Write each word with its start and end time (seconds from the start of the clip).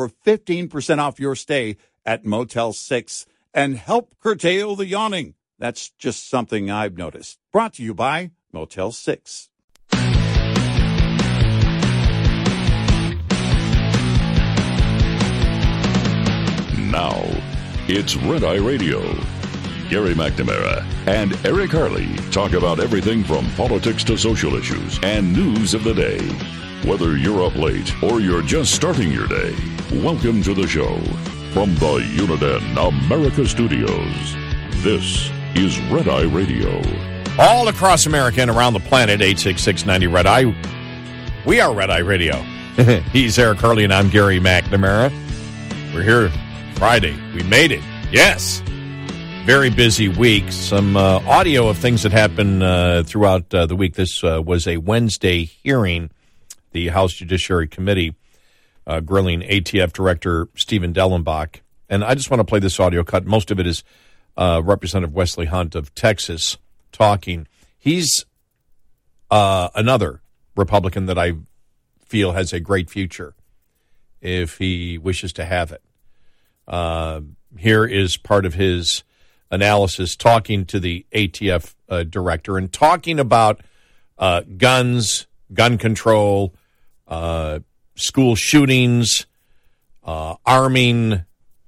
for 0.00 0.08
15% 0.24 0.98
off 0.98 1.20
your 1.20 1.36
stay 1.36 1.76
at 2.06 2.24
Motel 2.24 2.72
6 2.72 3.26
and 3.52 3.76
help 3.76 4.14
curtail 4.18 4.74
the 4.74 4.86
yawning. 4.86 5.34
That's 5.58 5.90
just 5.90 6.30
something 6.30 6.70
I've 6.70 6.96
noticed. 6.96 7.38
Brought 7.52 7.74
to 7.74 7.82
you 7.82 7.92
by 7.92 8.30
Motel 8.50 8.92
6. 8.92 9.50
Now, 16.90 17.20
it's 17.86 18.16
Red 18.16 18.42
Eye 18.42 18.56
Radio. 18.56 19.00
Gary 19.90 20.14
McNamara 20.14 20.82
and 21.06 21.36
Eric 21.44 21.72
Harley 21.72 22.16
talk 22.30 22.52
about 22.52 22.80
everything 22.80 23.22
from 23.22 23.50
politics 23.50 24.02
to 24.04 24.16
social 24.16 24.54
issues 24.54 24.98
and 25.02 25.30
news 25.30 25.74
of 25.74 25.84
the 25.84 25.92
day. 25.92 26.20
Whether 26.88 27.18
you're 27.18 27.44
up 27.44 27.56
late 27.56 28.02
or 28.02 28.22
you're 28.22 28.40
just 28.40 28.74
starting 28.74 29.12
your 29.12 29.26
day, 29.26 29.54
welcome 29.92 30.40
to 30.40 30.54
the 30.54 30.66
show. 30.68 30.98
From 31.52 31.74
the 31.74 31.98
Uniden 32.14 32.88
America 32.88 33.44
Studios, 33.44 34.36
this 34.84 35.30
is 35.56 35.80
Red 35.90 36.08
Eye 36.08 36.22
Radio. 36.22 36.80
All 37.38 37.66
across 37.66 38.06
America 38.06 38.40
and 38.40 38.50
around 38.50 38.74
the 38.74 38.80
planet, 38.80 39.20
86690 39.20 40.06
Red 40.06 40.26
Eye. 40.26 40.54
We 41.44 41.60
are 41.60 41.74
Red 41.74 41.90
Eye 41.90 41.98
Radio. 41.98 42.36
He's 43.12 43.36
Eric 43.36 43.58
Harley 43.58 43.82
and 43.82 43.92
I'm 43.92 44.08
Gary 44.10 44.38
McNamara. 44.38 45.12
We're 45.92 46.02
here 46.02 46.30
Friday. 46.76 47.16
We 47.34 47.42
made 47.42 47.72
it. 47.72 47.82
Yes. 48.12 48.62
Very 49.44 49.70
busy 49.70 50.08
week. 50.08 50.52
Some 50.52 50.96
uh, 50.96 51.18
audio 51.26 51.66
of 51.66 51.78
things 51.78 52.04
that 52.04 52.12
happened 52.12 52.62
uh, 52.62 53.02
throughout 53.02 53.52
uh, 53.52 53.66
the 53.66 53.74
week. 53.74 53.94
This 53.94 54.22
uh, 54.22 54.40
was 54.40 54.68
a 54.68 54.76
Wednesday 54.76 55.44
hearing 55.44 56.10
the 56.70 56.88
House 56.88 57.14
Judiciary 57.14 57.66
Committee 57.66 58.14
uh, 58.90 58.98
grilling 58.98 59.40
ATF 59.42 59.92
Director 59.92 60.48
Steven 60.56 60.92
Dettelbach. 60.92 61.60
And 61.88 62.02
I 62.02 62.16
just 62.16 62.28
want 62.28 62.40
to 62.40 62.44
play 62.44 62.58
this 62.58 62.80
audio 62.80 63.04
cut. 63.04 63.24
Most 63.24 63.52
of 63.52 63.60
it 63.60 63.66
is 63.66 63.84
uh, 64.36 64.60
Representative 64.64 65.14
Wesley 65.14 65.46
Hunt 65.46 65.76
of 65.76 65.94
Texas 65.94 66.58
talking. 66.90 67.46
He's 67.78 68.24
uh, 69.30 69.68
another 69.76 70.22
Republican 70.56 71.06
that 71.06 71.18
I 71.18 71.34
feel 72.04 72.32
has 72.32 72.52
a 72.52 72.58
great 72.58 72.90
future 72.90 73.34
if 74.20 74.58
he 74.58 74.98
wishes 74.98 75.32
to 75.34 75.44
have 75.44 75.70
it. 75.70 75.82
Uh, 76.66 77.20
here 77.58 77.84
is 77.84 78.16
part 78.16 78.44
of 78.44 78.54
his 78.54 79.04
analysis 79.52 80.16
talking 80.16 80.66
to 80.66 80.80
the 80.80 81.06
ATF 81.12 81.74
uh, 81.88 82.02
director 82.02 82.58
and 82.58 82.72
talking 82.72 83.20
about 83.20 83.60
uh, 84.18 84.42
guns, 84.56 85.28
gun 85.54 85.78
control, 85.78 86.54
uh, 87.06 87.60
school 88.00 88.34
shootings, 88.34 89.26
uh, 90.04 90.36
arming, 90.44 91.24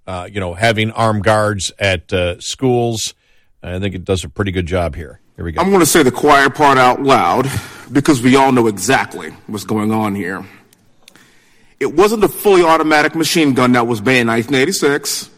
uh, 0.07 0.29
you 0.31 0.41
know, 0.41 0.55
having 0.55 0.91
armed 0.91 1.25
guards 1.25 1.73
at 1.79 2.13
uh, 2.13 2.41
schools. 2.41 3.15
I 3.63 3.79
think 3.79 3.95
it 3.95 4.05
does 4.05 4.25
a 4.25 4.29
pretty 4.29 4.51
good 4.51 4.67
job 4.67 4.97
here. 4.97 5.21
Here 5.37 5.45
we 5.45 5.53
go. 5.53 5.61
I'm 5.61 5.69
going 5.69 5.81
to 5.81 5.87
say 5.87 6.03
the 6.03 6.11
choir 6.11 6.51
part 6.51 6.79
out 6.79 7.03
loud 7.03 7.49
because 7.91 8.21
we 8.21 8.37
all 8.37 8.53
know 8.53 8.67
exactly 8.67 9.31
what's 9.47 9.65
going 9.65 9.93
on 9.93 10.15
here. 10.15 10.45
It 11.79 11.95
wasn't 11.95 12.21
the 12.21 12.29
fully 12.29 12.63
automatic 12.63 13.15
machine 13.15 13.55
gun 13.55 13.73
that 13.73 13.87
was 13.87 14.01
banned 14.01 14.23
in 14.23 14.27
1986. 14.29 15.31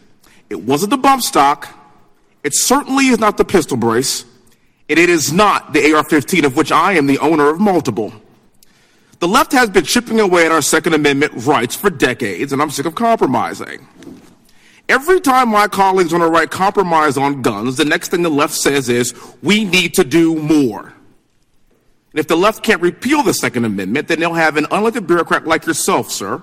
It 0.49 0.61
wasn't 0.61 0.91
the 0.91 0.97
bump 0.97 1.21
stock. 1.21 1.67
It 2.43 2.53
certainly 2.53 3.07
is 3.07 3.19
not 3.19 3.37
the 3.37 3.45
pistol 3.45 3.77
brace. 3.77 4.25
And 4.87 4.99
it 4.99 5.09
is 5.09 5.33
not 5.33 5.73
the 5.73 5.93
AR 5.93 6.03
15, 6.03 6.45
of 6.45 6.55
which 6.55 6.71
I 6.71 6.93
am 6.93 7.07
the 7.07 7.17
owner 7.17 7.49
of 7.49 7.59
multiple. 7.59 8.13
The 9.19 9.27
left 9.27 9.53
has 9.53 9.69
been 9.69 9.85
chipping 9.85 10.19
away 10.19 10.45
at 10.45 10.51
our 10.51 10.61
Second 10.61 10.93
Amendment 10.93 11.33
rights 11.45 11.75
for 11.75 11.89
decades, 11.89 12.51
and 12.51 12.61
I'm 12.61 12.69
sick 12.69 12.85
of 12.85 12.95
compromising. 12.95 13.87
Every 14.89 15.21
time 15.21 15.49
my 15.49 15.67
colleagues 15.67 16.13
on 16.13 16.19
the 16.19 16.29
right 16.29 16.49
compromise 16.49 17.17
on 17.17 17.41
guns, 17.41 17.77
the 17.77 17.85
next 17.85 18.09
thing 18.09 18.21
the 18.21 18.29
left 18.29 18.53
says 18.53 18.89
is, 18.89 19.13
we 19.41 19.63
need 19.63 19.93
to 19.95 20.03
do 20.03 20.35
more. 20.35 20.93
And 22.11 22.19
if 22.19 22.27
the 22.27 22.35
left 22.35 22.61
can't 22.61 22.81
repeal 22.81 23.23
the 23.23 23.33
Second 23.33 23.65
Amendment, 23.65 24.09
then 24.09 24.19
they'll 24.19 24.33
have 24.33 24.57
an 24.57 24.65
unelected 24.65 25.07
bureaucrat 25.07 25.47
like 25.47 25.65
yourself, 25.65 26.11
sir, 26.11 26.41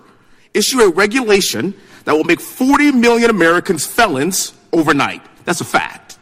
issue 0.54 0.80
a 0.80 0.90
regulation 0.90 1.74
that 2.04 2.14
will 2.14 2.24
make 2.24 2.40
40 2.40 2.92
million 2.92 3.30
Americans 3.30 3.86
felons 3.86 4.54
overnight. 4.72 5.22
That's 5.44 5.60
a 5.60 5.64
fact. 5.64 6.18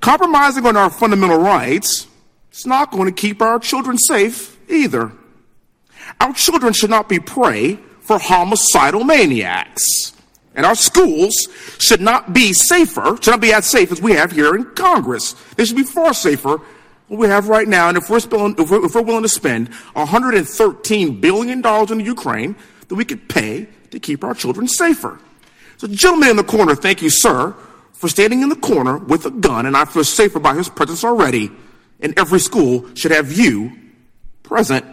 Compromising 0.00 0.66
on 0.66 0.76
our 0.76 0.90
fundamental 0.90 1.38
rights 1.38 2.08
is 2.50 2.66
not 2.66 2.90
going 2.90 3.06
to 3.06 3.12
keep 3.12 3.40
our 3.40 3.58
children 3.58 3.96
safe 3.98 4.51
either. 4.68 5.12
Our 6.20 6.32
children 6.32 6.72
should 6.72 6.90
not 6.90 7.08
be 7.08 7.18
prey 7.18 7.78
for 8.00 8.18
homicidal 8.18 9.04
maniacs. 9.04 10.12
And 10.54 10.66
our 10.66 10.74
schools 10.74 11.48
should 11.78 12.00
not 12.00 12.34
be 12.34 12.52
safer, 12.52 13.16
should 13.20 13.32
not 13.32 13.40
be 13.40 13.52
as 13.52 13.66
safe 13.66 13.90
as 13.90 14.02
we 14.02 14.12
have 14.12 14.32
here 14.32 14.54
in 14.54 14.64
Congress. 14.74 15.32
They 15.56 15.64
should 15.64 15.76
be 15.76 15.82
far 15.82 16.12
safer 16.12 16.60
than 17.08 17.18
we 17.18 17.26
have 17.28 17.48
right 17.48 17.66
now. 17.66 17.88
And 17.88 17.96
if 17.96 18.10
we're, 18.10 18.20
spilling, 18.20 18.54
if 18.58 18.70
we're, 18.70 18.84
if 18.84 18.94
we're 18.94 19.02
willing 19.02 19.22
to 19.22 19.28
spend 19.28 19.70
$113 19.96 21.20
billion 21.20 21.64
in 21.64 22.00
Ukraine, 22.00 22.56
then 22.88 22.98
we 22.98 23.04
could 23.04 23.28
pay 23.28 23.68
to 23.90 23.98
keep 23.98 24.24
our 24.24 24.34
children 24.34 24.68
safer. 24.68 25.18
So, 25.78 25.88
gentleman 25.88 26.30
in 26.30 26.36
the 26.36 26.44
corner, 26.44 26.74
thank 26.74 27.02
you, 27.02 27.10
sir, 27.10 27.54
for 27.92 28.08
standing 28.08 28.42
in 28.42 28.48
the 28.48 28.56
corner 28.56 28.98
with 28.98 29.24
a 29.26 29.30
gun, 29.30 29.66
and 29.66 29.76
I 29.76 29.84
feel 29.84 30.04
safer 30.04 30.38
by 30.38 30.54
his 30.54 30.68
presence 30.68 31.02
already. 31.02 31.50
And 32.00 32.18
every 32.18 32.40
school 32.40 32.94
should 32.94 33.12
have 33.12 33.32
you 33.32 33.72
present. 34.52 34.84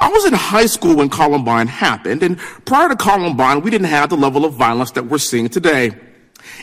I 0.00 0.08
was 0.08 0.24
in 0.24 0.32
high 0.32 0.66
school 0.66 0.96
when 0.96 1.08
Columbine 1.08 1.68
happened, 1.68 2.24
and 2.24 2.36
prior 2.64 2.88
to 2.88 2.96
Columbine, 2.96 3.60
we 3.60 3.70
didn't 3.70 3.86
have 3.86 4.10
the 4.10 4.16
level 4.16 4.44
of 4.44 4.54
violence 4.54 4.90
that 4.92 5.06
we're 5.06 5.18
seeing 5.18 5.48
today. 5.48 5.90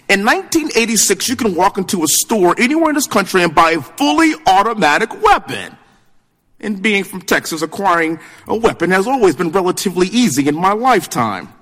In 0.09 0.25
1986, 0.25 1.29
you 1.29 1.37
can 1.37 1.55
walk 1.55 1.77
into 1.77 2.03
a 2.03 2.07
store 2.07 2.55
anywhere 2.57 2.89
in 2.89 2.95
this 2.95 3.07
country 3.07 3.41
and 3.41 3.55
buy 3.55 3.71
a 3.71 3.81
fully 3.81 4.33
automatic 4.47 5.21
weapon. 5.23 5.77
And 6.59 6.81
being 6.81 7.05
from 7.05 7.21
Texas, 7.21 7.61
acquiring 7.61 8.19
a 8.47 8.55
weapon 8.57 8.91
has 8.91 9.07
always 9.07 9.37
been 9.37 9.51
relatively 9.51 10.07
easy 10.07 10.49
in 10.49 10.55
my 10.55 10.73
lifetime. 10.73 11.53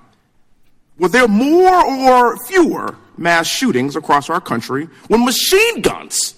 Were 0.98 1.08
there 1.08 1.28
more 1.28 1.86
or 1.86 2.36
fewer 2.46 2.96
mass 3.16 3.46
shootings 3.46 3.94
across 3.94 4.28
our 4.28 4.40
country 4.40 4.88
when 5.06 5.24
machine 5.24 5.82
guns 5.82 6.34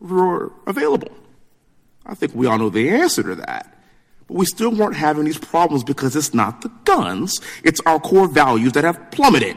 were 0.00 0.52
available? 0.66 1.19
I 2.10 2.14
think 2.14 2.34
we 2.34 2.46
all 2.46 2.58
know 2.58 2.70
the 2.70 2.90
answer 2.90 3.22
to 3.22 3.36
that. 3.36 3.72
But 4.26 4.36
we 4.36 4.44
still 4.44 4.74
weren't 4.74 4.96
having 4.96 5.24
these 5.24 5.38
problems 5.38 5.84
because 5.84 6.16
it's 6.16 6.34
not 6.34 6.60
the 6.60 6.68
guns, 6.84 7.40
it's 7.62 7.80
our 7.86 8.00
core 8.00 8.26
values 8.26 8.72
that 8.72 8.82
have 8.82 9.10
plummeted. 9.12 9.56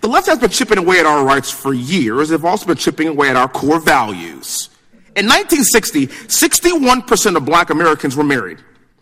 The 0.00 0.08
left 0.08 0.26
has 0.26 0.38
been 0.38 0.50
chipping 0.50 0.78
away 0.78 0.98
at 0.98 1.06
our 1.06 1.24
rights 1.24 1.50
for 1.50 1.72
years. 1.72 2.28
They've 2.28 2.44
also 2.44 2.66
been 2.66 2.76
chipping 2.76 3.08
away 3.08 3.30
at 3.30 3.36
our 3.36 3.48
core 3.48 3.78
values. 3.78 4.68
In 5.16 5.26
1960, 5.26 6.08
61% 6.08 7.36
of 7.36 7.44
black 7.44 7.70
Americans 7.70 8.16
were 8.16 8.24
married. 8.24 8.58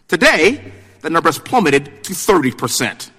Today, 0.09 0.73
that 1.01 1.11
number 1.11 1.29
has 1.29 1.39
plummeted 1.39 2.05
to 2.05 2.13
30%. 2.13 3.11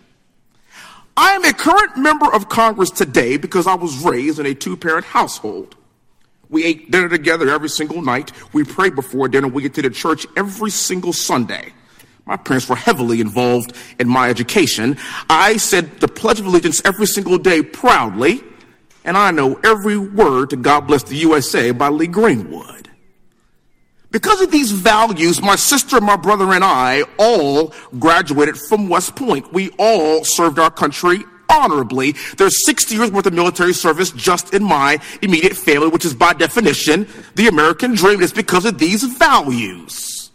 I 1.18 1.32
am 1.32 1.44
a 1.44 1.54
current 1.54 1.98
member 1.98 2.32
of 2.34 2.50
Congress 2.50 2.92
today 2.92 3.38
because 3.38 3.66
I 3.68 3.74
was 3.74 3.98
raised 4.04 4.40
in 4.40 4.46
a 4.46 4.54
two 4.54 4.78
parent 4.78 5.06
household. 5.06 5.76
We 6.54 6.64
ate 6.64 6.92
dinner 6.92 7.10
together 7.10 7.50
every 7.50 7.68
single 7.68 8.04
night. 8.04 8.32
We 8.54 8.64
prayed 8.64 8.94
before 8.94 9.28
dinner. 9.28 9.48
We 9.48 9.64
get 9.64 9.74
to 9.74 9.82
the 9.82 9.90
church 9.90 10.28
every 10.38 10.70
single 10.70 11.12
Sunday. 11.12 11.74
My 12.26 12.38
parents 12.38 12.70
were 12.70 12.76
heavily 12.76 13.20
involved 13.20 13.76
in 14.00 14.08
my 14.08 14.30
education. 14.30 14.98
I 15.30 15.58
said 15.58 16.00
the 16.00 16.08
Pledge 16.08 16.40
of 16.40 16.46
Allegiance 16.46 16.80
every 16.86 17.08
single 17.08 17.40
day 17.40 17.64
proudly. 17.64 18.44
and 19.04 19.18
I 19.18 19.32
know 19.32 19.60
every 19.64 19.98
word 19.98 20.52
to 20.52 20.56
God 20.56 20.82
Bless 20.82 21.04
the 21.04 21.16
USA 21.16 21.72
by 21.72 21.90
Lee 21.90 22.08
Greenwood. 22.08 22.90
Because 24.12 24.40
of 24.40 24.52
these 24.52 24.72
values, 24.72 25.42
my 25.42 25.56
sister, 25.56 26.00
my 26.00 26.16
brother, 26.16 26.54
and 26.54 26.64
I 26.64 27.04
all 27.18 27.74
graduated 27.98 28.58
from 28.58 28.88
West 28.88 29.16
Point. 29.16 29.52
We 29.52 29.72
all 29.80 30.24
served 30.24 30.60
our 30.60 30.70
country 30.70 31.24
honorably. 31.54 32.16
There's 32.38 32.66
60 32.66 32.96
years 32.96 33.12
worth 33.12 33.26
of 33.26 33.34
military 33.34 33.74
service 33.74 34.12
just 34.12 34.54
in 34.54 34.64
my 34.64 35.00
immediate 35.22 35.56
family, 35.56 35.88
which 35.88 36.06
is 36.06 36.14
by 36.14 36.34
definition 36.34 37.08
the 37.36 37.48
American 37.48 37.94
dream. 37.94 38.22
It's 38.22 38.34
because 38.34 38.66
of 38.66 38.80
these 38.80 39.04
values. 39.04 40.32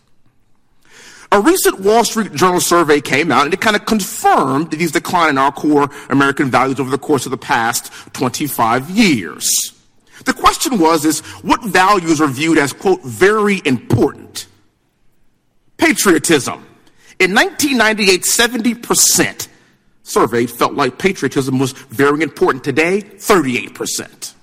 A 1.31 1.41
recent 1.41 1.81
Wall 1.81 2.05
Street 2.05 2.33
Journal 2.33 2.61
survey 2.61 3.03
came 3.03 3.31
out 3.31 3.45
and 3.45 3.53
it 3.53 3.61
kind 3.61 3.77
of 3.77 3.85
confirmed 3.85 4.71
these 4.71 4.93
decline 4.93 5.29
in 5.29 5.39
our 5.39 5.53
core 5.53 5.91
American 6.09 6.51
values 6.51 6.81
over 6.81 6.91
the 6.91 6.99
course 6.99 7.27
of 7.27 7.31
the 7.31 7.37
past 7.37 7.93
25 8.15 8.89
years. 8.89 9.75
The 10.25 10.33
question 10.33 10.79
was 10.79 11.05
is 11.05 11.21
what 11.43 11.63
values 11.65 12.21
are 12.21 12.29
viewed 12.29 12.57
as 12.57 12.73
quote 12.73 13.03
very 13.05 13.61
important? 13.67 14.47
Patriotism. 15.77 16.65
In 17.19 17.35
1998, 17.35 18.23
70% 18.23 19.49
surveyed 20.09 20.51
felt 20.51 20.75
like 20.75 20.99
patriotism 20.99 21.59
was 21.59 21.73
very 21.73 22.23
important. 22.23 22.65
Today, 22.65 23.03
38%. 23.03 24.35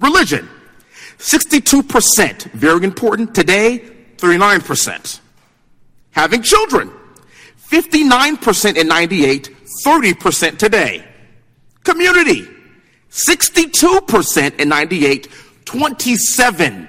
Religion. 0.00 0.48
62% 1.18 2.42
very 2.52 2.84
important. 2.84 3.34
Today, 3.34 3.78
39%. 4.18 5.20
Having 6.12 6.42
children. 6.42 6.92
59% 7.68 8.76
in 8.76 8.88
98, 8.88 9.50
30% 9.84 10.58
today. 10.58 11.04
Community. 11.84 12.46
62% 13.10 14.60
in 14.60 14.68
98, 14.68 15.28
27% 15.64 16.88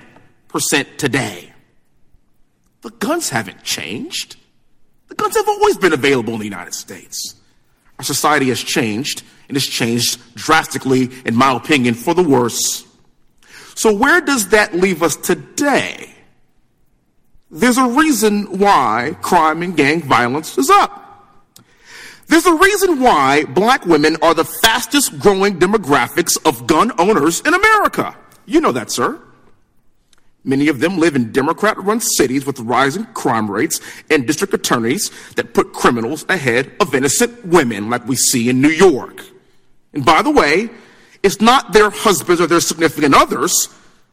today. 0.98 1.54
The 2.82 2.90
guns 2.92 3.30
haven't 3.30 3.64
changed. 3.64 4.38
The 5.08 5.16
guns 5.16 5.36
have 5.36 5.48
always 5.48 5.78
been 5.78 5.94
available 5.94 6.34
in 6.34 6.40
the 6.40 6.46
United 6.46 6.74
States. 6.74 7.36
Our 8.00 8.04
society 8.06 8.48
has 8.48 8.64
changed, 8.64 9.24
and 9.50 9.58
it's 9.58 9.68
changed 9.68 10.20
drastically, 10.36 11.10
in 11.26 11.36
my 11.36 11.52
opinion, 11.54 11.94
for 11.94 12.14
the 12.14 12.24
worse. 12.24 12.86
So, 13.76 13.94
where 13.94 14.22
does 14.22 14.50
that 14.50 14.74
leave 14.74 15.04
us 15.04 15.18
today? 15.18 16.16
There's 17.52 17.78
a 17.78 17.88
reason 17.88 18.58
why 18.58 19.18
crime 19.22 19.64
and 19.64 19.76
gang 19.76 20.02
violence 20.02 20.58
is 20.58 20.70
up. 20.70 21.36
There's 22.28 22.46
a 22.46 22.56
reason 22.56 23.02
why 23.02 23.44
black 23.46 23.86
women 23.86 24.16
are 24.22 24.34
the 24.34 24.46
fastest 24.46 25.20
growing 25.20 25.60
demographics 25.60 26.38
of 26.46 26.68
gun 26.68 26.92
owners 27.00 27.42
in 27.42 27.54
America. 27.54 28.16
You 28.46 28.62
know 28.62 28.72
that, 28.72 28.92
sir. 28.92 29.20
Many 30.44 30.70
of 30.70 30.80
them 30.80 30.98
live 30.98 31.16
in 31.16 31.32
Democrat 31.32 31.78
run 31.78 32.00
cities 32.00 32.46
with 32.46 32.60
rising 32.60 33.06
crime 33.08 33.52
rates 33.52 33.82
and 34.10 34.26
district 34.26 34.54
attorneys 34.54 35.12
that 35.36 35.54
put 35.54 35.74
criminals 35.74 36.26
ahead 36.30 36.72
of 36.80 36.96
innocent 36.96 37.46
women, 37.46 37.90
like 37.90 38.08
we 38.08 38.16
see 38.16 38.50
in 38.50 38.62
New 38.62 38.70
York. 38.70 39.24
And 39.94 40.06
by 40.06 40.22
the 40.22 40.32
way, 40.32 40.70
it's 41.24 41.42
not 41.42 41.74
their 41.74 41.90
husbands 41.90 42.40
or 42.40 42.48
their 42.48 42.62
significant 42.62 43.16
others 43.16 43.68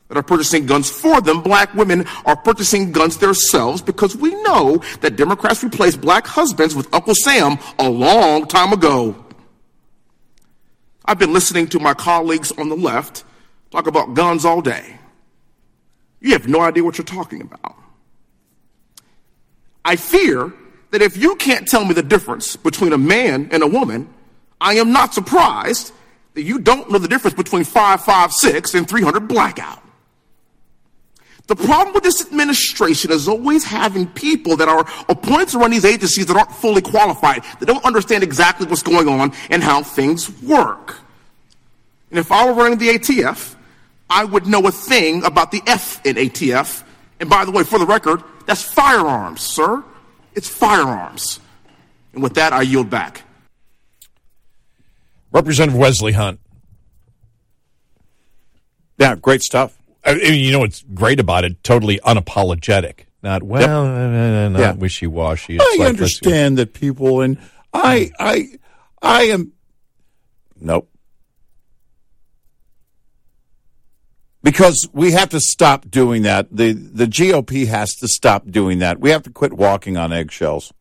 that 0.09 0.17
are 0.17 0.23
purchasing 0.23 0.67
guns 0.67 0.91
for 0.91 1.21
them. 1.21 1.43
Black 1.43 1.73
women 1.75 2.07
are 2.25 2.37
purchasing 2.37 2.93
guns 2.93 3.19
themselves 3.19 3.81
because 3.83 4.17
we 4.17 4.31
know 4.43 4.83
that 5.01 5.17
Democrats 5.17 5.63
replaced 5.63 6.01
black 6.01 6.27
husbands 6.27 6.75
with 6.75 6.93
Uncle 6.93 7.15
Sam 7.15 7.59
a 7.79 7.89
long 7.89 8.47
time 8.47 8.73
ago. 8.73 9.17
I've 11.05 11.19
been 11.19 11.33
listening 11.33 11.69
to 11.69 11.79
my 11.79 11.95
colleagues 11.95 12.51
on 12.53 12.69
the 12.69 12.77
left 12.77 13.25
talk 13.71 13.87
about 13.87 14.15
guns 14.15 14.45
all 14.45 14.61
day. 14.61 14.96
You 16.27 16.33
have 16.33 16.49
no 16.49 16.61
idea 16.61 16.83
what 16.83 16.99
you're 16.99 17.05
talking 17.05 17.41
about. 17.41 17.77
I 19.85 19.95
fear 19.95 20.53
that 20.91 21.01
if 21.01 21.17
you 21.17 21.37
can't 21.37 21.69
tell 21.69 21.85
me 21.85 21.95
the 21.95 22.03
difference 22.03 22.57
between 22.57 22.93
a 22.93 22.99
man 22.99 23.49
and 23.53 23.63
a 23.63 23.67
woman, 23.69 24.13
I 24.61 24.75
am 24.75 24.91
not 24.91 25.15
surprised 25.15 25.93
that 26.35 26.43
you 26.43 26.59
don't 26.59 26.91
know 26.91 26.99
the 26.99 27.07
difference 27.07 27.37
between 27.37 27.63
556 27.63 28.75
and 28.75 28.89
300 28.89 29.29
blackout. 29.29 29.81
The 31.47 31.55
problem 31.55 31.95
with 31.95 32.03
this 32.03 32.27
administration 32.27 33.13
is 33.13 33.29
always 33.29 33.63
having 33.63 34.09
people 34.09 34.57
that 34.57 34.69
are 34.69 34.85
appointed 35.09 35.51
to 35.51 35.59
run 35.61 35.71
these 35.71 35.85
agencies 35.85 36.27
that 36.27 36.37
aren't 36.37 36.51
fully 36.51 36.83
qualified, 36.83 37.45
that 37.61 37.67
don't 37.67 37.85
understand 37.85 38.25
exactly 38.25 38.67
what's 38.67 38.83
going 38.83 39.09
on 39.09 39.33
and 39.49 39.63
how 39.63 39.85
things 39.85 40.29
work. 40.43 40.97
And 42.11 42.19
if 42.19 42.33
I 42.33 42.47
were 42.47 42.53
running 42.53 42.79
the 42.79 42.89
ATF, 42.89 43.55
I 44.09 44.25
would 44.25 44.47
know 44.47 44.67
a 44.67 44.73
thing 44.73 45.25
about 45.25 45.51
the 45.51 45.63
F 45.67 46.05
in 46.05 46.17
ATF. 46.17 46.85
And 47.19 47.29
by 47.29 47.45
the 47.45 47.51
way, 47.51 47.65
for 47.65 47.79
the 47.79 47.87
record, 47.87 48.23
that's 48.47 48.63
firearms, 48.63 49.41
sir. 49.41 49.83
It's 50.35 50.49
firearms. 50.49 51.41
And 52.13 52.23
with 52.23 52.35
that, 52.35 52.53
I 52.53 52.63
yield 52.63 52.91
back. 52.91 53.23
Representative 55.33 55.79
Wesley 55.79 56.13
Hunt. 56.13 56.41
Yeah, 58.99 59.17
great 59.17 59.43
stuff. 59.43 59.77
I 60.05 60.15
mean, 60.15 60.45
you 60.45 60.53
know 60.53 60.61
what's 60.61 60.83
great 60.95 61.21
about 61.21 61.45
it? 61.45 61.63
Totally 61.65 61.99
unapologetic. 61.99 63.01
Not 63.23 63.43
well, 63.43 63.85
yep. 63.85 64.53
not 64.53 64.61
yeah. 64.61 64.73
wishy 64.73 65.07
washy. 65.07 65.59
I 65.61 65.77
like, 65.81 65.89
understand 65.89 66.59
that 66.59 66.75
people, 66.75 67.23
and 67.23 67.39
I, 67.75 68.13
I, 68.21 68.49
I 69.03 69.23
am. 69.25 69.53
Nope. 70.61 70.89
Because 74.47 74.89
we 74.93 75.11
have 75.11 75.31
to 75.31 75.41
stop 75.41 75.91
doing 75.91 76.23
that. 76.23 76.47
The 76.57 76.73
the 76.73 77.07
GOP 77.07 77.67
has 77.67 77.97
to 77.97 78.07
stop 78.07 78.49
doing 78.49 78.79
that. 78.79 79.01
We 79.01 79.11
have 79.11 79.25
to 79.25 79.31
quit 79.31 79.53
walking 79.53 79.97
on 79.97 80.13
eggshells. 80.13 80.73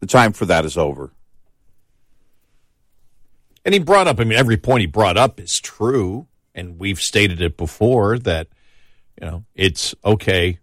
The 0.00 0.06
time 0.06 0.32
for 0.32 0.46
that 0.46 0.64
is 0.64 0.78
over. 0.78 1.12
And 3.66 3.74
he 3.74 3.80
brought 3.80 4.08
up, 4.08 4.18
I 4.18 4.24
mean, 4.24 4.38
every 4.38 4.56
point 4.56 4.80
he 4.80 4.86
brought 4.86 5.18
up 5.18 5.38
is 5.38 5.60
true 5.60 6.26
and 6.58 6.78
we've 6.78 7.00
stated 7.00 7.40
it 7.40 7.56
before 7.56 8.18
that 8.18 8.48
you 9.20 9.26
know 9.26 9.44
it's 9.54 9.94
okay 10.04 10.58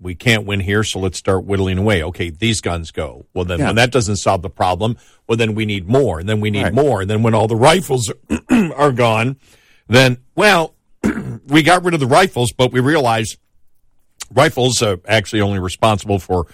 we 0.00 0.14
can't 0.14 0.46
win 0.46 0.60
here 0.60 0.84
so 0.84 0.98
let's 0.98 1.18
start 1.18 1.44
whittling 1.44 1.78
away 1.78 2.02
okay 2.02 2.30
these 2.30 2.60
guns 2.60 2.90
go 2.90 3.26
well 3.34 3.44
then 3.44 3.58
yeah. 3.58 3.66
when 3.66 3.76
that 3.76 3.90
doesn't 3.90 4.16
solve 4.16 4.42
the 4.42 4.50
problem 4.50 4.96
well 5.26 5.36
then 5.36 5.54
we 5.54 5.66
need 5.66 5.88
more 5.88 6.20
and 6.20 6.28
then 6.28 6.40
we 6.40 6.50
need 6.50 6.62
right. 6.62 6.74
more 6.74 7.02
and 7.02 7.10
then 7.10 7.22
when 7.22 7.34
all 7.34 7.48
the 7.48 7.56
rifles 7.56 8.12
are 8.50 8.92
gone 8.92 9.36
then 9.88 10.18
well 10.34 10.73
we 11.46 11.62
got 11.62 11.84
rid 11.84 11.94
of 11.94 12.00
the 12.00 12.06
rifles 12.06 12.52
but 12.52 12.72
we 12.72 12.80
realized 12.80 13.38
rifles 14.32 14.82
are 14.82 15.00
actually 15.06 15.40
only 15.40 15.58
responsible 15.58 16.18
for 16.18 16.46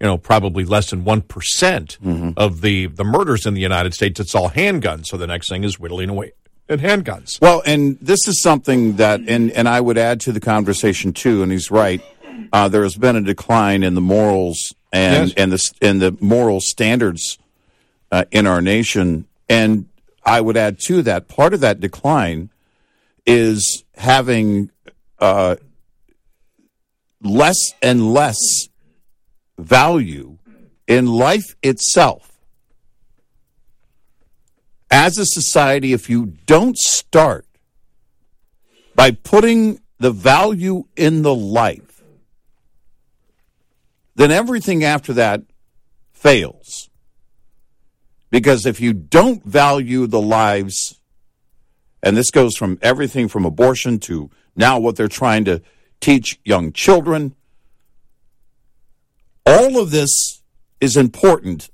you 0.00 0.06
know 0.06 0.18
probably 0.18 0.64
less 0.64 0.90
than 0.90 1.04
1% 1.04 1.22
mm 1.22 1.98
hmm 1.98 2.30
of 2.36 2.60
the 2.60 2.86
the 2.86 3.04
murders 3.04 3.46
in 3.46 3.54
the 3.54 3.60
United 3.60 3.94
States 3.94 4.20
it's 4.20 4.34
all 4.34 4.50
handguns 4.50 5.06
so 5.06 5.16
the 5.16 5.26
next 5.26 5.48
thing 5.48 5.64
is 5.64 5.78
whittling 5.78 6.08
away 6.08 6.32
and 6.68 6.80
handguns. 6.80 7.40
Well, 7.40 7.62
and 7.64 7.98
this 8.00 8.28
is 8.28 8.42
something 8.42 8.96
that, 8.96 9.20
and, 9.26 9.50
and 9.52 9.68
I 9.68 9.80
would 9.80 9.98
add 9.98 10.20
to 10.22 10.32
the 10.32 10.40
conversation 10.40 11.12
too, 11.12 11.42
and 11.42 11.50
he's 11.50 11.70
right. 11.70 12.02
Uh, 12.52 12.68
there 12.68 12.82
has 12.82 12.96
been 12.96 13.16
a 13.16 13.20
decline 13.20 13.82
in 13.82 13.94
the 13.94 14.00
morals 14.00 14.72
and, 14.92 15.28
yes. 15.28 15.34
and 15.36 15.52
the 15.52 15.70
and 15.82 16.00
the 16.00 16.16
moral 16.20 16.60
standards 16.60 17.36
uh, 18.12 18.24
in 18.30 18.46
our 18.46 18.62
nation, 18.62 19.26
and 19.48 19.86
I 20.24 20.40
would 20.40 20.56
add 20.56 20.78
to 20.86 21.02
that 21.02 21.26
part 21.28 21.52
of 21.52 21.60
that 21.60 21.80
decline 21.80 22.50
is 23.28 23.84
having 23.94 24.70
uh, 25.20 25.54
less 27.22 27.74
and 27.80 28.12
less 28.12 28.68
value 29.58 30.38
in 30.88 31.06
life 31.06 31.54
itself 31.62 32.28
as 34.90 35.18
a 35.18 35.26
society, 35.26 35.92
if 35.92 36.08
you 36.08 36.34
don't 36.46 36.76
start 36.76 37.46
by 38.94 39.10
putting 39.10 39.80
the 39.98 40.10
value 40.10 40.84
in 40.96 41.22
the 41.22 41.34
life, 41.34 42.02
then 44.14 44.30
everything 44.30 44.84
after 44.84 45.12
that 45.12 45.42
fails. 46.12 46.88
Because 48.30 48.66
if 48.66 48.80
you 48.80 48.92
don't 48.92 49.44
value 49.44 50.06
the 50.06 50.20
lives, 50.20 51.00
and 52.02 52.16
this 52.16 52.30
goes 52.30 52.56
from 52.56 52.78
everything 52.82 53.28
from 53.28 53.44
abortion 53.44 53.98
to 54.00 54.30
now 54.54 54.78
what 54.78 54.96
they're 54.96 55.08
trying 55.08 55.44
to 55.46 55.62
teach 56.00 56.38
young 56.44 56.72
children, 56.72 57.34
all 59.46 59.80
of 59.80 59.90
this 59.90 60.42
is 60.80 60.96
important 60.96 61.70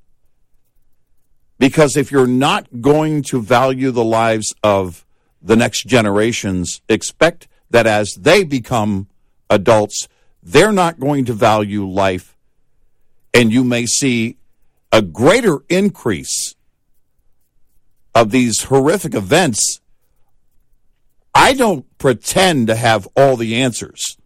because 1.58 1.96
if 1.96 2.10
you're 2.10 2.26
not 2.26 2.80
going 2.80 3.22
to 3.22 3.40
value 3.40 3.90
the 3.90 4.04
lives 4.04 4.54
of 4.62 5.04
the 5.42 5.56
next 5.56 5.86
generations, 5.86 6.80
expect 6.88 7.48
that 7.70 7.86
as 7.86 8.14
they 8.14 8.44
become 8.44 9.08
adults, 9.50 10.08
they're 10.42 10.72
not 10.72 10.98
going 10.98 11.24
to 11.24 11.32
value 11.32 11.86
life. 11.86 12.36
And 13.32 13.52
you 13.52 13.64
may 13.64 13.86
see 13.86 14.36
a 14.92 15.02
greater 15.02 15.58
increase 15.68 16.54
of 18.14 18.30
these 18.30 18.64
horrific 18.64 19.14
events 19.14 19.80
I 21.34 21.52
don't 21.54 21.86
pretend 21.98 22.68
to 22.68 22.76
have 22.76 23.08
all 23.16 23.36
the 23.36 23.56
answers, 23.56 24.16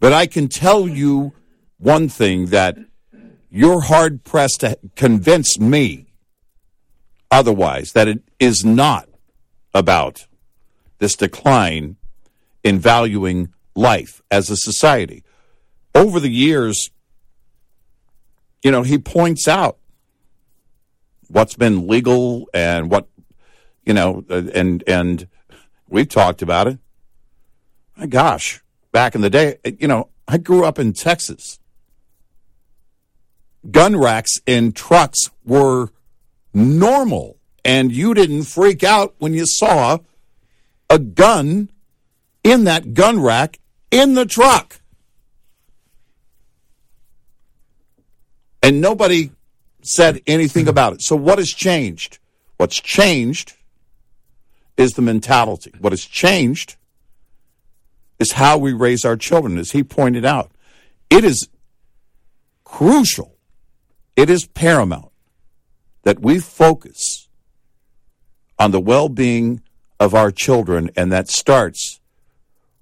but 0.00 0.12
I 0.12 0.26
can 0.26 0.48
tell 0.48 0.88
you 0.88 1.32
one 1.78 2.08
thing 2.08 2.46
that 2.46 2.76
you're 3.50 3.82
hard 3.82 4.24
pressed 4.24 4.60
to 4.60 4.78
convince 4.96 5.60
me 5.60 6.06
otherwise, 7.30 7.92
that 7.92 8.08
it 8.08 8.22
is 8.38 8.64
not 8.64 9.08
about 9.72 10.26
this 10.98 11.14
decline 11.14 11.96
in 12.62 12.78
valuing 12.78 13.52
life 13.74 14.22
as 14.30 14.50
a 14.50 14.56
society. 14.56 15.22
Over 15.94 16.20
the 16.20 16.30
years, 16.30 16.90
you 18.62 18.70
know, 18.70 18.82
he 18.82 18.98
points 18.98 19.46
out 19.48 19.78
what's 21.28 21.54
been 21.54 21.88
legal 21.88 22.48
and 22.54 22.90
what, 22.90 23.08
you 23.84 23.94
know, 23.94 24.24
uh, 24.30 24.42
and, 24.54 24.82
and 24.86 25.28
we've 25.94 26.08
talked 26.08 26.42
about 26.42 26.66
it. 26.66 26.78
My 27.96 28.06
gosh, 28.06 28.62
back 28.92 29.14
in 29.14 29.20
the 29.20 29.30
day, 29.30 29.58
you 29.78 29.88
know, 29.88 30.08
I 30.26 30.38
grew 30.38 30.64
up 30.64 30.78
in 30.78 30.92
Texas 30.92 31.58
gun 33.70 33.96
racks 33.96 34.40
in 34.46 34.72
trucks 34.72 35.30
were 35.44 35.88
normal, 36.52 37.38
and 37.64 37.92
you 37.92 38.14
didn't 38.14 38.44
freak 38.44 38.82
out 38.82 39.14
when 39.18 39.34
you 39.34 39.46
saw 39.46 39.98
a 40.90 40.98
gun 40.98 41.70
in 42.42 42.64
that 42.64 42.94
gun 42.94 43.20
rack 43.20 43.58
in 43.90 44.14
the 44.14 44.26
truck. 44.26 44.80
And 48.62 48.80
nobody 48.80 49.30
said 49.82 50.22
anything 50.26 50.68
about 50.68 50.94
it. 50.94 51.02
So, 51.02 51.16
what 51.16 51.38
has 51.38 51.50
changed? 51.50 52.18
What's 52.56 52.80
changed 52.80 53.54
is 54.76 54.94
the 54.94 55.02
mentality. 55.02 55.72
What 55.78 55.92
has 55.92 56.04
changed 56.04 56.76
is 58.18 58.32
how 58.32 58.58
we 58.58 58.72
raise 58.72 59.04
our 59.04 59.16
children, 59.16 59.58
as 59.58 59.72
he 59.72 59.82
pointed 59.82 60.24
out. 60.24 60.52
It 61.10 61.24
is 61.24 61.48
crucial 62.64 63.34
it 64.16 64.30
is 64.30 64.46
paramount 64.46 65.10
that 66.02 66.20
we 66.20 66.38
focus 66.38 67.28
on 68.58 68.70
the 68.70 68.80
well 68.80 69.08
being 69.08 69.60
of 69.98 70.14
our 70.14 70.30
children, 70.30 70.90
and 70.96 71.10
that 71.12 71.28
starts 71.28 72.00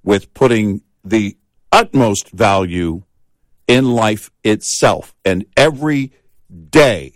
with 0.03 0.33
putting 0.35 0.83
the 1.05 1.37
utmost 1.71 2.31
value 2.31 3.03
in 3.67 3.93
life 3.93 4.31
itself 4.45 5.15
and 5.25 5.45
every 5.57 6.13
day 6.71 7.13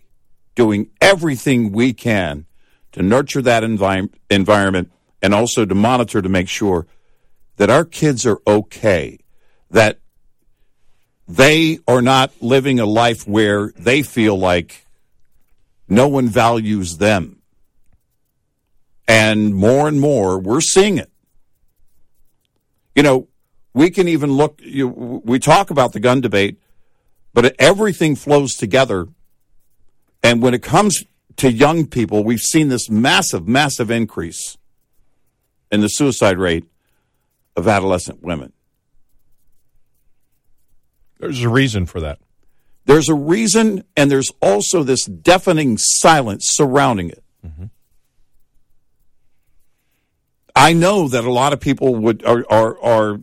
doing 0.54 0.88
everything 1.00 1.72
we 1.72 1.92
can 1.92 2.46
to 2.96 3.02
nurture 3.02 3.42
that 3.42 3.62
envi- 3.62 4.08
environment 4.30 4.90
and 5.20 5.34
also 5.34 5.66
to 5.66 5.74
monitor 5.74 6.22
to 6.22 6.30
make 6.30 6.48
sure 6.48 6.86
that 7.56 7.68
our 7.68 7.84
kids 7.84 8.24
are 8.24 8.40
okay, 8.46 9.18
that 9.70 9.98
they 11.28 11.78
are 11.86 12.00
not 12.00 12.32
living 12.40 12.80
a 12.80 12.86
life 12.86 13.28
where 13.28 13.70
they 13.76 14.02
feel 14.02 14.38
like 14.38 14.86
no 15.86 16.08
one 16.08 16.26
values 16.26 16.96
them. 16.96 17.42
And 19.06 19.54
more 19.54 19.88
and 19.88 20.00
more, 20.00 20.38
we're 20.38 20.62
seeing 20.62 20.96
it. 20.96 21.12
You 22.94 23.02
know, 23.02 23.28
we 23.74 23.90
can 23.90 24.08
even 24.08 24.32
look, 24.32 24.58
you, 24.62 24.88
we 24.88 25.38
talk 25.38 25.68
about 25.68 25.92
the 25.92 26.00
gun 26.00 26.22
debate, 26.22 26.58
but 27.34 27.54
everything 27.58 28.16
flows 28.16 28.54
together. 28.54 29.06
And 30.22 30.40
when 30.40 30.54
it 30.54 30.62
comes 30.62 31.04
to 31.36 31.52
young 31.52 31.86
people, 31.86 32.24
we've 32.24 32.40
seen 32.40 32.68
this 32.68 32.88
massive, 32.88 33.46
massive 33.46 33.90
increase 33.90 34.56
in 35.70 35.80
the 35.80 35.88
suicide 35.88 36.38
rate 36.38 36.64
of 37.56 37.68
adolescent 37.68 38.22
women. 38.22 38.52
There's 41.18 41.42
a 41.42 41.48
reason 41.48 41.86
for 41.86 42.00
that. 42.00 42.18
There's 42.84 43.08
a 43.08 43.14
reason, 43.14 43.84
and 43.96 44.10
there's 44.10 44.30
also 44.40 44.82
this 44.82 45.04
deafening 45.06 45.76
silence 45.78 46.46
surrounding 46.48 47.10
it. 47.10 47.24
Mm-hmm. 47.44 47.64
I 50.54 50.72
know 50.72 51.08
that 51.08 51.24
a 51.24 51.32
lot 51.32 51.52
of 51.52 51.60
people 51.60 51.94
would 51.96 52.24
are, 52.24 52.44
are, 52.48 52.80
are 52.80 53.20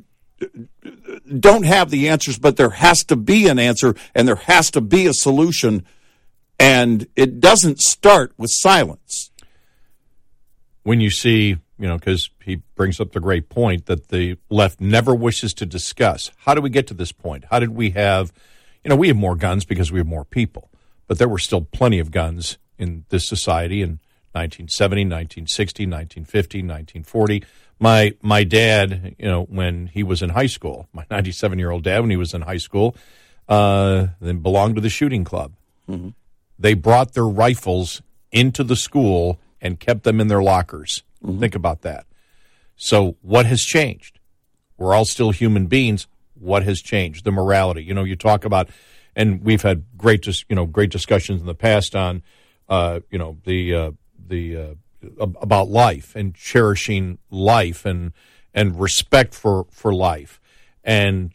don't 1.39 1.65
have 1.65 1.89
the 1.89 2.09
answers, 2.09 2.37
but 2.37 2.57
there 2.57 2.71
has 2.71 3.03
to 3.05 3.15
be 3.15 3.47
an 3.47 3.57
answer, 3.57 3.95
and 4.13 4.27
there 4.27 4.35
has 4.35 4.69
to 4.71 4.81
be 4.81 5.07
a 5.07 5.13
solution, 5.13 5.85
and 6.59 7.07
it 7.15 7.39
doesn't 7.39 7.79
start 7.79 8.33
with 8.37 8.51
silence. 8.51 9.31
When 10.83 10.99
you 10.99 11.09
see 11.09 11.57
you 11.83 11.89
know, 11.89 11.97
because 11.97 12.29
he 12.43 12.57
brings 12.75 12.99
up 12.99 13.11
the 13.11 13.19
great 13.19 13.49
point 13.49 13.87
that 13.87 14.07
the 14.07 14.37
left 14.49 14.79
never 14.79 15.13
wishes 15.13 15.53
to 15.55 15.65
discuss. 15.65 16.31
How 16.37 16.53
did 16.53 16.63
we 16.63 16.69
get 16.69 16.87
to 16.87 16.93
this 16.93 17.11
point? 17.11 17.45
How 17.51 17.59
did 17.59 17.71
we 17.71 17.91
have, 17.91 18.31
you 18.83 18.89
know, 18.89 18.95
we 18.95 19.09
have 19.09 19.17
more 19.17 19.35
guns 19.35 19.65
because 19.65 19.91
we 19.91 19.99
have 19.99 20.07
more 20.07 20.23
people, 20.23 20.69
but 21.07 21.17
there 21.17 21.27
were 21.27 21.39
still 21.39 21.61
plenty 21.61 21.99
of 21.99 22.09
guns 22.09 22.57
in 22.77 23.05
this 23.09 23.27
society 23.27 23.81
in 23.81 23.99
1970, 24.31 25.01
1960, 25.01 25.83
1950, 25.85 26.59
1940. 26.59 27.43
My 27.79 28.13
my 28.21 28.43
dad, 28.43 29.15
you 29.17 29.25
know, 29.25 29.43
when 29.43 29.87
he 29.87 30.03
was 30.03 30.21
in 30.21 30.29
high 30.29 30.47
school, 30.47 30.87
my 30.93 31.05
97 31.09 31.59
year 31.59 31.71
old 31.71 31.83
dad, 31.83 31.99
when 31.99 32.11
he 32.11 32.17
was 32.17 32.33
in 32.33 32.43
high 32.43 32.57
school, 32.57 32.95
uh, 33.49 34.07
then 34.21 34.39
belonged 34.39 34.75
to 34.75 34.81
the 34.81 34.89
shooting 34.89 35.23
club. 35.23 35.53
Mm-hmm. 35.89 36.09
They 36.63 36.73
brought 36.73 37.13
their 37.13 37.27
rifles 37.27 38.01
into 38.31 38.63
the 38.63 38.75
school 38.75 39.39
and 39.61 39.79
kept 39.79 40.03
them 40.03 40.19
in 40.19 40.27
their 40.27 40.41
lockers 40.41 41.03
Mm-hmm. 41.23 41.39
Think 41.39 41.55
about 41.55 41.81
that. 41.81 42.05
So, 42.75 43.17
what 43.21 43.45
has 43.45 43.63
changed? 43.63 44.19
We're 44.77 44.93
all 44.93 45.05
still 45.05 45.31
human 45.31 45.67
beings. 45.67 46.07
What 46.33 46.63
has 46.63 46.81
changed? 46.81 47.23
The 47.23 47.31
morality. 47.31 47.83
You 47.83 47.93
know, 47.93 48.03
you 48.03 48.15
talk 48.15 48.45
about, 48.45 48.69
and 49.15 49.43
we've 49.43 49.61
had 49.61 49.85
great, 49.97 50.23
dis, 50.23 50.43
you 50.49 50.55
know, 50.55 50.65
great 50.65 50.89
discussions 50.89 51.39
in 51.39 51.47
the 51.47 51.55
past 51.55 51.95
on, 51.95 52.23
uh, 52.67 52.99
you 53.09 53.17
know, 53.17 53.37
the 53.45 53.75
uh, 53.75 53.91
the 54.27 54.57
uh, 54.57 54.73
about 55.19 55.69
life 55.69 56.15
and 56.15 56.35
cherishing 56.35 57.19
life 57.29 57.85
and 57.85 58.11
and 58.53 58.79
respect 58.79 59.33
for 59.33 59.67
for 59.69 59.93
life, 59.93 60.41
and 60.83 61.31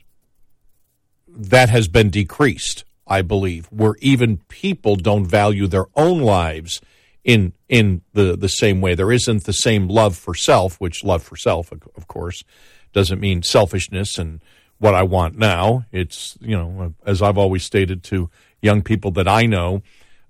that 1.29 1.71
has 1.71 1.89
been 1.89 2.11
decreased. 2.11 2.85
I 3.09 3.23
believe 3.23 3.67
where 3.67 3.97
even 4.01 4.39
people 4.49 4.97
don't 4.97 5.27
value 5.27 5.67
their 5.67 5.87
own 5.97 6.21
lives 6.21 6.81
in 7.25 7.53
in 7.69 8.03
the 8.13 8.37
the 8.37 8.49
same 8.49 8.81
way. 8.81 8.95
There 8.95 9.13
isn't 9.13 9.45
the 9.45 9.53
same 9.53 9.89
love 9.89 10.17
for 10.17 10.35
self, 10.35 10.81
which 10.81 11.05
love 11.05 11.23
for 11.23 11.37
self, 11.37 11.73
of 11.73 12.07
course, 12.07 12.45
doesn't 12.93 13.21
mean 13.21 13.43
selfishness 13.43 14.19
and 14.19 14.41
what 14.79 14.95
I 14.95 15.03
want 15.03 15.37
now. 15.37 15.85
It's 15.93 16.39
you 16.41 16.57
know, 16.57 16.95
as 17.05 17.21
I've 17.23 17.39
always 17.39 17.65
stated 17.65 18.03
to 18.05 18.31
young 18.61 18.83
people 18.83 19.11
that 19.13 19.29
I 19.29 19.47
know. 19.47 19.83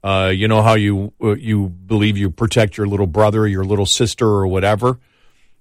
Uh, 0.02 0.32
you 0.34 0.46
know 0.46 0.62
how 0.62 0.74
you 0.74 1.12
uh, 1.22 1.34
you 1.34 1.68
believe 1.68 2.16
you 2.16 2.30
protect 2.30 2.76
your 2.76 2.86
little 2.86 3.06
brother 3.06 3.42
or 3.42 3.46
your 3.48 3.64
little 3.64 3.86
sister 3.86 4.26
or 4.26 4.46
whatever, 4.46 4.98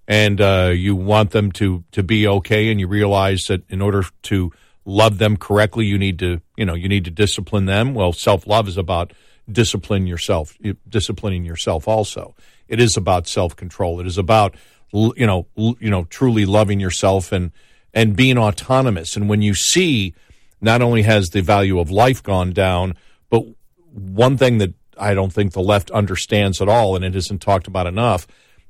and 0.07 0.39
uh, 0.39 0.71
you 0.73 0.95
want 0.95 1.31
them 1.31 1.51
to 1.53 1.83
to 1.91 2.03
be 2.03 2.27
okay, 2.27 2.69
and 2.69 2.79
you 2.79 2.87
realize 2.87 3.45
that 3.47 3.67
in 3.69 3.81
order 3.81 4.03
to 4.23 4.51
love 4.87 5.17
them 5.17 5.35
correctly, 5.37 5.85
you 5.85 5.97
need 5.97 6.17
to 6.19 6.41
you 6.55 6.65
know 6.65 6.73
you 6.73 6.87
need 6.87 7.05
to 7.05 7.11
discipline 7.11 7.65
them. 7.65 7.93
Well, 7.93 8.13
self 8.13 8.47
love 8.47 8.67
is 8.67 8.77
about 8.77 9.13
discipline 9.51 10.07
yourself, 10.07 10.57
disciplining 10.89 11.45
yourself 11.45 11.87
also. 11.87 12.35
It 12.67 12.79
is 12.79 12.97
about 12.97 13.27
self-control. 13.27 13.99
It 13.99 14.07
is 14.07 14.17
about 14.17 14.55
you 14.91 15.27
know 15.27 15.47
you 15.55 15.89
know 15.89 16.05
truly 16.05 16.45
loving 16.45 16.79
yourself 16.79 17.31
and 17.31 17.51
and 17.93 18.15
being 18.15 18.37
autonomous. 18.37 19.15
And 19.15 19.29
when 19.29 19.41
you 19.41 19.53
see 19.53 20.15
not 20.61 20.81
only 20.81 21.03
has 21.03 21.29
the 21.29 21.41
value 21.41 21.79
of 21.79 21.91
life 21.91 22.23
gone 22.23 22.51
down, 22.51 22.95
but 23.29 23.43
one 23.91 24.37
thing 24.37 24.57
that 24.57 24.73
I 24.97 25.13
don't 25.13 25.31
think 25.31 25.53
the 25.53 25.61
left 25.61 25.91
understands 25.91 26.61
at 26.61 26.69
all, 26.69 26.95
and 26.95 27.05
it 27.05 27.15
isn't 27.15 27.41
talked 27.41 27.67
about 27.67 27.87
enough, 27.87 28.25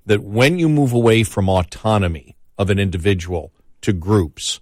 that 0.06 0.24
when 0.24 0.60
you 0.60 0.68
move 0.68 0.94
away 0.94 1.24
from 1.24 1.48
autonomy 1.48 2.36
of 2.58 2.70
an 2.70 2.80
individual 2.80 3.54
to 3.82 3.94
groups, 3.94 4.60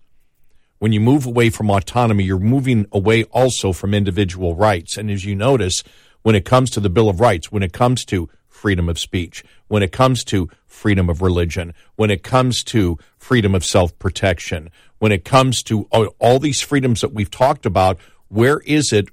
when 0.86 0.92
you 0.92 1.02
move 1.02 1.26
away 1.26 1.50
from 1.50 1.72
autonomy, 1.72 2.24
you're 2.24 2.38
moving 2.38 2.86
away 2.92 3.24
also 3.32 3.74
from 3.74 3.92
individual 3.92 4.54
rights. 4.54 4.98
And 4.98 5.10
as 5.10 5.26
you 5.26 5.34
notice, 5.34 5.84
when 6.22 6.36
it 6.36 6.46
comes 6.46 6.70
to 6.70 6.80
the 6.80 6.92
Bill 6.92 7.10
of 7.10 7.20
Rights, 7.20 7.52
when 7.52 7.64
it 7.64 7.74
comes 7.74 8.06
to 8.06 8.30
freedom 8.48 8.88
of 8.88 9.00
speech, 9.00 9.44
when 9.68 9.82
it 9.82 9.92
comes 9.92 10.24
to 10.26 10.48
freedom 10.68 11.10
of 11.10 11.24
religion, 11.24 11.74
when 11.96 12.12
it 12.12 12.22
comes 12.22 12.64
to 12.66 13.00
freedom 13.18 13.56
of 13.56 13.66
self 13.66 13.98
protection, 13.98 14.70
when 15.00 15.12
it 15.12 15.26
comes 15.26 15.64
to 15.64 15.86
all, 16.20 16.38
these 16.38 16.62
freedoms 16.62 17.02
that 17.02 17.14
we've 17.14 17.32
talked 17.32 17.66
about, 17.66 17.98
where 18.28 18.60
is 18.60 18.94
it 18.94 19.08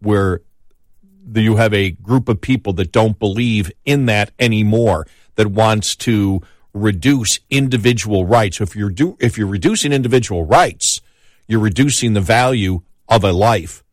where 0.00 0.42
you 1.34 1.56
have 1.56 1.72
a 1.72 1.92
group 1.92 2.28
of 2.28 2.42
people 2.42 2.74
that 2.74 2.92
don't 2.92 3.18
believe 3.18 3.72
in 3.86 4.04
that 4.04 4.30
anymore, 4.38 5.06
that 5.36 5.46
wants 5.46 5.96
to 5.96 6.42
reduce 6.74 7.40
individual 7.48 8.26
rights? 8.26 8.60
If 8.60 8.76
you're 8.76 8.90
do, 8.90 9.16
if 9.20 9.38
you're 9.38 9.46
reducing 9.46 9.90
individual 9.90 10.44
rights, 10.44 11.00
you're 11.46 11.60
reducing 11.60 12.12
the 12.12 12.20
value 12.20 12.82
of 13.08 13.24
a 13.24 13.32
life 13.32 13.84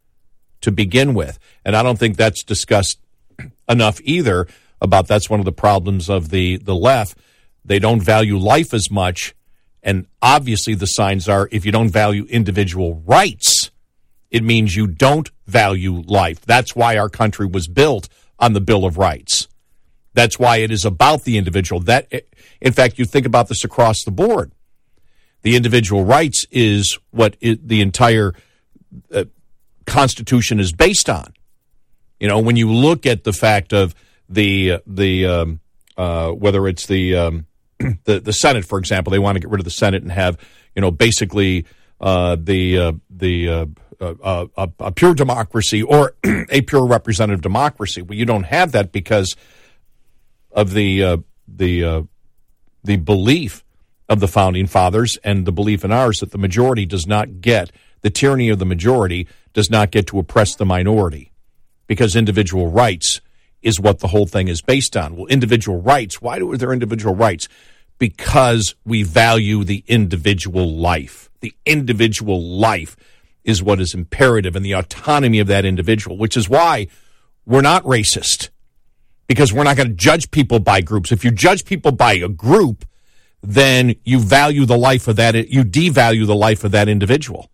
to 0.62 0.72
begin 0.72 1.14
with. 1.14 1.40
And 1.66 1.76
I 1.76 1.84
don't 1.84 2.00
think 2.00 2.18
that's 2.18 2.44
discussed 2.44 3.00
enough 3.70 4.00
either 4.04 4.48
about 4.82 5.08
that's 5.08 5.30
one 5.30 5.40
of 5.40 5.46
the 5.46 5.52
problems 5.52 6.10
of 6.10 6.30
the, 6.30 6.58
the 6.58 6.76
left. 6.76 7.18
They 7.64 7.80
don't 7.80 8.02
value 8.02 8.38
life 8.38 8.74
as 8.74 8.90
much. 8.90 9.36
And 9.84 10.08
obviously, 10.22 10.76
the 10.76 10.88
signs 10.88 11.28
are 11.28 11.50
if 11.52 11.66
you 11.66 11.72
don't 11.72 11.90
value 11.90 12.26
individual 12.30 13.02
rights, 13.06 13.72
it 14.30 14.44
means 14.44 14.76
you 14.76 14.88
don't 14.88 15.30
value 15.48 16.02
life. 16.02 16.42
That's 16.42 16.76
why 16.76 16.98
our 16.98 17.10
country 17.10 17.46
was 17.46 17.68
built 17.68 18.08
on 18.40 18.54
the 18.54 18.62
Bill 18.62 18.86
of 18.86 18.98
Rights. 18.98 19.48
That's 20.14 20.38
why 20.38 20.58
it 20.58 20.72
is 20.72 20.86
about 20.86 21.24
the 21.24 21.38
individual. 21.38 21.82
That, 21.82 22.12
in 22.60 22.74
fact, 22.74 23.00
you 23.00 23.06
think 23.06 23.26
about 23.26 23.48
this 23.48 23.64
across 23.64 24.04
the 24.04 24.12
board. 24.12 24.52
The 25.44 25.56
individual 25.56 26.06
rights 26.06 26.46
is 26.52 26.98
what 27.12 27.36
it, 27.42 27.68
the 27.68 27.82
entire 27.82 28.34
uh, 29.14 29.26
Constitution 29.86 30.60
is 30.60 30.72
based 30.72 31.10
on. 31.10 31.34
You 32.20 32.28
know, 32.28 32.40
when 32.40 32.56
you 32.56 32.72
look 32.72 33.06
at 33.06 33.24
the 33.24 33.34
fact 33.34 33.74
of 33.74 33.96
the 34.30 34.80
the 34.86 35.26
um, 35.26 35.60
uh, 35.98 36.32
whether 36.32 36.68
it's 36.68 36.88
the, 36.88 37.16
um, 37.16 37.46
the 38.06 38.20
the 38.20 38.34
Senate, 38.34 38.66
for 38.66 38.80
example, 38.80 39.12
they 39.12 39.20
want 39.20 39.36
to 39.36 39.40
get 39.40 39.50
rid 39.50 39.60
of 39.60 39.66
the 39.66 39.72
Senate 39.72 40.04
and 40.04 40.12
have 40.12 40.38
you 40.76 40.82
know 40.82 40.92
basically 40.92 41.66
uh, 42.00 42.38
the 42.40 42.78
uh, 42.78 42.92
the 43.10 43.50
uh, 43.50 43.66
uh, 44.00 44.46
uh, 44.56 44.68
a 44.80 44.92
pure 44.92 45.14
democracy 45.14 45.84
or 45.84 46.16
a 46.50 46.62
pure 46.62 46.86
representative 46.86 47.42
democracy. 47.42 48.02
Well, 48.02 48.18
you 48.18 48.26
don't 48.26 48.44
have 48.44 48.72
that 48.72 48.92
because 48.92 49.36
of 50.52 50.74
the 50.74 51.24
the 51.48 52.08
the 52.84 52.96
belief 52.98 53.64
of 54.12 54.20
the 54.20 54.28
founding 54.28 54.68
fathers 54.68 55.18
and 55.24 55.46
the 55.46 55.54
belief 55.54 55.86
in 55.86 55.92
ours 55.92 56.20
that 56.20 56.32
the 56.32 56.38
majority 56.38 56.86
does 56.86 57.08
not 57.08 57.40
get 57.40 57.72
the 58.02 58.10
tyranny 58.10 58.50
of 58.50 58.60
the 58.60 58.66
majority 58.66 59.26
does 59.54 59.70
not 59.70 59.90
get 59.90 60.08
to 60.08 60.20
oppress 60.20 60.56
the 60.56 60.66
minority 60.66 61.32
because 61.88 62.16
individual 62.16 62.68
rights 62.68 63.22
is 63.62 63.80
what 63.80 64.00
the 64.00 64.08
whole 64.08 64.26
thing 64.26 64.50
is 64.50 64.62
based 64.62 64.98
on. 64.98 65.16
Well, 65.16 65.28
individual 65.28 65.82
rights, 65.82 66.22
why 66.22 66.40
do 66.40 66.58
there 66.58 66.74
individual 66.74 67.16
rights? 67.16 67.48
Because 68.00 68.76
we 68.84 69.04
value 69.04 69.64
the 69.64 69.84
individual 69.88 70.76
life. 70.76 71.30
The 71.40 71.54
individual 71.66 72.42
life 72.42 72.98
is 73.44 73.64
what 73.64 73.80
is 73.80 73.94
imperative 73.94 74.56
and 74.56 74.66
the 74.66 74.74
autonomy 74.74 75.40
of 75.40 75.48
that 75.48 75.64
individual, 75.64 76.18
which 76.18 76.36
is 76.36 76.50
why 76.50 76.88
we're 77.46 77.62
not 77.62 77.84
racist 77.84 78.50
because 79.28 79.54
we're 79.54 79.64
not 79.64 79.78
going 79.78 79.88
to 79.88 79.96
judge 79.96 80.30
people 80.32 80.60
by 80.60 80.82
groups. 80.82 81.12
If 81.12 81.24
you 81.24 81.32
judge 81.32 81.64
people 81.64 81.92
by 81.92 82.14
a 82.14 82.28
group, 82.28 82.86
then 83.42 83.96
you 84.04 84.20
value 84.20 84.66
the 84.66 84.78
life 84.78 85.08
of 85.08 85.16
that, 85.16 85.36
you 85.50 85.64
devalue 85.64 86.26
the 86.26 86.36
life 86.36 86.64
of 86.64 86.72
that 86.72 86.88
individual. 86.88 87.50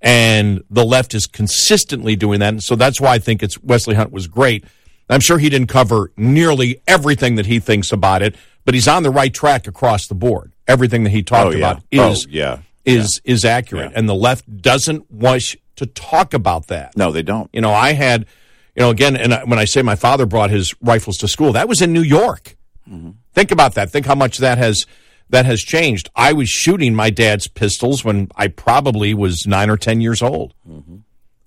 And 0.00 0.64
the 0.68 0.84
left 0.84 1.14
is 1.14 1.26
consistently 1.26 2.16
doing 2.16 2.40
that. 2.40 2.48
And 2.48 2.62
so 2.62 2.74
that's 2.74 3.00
why 3.00 3.14
I 3.14 3.18
think 3.18 3.42
it's 3.42 3.60
Wesley 3.62 3.94
Hunt 3.94 4.10
was 4.10 4.26
great. 4.26 4.64
I'm 5.08 5.20
sure 5.20 5.38
he 5.38 5.48
didn't 5.48 5.68
cover 5.68 6.12
nearly 6.16 6.80
everything 6.88 7.36
that 7.36 7.46
he 7.46 7.60
thinks 7.60 7.92
about 7.92 8.22
it, 8.22 8.34
but 8.64 8.74
he's 8.74 8.88
on 8.88 9.02
the 9.02 9.10
right 9.10 9.32
track 9.32 9.66
across 9.66 10.06
the 10.06 10.14
board. 10.14 10.52
Everything 10.66 11.04
that 11.04 11.10
he 11.10 11.22
talked 11.22 11.48
oh, 11.48 11.50
yeah. 11.50 11.70
about 11.70 11.82
oh, 11.92 12.10
is 12.10 12.26
oh, 12.26 12.30
yeah. 12.30 12.58
is 12.84 13.20
yeah. 13.24 13.32
is 13.32 13.44
accurate. 13.44 13.92
And 13.94 14.08
the 14.08 14.14
left 14.14 14.62
doesn't 14.62 15.10
wish 15.10 15.56
to 15.76 15.86
talk 15.86 16.34
about 16.34 16.68
that. 16.68 16.96
No, 16.96 17.12
they 17.12 17.22
don't. 17.22 17.50
You 17.52 17.60
know, 17.60 17.72
I 17.72 17.92
had, 17.92 18.26
you 18.74 18.82
know, 18.82 18.90
again, 18.90 19.16
and 19.16 19.50
when 19.50 19.58
I 19.58 19.64
say 19.64 19.82
my 19.82 19.96
father 19.96 20.26
brought 20.26 20.50
his 20.50 20.74
rifles 20.80 21.18
to 21.18 21.28
school, 21.28 21.52
that 21.52 21.68
was 21.68 21.82
in 21.82 21.92
New 21.92 22.02
York. 22.02 22.56
Mm-hmm. 22.90 23.10
Think 23.32 23.50
about 23.50 23.74
that. 23.74 23.90
Think 23.90 24.06
how 24.06 24.14
much 24.14 24.38
that 24.38 24.58
has 24.58 24.86
that 25.30 25.46
has 25.46 25.62
changed. 25.62 26.10
I 26.14 26.32
was 26.32 26.48
shooting 26.48 26.94
my 26.94 27.10
dad's 27.10 27.48
pistols 27.48 28.04
when 28.04 28.28
I 28.36 28.48
probably 28.48 29.14
was 29.14 29.46
nine 29.46 29.70
or 29.70 29.78
10 29.78 30.00
years 30.00 30.20
old. 30.22 30.54
Mm-hmm. 30.68 30.96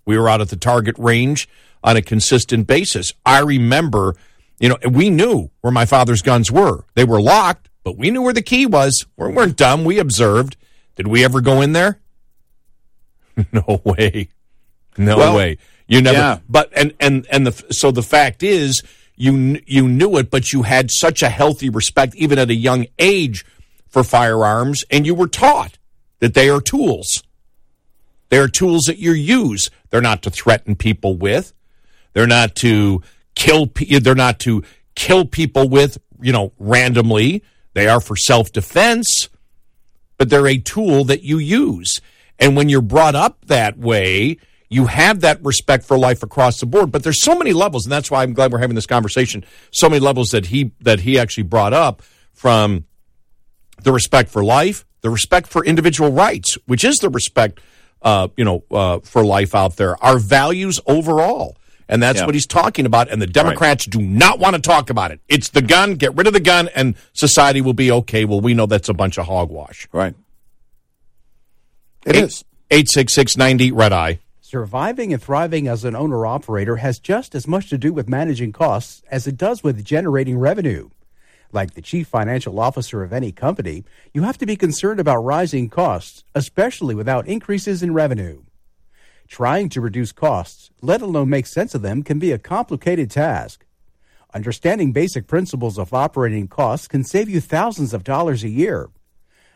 We 0.06 0.18
were 0.18 0.28
out 0.28 0.42
at 0.42 0.50
the 0.50 0.56
target 0.56 0.96
range 0.98 1.48
on 1.84 1.96
a 1.96 2.02
consistent 2.02 2.66
basis. 2.66 3.14
I 3.26 3.40
remember, 3.40 4.16
you 4.60 4.70
know, 4.70 4.78
we 4.90 5.10
knew 5.12 5.52
where 5.62 5.72
my 5.72 5.86
father's 5.86 6.24
guns 6.24 6.52
were. 6.52 6.86
They 6.96 7.04
were 7.04 7.22
locked, 7.22 7.70
but 7.84 7.96
we 7.96 8.10
knew 8.10 8.24
where 8.24 8.34
the 8.34 8.42
key 8.42 8.66
was. 8.66 9.06
We 9.18 9.32
weren't 9.32 9.56
dumb. 9.56 9.86
We 9.86 10.00
observed. 10.00 10.58
Did 10.96 11.08
we 11.08 11.24
ever 11.24 11.42
go 11.42 11.62
in 11.62 11.74
there? 11.74 12.00
no 13.52 13.82
way. 13.84 14.30
No 14.98 15.18
well, 15.18 15.36
way. 15.36 15.58
You 15.88 16.02
never. 16.02 16.18
Yeah. 16.18 16.40
But 16.50 16.72
and 16.76 16.94
and 17.00 17.28
and 17.30 17.48
the 17.48 17.74
so 17.74 17.92
the 17.92 18.02
fact 18.02 18.42
is, 18.42 18.82
you 19.16 19.62
you 19.66 19.88
knew 19.88 20.18
it, 20.18 20.30
but 20.30 20.52
you 20.52 20.64
had 20.64 20.92
such 20.92 21.22
a 21.24 21.30
healthy 21.30 21.70
respect, 21.70 22.16
even 22.16 22.38
at 22.38 22.50
a 22.50 22.56
young 22.56 22.88
age, 23.00 23.46
for 23.88 24.04
firearms, 24.04 24.84
and 24.92 25.06
you 25.06 25.16
were 25.16 25.28
taught 25.28 25.78
that 26.20 26.34
they 26.34 26.50
are 26.50 26.62
tools. 26.62 27.24
They 28.30 28.38
are 28.38 28.48
tools 28.48 28.84
that 28.84 28.98
you 28.98 29.12
use. 29.12 29.70
They're 29.90 30.02
not 30.02 30.24
to 30.24 30.30
threaten 30.30 30.76
people 30.76 31.16
with. 31.16 31.54
They're 32.14 32.28
not 32.28 32.56
to 32.58 33.02
kill. 33.36 33.72
They're 33.76 34.16
not 34.16 34.40
to 34.42 34.64
kill 34.96 35.26
people 35.26 35.70
with. 35.70 35.98
You 36.22 36.32
know, 36.32 36.52
randomly. 36.60 37.44
They 37.74 37.88
are 37.88 38.00
for 38.00 38.16
self 38.16 38.52
defense, 38.52 39.30
but 40.18 40.30
they're 40.30 40.48
a 40.48 40.58
tool 40.58 41.04
that 41.06 41.24
you 41.24 41.38
use. 41.38 42.02
And 42.40 42.56
when 42.56 42.70
you're 42.70 42.82
brought 42.82 43.16
up 43.16 43.46
that 43.46 43.78
way, 43.78 44.38
you 44.70 44.88
have 44.88 45.22
that 45.22 45.44
respect 45.44 45.86
for 45.86 45.98
life 45.98 46.24
across 46.24 46.60
the 46.60 46.66
board. 46.66 46.92
But 46.92 47.04
there's 47.04 47.22
so 47.22 47.36
many 47.36 47.54
levels, 47.54 47.86
and 47.86 47.92
that's 47.92 48.10
why 48.10 48.24
I'm 48.24 48.34
glad 48.34 48.52
we're 48.52 48.60
having 48.60 48.76
this 48.76 48.86
conversation. 48.86 49.46
So 49.72 49.90
many 49.90 50.00
levels 50.00 50.30
that 50.30 50.48
he 50.48 50.72
that 50.82 51.02
he 51.02 51.20
actually 51.20 51.44
brought 51.44 51.74
up 51.74 52.02
from 52.34 52.86
the 53.84 53.92
respect 53.92 54.30
for 54.30 54.44
life, 54.44 54.86
the 55.02 55.10
respect 55.10 55.48
for 55.48 55.64
individual 55.64 56.12
rights, 56.12 56.58
which 56.66 56.84
is 56.84 56.98
the 56.98 57.10
respect, 57.10 57.60
uh, 58.02 58.28
you 58.38 58.46
know, 58.46 58.64
uh, 58.72 59.00
for 59.00 59.26
life 59.26 59.54
out 59.54 59.78
there, 59.78 60.02
our 60.04 60.18
values 60.18 60.80
overall. 60.88 61.58
And 61.88 62.02
that's 62.02 62.20
yeah. 62.20 62.26
what 62.26 62.34
he's 62.34 62.48
talking 62.48 62.88
about. 62.88 63.12
And 63.12 63.22
the 63.22 63.28
Democrats 63.28 63.86
right. 63.86 63.92
do 63.92 64.02
not 64.02 64.40
want 64.40 64.56
to 64.56 64.62
talk 64.62 64.90
about 64.90 65.12
it. 65.12 65.20
It's 65.28 65.50
the 65.50 65.62
gun, 65.62 65.96
get 65.96 66.16
rid 66.16 66.26
of 66.26 66.34
the 66.34 66.40
gun, 66.40 66.68
and 66.74 66.96
society 67.14 67.62
will 67.62 67.74
be 67.74 67.92
okay. 67.92 68.26
Well, 68.26 68.42
we 68.42 68.56
know 68.56 68.66
that's 68.66 68.90
a 68.90 68.94
bunch 68.94 69.20
of 69.20 69.28
hogwash. 69.28 69.88
Right. 69.92 70.16
It 72.08 72.16
Eight, 72.16 72.24
is 72.24 72.44
86690 72.72 73.72
Red 73.72 73.94
Eye. 73.94 74.20
Surviving 74.56 75.12
and 75.12 75.22
thriving 75.22 75.68
as 75.68 75.84
an 75.84 75.98
owner 75.98 76.26
operator 76.26 76.78
has 76.78 76.98
just 76.98 77.36
as 77.36 77.46
much 77.46 77.70
to 77.70 77.78
do 77.78 77.92
with 77.92 78.08
managing 78.08 78.54
costs 78.54 79.04
as 79.12 79.28
it 79.28 79.36
does 79.36 79.66
with 79.66 79.84
generating 79.84 80.38
revenue. 80.38 80.90
Like 81.52 81.74
the 81.74 81.82
chief 81.82 82.08
financial 82.08 82.58
officer 82.58 83.04
of 83.04 83.12
any 83.12 83.34
company, 83.34 83.84
you 84.14 84.22
have 84.22 84.38
to 84.38 84.46
be 84.46 84.56
concerned 84.56 85.02
about 85.02 85.26
rising 85.26 85.68
costs, 85.68 86.24
especially 86.34 86.96
without 86.96 87.28
increases 87.28 87.84
in 87.84 87.94
revenue. 87.94 88.44
Trying 89.28 89.68
to 89.72 89.82
reduce 89.82 90.14
costs, 90.14 90.72
let 90.82 91.02
alone 91.02 91.30
make 91.30 91.48
sense 91.48 91.76
of 91.76 91.82
them, 91.82 92.02
can 92.02 92.18
be 92.18 92.32
a 92.32 92.40
complicated 92.40 93.12
task. 93.12 93.66
Understanding 94.34 94.94
basic 94.94 95.28
principles 95.28 95.78
of 95.78 95.94
operating 95.94 96.48
costs 96.48 96.88
can 96.88 97.04
save 97.04 97.28
you 97.28 97.42
thousands 97.42 97.94
of 97.94 98.06
dollars 98.06 98.42
a 98.46 98.48
year. 98.48 98.88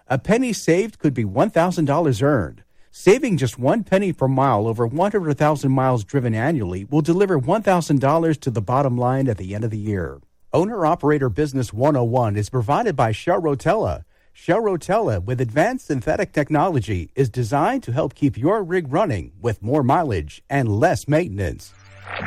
A 0.07 0.17
penny 0.17 0.51
saved 0.51 0.99
could 0.99 1.13
be 1.13 1.23
$1,000 1.23 2.21
earned. 2.21 2.63
Saving 2.91 3.37
just 3.37 3.59
one 3.59 3.83
penny 3.83 4.11
per 4.11 4.27
mile 4.27 4.67
over 4.67 4.87
100,000 4.87 5.71
miles 5.71 6.03
driven 6.03 6.33
annually 6.33 6.85
will 6.85 7.01
deliver 7.01 7.39
$1,000 7.39 8.39
to 8.39 8.51
the 8.51 8.61
bottom 8.61 8.97
line 8.97 9.27
at 9.27 9.37
the 9.37 9.53
end 9.53 9.63
of 9.63 9.69
the 9.69 9.77
year. 9.77 10.19
Owner 10.53 10.87
Operator 10.87 11.29
Business 11.29 11.71
101 11.71 12.35
is 12.35 12.49
provided 12.49 12.95
by 12.95 13.11
Shell 13.11 13.41
Rotella. 13.41 14.05
Shell 14.33 14.61
Rotella, 14.61 15.23
with 15.23 15.39
advanced 15.39 15.85
synthetic 15.85 16.31
technology, 16.31 17.11
is 17.13 17.29
designed 17.29 17.83
to 17.83 17.91
help 17.91 18.15
keep 18.15 18.35
your 18.35 18.63
rig 18.63 18.91
running 18.91 19.33
with 19.39 19.61
more 19.61 19.83
mileage 19.83 20.41
and 20.49 20.79
less 20.79 21.07
maintenance. 21.07 21.71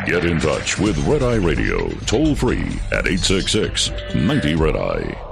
Get 0.07 0.25
in 0.25 0.39
touch 0.39 0.79
with 0.79 0.97
Red 1.09 1.25
Eye 1.25 1.45
Radio, 1.45 1.89
toll 2.07 2.37
free 2.37 2.79
at 2.93 3.09
866 3.09 3.91
90 4.15 4.55
Red 4.55 4.77
Eye. 4.77 5.32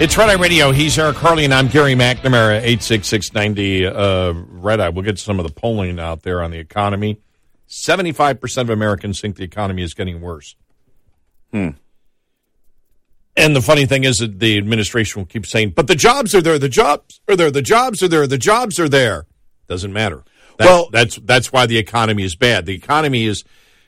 It's 0.00 0.16
Red 0.16 0.30
Eye 0.30 0.40
Radio. 0.40 0.72
He's 0.72 0.98
Eric 0.98 1.18
Harley, 1.18 1.44
and 1.44 1.52
I'm 1.52 1.68
Gary 1.68 1.92
McNamara, 1.92 2.62
86690 2.62 3.84
uh, 3.84 4.32
Red 4.32 4.80
Eye. 4.80 4.88
We'll 4.88 5.04
get 5.04 5.18
some 5.18 5.38
of 5.38 5.46
the 5.46 5.52
polling 5.52 6.00
out 6.00 6.22
there 6.22 6.42
on 6.42 6.50
the 6.50 6.56
economy. 6.56 7.20
75% 7.68 8.62
of 8.62 8.70
Americans 8.70 9.20
think 9.20 9.36
the 9.36 9.44
economy 9.44 9.82
is 9.82 9.92
getting 9.92 10.22
worse. 10.22 10.56
Hmm. 11.52 11.72
And 13.36 13.54
the 13.54 13.60
funny 13.60 13.84
thing 13.84 14.04
is 14.04 14.20
that 14.20 14.38
the 14.38 14.56
administration 14.56 15.20
will 15.20 15.26
keep 15.26 15.44
saying, 15.44 15.72
but 15.76 15.86
the 15.86 15.94
jobs 15.94 16.34
are 16.34 16.40
there, 16.40 16.58
the 16.58 16.70
jobs 16.70 17.20
are 17.28 17.36
there, 17.36 17.50
the 17.50 17.60
jobs 17.60 18.02
are 18.02 18.08
there, 18.08 18.26
the 18.26 18.38
jobs 18.38 18.80
are 18.80 18.88
there. 18.88 19.26
Doesn't 19.68 19.92
matter. 19.92 20.24
That, 20.56 20.64
well, 20.64 20.88
that's 20.90 21.16
that's 21.16 21.52
why 21.52 21.66
the 21.66 21.76
economy 21.76 22.22
is 22.22 22.36
bad. 22.36 22.64
The 22.64 22.74
economy 22.74 23.26
is, 23.26 23.44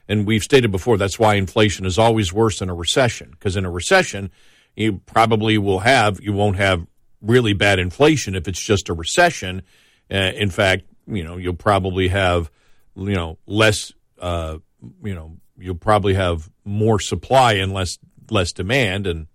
and 0.09 0.27
we've 0.27 0.43
stated 0.43 0.71
before, 0.73 0.99
that's 0.99 1.19
why 1.19 1.37
inflation 1.37 1.87
is 1.87 1.99
always 1.99 2.35
worse 2.35 2.61
in 2.61 2.69
a 2.69 2.75
recession. 2.75 3.31
Because 3.31 3.57
in 3.57 3.65
a 3.65 3.71
recession, 3.71 4.31
you 4.77 5.01
probably 5.07 5.59
will 5.59 5.81
have, 5.81 6.21
you 6.21 6.33
won't 6.33 6.57
have 6.57 6.87
really 7.21 7.53
bad 7.53 7.79
inflation 7.79 8.35
if 8.35 8.49
it's 8.49 8.61
just 8.61 8.89
a 8.89 8.95
recession. 8.95 9.63
Uh, 10.11 10.33
in 10.35 10.51
fact, 10.51 10.85
you 11.07 11.25
know, 11.25 11.37
you'll 11.37 11.55
probably 11.55 12.09
have, 12.09 12.51
you 12.97 13.15
know, 13.15 13.39
less, 13.47 13.93
uh, 14.21 14.59
you 15.03 15.15
know, 15.15 15.37
you'll 15.59 15.75
probably 15.75 16.15
have 16.15 16.51
more 16.65 16.99
supply 16.99 17.55
and 17.55 17.73
less 17.73 17.99
less 18.31 18.53
demand, 18.53 19.07
and 19.07 19.27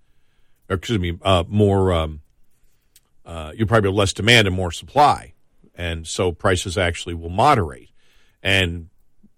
excuse 0.69 1.00
me, 1.00 1.17
uh, 1.21 1.43
more. 1.47 1.93
Um, 1.93 2.21
uh, 3.26 3.52
you'll 3.56 3.67
probably 3.67 3.89
have 3.89 3.95
less 3.95 4.13
demand 4.13 4.47
and 4.47 4.56
more 4.56 4.71
supply, 4.71 5.34
and 5.76 6.08
so 6.08 6.32
prices 6.32 6.78
actually 6.78 7.13
will 7.13 7.30
moderate. 7.30 7.91
And 8.41 8.89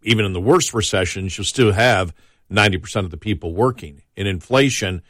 even 0.04 0.26
in 0.26 0.34
the 0.34 0.42
worst 0.42 0.74
recessions, 0.74 1.38
you'll 1.38 1.46
still 1.46 1.72
have 1.72 2.14
ninety 2.50 2.78
percent 2.78 3.06
of 3.06 3.12
the 3.12 3.18
people 3.18 3.54
working. 3.54 4.04
In 4.16 4.28
inflation, 4.28 5.02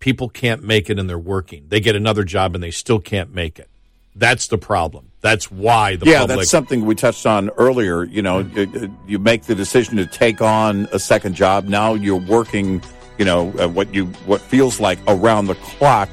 people 0.00 0.28
can't 0.28 0.64
make 0.64 0.90
it 0.90 0.98
and 0.98 1.08
they're 1.08 1.18
working. 1.18 1.66
They 1.68 1.78
get 1.78 1.94
another 1.94 2.24
job 2.24 2.54
and 2.54 2.64
they 2.64 2.70
still 2.72 2.98
can't 2.98 3.32
make 3.32 3.58
it. 3.58 3.68
That's 4.16 4.48
the 4.48 4.58
problem. 4.58 5.12
That's 5.20 5.50
why 5.50 5.96
the 5.96 6.06
yeah. 6.06 6.20
Public- 6.20 6.38
that's 6.38 6.50
something 6.50 6.84
we 6.84 6.94
touched 6.94 7.26
on 7.26 7.50
earlier. 7.50 8.02
You 8.04 8.22
know, 8.22 8.40
you, 8.40 8.96
you, 9.06 9.18
make 9.18 9.44
the 9.44 9.54
decision 9.54 9.96
to 9.98 10.06
take 10.06 10.40
on 10.40 10.88
a 10.92 10.98
second 10.98 11.34
job. 11.34 11.66
Now 11.66 11.94
you're 11.94 12.16
working. 12.16 12.82
You 13.18 13.26
know 13.26 13.52
uh, 13.58 13.68
what 13.68 13.94
you 13.94 14.06
what 14.26 14.40
feels 14.40 14.80
like 14.80 14.98
around 15.06 15.46
the 15.46 15.54
clock. 15.56 16.08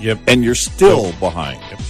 Yep. 0.00 0.20
And 0.28 0.44
you're 0.44 0.54
still 0.54 1.12
behind. 1.14 1.60
Yep. 1.70 1.80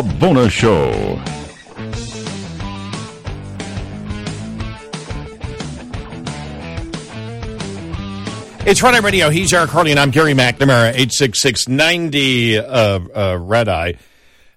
The 0.00 0.14
Bona 0.14 0.48
Show. 0.48 1.20
It's 8.66 8.82
Red 8.82 8.94
Eye 8.94 9.00
Radio. 9.00 9.28
He's 9.28 9.52
Eric 9.52 9.68
Harley, 9.68 9.90
and 9.90 10.00
I'm 10.00 10.10
Gary 10.10 10.32
McNamara, 10.32 10.94
86690 10.94 12.58
uh, 12.58 12.64
uh, 12.64 13.38
Red 13.42 13.68
Eye. 13.68 13.96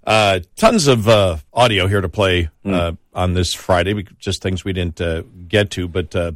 Uh, 0.06 0.40
tons 0.56 0.88
of 0.88 1.10
uh, 1.10 1.36
audio 1.54 1.88
here 1.88 2.00
to 2.00 2.08
play 2.08 2.50
mm. 2.64 2.98
on 3.14 3.34
this 3.34 3.54
Friday, 3.54 4.02
just 4.20 4.42
things 4.42 4.64
we 4.64 4.72
didn't 4.72 5.02
uh, 5.02 5.24
get 5.50 5.72
to, 5.72 5.90
but 5.90 6.16
uh, 6.16 6.32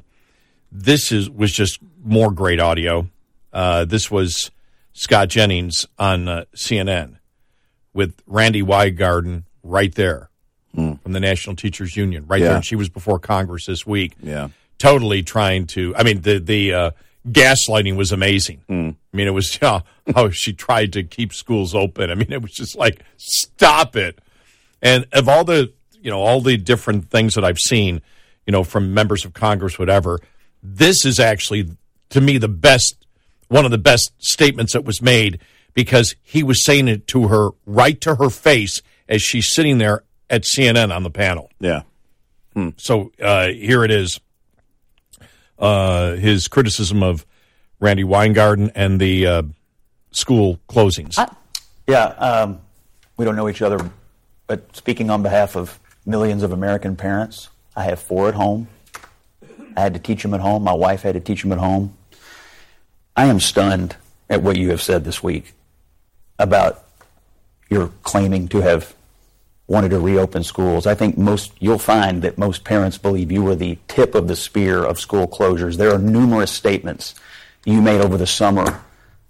this 0.69 1.13
is 1.13 1.29
was 1.29 1.53
just 1.53 1.79
more 2.03 2.29
great 2.29 2.59
audio. 2.59 3.07
this 3.53 4.11
was 4.11 4.51
Scott 4.91 5.29
Jennings 5.29 5.87
on 5.97 6.25
CNN 6.53 7.16
with 7.97 8.21
Randi 8.27 8.61
Weingarten 8.61 9.43
right 9.63 9.93
there 9.95 10.29
mm. 10.77 11.01
from 11.01 11.13
the 11.13 11.19
National 11.19 11.55
Teachers 11.55 11.97
Union, 11.97 12.27
right 12.27 12.39
yeah. 12.39 12.49
there. 12.49 12.55
And 12.57 12.63
she 12.63 12.75
was 12.75 12.89
before 12.89 13.17
Congress 13.17 13.65
this 13.65 13.87
week. 13.87 14.13
Yeah. 14.21 14.49
Totally 14.77 15.23
trying 15.23 15.65
to, 15.67 15.95
I 15.95 16.03
mean, 16.03 16.21
the, 16.21 16.37
the, 16.37 16.73
uh, 16.73 16.91
gaslighting 17.27 17.97
was 17.97 18.11
amazing. 18.11 18.61
Mm. 18.69 18.91
I 18.91 19.17
mean, 19.17 19.27
it 19.27 19.31
was 19.31 19.57
how, 19.57 19.83
how 20.15 20.29
she 20.29 20.53
tried 20.53 20.93
to 20.93 21.03
keep 21.03 21.33
schools 21.33 21.73
open. 21.73 22.11
I 22.11 22.13
mean, 22.13 22.31
it 22.31 22.39
was 22.39 22.51
just 22.51 22.75
like, 22.77 23.03
stop 23.17 23.95
it. 23.95 24.19
And 24.79 25.07
of 25.11 25.27
all 25.27 25.43
the, 25.43 25.73
you 25.99 26.11
know, 26.11 26.21
all 26.21 26.39
the 26.39 26.55
different 26.55 27.09
things 27.09 27.33
that 27.33 27.43
I've 27.43 27.57
seen, 27.57 28.03
you 28.45 28.51
know, 28.51 28.63
from 28.63 28.93
members 28.93 29.25
of 29.25 29.33
Congress, 29.33 29.79
whatever, 29.79 30.19
this 30.61 31.03
is 31.03 31.19
actually, 31.19 31.71
to 32.11 32.21
me, 32.21 32.37
the 32.37 32.47
best, 32.47 33.07
one 33.47 33.65
of 33.65 33.71
the 33.71 33.79
best 33.79 34.11
statements 34.19 34.73
that 34.73 34.85
was 34.85 35.01
made 35.01 35.39
because 35.77 36.15
he 36.23 36.41
was 36.41 36.65
saying 36.65 36.87
it 36.87 37.05
to 37.05 37.27
her 37.27 37.51
right 37.67 38.01
to 38.01 38.15
her 38.15 38.31
face 38.31 38.81
as 39.07 39.21
she's 39.21 39.47
sitting 39.47 39.77
there 39.77 40.03
at 40.27 40.41
CNN 40.41 40.93
on 40.93 41.03
the 41.03 41.11
panel. 41.11 41.51
Yeah. 41.59 41.83
Hmm. 42.55 42.69
So 42.77 43.11
uh, 43.21 43.49
here 43.49 43.83
it 43.83 43.91
is 43.91 44.19
uh, 45.59 46.13
his 46.13 46.47
criticism 46.47 47.03
of 47.03 47.27
Randi 47.79 48.03
Weingarten 48.03 48.71
and 48.73 48.99
the 48.99 49.27
uh, 49.27 49.43
school 50.09 50.59
closings. 50.67 51.19
I, 51.19 51.31
yeah, 51.85 52.05
um, 52.05 52.59
we 53.15 53.23
don't 53.23 53.35
know 53.35 53.47
each 53.47 53.61
other, 53.61 53.91
but 54.47 54.75
speaking 54.75 55.11
on 55.11 55.21
behalf 55.21 55.55
of 55.55 55.79
millions 56.07 56.41
of 56.41 56.53
American 56.53 56.95
parents, 56.95 57.49
I 57.75 57.83
have 57.83 57.99
four 57.99 58.27
at 58.27 58.33
home. 58.33 58.67
I 59.75 59.81
had 59.81 59.93
to 59.93 59.99
teach 59.99 60.23
them 60.23 60.33
at 60.33 60.39
home. 60.39 60.63
My 60.63 60.73
wife 60.73 61.03
had 61.03 61.13
to 61.13 61.19
teach 61.19 61.43
them 61.43 61.51
at 61.51 61.59
home. 61.59 61.95
I 63.15 63.25
am 63.25 63.39
stunned 63.39 63.95
at 64.27 64.41
what 64.41 64.57
you 64.57 64.71
have 64.71 64.81
said 64.81 65.03
this 65.03 65.21
week 65.21 65.53
about 66.39 66.83
your 67.69 67.91
claiming 68.03 68.47
to 68.49 68.61
have 68.61 68.95
wanted 69.67 69.89
to 69.89 69.99
reopen 69.99 70.43
schools. 70.43 70.87
I 70.87 70.95
think 70.95 71.17
most 71.17 71.51
you'll 71.59 71.77
find 71.77 72.21
that 72.21 72.37
most 72.37 72.63
parents 72.63 72.97
believe 72.97 73.31
you 73.31 73.43
were 73.43 73.55
the 73.55 73.77
tip 73.87 74.15
of 74.15 74.27
the 74.27 74.35
spear 74.35 74.83
of 74.83 74.99
school 74.99 75.27
closures. 75.27 75.77
There 75.77 75.93
are 75.93 75.99
numerous 75.99 76.51
statements 76.51 77.15
you 77.65 77.81
made 77.81 77.99
over 77.99 78.17
the 78.17 78.27
summer 78.27 78.81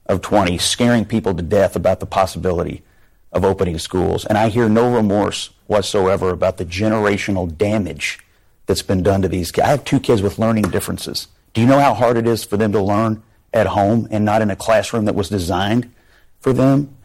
of 0.05 0.21
20 0.21 0.57
scaring 0.59 1.05
people 1.05 1.33
to 1.33 1.41
death 1.41 1.75
about 1.75 1.99
the 1.99 2.05
possibility 2.05 2.83
of 3.31 3.43
opening 3.43 3.79
schools. 3.79 4.25
And 4.25 4.37
I 4.37 4.49
hear 4.49 4.69
no 4.69 4.95
remorse 4.95 5.49
whatsoever 5.65 6.29
about 6.29 6.57
the 6.57 6.65
generational 6.65 7.55
damage 7.55 8.19
that's 8.67 8.81
been 8.81 9.03
done 9.03 9.21
to 9.23 9.27
these 9.27 9.51
kids. 9.51 9.65
I 9.65 9.71
have 9.71 9.85
two 9.85 9.99
kids 9.99 10.21
with 10.21 10.39
learning 10.39 10.69
differences. 10.69 11.27
Do 11.53 11.61
you 11.61 11.67
know 11.67 11.79
how 11.79 11.93
hard 11.93 12.17
it 12.17 12.27
is 12.27 12.43
for 12.43 12.57
them 12.57 12.71
to 12.73 12.81
learn 12.81 13.23
at 13.53 13.67
home 13.67 14.07
and 14.11 14.23
not 14.23 14.41
in 14.41 14.51
a 14.51 14.55
classroom 14.55 15.05
that 15.05 15.15
was 15.15 15.29
designed 15.29 15.91
for 16.39 16.53
them? 16.53 16.95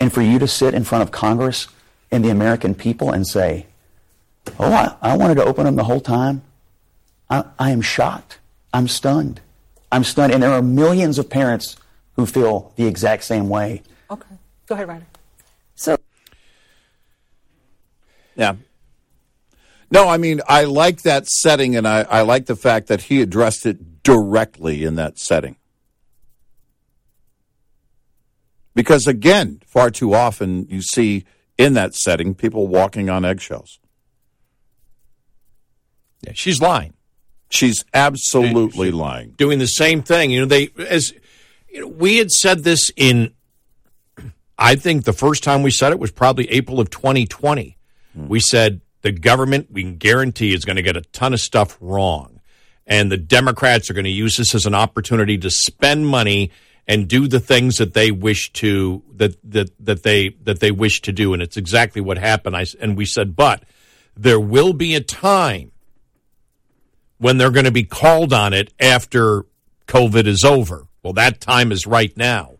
And 0.00 0.12
for 0.12 0.22
you 0.22 0.38
to 0.38 0.48
sit 0.48 0.74
in 0.74 0.82
front 0.82 1.02
of 1.02 1.10
Congress 1.10 1.68
and 2.10 2.24
the 2.24 2.30
American 2.30 2.74
people 2.74 3.12
and 3.12 3.26
say, 3.26 3.66
oh, 4.58 4.72
I, 4.72 4.96
I 5.02 5.16
wanted 5.16 5.34
to 5.36 5.44
open 5.44 5.66
them 5.66 5.76
the 5.76 5.84
whole 5.84 6.00
time, 6.00 6.42
I, 7.28 7.44
I 7.58 7.70
am 7.70 7.82
shocked. 7.82 8.38
I'm 8.72 8.88
stunned. 8.88 9.40
I'm 9.92 10.02
stunned. 10.02 10.32
And 10.32 10.42
there 10.42 10.52
are 10.52 10.62
millions 10.62 11.18
of 11.18 11.28
parents 11.28 11.76
who 12.16 12.26
feel 12.26 12.72
the 12.76 12.86
exact 12.86 13.24
same 13.24 13.48
way. 13.48 13.82
Okay. 14.10 14.36
Go 14.66 14.74
ahead, 14.74 14.88
Ryder. 14.88 15.06
So, 15.74 15.96
yeah. 18.34 18.54
No, 19.90 20.08
I 20.08 20.18
mean, 20.18 20.40
I 20.48 20.64
like 20.64 21.02
that 21.02 21.26
setting, 21.26 21.76
and 21.76 21.86
I, 21.86 22.02
I 22.02 22.22
like 22.22 22.46
the 22.46 22.56
fact 22.56 22.86
that 22.88 23.02
he 23.02 23.20
addressed 23.20 23.66
it 23.66 24.02
directly 24.02 24.84
in 24.84 24.94
that 24.96 25.18
setting. 25.18 25.56
Because 28.74 29.06
again, 29.06 29.60
far 29.66 29.90
too 29.90 30.14
often 30.14 30.66
you 30.68 30.82
see 30.82 31.24
in 31.58 31.74
that 31.74 31.94
setting 31.94 32.34
people 32.34 32.66
walking 32.68 33.10
on 33.10 33.24
eggshells. 33.24 33.78
Yeah, 36.22 36.32
she's 36.34 36.60
lying. 36.60 36.94
She's 37.48 37.84
absolutely 37.92 38.90
lying. 38.90 39.30
Doing 39.30 39.58
the 39.58 39.66
same 39.66 40.02
thing. 40.02 40.30
You 40.30 40.40
know, 40.40 40.46
they 40.46 40.70
as 40.88 41.12
you 41.68 41.80
know, 41.80 41.88
we 41.88 42.18
had 42.18 42.30
said 42.30 42.62
this 42.62 42.92
in 42.96 43.32
I 44.58 44.76
think 44.76 45.04
the 45.04 45.12
first 45.12 45.42
time 45.42 45.62
we 45.62 45.70
said 45.70 45.90
it 45.92 45.98
was 45.98 46.10
probably 46.10 46.48
April 46.50 46.80
of 46.80 46.90
2020. 46.90 47.78
We 48.14 48.40
said 48.40 48.82
the 49.02 49.12
government, 49.12 49.68
we 49.70 49.82
can 49.82 49.96
guarantee, 49.96 50.54
is 50.54 50.64
going 50.64 50.76
to 50.76 50.82
get 50.82 50.96
a 50.96 51.00
ton 51.00 51.32
of 51.32 51.40
stuff 51.40 51.78
wrong. 51.80 52.40
And 52.86 53.10
the 53.10 53.16
Democrats 53.16 53.88
are 53.88 53.94
going 53.94 54.04
to 54.04 54.10
use 54.10 54.36
this 54.36 54.54
as 54.54 54.66
an 54.66 54.74
opportunity 54.74 55.38
to 55.38 55.50
spend 55.50 56.06
money 56.06 56.50
and 56.86 57.08
do 57.08 57.28
the 57.28 57.40
things 57.40 57.76
that 57.76 57.94
they 57.94 58.10
wish 58.10 58.52
to 58.54 59.02
that 59.16 59.36
that 59.50 59.70
that 59.84 60.02
they 60.02 60.30
that 60.42 60.60
they 60.60 60.70
wish 60.70 61.00
to 61.02 61.12
do. 61.12 61.32
And 61.32 61.42
it's 61.42 61.56
exactly 61.56 62.00
what 62.00 62.18
happened. 62.18 62.56
I 62.56 62.66
and 62.80 62.96
we 62.96 63.04
said 63.06 63.36
but 63.36 63.64
there 64.16 64.40
will 64.40 64.72
be 64.72 64.94
a 64.94 65.00
time 65.00 65.72
when 67.18 67.38
they're 67.38 67.50
going 67.50 67.64
to 67.64 67.70
be 67.70 67.84
called 67.84 68.32
on 68.32 68.52
it 68.52 68.72
after 68.80 69.44
covid 69.86 70.26
is 70.26 70.44
over. 70.44 70.86
Well 71.02 71.12
that 71.14 71.40
time 71.40 71.72
is 71.72 71.86
right 71.86 72.16
now. 72.16 72.56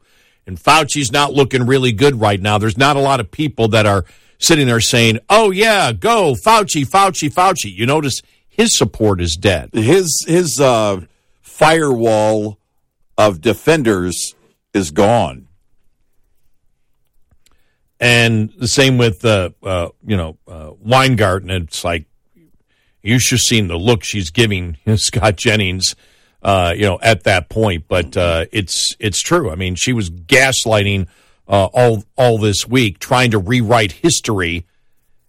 And 0.47 0.59
Fauci's 0.59 1.13
not 1.13 1.33
looking 1.33 1.67
really 1.67 1.93
good 1.93 2.21
right 2.21 2.41
now. 2.41 2.59
There's 2.59 2.79
not 2.79 2.97
a 2.97 3.01
lot 3.01 3.21
of 3.21 3.31
people 3.31 3.69
that 3.69 3.87
are 3.87 4.05
sitting 4.39 4.67
there 4.67 4.81
saying 4.81 5.19
oh 5.29 5.51
yeah 5.51 5.93
go 5.93 6.35
Fauci 6.35 6.87
Fauci 6.87 7.33
Fauci. 7.33 7.75
You 7.75 7.87
notice 7.87 8.23
his 8.61 8.77
support 8.77 9.21
is 9.21 9.37
dead. 9.37 9.71
His 9.73 10.25
his 10.29 10.61
uh, 10.61 11.01
firewall 11.41 12.60
of 13.21 13.43
defenders 13.43 14.35
is 14.73 14.91
gone. 14.91 15.47
And 18.01 18.51
the 18.57 18.67
same 18.67 18.97
with 18.97 19.23
uh, 19.27 19.51
uh, 19.63 19.91
you 20.07 20.17
know 20.17 20.39
uh, 20.49 20.71
Weingarten. 20.81 21.51
It's 21.51 21.85
like 21.85 22.07
you 23.03 23.19
should 23.19 23.37
have 23.37 23.41
seen 23.43 23.69
the 23.69 23.77
look 23.77 24.03
she's 24.03 24.31
giving 24.31 24.79
Scott 24.97 25.37
Jennings, 25.37 25.97
uh, 26.43 26.73
you 26.75 26.87
know, 26.87 26.99
at 27.03 27.25
that 27.25 27.51
point. 27.51 27.85
But 27.89 28.17
uh, 28.17 28.47
it's 28.53 28.97
it's 28.99 29.21
true. 29.21 29.51
I 29.51 29.55
mean, 29.55 29.75
she 29.75 29.93
was 29.93 30.09
gaslighting 30.09 31.07
uh, 31.47 31.67
all 31.75 32.05
all 32.17 32.39
this 32.39 32.67
week, 32.67 33.01
trying 33.01 33.33
to 33.33 33.39
rewrite 33.39 33.93
history, 33.93 34.67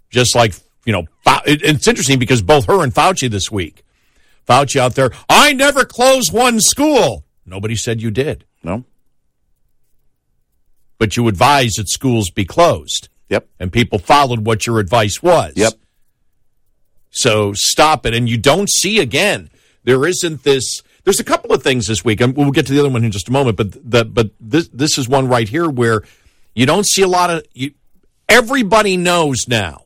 just 0.09 0.33
like 0.33 0.53
you 0.85 0.93
know. 0.93 1.07
It's 1.45 1.87
interesting 1.87 2.19
because 2.19 2.41
both 2.41 2.67
her 2.67 2.83
and 2.83 2.93
Fauci 2.93 3.29
this 3.29 3.51
week, 3.51 3.83
Fauci 4.47 4.79
out 4.79 4.95
there, 4.95 5.11
I 5.27 5.51
never 5.51 5.83
closed 5.83 6.31
one 6.31 6.61
school. 6.61 7.25
Nobody 7.45 7.75
said 7.75 8.01
you 8.01 8.11
did, 8.11 8.45
No. 8.63 8.85
but 10.97 11.17
you 11.17 11.27
advised 11.27 11.77
that 11.79 11.89
schools 11.89 12.29
be 12.29 12.45
closed. 12.45 13.09
Yep. 13.29 13.47
and 13.61 13.71
people 13.71 13.97
followed 13.97 14.45
what 14.45 14.67
your 14.67 14.79
advice 14.79 15.23
was. 15.23 15.53
Yep. 15.55 15.73
So 17.11 17.53
stop 17.53 18.05
it. 18.05 18.13
And 18.13 18.27
you 18.29 18.37
don't 18.37 18.69
see 18.69 18.99
again, 18.99 19.49
there 19.85 20.05
isn't 20.05 20.43
this. 20.43 20.83
There's 21.05 21.19
a 21.21 21.23
couple 21.23 21.53
of 21.53 21.63
things 21.63 21.87
this 21.87 22.03
week, 22.03 22.19
and 22.19 22.35
we'll 22.35 22.51
get 22.51 22.67
to 22.67 22.73
the 22.73 22.79
other 22.81 22.89
one 22.89 23.03
in 23.05 23.11
just 23.11 23.29
a 23.29 23.31
moment. 23.31 23.55
But 23.57 23.71
the, 23.89 24.03
but 24.05 24.31
this 24.41 24.67
this 24.73 24.97
is 24.97 25.07
one 25.07 25.27
right 25.29 25.47
here 25.47 25.69
where 25.69 26.03
you 26.55 26.65
don't 26.65 26.85
see 26.85 27.01
a 27.03 27.07
lot 27.07 27.29
of. 27.29 27.45
You, 27.53 27.71
everybody 28.27 28.97
knows 28.97 29.47
now. 29.47 29.85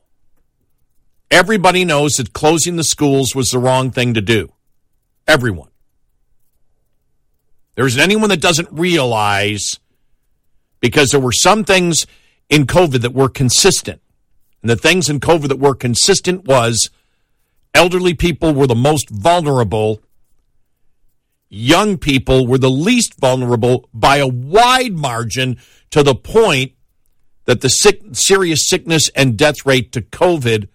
Everybody 1.30 1.84
knows 1.84 2.14
that 2.14 2.32
closing 2.32 2.74
the 2.76 2.84
schools 2.84 3.34
was 3.34 3.48
the 3.50 3.58
wrong 3.60 3.90
thing 3.92 4.14
to 4.14 4.20
do. 4.20 4.52
Everyone. 5.28 5.70
There 7.76 7.86
isn't 7.86 8.00
anyone 8.00 8.30
that 8.30 8.40
doesn't 8.40 8.68
realize 8.72 9.78
because 10.80 11.10
there 11.10 11.20
were 11.20 11.32
some 11.32 11.62
things 11.62 12.06
in 12.48 12.66
COVID 12.66 13.02
that 13.02 13.14
were 13.14 13.28
consistent. 13.28 14.00
And 14.62 14.70
the 14.70 14.76
things 14.76 15.08
in 15.08 15.20
COVID 15.20 15.48
that 15.48 15.58
were 15.58 15.74
consistent 15.74 16.46
was 16.46 16.90
elderly 17.74 18.14
people 18.14 18.54
were 18.54 18.66
the 18.66 18.74
most 18.74 19.10
vulnerable. 19.10 20.02
Young 21.48 21.98
people 21.98 22.46
were 22.46 22.58
the 22.58 22.70
least 22.70 23.20
vulnerable 23.20 23.88
by 23.92 24.16
a 24.16 24.26
wide 24.26 24.94
margin 24.94 25.58
to 25.90 26.02
the 26.02 26.14
point 26.14 26.72
that 27.44 27.60
the 27.60 27.68
sick, 27.68 28.00
serious 28.12 28.68
sickness 28.68 29.10
and 29.14 29.36
death 29.36 29.64
rate 29.64 29.92
to 29.92 30.02
COVID 30.02 30.68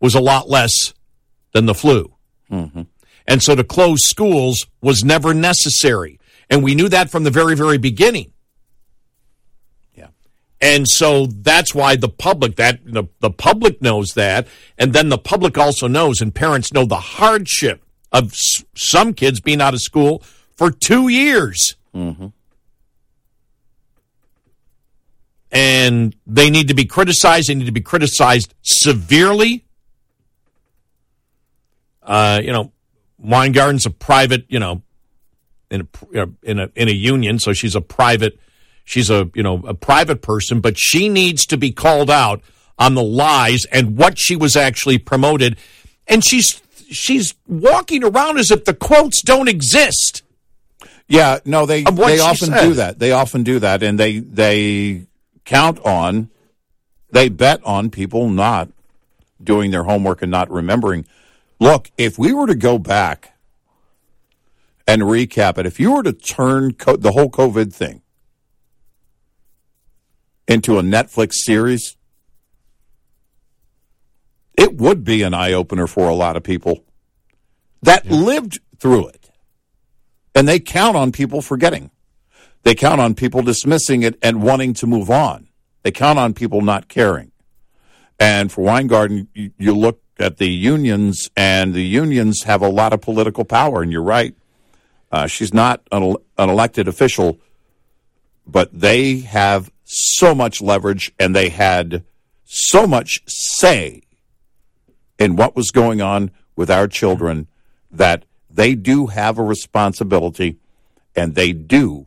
was 0.00 0.14
a 0.14 0.20
lot 0.20 0.48
less 0.48 0.94
than 1.52 1.66
the 1.66 1.74
flu. 1.74 2.14
Mm-hmm. 2.50 2.82
And 3.30 3.42
so 3.42 3.54
to 3.54 3.64
close 3.64 4.00
schools 4.04 4.66
was 4.82 5.04
never 5.04 5.32
necessary. 5.32 6.18
And 6.50 6.62
we 6.62 6.74
knew 6.74 6.88
that 6.88 7.10
from 7.10 7.22
the 7.24 7.30
very, 7.30 7.54
very 7.54 7.78
beginning. 7.78 8.32
Yeah. 9.94 10.08
And 10.60 10.86
so 10.88 11.26
that's 11.26 11.72
why 11.74 11.94
the 11.94 12.08
public 12.08 12.56
that 12.56 12.80
the, 12.84 13.04
the 13.20 13.30
public 13.30 13.80
knows 13.80 14.14
that, 14.14 14.48
and 14.76 14.92
then 14.92 15.08
the 15.10 15.16
public 15.18 15.56
also 15.56 15.86
knows, 15.86 16.20
and 16.20 16.34
parents 16.34 16.72
know 16.72 16.84
the 16.84 16.96
hardship 16.96 17.82
of 18.10 18.32
s- 18.32 18.64
some 18.74 19.14
kids 19.14 19.38
being 19.40 19.60
out 19.62 19.74
of 19.74 19.80
school 19.80 20.24
for 20.56 20.72
two 20.72 21.06
years. 21.08 21.76
And 25.52 26.14
they 26.26 26.50
need 26.50 26.68
to 26.68 26.74
be 26.74 26.84
criticized. 26.84 27.48
They 27.48 27.54
need 27.54 27.66
to 27.66 27.72
be 27.72 27.80
criticized 27.80 28.54
severely. 28.62 29.64
Uh, 32.02 32.40
you 32.42 32.52
know, 32.52 32.72
Weingarten's 33.24 33.86
a 33.86 33.90
private, 33.90 34.44
you 34.48 34.58
know, 34.58 34.82
in 35.70 35.82
a 36.14 36.22
uh, 36.22 36.26
in 36.42 36.58
a 36.58 36.70
in 36.74 36.88
a 36.88 36.92
union, 36.92 37.38
so 37.38 37.52
she's 37.52 37.74
a 37.74 37.80
private 37.80 38.38
she's 38.84 39.08
a 39.08 39.30
you 39.34 39.42
know 39.42 39.62
a 39.66 39.74
private 39.74 40.20
person, 40.20 40.60
but 40.60 40.78
she 40.78 41.08
needs 41.08 41.46
to 41.46 41.56
be 41.56 41.70
called 41.70 42.10
out 42.10 42.42
on 42.78 42.94
the 42.94 43.02
lies 43.02 43.64
and 43.66 43.96
what 43.96 44.18
she 44.18 44.36
was 44.36 44.56
actually 44.56 44.98
promoted, 44.98 45.56
and 46.06 46.24
she's 46.24 46.60
she's 46.90 47.34
walking 47.46 48.02
around 48.02 48.38
as 48.38 48.50
if 48.50 48.64
the 48.64 48.74
quotes 48.74 49.22
don't 49.22 49.48
exist. 49.48 50.22
Yeah, 51.08 51.38
no, 51.44 51.66
they 51.66 51.84
they 51.84 52.20
often 52.20 52.48
said. 52.48 52.62
do 52.62 52.74
that. 52.74 52.98
They 52.98 53.12
often 53.12 53.42
do 53.42 53.58
that, 53.60 53.82
and 53.82 53.98
they 53.98 54.18
they 54.18 55.06
count 55.44 55.78
on, 55.84 56.30
they 57.10 57.28
bet 57.28 57.60
on 57.64 57.90
people 57.90 58.28
not 58.28 58.68
doing 59.42 59.70
their 59.70 59.84
homework 59.84 60.22
and 60.22 60.30
not 60.30 60.50
remembering. 60.50 61.06
Look, 61.60 61.90
if 61.98 62.18
we 62.18 62.32
were 62.32 62.46
to 62.46 62.54
go 62.54 62.78
back 62.78 63.34
and 64.88 65.02
recap 65.02 65.58
it, 65.58 65.66
if 65.66 65.78
you 65.78 65.92
were 65.92 66.02
to 66.02 66.12
turn 66.12 66.72
co- 66.72 66.96
the 66.96 67.12
whole 67.12 67.30
COVID 67.30 67.72
thing 67.72 68.00
into 70.48 70.78
a 70.78 70.82
Netflix 70.82 71.34
series, 71.34 71.96
it 74.56 74.76
would 74.76 75.04
be 75.04 75.22
an 75.22 75.34
eye 75.34 75.52
opener 75.52 75.86
for 75.86 76.08
a 76.08 76.14
lot 76.14 76.36
of 76.36 76.42
people 76.42 76.84
that 77.82 78.06
lived 78.06 78.58
through 78.78 79.08
it. 79.08 79.30
And 80.34 80.48
they 80.48 80.60
count 80.60 80.96
on 80.96 81.12
people 81.12 81.42
forgetting. 81.42 81.90
They 82.62 82.74
count 82.74 83.00
on 83.00 83.14
people 83.14 83.42
dismissing 83.42 84.02
it 84.02 84.18
and 84.22 84.42
wanting 84.42 84.74
to 84.74 84.86
move 84.86 85.10
on. 85.10 85.48
They 85.82 85.90
count 85.90 86.18
on 86.18 86.34
people 86.34 86.62
not 86.62 86.88
caring. 86.88 87.32
And 88.18 88.50
for 88.50 88.62
Weingarten, 88.62 89.28
you, 89.34 89.50
you 89.58 89.74
look 89.74 90.02
at 90.20 90.38
the 90.38 90.48
unions, 90.48 91.30
and 91.36 91.74
the 91.74 91.84
unions 91.84 92.44
have 92.44 92.62
a 92.62 92.68
lot 92.68 92.92
of 92.92 93.00
political 93.00 93.44
power. 93.44 93.82
And 93.82 93.92
you're 93.92 94.02
right. 94.02 94.34
Uh, 95.12 95.26
she's 95.26 95.52
not 95.52 95.82
an, 95.90 96.16
an 96.38 96.48
elected 96.48 96.88
official, 96.88 97.38
but 98.46 98.68
they 98.72 99.18
have 99.20 99.70
so 99.84 100.34
much 100.34 100.62
leverage 100.62 101.12
and 101.18 101.34
they 101.34 101.48
had 101.48 102.04
so 102.44 102.86
much 102.86 103.22
say 103.26 104.02
in 105.18 105.36
what 105.36 105.56
was 105.56 105.70
going 105.70 106.00
on 106.00 106.30
with 106.56 106.70
our 106.70 106.86
children 106.86 107.48
that 107.90 108.24
they 108.48 108.74
do 108.74 109.06
have 109.08 109.38
a 109.38 109.42
responsibility 109.42 110.56
and 111.16 111.34
they 111.34 111.52
do 111.52 112.06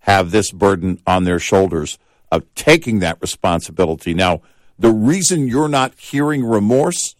have 0.00 0.30
this 0.30 0.50
burden 0.50 1.00
on 1.06 1.24
their 1.24 1.38
shoulders 1.38 1.98
of 2.30 2.42
taking 2.54 2.98
that 3.00 3.20
responsibility. 3.20 4.14
Now, 4.14 4.42
the 4.78 4.90
reason 4.90 5.46
you're 5.48 5.68
not 5.68 5.94
hearing 5.98 6.44
remorse 6.44 7.14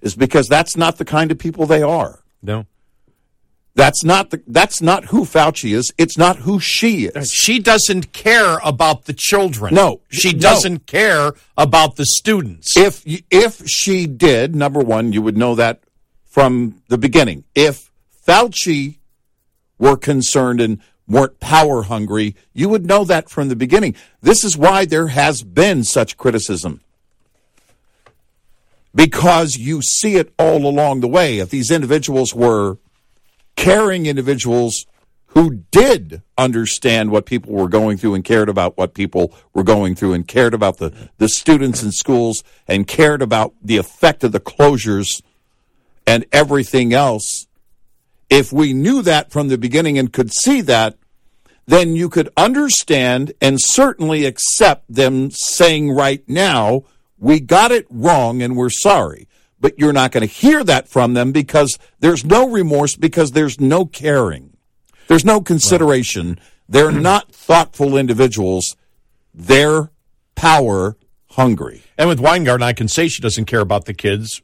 is 0.00 0.14
because 0.14 0.48
that's 0.48 0.76
not 0.76 0.98
the 0.98 1.04
kind 1.04 1.30
of 1.30 1.38
people 1.38 1.66
they 1.66 1.82
are. 1.82 2.20
No, 2.42 2.66
That's 3.74 4.02
not 4.02 4.30
the, 4.30 4.42
that's 4.46 4.80
not 4.80 5.06
who 5.06 5.24
Fauci 5.24 5.74
is. 5.74 5.92
It's 5.98 6.16
not 6.16 6.36
who 6.38 6.58
she 6.58 7.04
is. 7.06 7.30
she 7.30 7.58
doesn't 7.58 8.12
care 8.12 8.58
about 8.64 9.04
the 9.04 9.12
children. 9.12 9.74
No, 9.74 10.00
she 10.08 10.32
doesn't 10.32 10.86
care 10.86 11.32
about 11.56 11.96
the 11.96 12.06
students. 12.06 12.76
If 12.76 13.02
if 13.30 13.66
she 13.68 14.06
did, 14.06 14.56
number 14.56 14.80
one, 14.80 15.12
you 15.12 15.20
would 15.22 15.36
know 15.36 15.54
that 15.54 15.82
from 16.24 16.82
the 16.88 16.96
beginning. 16.98 17.44
If 17.54 17.90
Fauci 18.26 18.96
were 19.78 19.96
concerned 19.96 20.60
and 20.60 20.78
weren't 21.10 21.40
power 21.40 21.82
hungry, 21.82 22.34
you 22.54 22.68
would 22.70 22.86
know 22.86 23.04
that 23.04 23.28
from 23.28 23.48
the 23.48 23.56
beginning. 23.56 23.94
This 24.22 24.44
is 24.44 24.56
why 24.56 24.86
there 24.86 25.08
has 25.08 25.42
been 25.42 25.84
such 25.84 26.16
criticism. 26.16 26.80
because 28.94 29.56
you 29.56 29.82
see 29.82 30.16
it 30.16 30.32
all 30.38 30.66
along 30.66 31.00
the 31.00 31.08
way. 31.08 31.38
If 31.38 31.50
these 31.50 31.70
individuals 31.70 32.34
were 32.34 32.78
caring 33.56 34.06
individuals 34.06 34.86
who 35.26 35.62
did 35.70 36.22
understand 36.36 37.10
what 37.10 37.24
people 37.24 37.52
were 37.52 37.68
going 37.68 37.96
through 37.96 38.14
and 38.14 38.24
cared 38.24 38.48
about 38.48 38.76
what 38.76 38.94
people 38.94 39.32
were 39.54 39.62
going 39.62 39.94
through 39.94 40.12
and 40.12 40.26
cared 40.26 40.54
about 40.54 40.78
the, 40.78 40.92
the 41.18 41.28
students 41.28 41.82
in 41.84 41.92
schools 41.92 42.42
and 42.66 42.88
cared 42.88 43.22
about 43.22 43.54
the 43.62 43.76
effect 43.76 44.24
of 44.24 44.32
the 44.32 44.40
closures 44.40 45.22
and 46.06 46.24
everything 46.32 46.92
else. 46.92 47.46
If 48.28 48.52
we 48.52 48.72
knew 48.72 49.02
that 49.02 49.30
from 49.30 49.48
the 49.48 49.58
beginning 49.58 49.98
and 49.98 50.12
could 50.12 50.32
see 50.32 50.60
that, 50.62 50.96
then 51.70 51.94
you 51.94 52.08
could 52.08 52.28
understand 52.36 53.32
and 53.40 53.60
certainly 53.60 54.24
accept 54.24 54.92
them 54.92 55.30
saying 55.30 55.92
right 55.92 56.28
now, 56.28 56.82
we 57.16 57.38
got 57.38 57.70
it 57.70 57.86
wrong 57.90 58.42
and 58.42 58.56
we're 58.56 58.70
sorry. 58.70 59.28
But 59.60 59.78
you're 59.78 59.92
not 59.92 60.10
going 60.10 60.26
to 60.26 60.34
hear 60.34 60.64
that 60.64 60.88
from 60.88 61.14
them 61.14 61.30
because 61.30 61.78
there's 62.00 62.24
no 62.24 62.48
remorse, 62.48 62.96
because 62.96 63.32
there's 63.32 63.60
no 63.60 63.84
caring. 63.84 64.56
There's 65.06 65.24
no 65.24 65.40
consideration. 65.40 66.40
They're 66.68 66.90
not 66.90 67.30
thoughtful 67.30 67.96
individuals. 67.96 68.74
They're 69.32 69.90
power 70.34 70.96
hungry. 71.30 71.82
And 71.96 72.08
with 72.08 72.18
Weingarten, 72.18 72.64
I 72.64 72.72
can 72.72 72.88
say 72.88 73.06
she 73.06 73.22
doesn't 73.22 73.44
care 73.44 73.60
about 73.60 73.84
the 73.84 73.94
kids, 73.94 74.42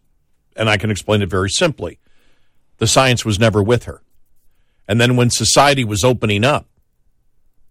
and 0.54 0.68
I 0.68 0.76
can 0.76 0.90
explain 0.90 1.22
it 1.22 1.30
very 1.30 1.50
simply. 1.50 1.98
The 2.78 2.86
science 2.86 3.24
was 3.24 3.40
never 3.40 3.62
with 3.62 3.84
her. 3.84 4.02
And 4.86 5.00
then 5.00 5.16
when 5.16 5.30
society 5.30 5.82
was 5.82 6.04
opening 6.04 6.44
up, 6.44 6.68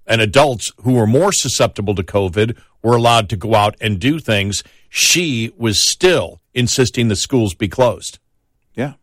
and 0.07 0.21
adults 0.21 0.71
who 0.83 0.93
were 0.93 1.07
more 1.07 1.31
susceptible 1.31 1.95
to 1.95 2.03
COVID 2.03 2.57
were 2.83 2.95
allowed 2.95 3.29
to 3.29 3.37
go 3.37 3.55
out 3.55 3.75
and 3.81 3.99
do 3.99 4.19
things, 4.19 4.63
she 4.89 5.51
was 5.57 5.89
still 5.89 6.41
insisting 6.53 7.07
the 7.07 7.15
schools 7.15 7.53
be 7.53 7.67
closed. 7.67 8.19
Yeah. 8.75 8.93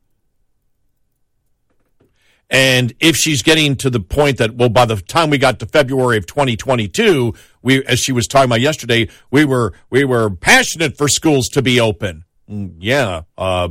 And 2.49 2.93
if 3.01 3.17
she's 3.17 3.43
getting 3.43 3.77
to 3.77 3.91
the 3.91 3.99
point 3.99 4.37
that, 4.39 4.55
well, 4.55 4.69
by 4.69 4.85
the 4.85 4.97
time 4.97 5.31
we 5.31 5.39
got 5.39 5.59
to 5.61 5.67
February 5.67 6.19
of 6.19 6.27
2022, 6.27 7.35
we, 7.63 7.85
as 7.87 7.99
she 7.99 8.13
was 8.13 8.27
talking 8.27 8.51
about 8.51 8.61
yesterday, 8.61 9.09
we 9.31 9.45
were, 9.45 9.73
we 9.89 10.05
were 10.05 10.29
passionate 10.31 10.97
for 10.97 11.09
schools 11.09 11.49
to 11.49 11.63
be 11.63 11.81
open. 11.81 12.25
Mm, 12.51 12.75
yeah. 12.79 13.23
Uh, 13.39 13.71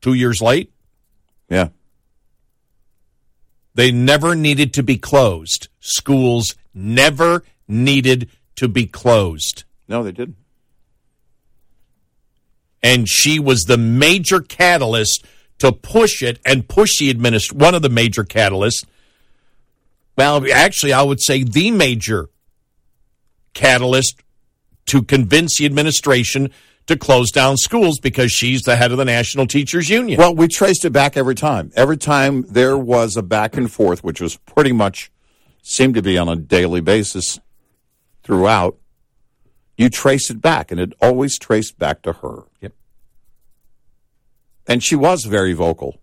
two 0.00 0.14
years 0.14 0.42
late. 0.42 0.72
Yeah. 1.48 1.68
They 3.74 3.92
never 3.92 4.34
needed 4.34 4.74
to 4.74 4.82
be 4.82 4.98
closed. 4.98 5.67
Schools 5.88 6.54
never 6.74 7.44
needed 7.66 8.30
to 8.56 8.68
be 8.68 8.86
closed. 8.86 9.64
No, 9.88 10.02
they 10.02 10.12
didn't. 10.12 10.36
And 12.82 13.08
she 13.08 13.38
was 13.38 13.62
the 13.62 13.78
major 13.78 14.40
catalyst 14.40 15.24
to 15.58 15.72
push 15.72 16.22
it 16.22 16.38
and 16.46 16.68
push 16.68 16.98
the 16.98 17.10
administration. 17.10 17.58
One 17.58 17.74
of 17.74 17.82
the 17.82 17.88
major 17.88 18.24
catalysts. 18.24 18.84
Well, 20.16 20.44
actually, 20.52 20.92
I 20.92 21.02
would 21.02 21.20
say 21.20 21.42
the 21.42 21.70
major 21.70 22.28
catalyst 23.54 24.20
to 24.86 25.02
convince 25.02 25.58
the 25.58 25.66
administration 25.66 26.50
to 26.86 26.96
close 26.96 27.30
down 27.30 27.56
schools 27.56 27.98
because 28.00 28.32
she's 28.32 28.62
the 28.62 28.76
head 28.76 28.90
of 28.90 28.98
the 28.98 29.04
National 29.04 29.46
Teachers 29.46 29.90
Union. 29.90 30.18
Well, 30.18 30.34
we 30.34 30.48
traced 30.48 30.84
it 30.84 30.90
back 30.90 31.16
every 31.16 31.34
time. 31.34 31.70
Every 31.76 31.96
time 31.96 32.42
there 32.48 32.78
was 32.78 33.16
a 33.16 33.22
back 33.22 33.56
and 33.56 33.70
forth, 33.70 34.02
which 34.02 34.20
was 34.20 34.36
pretty 34.36 34.72
much 34.72 35.10
seemed 35.62 35.94
to 35.94 36.02
be 36.02 36.16
on 36.18 36.28
a 36.28 36.36
daily 36.36 36.80
basis 36.80 37.40
throughout, 38.22 38.76
you 39.76 39.88
trace 39.88 40.30
it 40.30 40.40
back, 40.40 40.70
and 40.70 40.80
it 40.80 40.92
always 41.00 41.38
traced 41.38 41.78
back 41.78 42.02
to 42.02 42.14
her. 42.14 42.42
Yep. 42.60 42.72
And 44.66 44.82
she 44.82 44.96
was 44.96 45.24
very 45.24 45.52
vocal. 45.52 46.00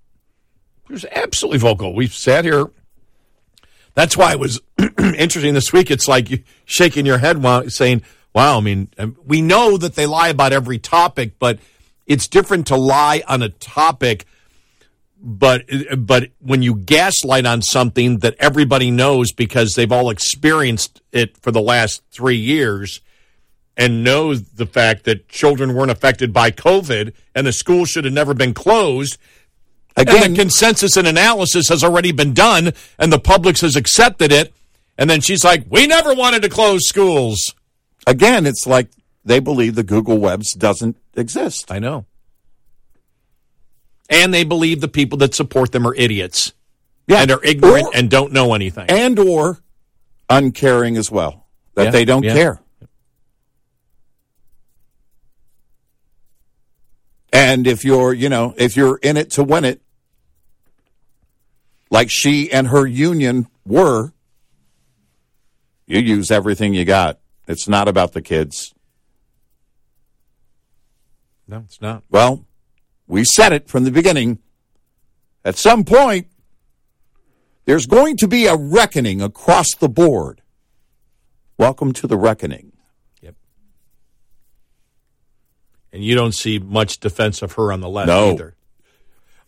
She 0.87 0.93
was 0.93 1.05
absolutely 1.11 1.59
vocal. 1.59 1.93
We've 1.93 2.13
sat 2.13 2.45
here. 2.45 2.71
That's 3.93 4.17
why 4.17 4.31
it 4.31 4.39
was 4.39 4.61
interesting 4.97 5.53
this 5.53 5.73
week. 5.73 5.91
It's 5.91 6.07
like 6.07 6.29
you 6.29 6.43
shaking 6.65 7.05
your 7.05 7.17
head 7.17 7.41
while 7.41 7.69
saying, 7.69 8.03
wow, 8.33 8.57
I 8.57 8.61
mean, 8.61 8.89
um, 8.97 9.17
we 9.25 9.41
know 9.41 9.77
that 9.77 9.95
they 9.95 10.05
lie 10.05 10.27
about 10.27 10.51
every 10.51 10.77
topic, 10.77 11.39
but 11.39 11.59
it's 12.05 12.27
different 12.27 12.67
to 12.67 12.75
lie 12.75 13.23
on 13.27 13.41
a 13.41 13.49
topic. 13.49 14.25
But 15.27 15.65
but 15.97 16.29
when 16.39 16.61
you 16.61 16.75
gaslight 16.75 17.47
on 17.47 17.63
something 17.63 18.19
that 18.19 18.35
everybody 18.37 18.91
knows 18.91 19.31
because 19.31 19.73
they've 19.73 19.91
all 19.91 20.11
experienced 20.11 21.01
it 21.11 21.35
for 21.37 21.49
the 21.51 21.61
last 21.61 22.03
three 22.11 22.35
years 22.35 23.01
and 23.75 24.03
knows 24.03 24.43
the 24.51 24.67
fact 24.67 25.03
that 25.05 25.27
children 25.27 25.73
weren't 25.73 25.89
affected 25.89 26.31
by 26.31 26.51
COVID 26.51 27.13
and 27.33 27.47
the 27.47 27.51
school 27.51 27.85
should 27.85 28.05
have 28.05 28.13
never 28.13 28.35
been 28.35 28.53
closed. 28.53 29.17
Again, 29.97 30.23
and 30.23 30.35
the 30.35 30.39
consensus 30.39 30.95
and 30.95 31.07
analysis 31.07 31.69
has 31.69 31.83
already 31.83 32.11
been 32.11 32.35
done 32.35 32.73
and 32.99 33.11
the 33.11 33.19
public 33.19 33.57
has 33.61 33.75
accepted 33.75 34.31
it. 34.31 34.53
And 34.95 35.09
then 35.09 35.21
she's 35.21 35.43
like, 35.43 35.65
we 35.69 35.87
never 35.87 36.13
wanted 36.13 36.43
to 36.43 36.49
close 36.49 36.87
schools. 36.87 37.55
Again, 38.05 38.45
it's 38.45 38.67
like 38.67 38.89
they 39.23 39.39
believe 39.39 39.73
the 39.73 39.83
Google 39.83 40.19
Webs 40.19 40.53
doesn't 40.53 40.97
exist. 41.15 41.71
I 41.71 41.79
know. 41.79 42.05
And 44.09 44.33
they 44.33 44.43
believe 44.43 44.81
the 44.81 44.87
people 44.87 45.17
that 45.19 45.33
support 45.33 45.71
them 45.71 45.87
are 45.87 45.95
idiots. 45.95 46.53
Yeah. 47.07 47.21
And 47.21 47.31
are 47.31 47.43
ignorant 47.43 47.87
Or- 47.87 47.91
and 47.95 48.09
don't 48.09 48.31
know 48.33 48.53
anything. 48.53 48.85
And 48.89 49.17
or 49.19 49.59
uncaring 50.29 50.97
as 50.97 51.09
well. 51.11 51.45
That 51.75 51.85
Yeah, 51.85 51.91
they 51.91 52.05
don't 52.05 52.23
yeah. 52.23 52.33
care. 52.33 52.61
And 57.33 57.67
if 57.67 57.83
you're, 57.83 58.13
you 58.13 58.29
know, 58.29 58.53
if 58.57 58.77
you're 58.77 58.97
in 58.97 59.17
it 59.17 59.31
to 59.31 59.43
win 59.43 59.65
it, 59.65 59.81
like 61.91 62.09
she 62.09 62.51
and 62.51 62.67
her 62.67 62.85
union 62.87 63.47
were, 63.65 64.13
you 65.85 65.99
use 65.99 66.31
everything 66.31 66.73
you 66.73 66.85
got. 66.85 67.19
It's 67.47 67.67
not 67.67 67.87
about 67.87 68.13
the 68.13 68.21
kids. 68.21 68.73
no, 71.47 71.59
it's 71.65 71.79
not. 71.81 72.03
Well, 72.09 72.44
we 73.07 73.23
said 73.23 73.53
it 73.53 73.67
from 73.67 73.83
the 73.83 73.91
beginning. 73.91 74.39
At 75.43 75.57
some 75.57 75.83
point, 75.83 76.27
there's 77.65 77.85
going 77.85 78.17
to 78.17 78.27
be 78.27 78.45
a 78.47 78.55
reckoning 78.55 79.21
across 79.21 79.75
the 79.75 79.89
board. 79.89 80.41
Welcome 81.57 81.93
to 81.93 82.07
the 82.07 82.17
reckoning. 82.17 82.73
Yep. 83.21 83.35
And 85.93 86.03
you 86.03 86.15
don't 86.15 86.33
see 86.33 86.59
much 86.59 86.99
defense 86.99 87.41
of 87.41 87.53
her 87.53 87.71
on 87.71 87.79
the 87.81 87.89
left 87.89 88.07
No. 88.07 88.31
either. 88.33 88.55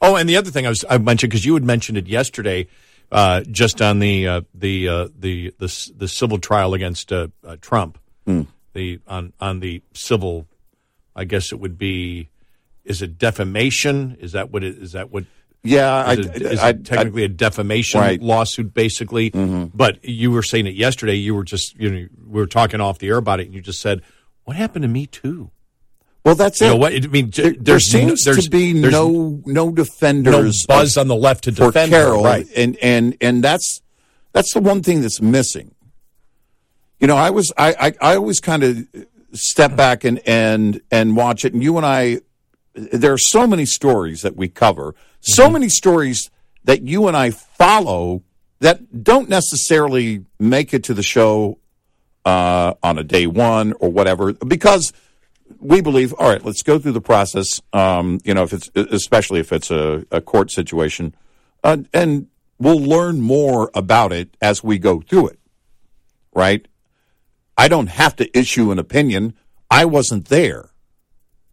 Oh, 0.01 0.15
and 0.15 0.29
the 0.29 0.37
other 0.37 0.51
thing 0.51 0.65
I 0.65 0.69
was 0.69 0.85
I 0.89 0.99
mentioned 0.99 1.31
because 1.31 1.45
you 1.45 1.55
had 1.55 1.63
mentioned 1.63 1.97
it 1.97 2.05
yesterday, 2.07 2.67
uh, 3.11 3.41
just 3.49 3.81
on 3.81 3.97
the 3.99 4.27
uh, 4.27 4.41
the, 4.53 4.87
uh, 4.87 5.07
the 5.17 5.53
the 5.57 5.65
s- 5.65 5.91
the 5.95 6.07
civil 6.07 6.37
trial 6.37 6.75
against 6.75 7.11
uh, 7.11 7.29
uh, 7.43 7.55
Trump, 7.61 7.97
the 8.73 8.99
on 9.07 9.33
on 9.39 9.59
the 9.59 9.81
civil, 9.93 10.47
I 11.15 11.23
guess 11.23 11.51
it 11.51 11.59
would 11.59 11.79
be, 11.79 12.29
is 12.87 13.01
it 13.01 13.17
defamation? 13.17 14.17
Is 14.19 14.31
that 14.31 14.51
what 14.51 14.63
it 14.63 14.77
is? 14.77 14.93
That 14.93 15.11
what 15.11 15.25
Yeah, 15.63 15.93
I, 15.93 16.13
is 16.13 16.25
it, 16.27 16.41
is 16.41 16.59
I- 16.59 16.69
it 16.69 16.85
technically 16.85 17.23
a 17.23 17.27
defamation 17.27 17.99
Right. 17.99 18.19
Mm-hmm. 18.19 18.27
lawsuit, 18.29 18.73
basically. 18.73 19.29
But 19.29 20.03
you 20.03 20.31
were 20.31 20.43
saying 20.43 20.67
it 20.67 20.75
yesterday. 20.75 21.15
You 21.15 21.35
were 21.35 21.43
just, 21.43 21.75
you 21.79 21.89
know, 21.89 22.07
we 22.25 22.39
were 22.39 22.47
talking 22.47 22.79
off 22.81 22.99
the 22.99 23.07
air 23.09 23.17
about 23.17 23.39
it, 23.39 23.47
and 23.47 23.53
you 23.55 23.61
just 23.61 23.81
said, 23.81 24.01
"What 24.45 24.55
happened 24.55 24.83
to 24.83 24.87
me 24.89 25.05
too?" 25.07 25.51
well, 26.23 26.35
that's 26.35 26.59
You 26.61 26.67
it. 26.67 26.69
know 26.71 26.75
what? 26.77 26.93
I 26.93 26.99
mean, 27.07 27.29
There, 27.31 27.51
there 27.51 27.55
there's 27.59 27.89
seems 27.89 28.25
no, 28.25 28.33
there's, 28.33 28.45
to 28.45 28.49
be 28.49 28.73
there's 28.73 28.91
no 28.93 29.09
no 29.11 29.41
no 29.45 29.71
defenders 29.71 30.65
buzz 30.67 30.97
on 30.97 31.07
the 31.07 31.15
left 31.15 31.43
to 31.45 31.51
for 31.51 31.67
defend 31.67 31.91
Carroll, 31.91 32.23
her, 32.23 32.29
right? 32.29 32.47
and 32.55 32.77
and 32.81 33.15
and 33.21 33.43
that's 33.43 33.81
that's 34.33 34.53
the 34.53 34.59
one 34.59 34.83
thing 34.83 35.01
that's 35.01 35.21
missing. 35.21 35.73
You 36.99 37.07
know, 37.07 37.15
I 37.17 37.29
was 37.29 37.51
I 37.57 37.75
I, 38.01 38.11
I 38.11 38.15
always 38.15 38.39
kind 38.39 38.63
of 38.63 38.87
step 39.33 39.75
back 39.75 40.03
and 40.03 40.19
and 40.27 40.81
and 40.91 41.15
watch 41.15 41.45
it, 41.45 41.53
and 41.53 41.61
you 41.63 41.77
and 41.77 41.85
I, 41.85 42.19
there 42.77 43.11
are 43.13 43.17
so 43.17 43.47
many 43.47 43.65
stories 43.65 44.21
that 44.21 44.35
we 44.35 44.47
cover, 44.47 44.95
so 45.19 45.43
Mm-hmm. 45.43 45.53
many 45.53 45.69
stories 45.69 46.29
that 46.63 46.81
you 46.83 47.07
and 47.07 47.17
I 47.17 47.31
follow 47.31 48.23
that 48.59 49.03
don't 49.03 49.29
necessarily 49.29 50.25
make 50.39 50.73
it 50.73 50.83
to 50.85 50.93
the 50.93 51.03
show 51.03 51.59
uh, 52.25 52.73
on 52.83 52.97
a 52.97 53.03
day 53.03 53.27
one 53.27 53.73
or 53.79 53.89
whatever 53.89 54.33
because 54.33 54.93
we 55.59 55.79
believe 55.79 56.13
all 56.13 56.29
right 56.29 56.43
let's 56.43 56.61
go 56.61 56.77
through 56.77 56.91
the 56.91 56.99
process 56.99 57.61
um, 57.71 58.19
you 58.25 58.33
know 58.33 58.43
if 58.43 58.51
it's 58.51 58.69
especially 58.75 59.39
if 59.39 59.53
it's 59.53 59.71
a, 59.71 60.05
a 60.11 60.19
court 60.19 60.51
situation 60.51 61.15
uh, 61.63 61.77
and 61.93 62.27
we'll 62.59 62.79
learn 62.79 63.21
more 63.21 63.71
about 63.73 64.11
it 64.11 64.35
as 64.41 64.61
we 64.61 64.77
go 64.77 64.99
through 64.99 65.27
it 65.27 65.39
right? 66.37 66.67
I 67.57 67.67
don't 67.67 67.87
have 67.87 68.15
to 68.17 68.37
issue 68.37 68.71
an 68.71 68.77
opinion. 68.77 69.33
I 69.71 69.85
wasn't 69.85 70.25
there 70.27 70.69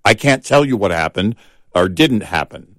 i 0.04 0.14
can't 0.14 0.44
tell 0.44 0.64
you 0.64 0.76
what 0.76 0.90
happened 0.90 1.34
or 1.74 1.88
didn't 1.88 2.22
happen 2.22 2.78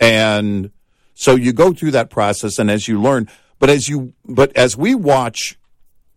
and 0.00 0.70
so 1.14 1.34
you 1.34 1.52
go 1.52 1.72
through 1.72 1.90
that 1.92 2.10
process 2.10 2.58
and 2.58 2.70
as 2.70 2.86
you 2.88 3.00
learn 3.00 3.28
but 3.58 3.70
as 3.70 3.88
you 3.88 4.12
but 4.24 4.54
as 4.56 4.76
we 4.76 4.94
watch 4.94 5.58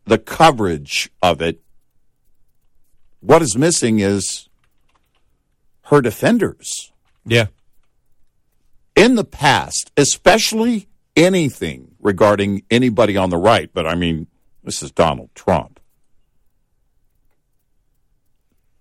the 0.05 0.17
coverage 0.17 1.09
of 1.21 1.41
it 1.41 1.61
what 3.21 3.41
is 3.41 3.55
missing 3.57 3.99
is 3.99 4.47
her 5.83 6.01
defenders 6.01 6.91
Yeah. 7.25 7.47
in 8.95 9.15
the 9.15 9.23
past, 9.23 9.91
especially 9.97 10.87
anything 11.15 11.95
regarding 11.99 12.63
anybody 12.69 13.17
on 13.17 13.29
the 13.29 13.37
right, 13.37 13.69
but 13.73 13.85
I 13.87 13.95
mean, 13.95 14.27
this 14.63 14.81
is 14.83 14.91
Donald 14.91 15.29
Trump. 15.35 15.79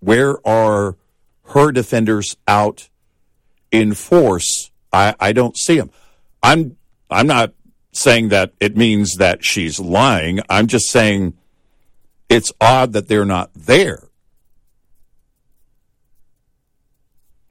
Where 0.01 0.47
are 0.47 0.97
her 1.49 1.73
defenders 1.73 2.37
out 2.47 2.89
in 3.71 3.95
force? 3.95 4.71
I, 4.93 5.15
I 5.21 5.33
don't 5.33 5.57
see 5.57 5.77
them. 5.77 5.91
I'm 6.43 6.77
I'm 7.11 7.27
not 7.27 7.53
saying 7.93 8.29
that 8.29 8.53
it 8.61 8.77
means 8.77 9.17
that 9.17 9.45
she's 9.45 9.81
lying. 9.81 10.41
I'm 10.49 10.67
just 10.67 10.89
saying 10.91 11.35
it's 12.29 12.53
odd 12.61 12.93
that 12.93 13.09
they're 13.09 13.25
not 13.25 13.51
there. 13.55 14.09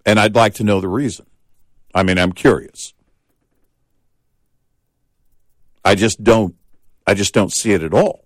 And 0.06 0.20
I'd 0.20 0.36
like 0.36 0.54
to 0.56 0.64
know 0.64 0.80
the 0.80 0.88
reason. 0.88 1.26
I 1.94 2.04
mean, 2.04 2.18
I'm 2.18 2.32
curious. 2.32 2.94
I 5.84 5.96
just 5.96 6.24
don't 6.24 6.56
I 7.06 7.14
just 7.14 7.34
don't 7.34 7.54
see 7.54 7.72
it 7.72 7.84
at 7.84 7.94
all. 7.94 8.26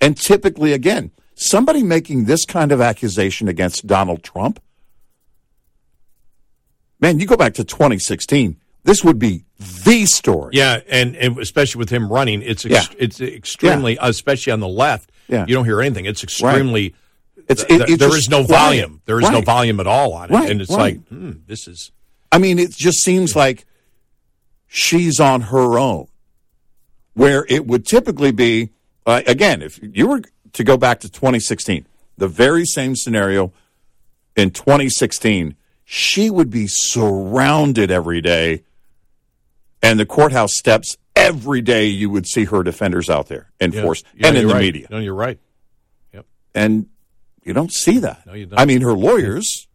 And 0.00 0.16
typically 0.16 0.72
again, 0.72 1.10
somebody 1.36 1.82
making 1.84 2.24
this 2.24 2.44
kind 2.44 2.72
of 2.72 2.80
accusation 2.80 3.46
against 3.46 3.86
Donald 3.86 4.22
Trump 4.24 4.58
Man, 6.98 7.20
you 7.20 7.26
go 7.26 7.36
back 7.36 7.54
to 7.54 7.64
2016, 7.64 8.56
this 8.84 9.04
would 9.04 9.18
be 9.18 9.44
the 9.84 10.06
story. 10.06 10.52
Yeah, 10.54 10.80
and, 10.88 11.14
and 11.16 11.38
especially 11.38 11.78
with 11.80 11.90
him 11.90 12.10
running, 12.10 12.40
it's 12.42 12.64
ex- 12.64 12.72
Yeah. 12.90 12.96
it's 12.98 13.20
extremely, 13.20 13.98
especially 14.00 14.52
on 14.54 14.60
the 14.60 14.68
left. 14.68 15.12
Yeah. 15.28 15.44
You 15.46 15.54
don't 15.54 15.66
hear 15.66 15.80
anything. 15.82 16.06
It's 16.06 16.22
extremely. 16.24 16.94
It's, 17.48 17.62
it, 17.64 17.82
it's 17.82 17.96
there 17.98 18.08
just 18.08 18.18
is 18.22 18.28
no 18.30 18.44
volume. 18.44 19.02
There 19.04 19.20
is 19.20 19.28
no 19.30 19.40
volume 19.42 19.78
at 19.80 19.86
all 19.86 20.14
on 20.14 20.30
it, 20.30 20.34
Right, 20.34 20.50
and 20.50 20.60
it's 20.62 20.70
right. 20.70 20.96
like 20.98 21.08
hmm, 21.08 21.32
this 21.46 21.68
is. 21.68 21.92
I 22.32 22.38
mean, 22.38 22.58
it 22.58 22.70
just 22.70 23.02
seems 23.04 23.36
like 23.36 23.66
she's 24.66 25.20
on 25.20 25.42
her 25.42 25.78
own, 25.78 26.06
where 27.14 27.44
it 27.48 27.66
would 27.66 27.86
typically 27.86 28.30
be, 28.32 28.70
uh, 29.04 29.20
again, 29.26 29.62
if 29.62 29.78
you 29.82 30.06
were 30.08 30.22
to 30.56 30.64
go 30.64 30.76
back 30.76 31.00
to 31.00 31.08
2016, 31.08 31.86
the 32.18 32.28
very 32.28 32.64
same 32.64 32.96
scenario 32.96 33.52
in 34.36 34.50
2016, 34.50 35.54
she 35.84 36.28
would 36.30 36.50
be 36.50 36.66
surrounded 36.66 37.90
every 37.90 38.20
day, 38.20 38.64
and 39.82 40.00
the 40.00 40.06
courthouse 40.06 40.54
steps 40.56 40.96
every 41.14 41.60
day. 41.60 41.86
You 41.86 42.10
would 42.10 42.26
see 42.26 42.44
her 42.44 42.62
defenders 42.62 43.08
out 43.08 43.28
there 43.28 43.50
in 43.60 43.72
Yeah. 43.72 43.82
force 43.82 44.02
Yeah, 44.14 44.28
and 44.28 44.36
in 44.38 44.48
the 44.48 44.54
right. 44.54 44.60
media, 44.60 44.86
No, 44.90 44.98
you're 44.98 45.14
right. 45.14 45.38
Yep. 46.12 46.26
and 46.54 46.86
you 47.44 47.52
don't 47.52 47.72
see 47.72 47.98
that. 47.98 48.26
No, 48.26 48.32
you 48.34 48.46
don't. 48.46 48.58
I 48.58 48.64
mean, 48.64 48.80
her 48.80 48.94
lawyers 48.94 49.68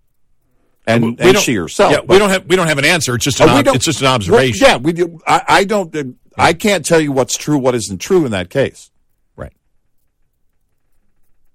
and, 0.88 1.04
We 1.04 1.16
and 1.20 1.38
she 1.38 1.54
herself. 1.56 1.94
Yeah, 1.94 2.00
we 2.08 2.18
don't 2.18 2.30
have 2.32 2.46
we 2.48 2.56
don't 2.56 2.68
have 2.68 2.80
an 2.80 2.86
answer. 2.86 3.16
It's 3.16 3.24
just 3.24 3.40
an 3.40 3.50
Oh, 3.50 3.58
ob- 3.58 3.68
it's 3.76 3.86
just 3.86 4.02
an 4.02 4.08
observation. 4.08 4.62
Well, 4.64 4.72
yeah, 4.72 4.78
we 4.78 4.94
do. 4.94 5.20
I, 5.28 5.44
I 5.48 5.64
don't. 5.64 5.96
uh, 5.96 6.04
I 6.38 6.54
can't 6.54 6.84
tell 6.86 7.00
you 7.00 7.12
what's 7.12 7.38
true, 7.38 7.58
what 7.58 7.76
isn't 7.76 8.00
true 8.00 8.26
in 8.26 8.32
that 8.32 8.50
case. 8.50 8.90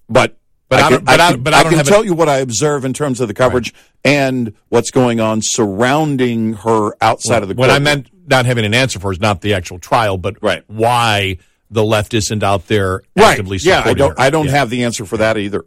Right. 0.08 0.30
But 0.30 0.36
But 0.68 0.78
I 0.78 0.82
can, 0.82 0.90
don't- 0.92 1.04
but 1.04 1.20
I- 1.20 1.30
can- 1.32 1.42
but 1.42 1.54
I 1.54 1.62
don't 1.62 1.70
can 1.70 1.78
have 1.78 1.86
a- 1.86 1.90
tell 1.90 2.04
you 2.04 2.14
what 2.14 2.28
I 2.28 2.38
observe 2.38 2.84
in 2.84 2.92
terms 2.92 3.20
of 3.20 3.28
the 3.28 3.34
coverage 3.34 3.72
and 4.04 4.52
what's 4.68 4.90
going 4.90 5.20
on 5.20 5.40
surrounding 5.42 6.54
her 6.54 6.96
outside 7.00 7.42
of 7.42 7.48
the. 7.48 7.54
What 7.54 7.70
I 7.70 7.78
meant 7.78 8.08
not 8.28 8.46
having 8.46 8.64
an 8.64 8.74
answer 8.74 8.98
for 8.98 9.12
is 9.12 9.20
not 9.20 9.40
the 9.42 9.54
actual 9.54 9.78
trial, 9.78 10.18
but 10.18 10.36
Right. 10.42 10.64
why 10.66 11.38
the 11.70 11.84
left 11.84 12.14
isn't 12.14 12.42
out 12.42 12.66
there 12.66 13.02
right? 13.16 13.30
actively 13.32 13.58
Yeah, 13.58 13.74
I 13.74 13.76
supporting 13.78 13.96
don't. 13.98 14.10
her. 14.10 14.20
I 14.20 14.30
don't 14.30 14.46
Yeah. 14.46 14.52
have 14.52 14.70
the 14.70 14.82
answer 14.84 15.04
for 15.04 15.16
that 15.18 15.38
either. 15.38 15.64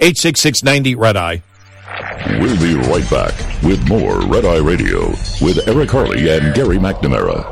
eight 0.00 0.16
six 0.18 0.40
six 0.40 0.62
ninety 0.62 0.94
red 0.94 1.16
eye. 1.16 1.42
We'll 2.38 2.58
be 2.60 2.74
right 2.74 3.08
back 3.10 3.32
with 3.62 3.88
more 3.88 4.20
Red 4.20 4.44
Eye 4.44 4.58
Radio 4.58 5.08
with 5.40 5.66
Eric 5.66 5.90
Harley 5.90 6.28
and 6.28 6.54
Gary 6.54 6.76
McNamara. 6.76 7.46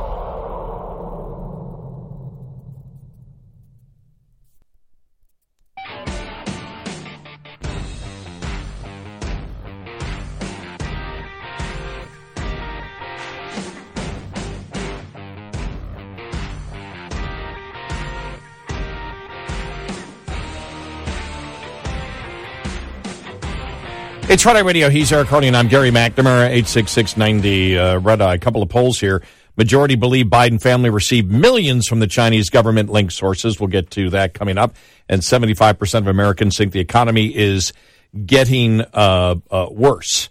It's 24.29 24.45
Red 24.45 24.57
Eye 24.57 24.61
Radio. 24.61 24.91
He's 24.91 25.13
Eric 25.13 25.29
Harley, 25.29 25.47
and 25.47 25.57
I'm 25.57 25.69
Gary 25.69 25.91
McNamara, 25.93 26.49
86690 26.49 27.79
uh, 27.79 27.99
Red 28.01 28.21
Eye. 28.21 28.35
A 28.35 28.39
couple 28.39 28.61
of 28.61 28.69
polls 28.69 28.99
here. 28.99 29.23
Majority 29.57 29.95
believe 29.95 30.27
Biden 30.27 30.61
family 30.61 30.91
received 30.91 31.31
millions 31.31 31.87
from 31.87 32.01
the 32.01 32.09
Chinese 32.09 32.51
government 32.51 32.91
linked 32.91 33.13
sources. 33.13 33.61
We'll 33.61 33.69
get 33.69 33.89
to 33.93 34.11
that 34.11 34.35
coming 34.35 34.59
up. 34.59 34.75
And 35.09 35.23
75% 35.23 35.99
of 35.99 36.09
Americans 36.09 36.57
think 36.57 36.73
the 36.73 36.81
economy 36.81 37.35
is 37.37 37.73
getting 38.27 38.81
uh, 38.81 39.37
uh, 39.49 39.69
worse. 39.71 40.29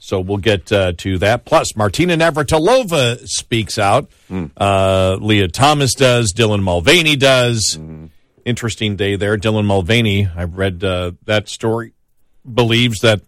So 0.00 0.18
we'll 0.18 0.38
get 0.38 0.72
uh, 0.72 0.94
to 0.98 1.18
that. 1.18 1.44
Plus, 1.44 1.76
Martina 1.76 2.16
Navratilova 2.16 3.28
speaks 3.28 3.78
out. 3.78 4.10
Uh, 4.56 5.18
Lia 5.20 5.46
Thomas 5.46 5.94
does. 5.94 6.32
Dylan 6.32 6.62
Mulvaney 6.64 7.14
does. 7.14 7.78
Interesting 8.44 8.96
day 8.96 9.14
there. 9.14 9.38
Dylan 9.38 9.66
Mulvaney, 9.66 10.28
I 10.34 10.44
read 10.44 10.82
uh, 10.82 11.12
that 11.26 11.48
story, 11.48 11.92
believes 12.52 13.00
that 13.00 13.22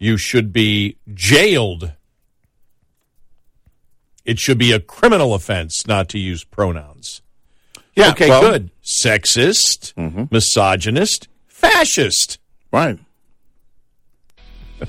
you 0.00 0.16
should 0.16 0.52
be 0.52 0.96
jailed. 1.14 1.92
It 4.24 4.40
should 4.40 4.58
be 4.58 4.72
a 4.72 4.80
criminal 4.80 5.34
offense 5.34 5.86
not 5.86 6.08
to 6.08 6.18
use 6.18 6.42
pronouns. 6.42 7.22
Yeah. 7.94 8.10
Okay, 8.10 8.28
well, 8.28 8.40
good. 8.40 8.70
Sexist, 8.82 9.92
mm-hmm. 9.94 10.24
misogynist, 10.30 11.28
fascist. 11.46 12.38
Right. 12.72 12.98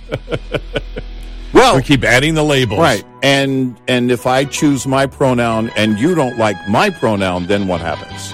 well, 1.53 1.76
We 1.76 1.84
keep 1.84 2.03
adding 2.05 2.34
the 2.36 2.43
labels. 2.43 2.80
right. 2.80 3.03
And 3.22 3.78
and 3.88 4.09
if 4.12 4.26
I 4.26 4.45
choose 4.45 4.88
my 4.88 5.05
pronoun 5.05 5.70
and 5.76 5.99
you 5.99 6.16
don't 6.16 6.38
like 6.38 6.55
my 6.70 6.89
pronoun, 6.89 7.47
then 7.47 7.68
what 7.68 7.82
happens? 7.82 8.34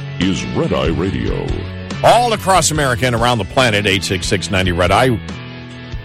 is 0.21 0.45
Red 0.55 0.71
Eye 0.71 0.89
Radio. 0.89 1.47
All 2.03 2.33
across 2.33 2.69
America 2.69 3.05
and 3.05 3.15
around 3.15 3.39
the 3.39 3.45
planet, 3.45 3.87
86690 3.87 4.71
Red 4.71 4.91
Eye. 4.91 5.19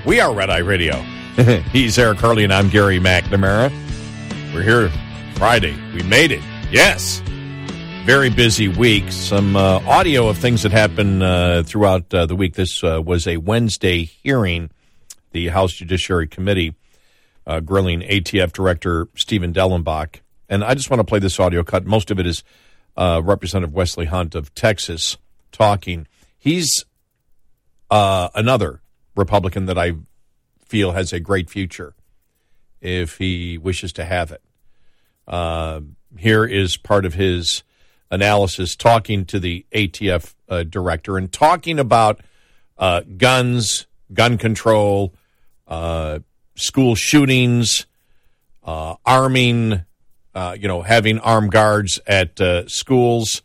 We 0.06 0.20
are 0.20 0.34
Red 0.34 0.48
Eye 0.48 0.58
Radio. 0.58 0.94
He's 1.72 1.98
Eric 1.98 2.18
Harley, 2.18 2.44
and 2.44 2.52
I'm 2.52 2.70
Gary 2.70 2.98
McNamara. 2.98 3.70
We're 4.54 4.62
here 4.62 4.90
Friday. 5.34 5.76
We 5.92 6.02
made 6.02 6.32
it. 6.32 6.42
Yes. 6.70 7.20
Very 8.04 8.30
busy 8.30 8.68
week. 8.68 9.12
Some 9.12 9.54
uh, 9.54 9.80
audio 9.86 10.28
of 10.28 10.38
things 10.38 10.62
that 10.62 10.72
happened 10.72 11.22
uh, 11.22 11.62
throughout 11.64 12.12
uh, 12.14 12.24
the 12.24 12.36
week. 12.36 12.54
This 12.54 12.82
uh, 12.82 13.02
was 13.04 13.26
a 13.26 13.36
Wednesday 13.36 14.04
hearing, 14.04 14.70
the 15.32 15.48
House 15.48 15.74
Judiciary 15.74 16.26
Committee 16.26 16.74
uh, 17.46 17.60
grilling 17.60 18.00
ATF 18.00 18.52
Director 18.52 19.08
Steven 19.14 19.52
Dettelbach. 19.52 20.20
And 20.48 20.64
I 20.64 20.74
just 20.74 20.88
want 20.88 21.00
to 21.00 21.04
play 21.04 21.18
this 21.18 21.38
audio 21.38 21.62
cut. 21.62 21.84
Most 21.84 22.10
of 22.10 22.18
it 22.18 22.26
is 22.26 22.44
uh, 22.96 23.20
Representative 23.24 23.74
Wesley 23.74 24.06
Hunt 24.06 24.34
of 24.34 24.54
Texas 24.54 25.16
talking. 25.52 26.06
He's 26.38 26.84
uh, 27.90 28.28
another 28.34 28.80
Republican 29.14 29.66
that 29.66 29.78
I 29.78 29.94
feel 30.64 30.92
has 30.92 31.12
a 31.12 31.20
great 31.20 31.48
future 31.50 31.94
if 32.80 33.18
he 33.18 33.58
wishes 33.58 33.92
to 33.94 34.04
have 34.04 34.32
it. 34.32 34.42
Uh, 35.26 35.80
here 36.18 36.44
is 36.44 36.76
part 36.76 37.04
of 37.04 37.14
his 37.14 37.62
analysis 38.10 38.76
talking 38.76 39.24
to 39.26 39.40
the 39.40 39.66
ATF 39.72 40.34
uh, 40.48 40.62
director 40.62 41.18
and 41.18 41.32
talking 41.32 41.78
about 41.78 42.20
uh, 42.78 43.02
guns, 43.16 43.86
gun 44.12 44.38
control, 44.38 45.14
uh, 45.66 46.20
school 46.54 46.94
shootings, 46.94 47.86
uh, 48.64 48.94
arming, 49.04 49.84
uh, 50.36 50.54
you 50.60 50.68
know, 50.68 50.82
having 50.82 51.18
armed 51.20 51.50
guards 51.50 51.98
at 52.06 52.38
uh, 52.40 52.68
schools. 52.68 53.40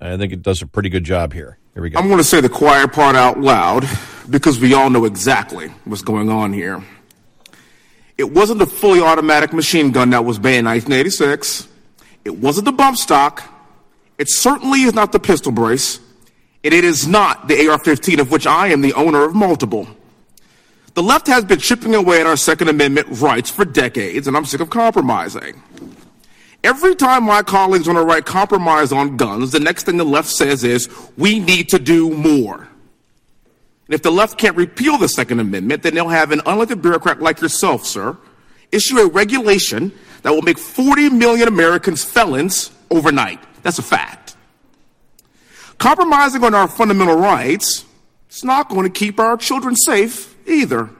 I 0.00 0.16
think 0.16 0.32
it 0.32 0.42
does 0.42 0.62
a 0.62 0.66
pretty 0.66 0.88
good 0.88 1.02
job 1.02 1.32
here. 1.32 1.58
Here 1.74 1.82
we 1.82 1.90
go. 1.90 1.98
I'm 1.98 2.06
going 2.06 2.18
to 2.18 2.24
say 2.24 2.40
the 2.40 2.48
quiet 2.48 2.92
part 2.92 3.16
out 3.16 3.40
loud 3.40 3.84
because 4.30 4.60
we 4.60 4.72
all 4.72 4.88
know 4.88 5.06
exactly 5.06 5.68
what's 5.84 6.02
going 6.02 6.30
on 6.30 6.52
here. 6.52 6.82
It 8.16 8.30
wasn't 8.30 8.62
a 8.62 8.66
fully 8.66 9.00
automatic 9.00 9.52
machine 9.52 9.90
gun 9.90 10.10
that 10.10 10.24
was 10.24 10.38
banned 10.38 10.60
in 10.60 10.64
1986. 10.66 11.66
It 12.24 12.38
wasn't 12.38 12.66
the 12.66 12.72
bump 12.72 12.96
stock. 12.96 13.42
It 14.16 14.28
certainly 14.28 14.82
is 14.82 14.94
not 14.94 15.10
the 15.10 15.20
pistol 15.20 15.50
brace. 15.50 15.98
And 16.62 16.72
it 16.72 16.84
is 16.84 17.08
not 17.08 17.48
the 17.48 17.68
AR 17.68 17.78
15, 17.78 18.20
of 18.20 18.30
which 18.30 18.46
I 18.46 18.68
am 18.68 18.82
the 18.82 18.94
owner 18.94 19.24
of 19.24 19.34
multiple. 19.34 19.88
The 20.94 21.02
left 21.02 21.26
has 21.26 21.44
been 21.44 21.58
chipping 21.58 21.94
away 21.94 22.20
at 22.20 22.26
our 22.26 22.38
Second 22.38 22.68
Amendment 22.68 23.20
rights 23.20 23.50
for 23.50 23.66
decades, 23.66 24.26
and 24.26 24.36
I'm 24.36 24.46
sick 24.46 24.60
of 24.60 24.70
compromising. 24.70 25.62
Every 26.66 26.96
time 26.96 27.22
my 27.22 27.44
colleagues 27.44 27.86
on 27.86 27.94
the 27.94 28.04
right 28.04 28.26
compromise 28.26 28.90
on 28.90 29.16
guns, 29.16 29.52
the 29.52 29.60
next 29.60 29.84
thing 29.84 29.98
the 29.98 30.04
left 30.04 30.28
says 30.28 30.64
is, 30.64 30.88
we 31.16 31.38
need 31.38 31.68
to 31.68 31.78
do 31.78 32.10
more. 32.10 32.56
And 32.56 33.94
if 33.94 34.02
the 34.02 34.10
left 34.10 34.36
can't 34.36 34.56
repeal 34.56 34.98
the 34.98 35.08
Second 35.08 35.38
Amendment, 35.38 35.84
then 35.84 35.94
they'll 35.94 36.08
have 36.08 36.32
an 36.32 36.40
unelected 36.40 36.82
bureaucrat 36.82 37.22
like 37.22 37.40
yourself, 37.40 37.86
sir, 37.86 38.18
issue 38.72 38.98
a 38.98 39.06
regulation 39.06 39.92
that 40.22 40.32
will 40.32 40.42
make 40.42 40.58
40 40.58 41.10
million 41.10 41.46
Americans 41.46 42.02
felons 42.02 42.72
overnight. 42.90 43.38
That's 43.62 43.78
a 43.78 43.84
fact. 43.84 44.34
Compromising 45.78 46.42
on 46.42 46.52
our 46.52 46.66
fundamental 46.66 47.16
rights 47.16 47.84
is 48.28 48.42
not 48.42 48.68
going 48.68 48.82
to 48.82 48.98
keep 48.98 49.20
our 49.20 49.36
children 49.36 49.76
safe 49.76 50.34
either. 50.48 50.90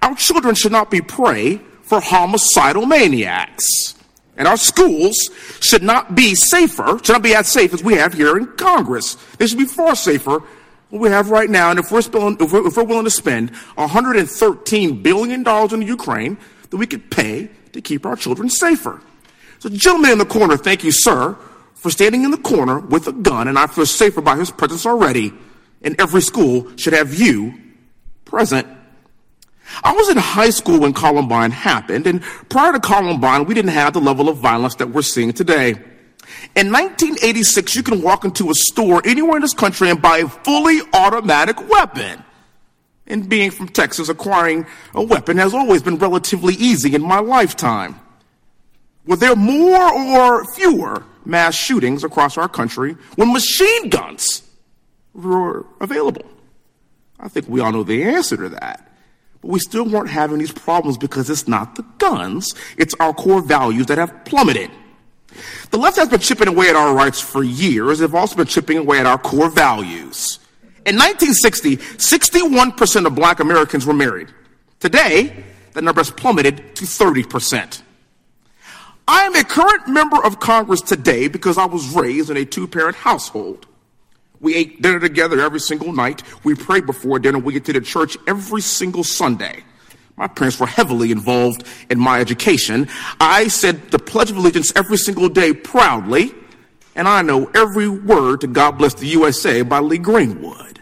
Our 0.00 0.14
children 0.14 0.54
should 0.54 0.70
not 0.70 0.92
be 0.92 1.00
prey 1.00 1.56
for 1.82 2.00
homicidal 2.00 2.86
maniacs. 2.86 3.96
And 4.40 4.48
our 4.48 4.56
schools 4.56 5.28
should 5.60 5.82
not 5.82 6.14
be 6.14 6.34
safer, 6.34 6.98
should 7.04 7.12
not 7.12 7.22
be 7.22 7.34
as 7.34 7.46
safe 7.46 7.74
as 7.74 7.84
we 7.84 7.92
have 7.96 8.14
here 8.14 8.38
in 8.38 8.46
Congress. 8.56 9.16
They 9.36 9.46
should 9.46 9.58
be 9.58 9.66
far 9.66 9.94
safer 9.94 10.42
than 10.90 10.98
we 10.98 11.10
have 11.10 11.30
right 11.30 11.50
now. 11.50 11.68
And 11.68 11.78
if 11.78 11.92
we're, 11.92 11.98
if 11.98 12.10
we're, 12.10 12.66
if 12.66 12.74
we're 12.74 12.84
willing 12.84 13.04
to 13.04 13.10
spend 13.10 13.52
$113 13.76 15.02
billion 15.02 15.46
in 15.46 15.82
Ukraine, 15.82 16.38
then 16.70 16.80
we 16.80 16.86
could 16.86 17.10
pay 17.10 17.50
to 17.72 17.82
keep 17.82 18.06
our 18.06 18.16
children 18.16 18.48
safer. 18.48 19.02
So, 19.58 19.68
gentleman 19.68 20.12
in 20.12 20.18
the 20.18 20.24
corner, 20.24 20.56
thank 20.56 20.84
you, 20.84 20.90
sir, 20.90 21.36
for 21.74 21.90
standing 21.90 22.24
in 22.24 22.30
the 22.30 22.38
corner 22.38 22.78
with 22.78 23.08
a 23.08 23.12
gun, 23.12 23.46
and 23.46 23.58
I 23.58 23.66
feel 23.66 23.84
safer 23.84 24.22
by 24.22 24.36
his 24.36 24.50
presence 24.50 24.86
already. 24.86 25.34
And 25.82 26.00
every 26.00 26.22
school 26.22 26.74
should 26.78 26.94
have 26.94 27.12
you 27.12 27.60
present. 28.24 28.66
I 29.82 29.92
was 29.92 30.08
in 30.08 30.16
high 30.16 30.50
school 30.50 30.80
when 30.80 30.92
Columbine 30.92 31.50
happened, 31.50 32.06
and 32.06 32.22
prior 32.48 32.72
to 32.72 32.80
Columbine, 32.80 33.44
we 33.44 33.54
didn't 33.54 33.70
have 33.70 33.92
the 33.92 34.00
level 34.00 34.28
of 34.28 34.38
violence 34.38 34.74
that 34.76 34.90
we're 34.90 35.02
seeing 35.02 35.32
today. 35.32 35.74
In 36.56 36.72
1986, 36.72 37.76
you 37.76 37.82
can 37.82 38.02
walk 38.02 38.24
into 38.24 38.50
a 38.50 38.54
store 38.54 39.02
anywhere 39.04 39.36
in 39.36 39.42
this 39.42 39.54
country 39.54 39.90
and 39.90 40.00
buy 40.00 40.18
a 40.18 40.28
fully 40.28 40.80
automatic 40.92 41.68
weapon. 41.68 42.22
And 43.06 43.28
being 43.28 43.50
from 43.50 43.68
Texas, 43.68 44.08
acquiring 44.08 44.66
a 44.94 45.02
weapon 45.02 45.36
has 45.38 45.54
always 45.54 45.82
been 45.82 45.96
relatively 45.96 46.54
easy 46.54 46.94
in 46.94 47.02
my 47.02 47.18
lifetime. 47.18 47.98
Were 49.06 49.16
there 49.16 49.34
more 49.34 49.92
or 49.92 50.44
fewer 50.54 51.04
mass 51.24 51.54
shootings 51.54 52.04
across 52.04 52.38
our 52.38 52.48
country 52.48 52.96
when 53.16 53.32
machine 53.32 53.88
guns 53.88 54.42
were 55.14 55.66
available? 55.80 56.24
I 57.18 57.28
think 57.28 57.48
we 57.48 57.60
all 57.60 57.72
know 57.72 57.82
the 57.82 58.04
answer 58.04 58.36
to 58.36 58.48
that. 58.50 58.89
But 59.40 59.50
we 59.50 59.58
still 59.58 59.84
weren't 59.84 60.10
having 60.10 60.38
these 60.38 60.52
problems 60.52 60.98
because 60.98 61.30
it's 61.30 61.48
not 61.48 61.76
the 61.76 61.84
guns, 61.98 62.54
it's 62.76 62.94
our 63.00 63.12
core 63.12 63.42
values 63.42 63.86
that 63.86 63.98
have 63.98 64.24
plummeted. 64.24 64.70
The 65.70 65.78
left 65.78 65.96
has 65.96 66.08
been 66.08 66.20
chipping 66.20 66.48
away 66.48 66.68
at 66.68 66.76
our 66.76 66.94
rights 66.94 67.20
for 67.20 67.42
years. 67.42 68.00
They've 68.00 68.14
also 68.14 68.36
been 68.36 68.46
chipping 68.46 68.78
away 68.78 68.98
at 68.98 69.06
our 69.06 69.18
core 69.18 69.48
values. 69.48 70.38
In 70.86 70.96
1960, 70.96 71.76
61% 71.76 73.06
of 73.06 73.14
black 73.14 73.40
Americans 73.40 73.86
were 73.86 73.94
married. 73.94 74.28
Today, 74.80 75.44
that 75.74 75.84
number 75.84 76.00
has 76.00 76.10
plummeted 76.10 76.74
to 76.76 76.84
30%. 76.84 77.82
I 79.06 79.22
am 79.24 79.34
a 79.34 79.44
current 79.44 79.88
member 79.88 80.24
of 80.24 80.40
Congress 80.40 80.80
today 80.80 81.28
because 81.28 81.58
I 81.58 81.66
was 81.66 81.88
raised 81.94 82.30
in 82.30 82.36
a 82.36 82.44
two 82.44 82.66
parent 82.66 82.96
household. 82.96 83.66
We 84.40 84.54
ate 84.54 84.80
dinner 84.80 85.00
together 85.00 85.40
every 85.40 85.60
single 85.60 85.92
night. 85.92 86.22
We 86.44 86.54
prayed 86.54 86.86
before 86.86 87.18
dinner. 87.18 87.38
We 87.38 87.56
attended 87.56 87.84
church 87.84 88.16
every 88.26 88.62
single 88.62 89.04
Sunday. 89.04 89.64
My 90.16 90.26
parents 90.26 90.58
were 90.58 90.66
heavily 90.66 91.12
involved 91.12 91.64
in 91.88 91.98
my 91.98 92.20
education. 92.20 92.88
I 93.20 93.48
said 93.48 93.90
the 93.90 93.98
Pledge 93.98 94.30
of 94.30 94.36
Allegiance 94.36 94.72
every 94.76 94.98
single 94.98 95.28
day 95.28 95.52
proudly, 95.52 96.34
and 96.94 97.08
I 97.08 97.22
know 97.22 97.50
every 97.54 97.88
word 97.88 98.42
to 98.42 98.46
God 98.46 98.72
Bless 98.72 98.94
the 98.94 99.06
USA 99.06 99.62
by 99.62 99.78
Lee 99.78 99.98
Greenwood. 99.98 100.80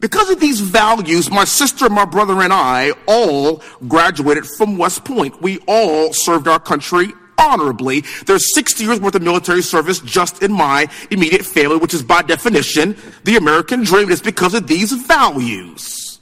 Because 0.00 0.30
of 0.30 0.38
these 0.38 0.60
values, 0.60 1.28
my 1.28 1.44
sister, 1.44 1.88
my 1.88 2.04
brother, 2.04 2.40
and 2.42 2.52
I 2.52 2.92
all 3.06 3.62
graduated 3.88 4.46
from 4.46 4.78
West 4.78 5.04
Point. 5.04 5.42
We 5.42 5.58
all 5.66 6.12
served 6.12 6.46
our 6.46 6.60
country 6.60 7.12
honorably. 7.38 8.04
There's 8.26 8.52
60 8.54 8.84
years 8.84 9.00
worth 9.00 9.14
of 9.14 9.22
military 9.22 9.62
service 9.62 10.00
just 10.00 10.42
in 10.42 10.52
my 10.52 10.88
immediate 11.10 11.44
family, 11.44 11.76
which 11.76 11.94
is 11.94 12.02
by 12.02 12.22
definition 12.22 12.96
the 13.24 13.36
American 13.36 13.84
dream. 13.84 14.10
It's 14.10 14.20
because 14.20 14.54
of 14.54 14.66
these 14.66 14.92
values. 14.92 16.20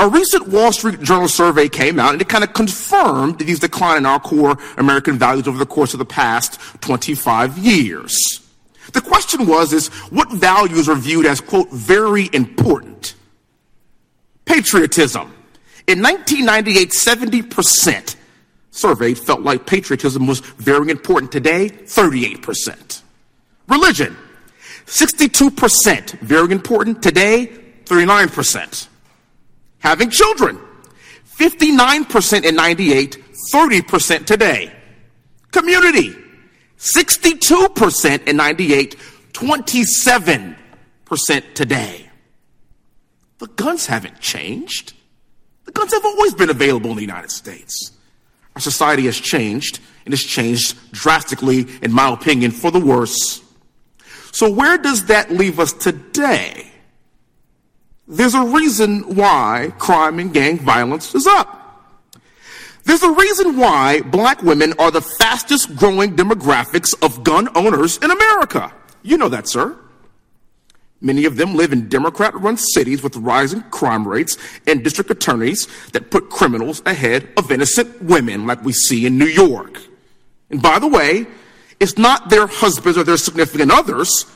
A 0.00 0.08
recent 0.08 0.48
Wall 0.48 0.72
Street 0.72 1.00
Journal 1.00 1.28
survey 1.28 1.68
came 1.68 2.00
out 2.00 2.12
and 2.12 2.20
it 2.20 2.28
kind 2.28 2.42
of 2.42 2.52
confirmed 2.54 3.38
these 3.38 3.60
decline 3.60 3.98
in 3.98 4.06
our 4.06 4.18
core 4.18 4.58
American 4.76 5.16
values 5.16 5.46
over 5.46 5.58
the 5.58 5.66
course 5.66 5.92
of 5.92 5.98
the 5.98 6.04
past 6.04 6.58
25 6.80 7.56
years. 7.58 8.40
The 8.92 9.00
question 9.00 9.46
was, 9.46 9.72
is 9.72 9.88
what 10.10 10.30
values 10.32 10.88
are 10.88 10.96
viewed 10.96 11.24
as, 11.24 11.40
quote, 11.40 11.70
very 11.70 12.28
important? 12.32 13.14
Patriotism. 14.44 15.32
In 15.86 16.02
1998, 16.02 16.90
70% 16.90 18.16
surveyed 18.72 19.18
felt 19.18 19.42
like 19.42 19.66
patriotism 19.66 20.26
was 20.26 20.40
very 20.40 20.90
important. 20.90 21.30
Today, 21.30 21.68
38%. 21.68 23.02
Religion, 23.68 24.16
62%, 24.86 26.10
very 26.20 26.50
important. 26.52 27.02
Today, 27.02 27.46
39%. 27.84 28.88
Having 29.78 30.10
children, 30.10 30.58
59% 31.36 32.44
in 32.44 32.56
98, 32.56 33.24
30% 33.52 34.26
today. 34.26 34.72
Community, 35.50 36.14
62% 36.78 38.28
in 38.28 38.36
98, 38.36 38.96
27% 39.32 40.56
today. 41.54 42.08
The 43.38 43.46
guns 43.48 43.86
haven't 43.86 44.20
changed. 44.20 44.94
The 45.64 45.72
guns 45.72 45.92
have 45.92 46.04
always 46.04 46.34
been 46.34 46.50
available 46.50 46.90
in 46.90 46.96
the 46.96 47.02
United 47.02 47.30
States. 47.30 47.92
Our 48.54 48.60
society 48.60 49.06
has 49.06 49.18
changed, 49.18 49.80
and 50.04 50.12
it's 50.12 50.22
changed 50.22 50.92
drastically, 50.92 51.66
in 51.82 51.92
my 51.92 52.12
opinion, 52.12 52.50
for 52.50 52.70
the 52.70 52.80
worse. 52.80 53.42
So, 54.32 54.50
where 54.50 54.78
does 54.78 55.06
that 55.06 55.30
leave 55.30 55.58
us 55.58 55.72
today? 55.72 56.70
There's 58.08 58.34
a 58.34 58.44
reason 58.44 59.14
why 59.14 59.72
crime 59.78 60.18
and 60.18 60.34
gang 60.34 60.58
violence 60.58 61.14
is 61.14 61.26
up. 61.26 61.60
There's 62.84 63.02
a 63.02 63.12
reason 63.12 63.56
why 63.56 64.00
black 64.00 64.42
women 64.42 64.74
are 64.78 64.90
the 64.90 65.00
fastest 65.00 65.76
growing 65.76 66.16
demographics 66.16 66.94
of 67.02 67.22
gun 67.22 67.48
owners 67.56 67.98
in 67.98 68.10
America. 68.10 68.72
You 69.02 69.18
know 69.18 69.28
that, 69.28 69.48
sir. 69.48 69.78
Many 71.02 71.24
of 71.24 71.36
them 71.36 71.56
live 71.56 71.72
in 71.72 71.88
Democrat 71.88 72.32
run 72.40 72.56
cities 72.56 73.02
with 73.02 73.16
rising 73.16 73.62
crime 73.64 74.06
rates 74.06 74.38
and 74.68 74.84
district 74.84 75.10
attorneys 75.10 75.66
that 75.90 76.12
put 76.12 76.30
criminals 76.30 76.80
ahead 76.86 77.28
of 77.36 77.50
innocent 77.50 78.00
women, 78.02 78.46
like 78.46 78.64
we 78.64 78.72
see 78.72 79.04
in 79.04 79.18
New 79.18 79.26
York. 79.26 79.80
And 80.50 80.62
by 80.62 80.78
the 80.78 80.86
way, 80.86 81.26
it's 81.80 81.98
not 81.98 82.30
their 82.30 82.46
husbands 82.46 82.96
or 82.96 83.02
their 83.02 83.16
significant 83.16 83.72
others 83.72 84.26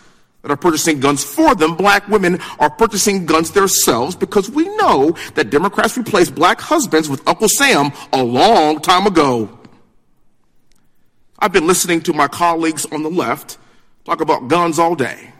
that 0.43 0.51
are 0.51 0.57
purchasing 0.57 0.99
guns 0.99 1.23
for 1.23 1.55
them. 1.55 1.77
Black 1.77 2.09
women 2.09 2.41
are 2.59 2.71
purchasing 2.71 3.27
guns 3.27 3.53
themselves 3.53 4.17
because 4.17 4.51
we 4.51 4.65
know 4.77 5.17
that 5.35 5.51
Democrats 5.51 5.97
replaced 5.97 6.35
black 6.35 6.61
husbands 6.61 7.09
with 7.09 7.27
Uncle 7.29 7.49
Sam 7.49 7.93
a 8.13 8.23
long 8.25 8.81
time 8.81 9.07
ago. 9.07 9.57
I've 11.39 11.53
been 11.53 11.69
listening 11.69 12.01
to 12.03 12.13
my 12.13 12.27
colleagues 12.27 12.87
on 12.87 13.05
the 13.05 13.11
left 13.11 13.59
talk 14.05 14.21
about 14.21 14.49
guns 14.49 14.81
all 14.81 14.97
day. 14.97 15.33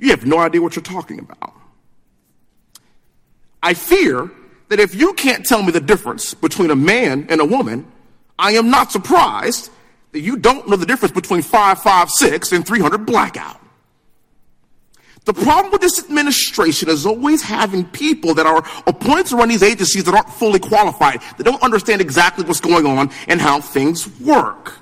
You 0.00 0.10
have 0.10 0.24
no 0.24 0.38
idea 0.38 0.62
what 0.62 0.74
you're 0.74 0.82
talking 0.82 1.18
about. 1.18 1.52
I 3.62 3.74
fear 3.74 4.30
that 4.70 4.80
if 4.80 4.94
you 4.94 5.12
can't 5.12 5.44
tell 5.44 5.62
me 5.62 5.72
the 5.72 5.80
difference 5.80 6.32
between 6.32 6.70
a 6.70 6.76
man 6.76 7.26
and 7.28 7.40
a 7.40 7.44
woman, 7.44 7.86
I 8.38 8.52
am 8.52 8.70
not 8.70 8.90
surprised 8.90 9.70
that 10.12 10.20
you 10.20 10.38
don't 10.38 10.66
know 10.66 10.76
the 10.76 10.86
difference 10.86 11.12
between 11.12 11.42
556 11.42 12.52
and 12.52 12.66
300 12.66 13.04
blackout. 13.04 13.60
The 15.26 15.34
problem 15.34 15.70
with 15.70 15.82
this 15.82 15.98
administration 15.98 16.88
is 16.88 17.04
always 17.04 17.42
having 17.42 17.84
people 17.84 18.32
that 18.34 18.46
are 18.46 18.64
appointed 18.86 19.26
to 19.26 19.36
run 19.36 19.50
these 19.50 19.62
agencies 19.62 20.04
that 20.04 20.14
aren't 20.14 20.30
fully 20.30 20.58
qualified, 20.58 21.20
that 21.36 21.44
don't 21.44 21.62
understand 21.62 22.00
exactly 22.00 22.42
what's 22.44 22.60
going 22.60 22.86
on 22.86 23.10
and 23.28 23.38
how 23.38 23.60
things 23.60 24.08
work. 24.18 24.78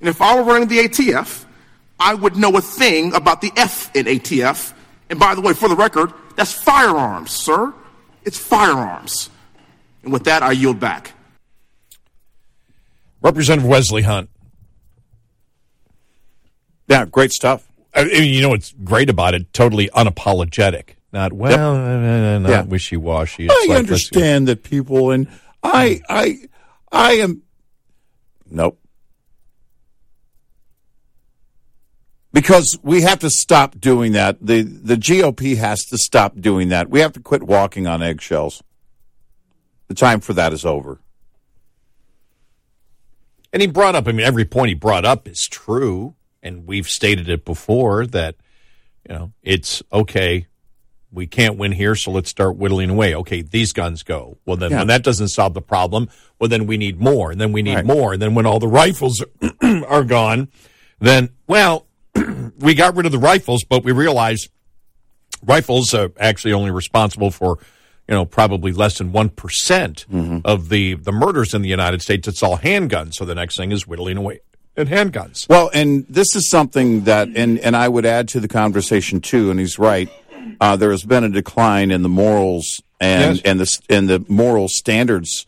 And 0.00 0.08
if 0.08 0.20
I 0.20 0.34
were 0.36 0.42
running 0.42 0.68
the 0.68 0.80
ATF, 0.80 1.46
I 2.02 2.14
would 2.14 2.36
know 2.36 2.56
a 2.56 2.60
thing 2.60 3.14
about 3.14 3.40
the 3.40 3.52
F 3.56 3.94
in 3.94 4.06
ATF. 4.06 4.74
And 5.08 5.20
by 5.20 5.36
the 5.36 5.40
way, 5.40 5.52
for 5.54 5.68
the 5.68 5.76
record, 5.76 6.12
that's 6.34 6.52
firearms, 6.52 7.30
sir. 7.30 7.72
It's 8.24 8.38
firearms. 8.38 9.30
And 10.02 10.12
with 10.12 10.24
that, 10.24 10.42
I 10.42 10.50
yield 10.50 10.80
back. 10.80 11.12
Representative 13.20 13.68
Wesley 13.68 14.02
Hunt. 14.02 14.30
Yeah, 16.88 17.04
great 17.06 17.30
stuff. 17.30 17.70
I 17.94 18.04
mean, 18.04 18.34
you 18.34 18.42
know 18.42 18.48
what's 18.48 18.72
great 18.82 19.08
about 19.08 19.34
it? 19.34 19.52
Totally 19.52 19.88
unapologetic. 19.90 20.96
Not 21.12 21.32
well, 21.32 21.50
yep. 21.52 21.60
uh, 21.60 22.38
not 22.38 22.48
yeah. 22.50 22.62
wishy 22.62 22.96
washy. 22.96 23.48
I 23.48 23.66
like, 23.68 23.78
understand 23.78 24.48
that 24.48 24.62
people, 24.62 25.10
and 25.10 25.28
I, 25.62 26.00
I, 26.08 26.38
I 26.90 27.12
am. 27.14 27.42
Nope. 28.50 28.81
Because 32.32 32.78
we 32.82 33.02
have 33.02 33.18
to 33.20 33.30
stop 33.30 33.78
doing 33.78 34.12
that. 34.12 34.38
The 34.40 34.62
the 34.62 34.96
GOP 34.96 35.56
has 35.58 35.84
to 35.86 35.98
stop 35.98 36.40
doing 36.40 36.68
that. 36.68 36.88
We 36.88 37.00
have 37.00 37.12
to 37.12 37.20
quit 37.20 37.42
walking 37.42 37.86
on 37.86 38.02
eggshells. 38.02 38.62
The 39.88 39.94
time 39.94 40.20
for 40.20 40.32
that 40.32 40.52
is 40.52 40.64
over. 40.64 41.00
And 43.52 43.60
he 43.60 43.68
brought 43.68 43.94
up, 43.94 44.08
I 44.08 44.12
mean, 44.12 44.24
every 44.24 44.46
point 44.46 44.70
he 44.70 44.74
brought 44.74 45.04
up 45.04 45.28
is 45.28 45.46
true. 45.46 46.14
And 46.42 46.66
we've 46.66 46.88
stated 46.88 47.28
it 47.28 47.44
before 47.44 48.06
that, 48.06 48.36
you 49.08 49.14
know, 49.14 49.32
it's 49.42 49.82
okay. 49.92 50.46
We 51.12 51.26
can't 51.26 51.58
win 51.58 51.72
here, 51.72 51.94
so 51.94 52.10
let's 52.10 52.30
start 52.30 52.56
whittling 52.56 52.88
away. 52.88 53.14
Okay, 53.14 53.42
these 53.42 53.74
guns 53.74 54.02
go. 54.02 54.38
Well, 54.46 54.56
then 54.56 54.70
yeah. 54.70 54.78
when 54.78 54.86
that 54.86 55.02
doesn't 55.02 55.28
solve 55.28 55.52
the 55.52 55.60
problem, 55.60 56.08
well, 56.38 56.48
then 56.48 56.66
we 56.66 56.78
need 56.78 56.98
more, 56.98 57.30
and 57.30 57.38
then 57.38 57.52
we 57.52 57.60
need 57.60 57.74
right. 57.74 57.84
more. 57.84 58.14
And 58.14 58.22
then 58.22 58.34
when 58.34 58.46
all 58.46 58.58
the 58.58 58.66
rifles 58.66 59.22
are 59.62 60.04
gone, 60.04 60.48
then, 60.98 61.28
well, 61.46 61.86
we 62.58 62.74
got 62.74 62.96
rid 62.96 63.06
of 63.06 63.12
the 63.12 63.18
rifles, 63.18 63.64
but 63.64 63.84
we 63.84 63.92
realized 63.92 64.50
rifles 65.44 65.94
are 65.94 66.12
actually 66.18 66.52
only 66.52 66.70
responsible 66.70 67.30
for 67.30 67.58
you 68.08 68.14
know, 68.14 68.24
probably 68.24 68.72
less 68.72 68.98
than 68.98 69.12
1% 69.12 69.30
mm 69.30 70.06
hmm 70.06 70.38
of 70.44 70.68
the, 70.70 70.94
the 70.94 71.12
murders 71.12 71.54
in 71.54 71.62
the 71.62 71.68
United 71.68 72.02
States. 72.02 72.26
It's 72.26 72.42
all 72.42 72.58
handguns. 72.58 73.14
So 73.14 73.24
the 73.24 73.34
next 73.34 73.56
thing 73.56 73.70
is 73.70 73.86
whittling 73.86 74.16
away 74.16 74.40
at 74.76 74.88
handguns. 74.88 75.48
Well, 75.48 75.70
and 75.72 76.04
this 76.08 76.34
is 76.34 76.50
something 76.50 77.04
that, 77.04 77.28
and, 77.34 77.58
and 77.60 77.76
I 77.76 77.88
would 77.88 78.04
add 78.04 78.28
to 78.30 78.40
the 78.40 78.48
conversation 78.48 79.20
too, 79.20 79.50
and 79.50 79.60
he's 79.60 79.78
right. 79.78 80.08
Uh, 80.60 80.74
there 80.76 80.90
has 80.90 81.04
been 81.04 81.22
a 81.22 81.28
decline 81.28 81.90
in 81.90 82.02
the 82.02 82.08
morals 82.08 82.82
and, 83.00 83.36
yes. 83.36 83.44
and 83.44 83.60
the, 83.60 83.78
and 83.88 84.08
the 84.08 84.24
moral 84.28 84.68
standards 84.68 85.46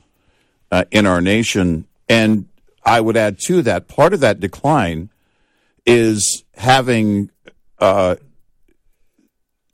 uh, 0.71 0.85
in 0.93 1.07
our 1.07 1.21
nation. 1.21 1.87
And 2.09 2.47
I 2.85 3.01
would 3.01 3.17
add 3.17 3.41
to 3.47 3.63
that, 3.63 3.89
part 3.89 4.15
of 4.15 4.21
that 4.21 4.39
decline 4.39 5.11
is 5.87 6.45
having 6.55 7.31
uh, 7.79 8.17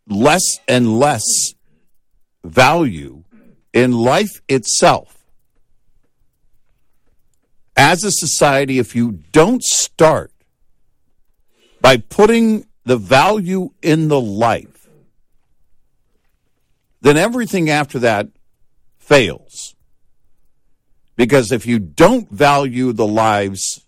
less 0.08 0.58
and 0.66 0.98
less 0.98 1.54
value 2.44 3.22
in 3.72 3.92
life 3.92 4.42
itself. 4.48 5.24
As 7.76 8.04
a 8.04 8.10
society, 8.10 8.78
if 8.78 8.94
you 8.94 9.20
don't 9.32 9.62
start 9.62 10.32
by 11.80 11.96
putting 11.96 12.66
the 12.84 12.96
value 12.96 13.70
in 13.80 14.08
the 14.08 14.20
life, 14.20 14.88
then 17.00 17.16
everything 17.16 17.70
after 17.70 17.98
that 18.00 18.28
fails. 18.98 19.74
Because 21.16 21.52
if 21.52 21.66
you 21.66 21.78
don't 21.78 22.28
value 22.30 22.92
the 22.92 23.06
lives, 23.06 23.86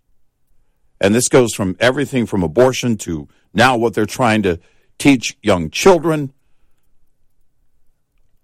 and 1.03 1.15
this 1.15 1.29
goes 1.29 1.53
from 1.53 1.77
everything 1.81 2.27
from 2.27 2.43
abortion 2.43 2.97
to 2.97 3.29
now 3.53 3.77
what 3.77 3.93
they're 3.93 4.07
trying 4.07 4.43
to 4.45 4.61
teach 4.99 5.37
young 5.43 5.69
children, 5.69 6.33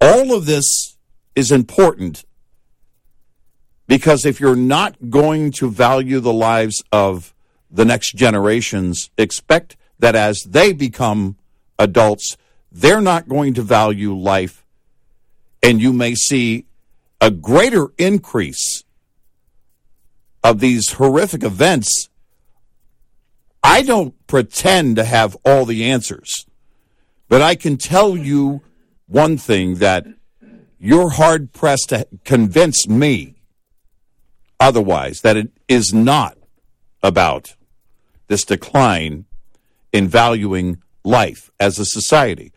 all 0.01 0.35
of 0.35 0.45
this 0.45 0.97
is 1.35 1.51
important 1.51 2.25
because 3.87 4.25
if 4.25 4.39
you're 4.39 4.55
not 4.55 5.09
going 5.09 5.51
to 5.51 5.71
value 5.71 6.19
the 6.19 6.33
lives 6.33 6.83
of 6.91 7.33
the 7.71 7.85
next 7.85 8.13
generations, 8.15 9.09
expect 9.17 9.77
that 9.97 10.15
as 10.15 10.43
they 10.43 10.73
become 10.73 11.37
adults, 11.79 12.37
they're 12.71 13.01
not 13.01 13.27
going 13.27 13.53
to 13.53 13.61
value 13.61 14.15
life, 14.15 14.65
and 15.63 15.81
you 15.81 15.93
may 15.93 16.13
see 16.13 16.65
a 17.21 17.31
greater 17.31 17.87
increase 17.97 18.83
of 20.43 20.59
these 20.59 20.93
horrific 20.93 21.43
events. 21.43 22.08
I 23.63 23.81
don't 23.81 24.15
pretend 24.27 24.95
to 24.95 25.03
have 25.03 25.37
all 25.43 25.65
the 25.65 25.83
answers, 25.85 26.45
but 27.27 27.41
I 27.41 27.55
can 27.55 27.77
tell 27.77 28.15
you 28.15 28.61
one 29.07 29.37
thing 29.37 29.75
that 29.75 30.05
you're 30.79 31.09
hard 31.09 31.51
pressed 31.51 31.89
to 31.89 32.07
convince 32.23 32.87
me 32.87 33.35
otherwise, 34.59 35.21
that 35.21 35.37
it 35.37 35.51
is 35.67 35.93
not 35.93 36.37
about 37.01 37.55
this 38.27 38.43
decline 38.43 39.25
in 39.91 40.07
valuing 40.07 40.81
life 41.03 41.49
as 41.59 41.79
a 41.79 41.85
society. 41.85 42.51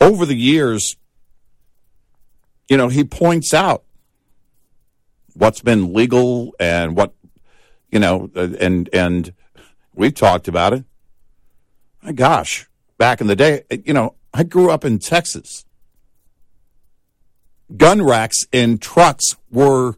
Over 0.00 0.26
the 0.26 0.36
years, 0.36 0.96
you 2.68 2.76
know, 2.76 2.88
he 2.88 3.04
points 3.04 3.54
out 3.54 3.84
what's 5.34 5.60
been 5.60 5.92
legal 5.92 6.54
and 6.58 6.96
what, 6.96 7.14
you 7.90 7.98
know, 7.98 8.30
and, 8.34 8.88
and 8.92 9.32
we've 9.96 10.14
talked 10.14 10.46
about 10.46 10.72
it. 10.72 10.84
My 12.02 12.12
gosh, 12.12 12.68
back 12.98 13.20
in 13.20 13.26
the 13.26 13.34
day, 13.34 13.64
you 13.84 13.92
know, 13.92 14.14
I 14.32 14.44
grew 14.44 14.70
up 14.70 14.84
in 14.84 15.00
Texas 15.00 15.66
gun 17.74 18.02
racks 18.02 18.46
in 18.52 18.78
trucks 18.78 19.36
were 19.50 19.94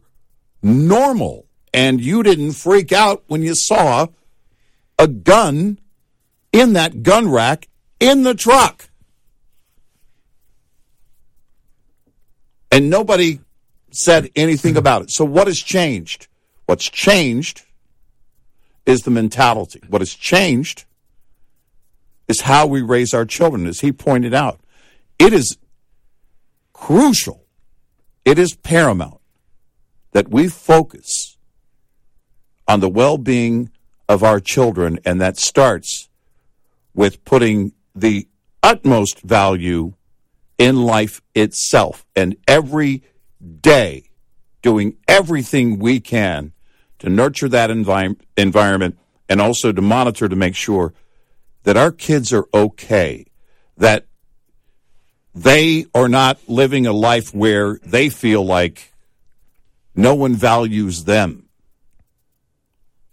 normal, 0.61 1.45
and 1.73 2.01
you 2.01 2.23
didn't 2.23 2.53
freak 2.53 2.91
out 2.91 3.23
when 3.27 3.43
you 3.43 3.53
saw 3.55 4.07
a 4.97 5.07
gun 5.07 5.79
in 6.51 6.73
that 6.73 7.03
gun 7.03 7.29
rack 7.29 7.67
in 7.99 8.23
the 8.23 8.33
truck. 8.33 8.89
And 12.71 12.89
nobody 12.89 13.39
said 13.91 14.29
anything 14.35 14.77
about 14.77 15.01
it. 15.03 15.11
So, 15.11 15.25
what 15.25 15.47
has 15.47 15.59
changed? 15.59 16.27
What's 16.65 16.87
changed 16.87 17.63
is 18.85 19.01
the 19.01 19.11
mentality. 19.11 19.81
What 19.87 20.01
has 20.01 20.13
changed 20.13 20.85
is 22.27 22.41
how 22.41 22.67
we 22.67 22.81
raise 22.81 23.13
our 23.13 23.25
children, 23.25 23.65
as 23.67 23.81
he 23.81 23.91
pointed 23.91 24.33
out. 24.33 24.59
It 25.17 25.33
is 25.33 25.57
crucial 26.73 27.45
it 28.29 28.37
is 28.37 28.53
paramount 28.53 29.21
that 30.11 30.29
we 30.29 30.47
focus 30.47 31.37
on 32.67 32.79
the 32.79 32.87
well 32.87 33.17
being 33.17 33.71
of 34.07 34.23
our 34.23 34.39
children, 34.39 34.99
and 35.03 35.19
that 35.19 35.39
starts 35.39 36.09
with 36.93 37.25
putting 37.25 37.71
the 37.95 38.27
utmost 38.61 39.21
value 39.21 39.93
in 40.59 40.83
life 40.83 41.21
itself 41.33 42.05
and 42.15 42.35
every 42.47 43.01
day 43.61 44.11
doing 44.61 44.97
everything 45.07 45.79
we 45.79 45.99
can 45.99 46.51
to 46.99 47.09
nurture 47.09 47.49
that 47.49 47.69
envi- 47.69 48.19
environment 48.37 48.97
and 49.27 49.41
also 49.41 49.71
to 49.71 49.81
monitor 49.81 50.27
to 50.27 50.35
make 50.35 50.55
sure 50.55 50.93
that 51.63 51.77
our 51.77 51.91
kids 51.91 52.31
are 52.33 52.47
okay, 52.53 53.25
that 53.77 54.05
they 55.33 55.85
are 55.93 56.09
not 56.09 56.39
living 56.47 56.85
a 56.87 56.93
life 56.93 57.33
where 57.33 57.79
they 57.85 58.09
feel 58.09 58.43
like 58.43 58.93
no 59.95 60.15
one 60.15 60.35
values 60.35 61.03
them. 61.05 61.47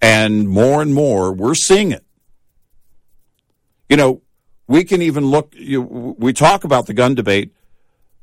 And 0.01 0.49
more 0.49 0.83
and 0.83 0.95
more, 0.95 1.33
we're 1.33 1.55
seeing 1.55 1.93
it. 1.93 2.05
You 3.89 3.97
know, 3.97 4.23
we 4.67 4.85
can 4.85 5.03
even 5.03 5.27
look, 5.27 5.55
you, 5.57 5.81
we 5.83 6.33
talk 6.33 6.65
about 6.65 6.87
the 6.87 6.95
gun 6.95 7.15
debate, 7.15 7.53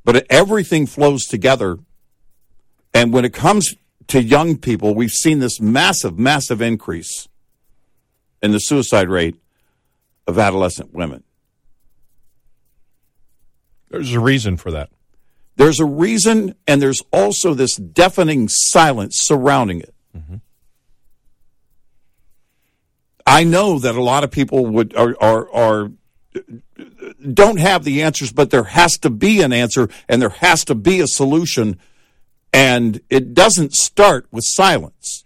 but 0.03 0.25
everything 0.29 0.85
flows 0.85 1.25
together. 1.25 1.79
And 2.93 3.13
when 3.13 3.25
it 3.25 3.33
comes 3.33 3.75
to 4.07 4.21
young 4.21 4.57
people, 4.57 4.95
we've 4.95 5.11
seen 5.11 5.39
this 5.39 5.59
massive, 5.59 6.17
massive 6.17 6.61
increase 6.61 7.27
in 8.41 8.51
the 8.51 8.59
suicide 8.59 9.09
rate 9.09 9.35
of 10.27 10.37
adolescent 10.37 10.93
women. 10.93 11.23
There's 13.89 14.13
a 14.13 14.19
reason 14.19 14.57
for 14.57 14.71
that. 14.71 14.89
There's 15.55 15.79
a 15.79 15.85
reason, 15.85 16.55
and 16.67 16.81
there's 16.81 17.01
also 17.11 17.53
this 17.53 17.75
deafening 17.75 18.49
silence 18.49 19.17
surrounding 19.19 19.81
it. 19.81 19.93
Mm-hmm. 20.17 20.35
I 23.25 23.43
know 23.43 23.79
that 23.79 23.95
a 23.95 24.01
lot 24.01 24.23
of 24.23 24.31
people 24.31 24.65
would 24.65 24.95
are 24.95 25.15
are, 25.21 25.53
are 25.53 25.91
don't 27.33 27.59
have 27.59 27.83
the 27.83 28.01
answers, 28.01 28.31
but 28.31 28.49
there 28.49 28.63
has 28.63 28.97
to 28.99 29.09
be 29.09 29.41
an 29.41 29.53
answer 29.53 29.89
and 30.09 30.21
there 30.21 30.29
has 30.29 30.65
to 30.65 30.75
be 30.75 30.99
a 30.99 31.07
solution, 31.07 31.79
and 32.53 33.01
it 33.09 33.33
doesn't 33.33 33.73
start 33.73 34.27
with 34.31 34.45
silence. 34.45 35.25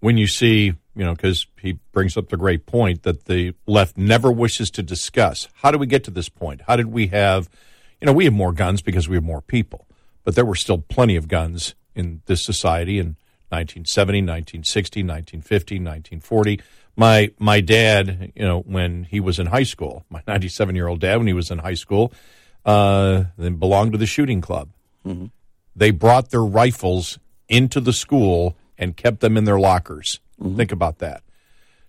When 0.00 0.16
you 0.16 0.26
see, 0.26 0.74
you 0.94 1.04
know, 1.04 1.12
because 1.12 1.46
he 1.60 1.78
brings 1.92 2.16
up 2.16 2.28
the 2.28 2.36
great 2.36 2.66
point 2.66 3.02
that 3.02 3.26
the 3.26 3.54
left 3.66 3.96
never 3.96 4.32
wishes 4.32 4.70
to 4.72 4.82
discuss. 4.82 5.48
How 5.54 5.70
did 5.70 5.80
we 5.80 5.86
get 5.86 6.04
to 6.04 6.10
this 6.10 6.28
point? 6.28 6.62
How 6.66 6.76
did 6.76 6.86
we 6.86 7.08
have, 7.08 7.48
you 8.00 8.06
know, 8.06 8.12
we 8.12 8.24
have 8.24 8.34
more 8.34 8.52
guns 8.52 8.82
because 8.82 9.08
we 9.08 9.16
have 9.16 9.24
more 9.24 9.42
people, 9.42 9.86
but 10.24 10.34
there 10.34 10.44
were 10.44 10.54
still 10.54 10.78
plenty 10.78 11.16
of 11.16 11.28
guns 11.28 11.74
in 11.94 12.22
this 12.26 12.44
society 12.44 12.98
in 12.98 13.16
1970, 13.50 14.22
1960, 14.22 15.00
1950, 15.02 15.74
1940 15.76 16.60
my 16.96 17.30
my 17.38 17.60
dad, 17.60 18.32
you 18.34 18.44
know, 18.44 18.60
when 18.60 19.04
he 19.04 19.20
was 19.20 19.38
in 19.38 19.46
high 19.46 19.62
school, 19.62 20.04
my 20.08 20.22
97 20.26 20.74
year 20.74 20.88
old 20.88 21.00
dad, 21.00 21.18
when 21.18 21.26
he 21.26 21.32
was 21.32 21.50
in 21.50 21.58
high 21.58 21.74
school, 21.74 22.12
uh, 22.64 23.24
then 23.36 23.56
belonged 23.56 23.92
to 23.92 23.98
the 23.98 24.06
shooting 24.06 24.40
club. 24.40 24.70
Mm-hmm. 25.06 25.26
They 25.76 25.90
brought 25.90 26.30
their 26.30 26.44
rifles 26.44 27.18
into 27.48 27.80
the 27.80 27.92
school 27.92 28.56
and 28.78 28.96
kept 28.96 29.20
them 29.20 29.36
in 29.36 29.44
their 29.44 29.58
lockers. 29.58 30.20
Mm-hmm. 30.40 30.56
Think 30.56 30.72
about 30.72 30.98
that. 30.98 31.22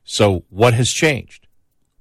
So, 0.04 0.44
what 0.50 0.74
has 0.74 0.92
changed? 0.92 1.48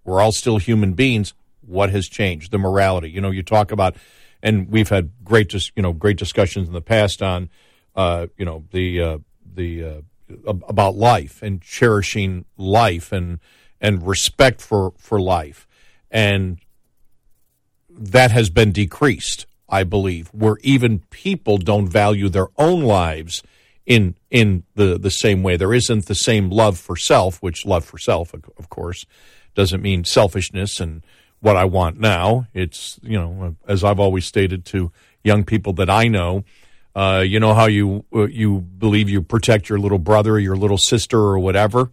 We're 0.05 0.20
all 0.20 0.32
still 0.32 0.59
human 0.59 0.93
beings. 0.93 1.32
What 1.61 1.91
has 1.91 2.09
changed? 2.09 2.53
The 2.53 2.59
morality. 2.59 3.11
You 3.11 3.20
know, 3.20 3.30
you 3.30 3.43
talk 3.43 3.72
about, 3.72 3.97
and 4.43 4.68
we've 4.68 4.89
had 4.89 5.11
great, 5.24 5.53
you 5.55 5.82
know, 5.82 5.93
great 5.93 6.16
discussions 6.16 6.68
in 6.68 6.74
the 6.74 6.80
past 6.80 7.22
on, 7.22 7.51
uh, 7.95 8.26
you 8.37 8.45
know, 8.45 8.64
the 8.72 9.01
uh, 9.01 9.18
the 9.55 9.84
uh, 9.84 10.01
about 10.45 10.97
life 10.97 11.43
and 11.43 11.62
cherishing 11.62 12.45
life 12.57 13.12
and 13.12 13.39
and 13.80 14.07
respect 14.07 14.61
for 14.61 14.93
for 14.99 15.20
life 15.20 15.66
and 16.11 16.59
that 17.91 18.30
has 18.30 18.51
been 18.51 18.72
decreased 18.72 19.47
i 19.68 19.82
believe 19.84 20.28
where 20.28 20.56
even 20.62 21.00
people 21.10 21.58
don't 21.58 21.88
value 21.88 22.28
their 22.28 22.48
own 22.56 22.82
lives 22.82 23.42
in 23.86 24.16
in 24.30 24.64
the 24.74 24.98
the 24.98 25.10
same 25.10 25.42
way. 25.42 25.56
There 25.56 25.72
isn't 25.72 26.06
the 26.06 26.14
same 26.14 26.50
love 26.50 26.78
for 26.78 26.96
self 26.96 27.40
which 27.42 27.64
love 27.64 27.84
for 27.84 27.98
self 27.98 28.34
of 28.34 28.68
course 28.68 29.06
doesn't 29.54 29.80
mean 29.80 30.04
selfishness 30.04 30.80
and 30.80 31.02
what 31.40 31.56
i 31.56 31.64
want 31.64 31.98
now. 31.98 32.46
It's 32.52 32.98
you 33.02 33.18
know 33.18 33.56
as 33.66 33.84
i've 33.84 34.00
always 34.00 34.26
stated 34.26 34.64
to 34.66 34.90
young 35.22 35.44
people 35.44 35.72
that 35.74 35.88
i 35.88 36.08
know 36.08 36.44
uh, 36.96 37.20
you 37.20 37.38
know 37.38 37.54
how 37.54 37.66
you 37.66 38.04
uh, 38.14 38.26
you 38.26 38.58
believe 38.58 39.08
you 39.08 39.20
protect 39.22 39.68
your 39.68 39.78
little 39.78 39.98
brother 39.98 40.32
or 40.32 40.38
your 40.38 40.56
little 40.56 40.78
sister 40.78 41.18
or 41.18 41.38
whatever, 41.38 41.90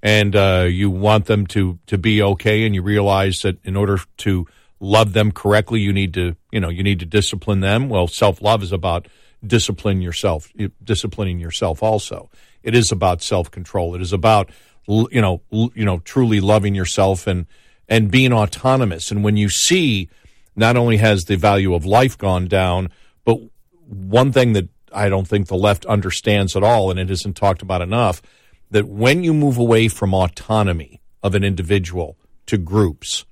and 0.00 0.36
uh, 0.36 0.64
you 0.68 0.90
want 0.90 1.26
them 1.26 1.44
to 1.48 1.80
to 1.86 1.98
be 1.98 2.22
okay, 2.22 2.64
and 2.64 2.72
you 2.72 2.80
realize 2.80 3.40
that 3.42 3.58
in 3.64 3.76
order 3.76 3.98
to 4.18 4.46
love 4.80 5.12
them 5.12 5.32
correctly, 5.32 5.80
you 5.80 5.92
need 5.92 6.14
to 6.14 6.36
you 6.52 6.60
know 6.60 6.68
you 6.68 6.82
need 6.82 7.00
to 7.00 7.06
discipline 7.06 7.60
them. 7.60 7.88
Well, 7.88 8.06
self 8.06 8.42
love 8.42 8.62
is 8.62 8.72
about 8.72 9.08
discipline 9.46 10.00
yourself, 10.02 10.50
disciplining 10.82 11.38
yourself. 11.38 11.82
Also, 11.82 12.30
it 12.62 12.74
is 12.74 12.90
about 12.92 13.22
self 13.22 13.50
control. 13.50 13.94
It 13.94 14.02
is 14.02 14.12
about 14.12 14.50
you 14.86 15.20
know 15.20 15.42
you 15.50 15.84
know 15.84 15.98
truly 16.00 16.40
loving 16.40 16.74
yourself 16.74 17.26
and 17.26 17.46
and 17.88 18.10
being 18.10 18.32
autonomous. 18.32 19.10
And 19.10 19.24
when 19.24 19.36
you 19.36 19.48
see 19.48 20.08
not 20.56 20.76
only 20.76 20.96
has 20.96 21.24
the 21.24 21.36
value 21.36 21.74
of 21.74 21.86
life 21.86 22.18
gone 22.18 22.46
down, 22.46 22.90
but 23.24 23.38
one 23.86 24.32
thing 24.32 24.52
that 24.54 24.68
I 24.92 25.08
don't 25.08 25.26
think 25.26 25.46
the 25.46 25.56
left 25.56 25.86
understands 25.86 26.56
at 26.56 26.62
all, 26.62 26.90
and 26.90 26.98
it 26.98 27.10
isn't 27.10 27.36
talked 27.36 27.62
about 27.62 27.80
enough, 27.80 28.20
that 28.70 28.88
when 28.88 29.22
you 29.22 29.32
move 29.32 29.56
away 29.56 29.88
from 29.88 30.12
autonomy 30.12 31.00
of 31.22 31.34
an 31.34 31.44
individual 31.44 32.18
to 32.46 32.58
groups, 32.58 33.24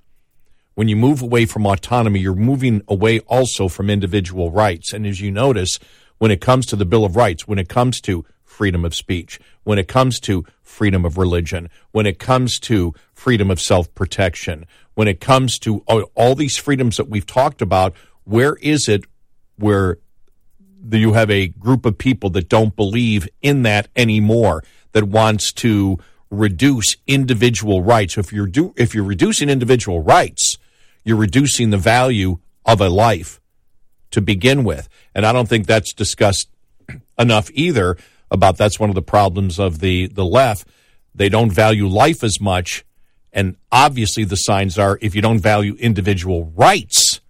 when 0.77 0.87
you 0.87 0.95
move 0.95 1.23
away 1.23 1.47
from 1.47 1.65
autonomy, 1.65 2.19
you're 2.19 2.35
moving 2.35 2.83
away 2.87 3.19
also 3.21 3.67
from 3.67 3.89
individual 3.89 4.51
rights. 4.51 4.93
And 4.93 5.07
as 5.07 5.19
you 5.19 5.31
notice, 5.31 5.79
when 6.19 6.29
it 6.29 6.39
comes 6.39 6.67
to 6.67 6.75
the 6.75 6.85
Bill 6.85 7.03
of 7.03 7.15
Rights, 7.15 7.47
when 7.47 7.57
it 7.57 7.67
comes 7.67 7.99
to 8.01 8.23
freedom 8.43 8.85
of 8.85 8.93
speech, 8.93 9.39
when 9.63 9.79
it 9.79 9.87
comes 9.87 10.19
to 10.19 10.45
freedom 10.61 11.03
of 11.03 11.17
religion, 11.17 11.71
when 11.93 12.05
it 12.05 12.19
comes 12.19 12.59
to 12.59 12.93
freedom 13.15 13.49
of 13.49 13.59
self 13.59 13.91
protection, 13.95 14.67
when 14.93 15.07
it 15.07 15.19
comes 15.19 15.57
to 15.57 15.79
all 16.13 16.35
these 16.35 16.57
freedoms 16.57 16.97
that 16.97 17.09
we've 17.09 17.25
talked 17.25 17.63
about, 17.63 17.95
where 18.25 18.53
is 18.57 18.87
it 18.87 19.03
where 19.55 19.97
you 20.91 21.13
have 21.13 21.31
a 21.31 21.47
group 21.47 21.87
of 21.87 21.97
people 21.97 22.29
that 22.29 22.49
don't 22.49 22.75
believe 22.75 23.27
in 23.41 23.63
that 23.63 23.87
anymore, 23.95 24.63
that 24.91 25.05
wants 25.05 25.51
to 25.53 25.97
reduce 26.29 26.97
individual 27.07 27.81
rights. 27.81 28.15
If 28.15 28.31
you're 28.31 28.45
do, 28.45 28.75
if 28.77 28.93
you're 28.93 29.03
reducing 29.03 29.49
individual 29.49 30.03
rights, 30.03 30.59
you're 31.07 31.15
reducing 31.15 31.69
the 31.69 31.77
value 31.77 32.37
of 32.65 32.81
a 32.81 32.89
life 32.89 33.39
to 34.11 34.19
begin 34.19 34.65
with. 34.65 34.89
And 35.15 35.25
I 35.25 35.31
don't 35.31 35.47
think 35.47 35.65
that's 35.65 35.93
discussed 35.93 36.49
enough 37.17 37.49
either 37.53 37.95
about 38.29 38.57
that's 38.57 38.77
one 38.77 38.89
of 38.89 38.95
the 38.95 39.01
problems 39.01 39.57
of 39.57 39.79
the, 39.79 40.07
the 40.07 40.25
left. 40.25 40.67
They 41.15 41.29
don't 41.29 41.49
value 41.49 41.87
life 41.87 42.25
as 42.25 42.41
much. 42.41 42.83
And 43.31 43.55
obviously 43.71 44.25
the 44.25 44.35
signs 44.35 44.77
are 44.77 44.99
if 45.01 45.15
you 45.15 45.21
don't 45.21 45.39
value 45.39 45.75
individual 45.75 46.51
rights, 46.57 47.21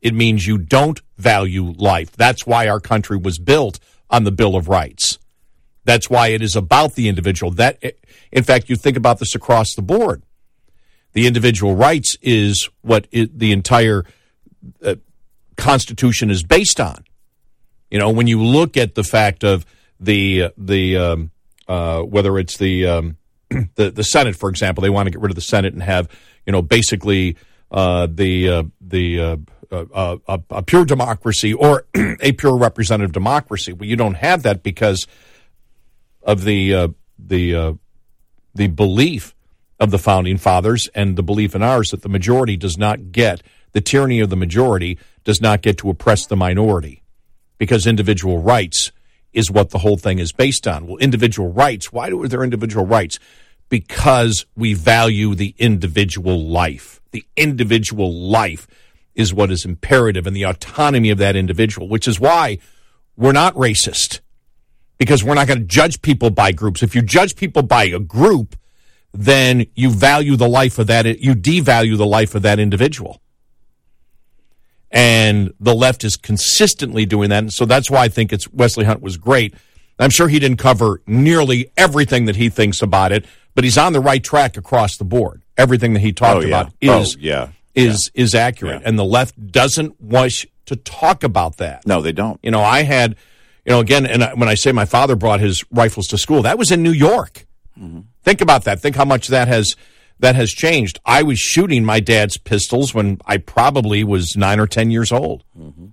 it 0.00 0.14
means 0.14 0.46
you 0.46 0.56
don't 0.56 1.02
value 1.18 1.74
life. 1.76 2.12
That's 2.12 2.46
why 2.46 2.66
our 2.66 2.80
country 2.80 3.18
was 3.18 3.38
built 3.38 3.78
on 4.08 4.24
the 4.24 4.32
Bill 4.32 4.56
of 4.56 4.68
Rights. 4.68 5.18
That's 5.84 6.08
why 6.08 6.28
it 6.28 6.40
is 6.40 6.56
about 6.56 6.94
the 6.94 7.08
individual. 7.08 7.52
That, 7.52 7.82
in 8.32 8.42
fact, 8.42 8.70
you 8.70 8.76
think 8.76 8.96
about 8.96 9.18
this 9.18 9.34
across 9.34 9.74
the 9.74 9.82
board. 9.82 10.22
The 11.12 11.26
individual 11.26 11.74
rights 11.74 12.16
is 12.22 12.68
what 12.82 13.08
it, 13.10 13.38
the 13.38 13.52
entire 13.52 14.04
uh, 14.84 14.96
Constitution 15.56 16.30
is 16.30 16.42
based 16.42 16.80
on. 16.80 17.04
You 17.90 17.98
know, 17.98 18.10
when 18.10 18.26
you 18.26 18.42
look 18.42 18.76
at 18.76 18.94
the 18.94 19.04
fact 19.04 19.44
of 19.44 19.64
the 19.98 20.50
the 20.56 20.96
um, 20.96 21.30
uh, 21.66 22.02
whether 22.02 22.38
it's 22.38 22.56
the, 22.56 22.86
um, 22.86 23.16
the 23.74 23.90
the 23.90 24.04
Senate, 24.04 24.36
for 24.36 24.48
example, 24.48 24.82
they 24.82 24.90
want 24.90 25.06
to 25.06 25.10
get 25.10 25.20
rid 25.20 25.30
of 25.30 25.36
the 25.36 25.40
Senate 25.40 25.72
and 25.72 25.82
have 25.82 26.08
you 26.46 26.52
know 26.52 26.62
basically 26.62 27.36
uh, 27.70 28.06
the 28.10 28.48
uh, 28.48 28.62
the 28.80 29.20
uh, 29.20 29.36
a, 29.70 30.40
a, 30.50 30.62
pure 30.62 30.84
democracy 30.84 31.52
or 31.52 31.86
a 32.20 32.32
pure 32.32 32.56
representative 32.56 33.12
democracy. 33.12 33.72
Well, 33.72 33.88
you 33.88 33.96
don't 33.96 34.14
have 34.14 34.42
that 34.44 34.62
because 34.62 35.06
of 36.22 36.44
the 36.44 36.74
uh, 36.74 36.88
the 37.18 37.54
uh, 37.54 37.72
the 38.54 38.68
belief 38.68 39.34
of 39.80 39.90
the 39.90 39.98
founding 39.98 40.36
fathers 40.36 40.88
and 40.94 41.16
the 41.16 41.22
belief 41.22 41.54
in 41.54 41.62
ours 41.62 41.90
that 41.90 42.02
the 42.02 42.08
majority 42.08 42.56
does 42.56 42.76
not 42.76 43.12
get 43.12 43.42
the 43.72 43.80
tyranny 43.80 44.20
of 44.20 44.30
the 44.30 44.36
majority 44.36 44.98
does 45.24 45.40
not 45.40 45.62
get 45.62 45.78
to 45.78 45.90
oppress 45.90 46.26
the 46.26 46.36
minority 46.36 47.02
because 47.58 47.86
individual 47.86 48.38
rights 48.38 48.92
is 49.32 49.50
what 49.50 49.70
the 49.70 49.78
whole 49.78 49.96
thing 49.96 50.18
is 50.18 50.32
based 50.32 50.66
on. 50.66 50.86
Well, 50.86 50.96
individual 50.96 51.52
rights. 51.52 51.92
Why 51.92 52.10
are 52.10 52.28
there 52.28 52.42
individual 52.42 52.86
rights? 52.86 53.18
Because 53.68 54.46
we 54.56 54.72
value 54.74 55.34
the 55.34 55.54
individual 55.58 56.46
life, 56.46 57.00
the 57.10 57.24
individual 57.36 58.12
life 58.12 58.66
is 59.14 59.34
what 59.34 59.50
is 59.50 59.64
imperative 59.64 60.26
and 60.26 60.34
the 60.34 60.44
autonomy 60.44 61.10
of 61.10 61.18
that 61.18 61.36
individual, 61.36 61.88
which 61.88 62.08
is 62.08 62.18
why 62.18 62.58
we're 63.16 63.32
not 63.32 63.54
racist 63.54 64.20
because 64.96 65.22
we're 65.22 65.34
not 65.34 65.46
going 65.46 65.60
to 65.60 65.64
judge 65.64 66.00
people 66.02 66.30
by 66.30 66.52
groups. 66.52 66.82
If 66.82 66.94
you 66.94 67.02
judge 67.02 67.36
people 67.36 67.62
by 67.62 67.84
a 67.84 67.98
group, 67.98 68.56
then 69.12 69.66
you 69.74 69.90
value 69.90 70.36
the 70.36 70.48
life 70.48 70.78
of 70.78 70.86
that, 70.88 71.20
you 71.20 71.34
devalue 71.34 71.96
the 71.96 72.06
life 72.06 72.34
of 72.34 72.42
that 72.42 72.58
individual. 72.58 73.20
And 74.90 75.52
the 75.60 75.74
left 75.74 76.04
is 76.04 76.16
consistently 76.16 77.04
doing 77.04 77.30
that. 77.30 77.38
And 77.38 77.52
so 77.52 77.66
that's 77.66 77.90
why 77.90 78.04
I 78.04 78.08
think 78.08 78.32
it's 78.32 78.50
Wesley 78.52 78.84
Hunt 78.84 79.02
was 79.02 79.16
great. 79.16 79.54
I'm 79.98 80.10
sure 80.10 80.28
he 80.28 80.38
didn't 80.38 80.58
cover 80.58 81.02
nearly 81.06 81.72
everything 81.76 82.26
that 82.26 82.36
he 82.36 82.48
thinks 82.48 82.82
about 82.82 83.12
it, 83.12 83.26
but 83.54 83.64
he's 83.64 83.76
on 83.76 83.92
the 83.92 84.00
right 84.00 84.22
track 84.22 84.56
across 84.56 84.96
the 84.96 85.04
board. 85.04 85.42
Everything 85.56 85.92
that 85.94 86.00
he 86.00 86.12
talked 86.12 86.36
oh, 86.36 86.40
yeah. 86.40 86.46
about 86.46 86.72
oh, 86.84 87.00
is 87.00 87.16
oh, 87.16 87.18
yeah 87.20 87.48
is 87.78 88.10
yeah. 88.14 88.22
is 88.22 88.34
accurate, 88.34 88.82
and 88.84 88.98
the 88.98 89.04
left 89.04 89.50
doesn't 89.50 90.00
wish 90.00 90.46
to 90.66 90.76
talk 90.76 91.24
about 91.24 91.58
that. 91.58 91.86
No, 91.86 92.02
they 92.02 92.12
don't. 92.12 92.38
You 92.42 92.50
know, 92.50 92.62
I 92.62 92.82
had, 92.82 93.16
you 93.64 93.72
know, 93.72 93.80
again, 93.80 94.06
and 94.06 94.38
when 94.38 94.48
I 94.48 94.54
say 94.54 94.72
my 94.72 94.84
father 94.84 95.16
brought 95.16 95.40
his 95.40 95.64
rifles 95.70 96.08
to 96.08 96.18
school, 96.18 96.42
that 96.42 96.58
was 96.58 96.70
in 96.70 96.82
New 96.82 96.92
York. 96.92 97.46
Mm-hmm. 97.78 98.00
Think 98.22 98.40
about 98.40 98.64
that. 98.64 98.80
Think 98.80 98.96
how 98.96 99.04
much 99.04 99.28
that 99.28 99.48
has 99.48 99.76
that 100.20 100.34
has 100.34 100.50
changed. 100.50 100.98
I 101.04 101.22
was 101.22 101.38
shooting 101.38 101.84
my 101.84 102.00
dad's 102.00 102.36
pistols 102.36 102.92
when 102.92 103.20
I 103.26 103.38
probably 103.38 104.02
was 104.04 104.36
nine 104.36 104.58
or 104.58 104.66
ten 104.66 104.90
years 104.90 105.12
old. 105.12 105.44
Mm-hmm. 105.58 105.86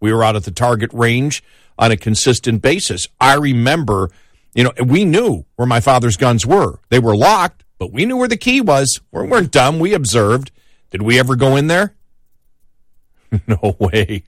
We 0.00 0.12
were 0.12 0.24
out 0.24 0.36
at 0.36 0.44
the 0.44 0.50
target 0.50 0.90
range 0.92 1.42
on 1.78 1.90
a 1.90 1.96
consistent 1.96 2.62
basis. 2.62 3.06
I 3.20 3.34
remember, 3.34 4.10
you 4.54 4.64
know, 4.64 4.72
we 4.82 5.04
knew 5.04 5.44
where 5.56 5.66
my 5.66 5.80
father's 5.80 6.16
guns 6.16 6.46
were. 6.46 6.80
They 6.88 6.98
were 6.98 7.16
locked, 7.16 7.64
but 7.78 7.92
we 7.92 8.06
knew 8.06 8.16
where 8.16 8.28
the 8.28 8.36
key 8.36 8.60
was. 8.60 9.00
We 9.12 9.26
weren't 9.26 9.50
dumb. 9.50 9.78
We 9.78 9.94
observed. 9.94 10.50
Did 10.90 11.02
we 11.02 11.18
ever 11.18 11.36
go 11.36 11.56
in 11.56 11.66
there? 11.66 11.94
no 13.46 13.76
way. 13.78 14.24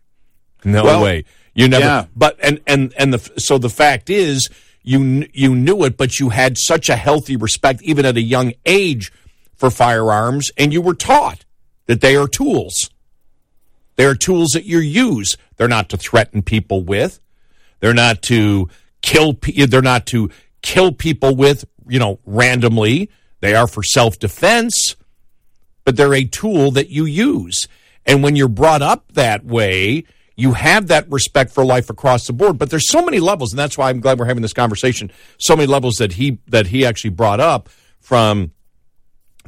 No 0.64 0.84
well, 0.84 1.02
way. 1.02 1.24
You 1.54 1.68
never. 1.68 1.84
Yeah. 1.84 2.06
But 2.14 2.38
and 2.42 2.61
and 2.66 2.92
and 2.98 3.14
the 3.14 3.40
so 3.40 3.59
the 3.59 3.70
fact 3.70 4.11
is, 4.11 4.48
you 4.89 5.26
you 5.34 5.55
knew 5.55 5.84
it, 5.84 5.99
but 5.99 6.18
you 6.18 6.30
had 6.30 6.57
such 6.57 6.89
a 6.89 6.97
healthy 6.97 7.36
respect, 7.36 7.82
even 7.82 8.07
at 8.07 8.16
a 8.16 8.22
young 8.22 8.55
age, 8.64 9.12
for 9.55 9.70
firearms, 9.70 10.51
and 10.57 10.72
you 10.72 10.80
were 10.80 10.95
taught 10.95 11.45
that 11.86 12.01
they 12.01 12.16
are 12.16 12.26
tools. 12.26 12.89
They 13.97 14.07
are 14.07 14.14
tools 14.14 14.53
that 14.53 14.64
you 14.64 14.78
use. 14.78 15.36
They're 15.57 15.68
not 15.68 15.91
to 15.91 15.99
threaten 15.99 16.41
people 16.41 16.82
with. 16.82 17.20
They're 17.80 17.93
not 17.93 18.22
to 18.22 18.70
kill. 19.03 19.36
They're 19.43 19.82
not 19.82 20.07
to 20.07 20.30
kill 20.62 20.93
people 20.93 21.36
with. 21.36 21.66
You 21.86 21.99
know, 21.99 22.20
randomly. 22.24 23.11
They 23.41 23.55
are 23.55 23.66
for 23.66 23.82
self 23.82 24.18
defense, 24.18 24.97
but 25.84 25.97
they're 25.97 26.14
a 26.14 26.24
tool 26.24 26.70
that 26.72 26.89
you 26.89 27.05
use. 27.05 27.68
And 28.07 28.22
when 28.22 28.36
you're 28.36 28.49
brought 28.49 28.82
up 28.82 29.12
that 29.12 29.45
way, 29.45 30.05
you 30.39 30.53
have 30.53 30.86
that 30.86 31.11
respect 31.11 31.51
for 31.51 31.64
life 31.64 31.91
across 31.91 32.28
the 32.28 32.32
board. 32.32 32.59
But 32.59 32.70
there's 32.70 32.86
so 32.89 33.03
many 33.03 33.18
levels, 33.18 33.53
and 33.53 33.59
that's 33.59 33.76
why 33.76 33.91
I'm 33.91 33.99
glad 33.99 34.20
we're 34.20 34.26
having 34.26 34.41
this 34.43 34.53
conversation. 34.53 35.11
So 35.36 35.57
many 35.57 35.66
levels 35.66 35.97
that 35.97 36.12
he 36.12 36.39
that 36.47 36.68
he 36.68 36.86
actually 36.86 37.11
brought 37.11 37.41
up 37.41 37.68
from 38.01 38.53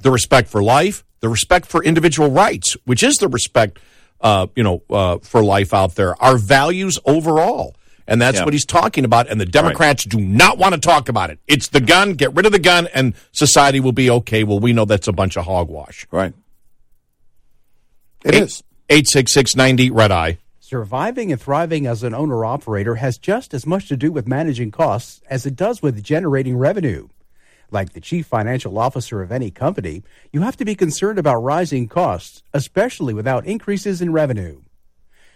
the 0.02 0.10
respect 0.10 0.48
for 0.48 0.62
life, 0.62 1.04
the 1.20 1.28
respect 1.28 1.66
for 1.66 1.84
individual 1.84 2.28
rights, 2.30 2.76
which 2.86 3.04
is 3.04 3.18
the 3.18 3.28
respect, 3.28 3.78
uh, 4.20 4.48
you 4.56 4.64
know, 4.64 4.82
uh, 4.90 5.18
for 5.18 5.44
life 5.44 5.72
out 5.72 5.94
there, 5.94 6.20
our 6.20 6.36
values 6.36 6.98
overall. 7.06 7.76
And 8.08 8.20
that's 8.20 8.38
Yeah. 8.38 8.44
what 8.44 8.52
he's 8.54 8.66
talking 8.66 9.04
about. 9.04 9.28
And 9.28 9.40
the 9.40 9.46
Democrats 9.46 10.04
do 10.04 10.18
not 10.18 10.58
want 10.58 10.74
to 10.74 10.80
talk 10.80 11.08
about 11.08 11.30
it. 11.30 11.38
It's 11.46 11.68
the 11.68 11.80
gun, 11.80 12.14
get 12.14 12.34
rid 12.34 12.44
of 12.46 12.50
the 12.50 12.58
gun, 12.58 12.88
and 12.92 13.14
society 13.30 13.78
will 13.78 13.92
be 13.92 14.10
okay. 14.10 14.42
Well, 14.42 14.58
we 14.58 14.72
know 14.72 14.84
that's 14.84 15.06
a 15.06 15.12
bunch 15.12 15.36
of 15.36 15.44
hogwash. 15.44 16.08
Right. 16.10 16.32
It 18.24 18.34
is. 18.34 18.64
86690 18.88 19.90
Red 19.90 20.10
Eye. 20.10 20.38
Surviving 20.70 21.32
and 21.32 21.40
thriving 21.40 21.84
as 21.84 22.04
an 22.04 22.14
owner 22.14 22.44
operator 22.44 22.94
has 22.94 23.18
just 23.18 23.52
as 23.52 23.66
much 23.66 23.88
to 23.88 23.96
do 23.96 24.12
with 24.12 24.28
managing 24.28 24.70
costs 24.70 25.20
as 25.28 25.44
it 25.44 25.56
does 25.56 25.82
with 25.82 26.00
generating 26.00 26.56
revenue. 26.56 27.08
Like 27.72 27.92
the 27.92 28.00
chief 28.00 28.28
financial 28.28 28.78
officer 28.78 29.20
of 29.20 29.32
any 29.32 29.50
company, 29.50 30.04
you 30.32 30.42
have 30.42 30.56
to 30.58 30.64
be 30.64 30.76
concerned 30.76 31.18
about 31.18 31.42
rising 31.42 31.88
costs, 31.88 32.44
especially 32.54 33.12
without 33.12 33.46
increases 33.46 34.00
in 34.00 34.12
revenue. 34.12 34.60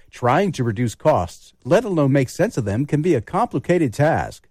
Trying 0.09 0.53
to 0.53 0.63
reduce 0.63 0.95
costs, 0.95 1.53
let 1.65 1.85
alone 1.85 2.13
make 2.13 2.29
sense 2.29 2.57
of 2.57 2.65
them, 2.65 2.87
can 2.87 3.03
be 3.03 3.17
a 3.17 3.21
complicated 3.21 3.93
task. 3.93 4.47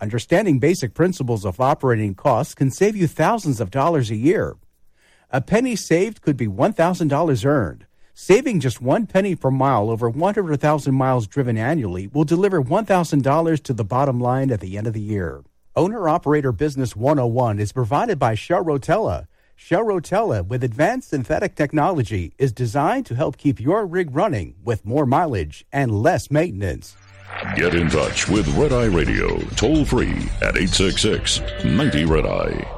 Understanding 0.00 0.58
basic 0.58 0.94
principles 0.94 1.44
of 1.44 1.60
operating 1.60 2.16
costs 2.16 2.56
can 2.56 2.72
save 2.72 2.96
you 2.96 3.06
thousands 3.06 3.60
of 3.60 3.70
dollars 3.70 4.10
a 4.10 4.16
year. 4.16 4.56
A 5.30 5.40
penny 5.40 5.76
saved 5.76 6.22
could 6.22 6.36
be 6.36 6.48
$1,000 6.48 7.44
earned. 7.44 7.84
Saving 8.20 8.58
just 8.58 8.82
one 8.82 9.06
penny 9.06 9.36
per 9.36 9.48
mile 9.48 9.88
over 9.88 10.10
100,000 10.10 10.92
miles 10.92 11.28
driven 11.28 11.56
annually 11.56 12.08
will 12.08 12.24
deliver 12.24 12.60
$1,000 12.60 13.62
to 13.62 13.72
the 13.72 13.84
bottom 13.84 14.18
line 14.18 14.50
at 14.50 14.58
the 14.58 14.76
end 14.76 14.88
of 14.88 14.92
the 14.92 15.00
year. 15.00 15.44
Owner 15.76 16.08
Operator 16.08 16.50
Business 16.50 16.96
101 16.96 17.60
is 17.60 17.70
provided 17.70 18.18
by 18.18 18.34
Shell 18.34 18.64
Rotella. 18.64 19.28
Shell 19.54 19.84
Rotella, 19.84 20.44
with 20.44 20.64
advanced 20.64 21.10
synthetic 21.10 21.54
technology, 21.54 22.32
is 22.38 22.52
designed 22.52 23.06
to 23.06 23.14
help 23.14 23.36
keep 23.36 23.60
your 23.60 23.86
rig 23.86 24.12
running 24.12 24.56
with 24.64 24.84
more 24.84 25.06
mileage 25.06 25.64
and 25.72 26.02
less 26.02 26.28
maintenance. 26.28 26.96
Get 27.54 27.76
in 27.76 27.88
touch 27.88 28.28
with 28.28 28.48
Red 28.56 28.72
Eye 28.72 28.86
Radio 28.86 29.38
toll 29.54 29.84
free 29.84 30.28
at 30.42 30.56
866 30.56 31.40
90 31.64 32.04
Red 32.06 32.26
Eye. 32.26 32.77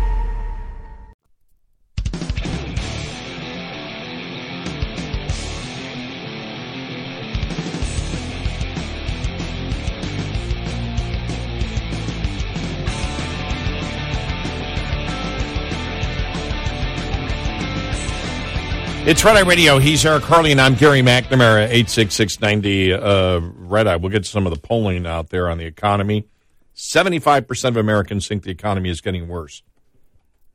It's 19.11 19.25
Red 19.25 19.35
Eye 19.35 19.41
Radio. 19.41 19.77
He's 19.77 20.05
Eric 20.05 20.23
Harley, 20.23 20.53
and 20.53 20.61
I'm 20.61 20.75
Gary 20.75 21.01
McNamara, 21.01 21.67
86690 21.67 22.93
uh, 22.93 23.41
Red 23.67 23.85
Eye. 23.85 23.97
We'll 23.97 24.09
get 24.09 24.25
some 24.25 24.47
of 24.47 24.53
the 24.53 24.59
polling 24.61 25.05
out 25.05 25.31
there 25.31 25.49
on 25.49 25.57
the 25.57 25.65
economy. 25.65 26.29
75% 26.77 27.65
of 27.67 27.75
Americans 27.75 28.25
think 28.29 28.43
the 28.43 28.51
economy 28.51 28.89
is 28.89 29.01
getting 29.01 29.27
worse. 29.27 29.63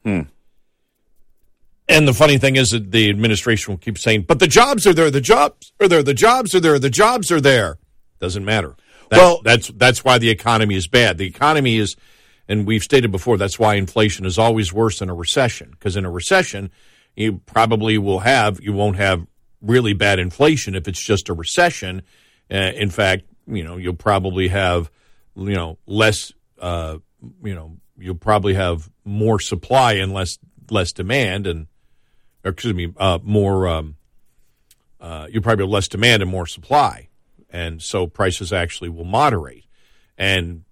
Hmm. 0.04 0.22
And 1.86 2.08
the 2.08 2.14
funny 2.14 2.38
thing 2.38 2.56
is 2.56 2.70
that 2.70 2.92
the 2.92 3.10
administration 3.10 3.74
will 3.74 3.78
keep 3.78 3.98
saying, 3.98 4.22
but 4.22 4.38
the 4.38 4.48
jobs 4.48 4.86
are 4.86 4.94
there, 4.94 5.10
the 5.10 5.20
jobs 5.20 5.74
are 5.78 5.86
there, 5.86 6.02
the 6.02 6.14
jobs 6.14 6.54
are 6.54 6.60
there, 6.60 6.78
the 6.78 6.88
jobs 6.88 7.30
are 7.30 7.42
there. 7.42 7.76
Doesn't 8.20 8.46
matter. 8.46 8.74
Well- 9.10 9.42
that's 9.44 9.68
that's 9.68 10.02
why 10.02 10.16
the 10.16 10.30
economy 10.30 10.76
is 10.76 10.88
bad. 10.88 11.18
The 11.18 11.26
economy 11.26 11.76
is, 11.76 11.94
and 12.48 12.66
we've 12.66 12.82
stated 12.82 13.12
before, 13.12 13.36
that's 13.36 13.58
why 13.58 13.74
inflation 13.74 14.24
is 14.24 14.38
always 14.38 14.72
worse 14.72 15.00
than 15.00 15.10
a 15.10 15.14
recession. 15.14 15.72
Because 15.72 15.94
in 15.94 16.06
a 16.06 16.10
recession, 16.10 16.70
you 17.16 17.40
probably 17.46 17.98
will 17.98 18.20
have, 18.20 18.60
you 18.60 18.72
won't 18.72 18.96
have 18.96 19.26
really 19.60 19.94
bad 19.94 20.18
inflation 20.18 20.74
if 20.74 20.86
it's 20.86 21.00
just 21.00 21.28
a 21.28 21.34
recession. 21.34 22.02
Uh, 22.50 22.72
in 22.76 22.90
fact, 22.90 23.24
you 23.46 23.64
know, 23.64 23.76
you'll 23.76 23.94
probably 23.94 24.48
have, 24.48 24.90
you 25.34 25.54
know, 25.54 25.78
less, 25.86 26.32
uh, 26.60 26.98
you 27.42 27.54
know, 27.54 27.76
you'll 27.98 28.14
probably 28.14 28.54
have 28.54 28.90
more 29.04 29.40
supply 29.40 29.94
and 29.94 30.12
less 30.12 30.38
less 30.70 30.92
demand, 30.92 31.46
and 31.46 31.66
excuse 32.44 32.74
me, 32.74 32.92
uh, 32.98 33.18
more. 33.22 33.66
Um, 33.66 33.96
uh, 35.00 35.28
you 35.30 35.40
probably 35.40 35.62
have 35.62 35.70
less 35.70 35.88
demand 35.88 36.22
and 36.22 36.30
more 36.30 36.46
supply, 36.46 37.08
and 37.50 37.80
so 37.82 38.06
prices 38.06 38.52
actually 38.52 38.88
will 38.88 39.04
moderate. 39.04 39.64
And 40.18 40.64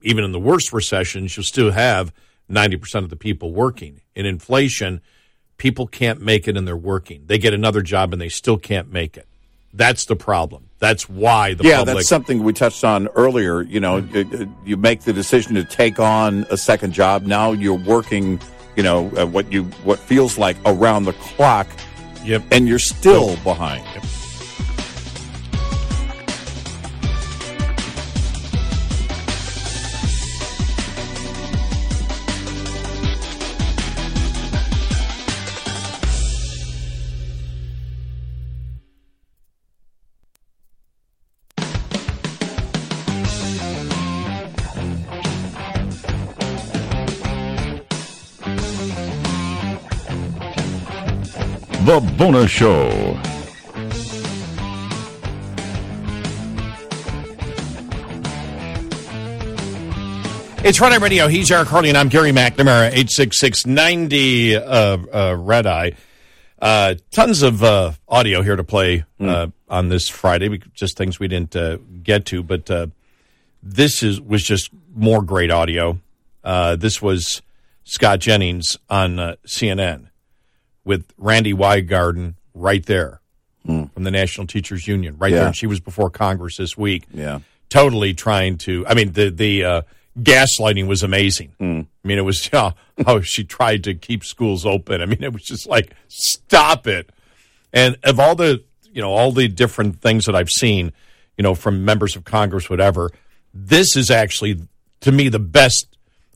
even 0.00 0.24
in 0.24 0.32
the 0.32 0.40
worst 0.40 0.72
recessions, 0.72 1.36
you'll 1.36 1.44
still 1.44 1.70
have 1.70 2.12
ninety 2.48 2.76
percent 2.76 3.04
of 3.04 3.10
the 3.10 3.16
people 3.16 3.52
working. 3.52 4.00
In 4.14 4.26
inflation, 4.26 5.00
people 5.62 5.86
can't 5.86 6.20
make 6.20 6.48
it 6.48 6.56
and 6.56 6.66
they're 6.66 6.76
working. 6.76 7.22
They 7.28 7.38
get 7.38 7.54
another 7.54 7.82
job 7.82 8.12
and 8.12 8.20
they 8.20 8.28
still 8.28 8.58
can't 8.58 8.92
make 8.92 9.16
it. 9.16 9.28
That's 9.72 10.06
the 10.06 10.16
problem. 10.16 10.68
That's 10.80 11.08
why 11.08 11.54
the 11.54 11.62
yeah, 11.62 11.76
public. 11.78 11.98
that's 11.98 12.08
something 12.08 12.42
we 12.42 12.52
touched 12.52 12.82
on 12.82 13.06
earlier. 13.14 13.62
You 13.62 13.78
know, 13.78 13.98
you 14.66 14.76
make 14.76 15.02
the 15.02 15.12
decision 15.12 15.54
to 15.54 15.62
take 15.62 16.00
on 16.00 16.46
a 16.50 16.56
second 16.56 16.92
job. 16.94 17.26
Now 17.26 17.52
you're 17.52 17.78
working, 17.78 18.40
you 18.74 18.82
know, 18.82 19.08
uh, 19.16 19.24
what 19.24 19.52
you 19.52 19.62
what 19.84 20.00
feels 20.00 20.36
like 20.36 20.56
around 20.66 21.04
the 21.04 21.12
clock, 21.12 21.68
Yep. 22.24 22.42
and 22.50 22.66
you're 22.66 22.80
still 22.80 23.36
behind. 23.44 23.86
The 51.92 52.00
Bonus 52.16 52.50
Show. 52.50 53.20
It's 60.64 60.80
Red 60.80 60.92
Eye 60.92 60.96
Radio. 60.96 61.28
He's 61.28 61.50
Eric 61.50 61.68
Harley, 61.68 61.90
and 61.90 61.98
I'm 61.98 62.08
Gary 62.08 62.32
McNamara, 62.32 62.90
86690 62.92 64.56
uh, 64.56 64.62
uh, 64.62 65.36
Red 65.38 65.66
Eye. 65.66 65.92
Uh, 66.58 66.94
tons 67.10 67.42
of 67.42 67.62
uh, 67.62 67.92
audio 68.08 68.40
here 68.40 68.56
to 68.56 68.64
play 68.64 69.04
uh, 69.20 69.48
on 69.68 69.90
this 69.90 70.08
Friday, 70.08 70.62
just 70.72 70.96
things 70.96 71.20
we 71.20 71.28
didn't 71.28 71.54
uh, 71.54 71.76
get 72.02 72.24
to, 72.24 72.42
but 72.42 72.70
uh, 72.70 72.86
this 73.62 74.02
is 74.02 74.18
was 74.18 74.42
just 74.42 74.70
more 74.94 75.20
great 75.20 75.50
audio. 75.50 75.98
Uh, 76.42 76.74
this 76.74 77.02
was 77.02 77.42
Scott 77.84 78.20
Jennings 78.20 78.78
on 78.88 79.18
uh, 79.18 79.36
CNN 79.46 80.08
with 80.84 81.12
Randi 81.18 81.52
Weingarten 81.52 82.36
right 82.54 82.84
there 82.84 83.20
from 83.64 84.02
the 84.02 84.10
National 84.10 84.46
Teachers 84.46 84.88
Union, 84.88 85.16
right 85.18 85.30
there. 85.30 85.42
Yeah. 85.42 85.46
And 85.46 85.56
she 85.56 85.66
was 85.68 85.78
before 85.78 86.10
Congress 86.10 86.56
this 86.56 86.76
week 86.76 87.04
Yeah. 87.14 87.38
totally 87.68 88.12
trying 88.14 88.58
to. 88.58 88.84
I 88.88 88.94
mean, 88.94 89.12
the 89.12 89.30
the 89.30 89.64
uh, 89.64 89.82
gaslighting 90.18 90.88
was 90.88 91.02
amazing. 91.02 91.52
I 91.60 91.64
mean, 92.04 92.18
it 92.18 92.22
was 92.24 92.48
uh, 92.52 92.72
how 93.06 93.20
she 93.20 93.44
tried 93.44 93.84
to 93.84 93.94
keep 93.94 94.24
schools 94.24 94.66
open. 94.66 95.00
I 95.00 95.06
mean, 95.06 95.22
it 95.22 95.32
was 95.32 95.42
just 95.44 95.66
like 95.68 95.94
stop 96.08 96.86
it. 96.86 97.10
And 97.72 97.96
of 98.02 98.18
all 98.20 98.34
the 98.34 98.62
you 98.92 99.00
know 99.00 99.12
all 99.12 99.30
the 99.32 99.46
different 99.48 100.00
things 100.00 100.26
that 100.26 100.34
I've 100.34 100.50
seen, 100.50 100.92
you 101.38 101.42
know, 101.42 101.54
from 101.54 101.84
members 101.84 102.16
of 102.16 102.24
Congress, 102.24 102.68
whatever, 102.68 103.10
this 103.54 103.96
is 103.96 104.10
actually 104.10 104.60
to 105.02 105.12
me 105.12 105.28
the 105.28 105.38
best 105.38 105.86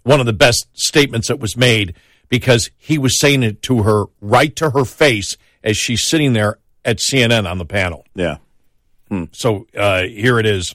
one 0.05 0.20
of 0.20 0.26
the 0.26 0.32
best 0.32 0.68
statements 0.74 1.26
that 1.28 1.40
was 1.40 1.57
made 1.57 1.94
because 2.29 2.70
he 2.77 2.99
was 2.99 3.18
saying 3.18 3.43
it 3.43 3.62
to 3.62 3.83
her 3.83 4.05
right 4.20 4.55
to 4.57 4.70
her 4.70 4.85
face 4.85 5.37
as 5.62 5.77
she's 5.77 6.03
sitting 6.03 6.33
there 6.33 6.59
at 6.85 6.99
CNN 6.99 7.49
on 7.51 7.59
the 7.59 7.64
panel. 7.64 8.05
Yeah. 8.14 8.39
So 9.33 9.66
uh, 9.77 10.03
here 10.03 10.39
it 10.39 10.47
is. 10.47 10.74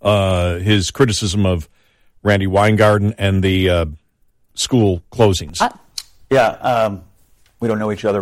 Uh, 0.00 0.58
his 0.58 0.90
criticism 0.90 1.46
of 1.46 1.68
Randi 2.22 2.46
Weingarten 2.46 3.14
and 3.16 3.42
the 3.42 3.70
uh, 3.70 3.86
school 4.54 5.02
closings. 5.10 5.60
Yeah, 6.30 6.48
um, 6.48 7.02
we 7.60 7.68
don't 7.68 7.78
know 7.78 7.90
each 7.90 8.04
other, 8.04 8.20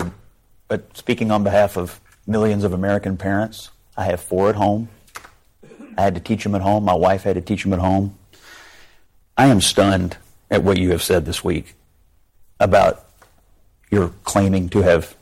but 0.68 0.96
speaking 0.96 1.30
on 1.30 1.42
behalf 1.42 1.76
of 1.76 2.00
millions 2.26 2.62
of 2.64 2.72
American 2.72 3.16
parents, 3.16 3.70
I 3.96 4.04
have 4.04 4.20
four 4.20 4.48
at 4.48 4.54
home. 4.54 4.88
I 5.96 6.02
had 6.02 6.14
to 6.14 6.20
teach 6.20 6.44
them 6.44 6.54
at 6.54 6.60
home. 6.60 6.84
My 6.84 6.94
wife 6.94 7.24
had 7.24 7.34
to 7.34 7.40
teach 7.40 7.64
them 7.64 7.72
at 7.72 7.78
home. 7.78 8.16
I 9.36 9.46
am 9.46 9.60
stunned 9.60 10.16
at 10.50 10.62
what 10.62 10.78
you 10.78 10.90
have 10.90 11.02
said 11.02 11.24
this 11.24 11.42
week 11.42 11.74
about 12.62 13.04
your 13.90 14.12
claiming 14.24 14.68
to 14.70 14.82
have 14.82 15.14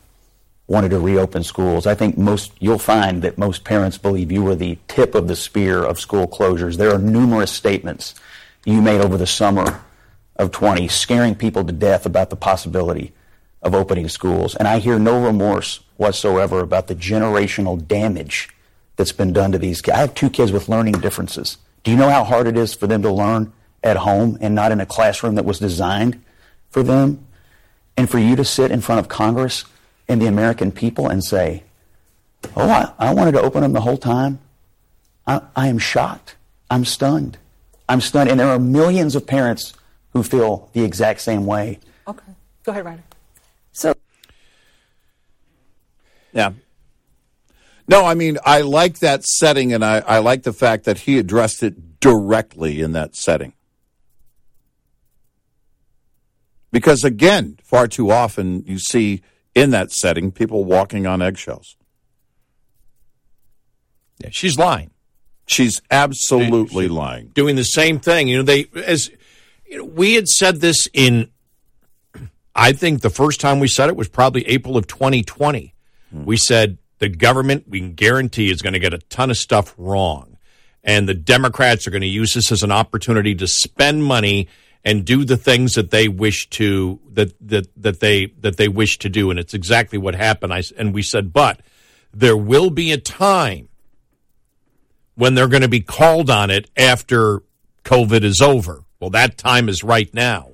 wanted 0.67 0.89
to 0.91 0.99
reopen 0.99 1.43
schools. 1.43 1.85
I 1.85 1.95
think 1.95 2.17
most 2.17 2.53
you'll 2.59 2.79
find 2.79 3.21
that 3.23 3.37
most 3.37 3.65
parents 3.65 3.97
believe 3.97 4.31
you 4.31 4.41
were 4.41 4.55
the 4.55 4.77
tip 4.87 5.15
of 5.15 5.27
the 5.27 5.35
spear 5.35 5.83
of 5.83 5.99
school 5.99 6.27
closures. 6.27 6.77
There 6.77 6.93
are 6.93 6.97
numerous 6.97 7.51
statements 7.51 8.15
you 8.63 8.81
made 8.81 9.01
over 9.01 9.17
the 9.17 9.27
summer 9.27 9.81
of 10.37 10.51
20 10.51 10.87
scaring 10.87 11.35
people 11.35 11.65
to 11.65 11.73
death 11.73 12.05
about 12.05 12.29
the 12.29 12.37
possibility 12.37 13.11
of 13.61 13.75
opening 13.75 14.07
schools. 14.07 14.55
And 14.55 14.67
I 14.67 14.79
hear 14.79 14.97
no 14.97 15.23
remorse 15.23 15.81
whatsoever 15.97 16.61
about 16.61 16.87
the 16.87 16.95
generational 16.95 17.85
damage 17.85 18.49
that's 18.95 19.11
been 19.11 19.33
done 19.33 19.51
to 19.51 19.57
these 19.57 19.81
kids. 19.81 19.97
I 19.97 20.01
have 20.01 20.15
two 20.15 20.29
kids 20.29 20.51
with 20.51 20.69
learning 20.69 20.93
differences. 20.93 21.57
Do 21.83 21.91
you 21.91 21.97
know 21.97 22.09
how 22.09 22.23
hard 22.23 22.47
it 22.47 22.55
is 22.55 22.73
for 22.73 22.87
them 22.87 23.01
to 23.01 23.11
learn 23.11 23.51
at 23.83 23.97
home 23.97 24.37
and 24.41 24.55
not 24.55 24.71
in 24.71 24.79
a 24.79 24.85
classroom 24.85 25.35
that 25.35 25.45
was 25.45 25.59
designed 25.59 26.23
for 26.69 26.81
them? 26.81 27.27
And 27.97 28.09
for 28.09 28.19
you 28.19 28.35
to 28.35 28.45
sit 28.45 28.71
in 28.71 28.81
front 28.81 28.99
of 28.99 29.07
Congress 29.07 29.65
and 30.07 30.21
the 30.21 30.27
American 30.27 30.71
people 30.71 31.07
and 31.07 31.23
say, 31.23 31.63
Oh, 32.55 32.69
I, 32.69 32.91
I 32.97 33.13
wanted 33.13 33.33
to 33.33 33.41
open 33.41 33.61
them 33.61 33.73
the 33.73 33.81
whole 33.81 33.97
time. 33.97 34.39
I, 35.27 35.41
I 35.55 35.67
am 35.67 35.77
shocked. 35.77 36.35
I'm 36.69 36.85
stunned. 36.85 37.37
I'm 37.87 38.01
stunned. 38.01 38.29
And 38.29 38.39
there 38.39 38.47
are 38.47 38.59
millions 38.59 39.15
of 39.15 39.27
parents 39.27 39.73
who 40.13 40.23
feel 40.23 40.69
the 40.73 40.83
exact 40.83 41.21
same 41.21 41.45
way. 41.45 41.79
Okay. 42.07 42.33
Go 42.63 42.71
ahead, 42.71 42.85
Ryder. 42.85 43.03
So 43.71 43.93
Yeah. 46.33 46.53
No, 47.87 48.05
I 48.05 48.13
mean, 48.13 48.37
I 48.45 48.61
like 48.61 48.99
that 48.99 49.25
setting, 49.25 49.73
and 49.73 49.83
I, 49.83 49.99
I 49.99 50.19
like 50.19 50.43
the 50.43 50.53
fact 50.53 50.85
that 50.85 50.99
he 50.99 51.17
addressed 51.17 51.61
it 51.61 51.99
directly 51.99 52.79
in 52.79 52.93
that 52.93 53.15
setting. 53.15 53.53
Because 56.71 57.03
again, 57.03 57.57
far 57.63 57.87
too 57.87 58.11
often 58.11 58.63
you 58.65 58.79
see 58.79 59.21
in 59.53 59.71
that 59.71 59.91
setting 59.91 60.31
people 60.31 60.63
walking 60.63 61.05
on 61.05 61.21
eggshells. 61.21 61.75
Yeah, 64.19 64.29
she's 64.31 64.57
lying. 64.57 64.91
She's 65.47 65.81
absolutely 65.91 66.87
lying. 66.87 67.31
doing 67.33 67.55
the 67.55 67.65
same 67.65 67.99
thing. 67.99 68.27
You 68.27 68.37
know, 68.37 68.43
they 68.43 68.67
as 68.85 69.09
you 69.65 69.77
know, 69.77 69.83
we 69.83 70.13
had 70.13 70.27
said 70.27 70.61
this 70.61 70.87
in. 70.93 71.29
I 72.55 72.73
think 72.73 73.01
the 73.01 73.09
first 73.09 73.39
time 73.39 73.59
we 73.59 73.67
said 73.67 73.89
it 73.89 73.95
was 73.95 74.09
probably 74.09 74.47
April 74.47 74.77
of 74.77 74.85
2020. 74.87 75.73
Hmm. 76.11 76.25
We 76.25 76.37
said 76.37 76.77
the 76.99 77.09
government, 77.09 77.65
we 77.67 77.79
can 77.79 77.93
guarantee, 77.93 78.51
is 78.51 78.61
going 78.61 78.73
to 78.73 78.79
get 78.79 78.93
a 78.93 78.99
ton 78.99 79.31
of 79.31 79.37
stuff 79.37 79.73
wrong, 79.77 80.37
and 80.83 81.07
the 81.09 81.13
Democrats 81.13 81.87
are 81.87 81.91
going 81.91 82.01
to 82.01 82.07
use 82.07 82.33
this 82.33 82.51
as 82.51 82.63
an 82.63 82.71
opportunity 82.71 83.33
to 83.35 83.47
spend 83.47 84.03
money 84.03 84.47
and 84.83 85.05
do 85.05 85.23
the 85.23 85.37
things 85.37 85.75
that 85.75 85.91
they 85.91 86.07
wish 86.07 86.49
to 86.51 86.99
that 87.13 87.33
that 87.47 87.67
that 87.81 87.99
they 87.99 88.27
that 88.39 88.57
they 88.57 88.67
wish 88.67 88.97
to 88.99 89.09
do, 89.09 89.29
and 89.29 89.39
it's 89.39 89.53
exactly 89.53 89.97
what 89.97 90.15
happened. 90.15 90.53
I 90.53 90.63
and 90.77 90.93
we 90.93 91.03
said, 91.03 91.33
but 91.33 91.61
there 92.13 92.37
will 92.37 92.69
be 92.69 92.91
a 92.91 92.97
time 92.97 93.69
when 95.15 95.35
they're 95.35 95.47
going 95.47 95.61
to 95.61 95.67
be 95.67 95.81
called 95.81 96.29
on 96.29 96.49
it 96.49 96.69
after 96.75 97.43
COVID 97.83 98.23
is 98.23 98.41
over. 98.41 98.83
Well, 98.99 99.09
that 99.11 99.37
time 99.37 99.69
is 99.69 99.83
right 99.83 100.11
now. 100.13 100.49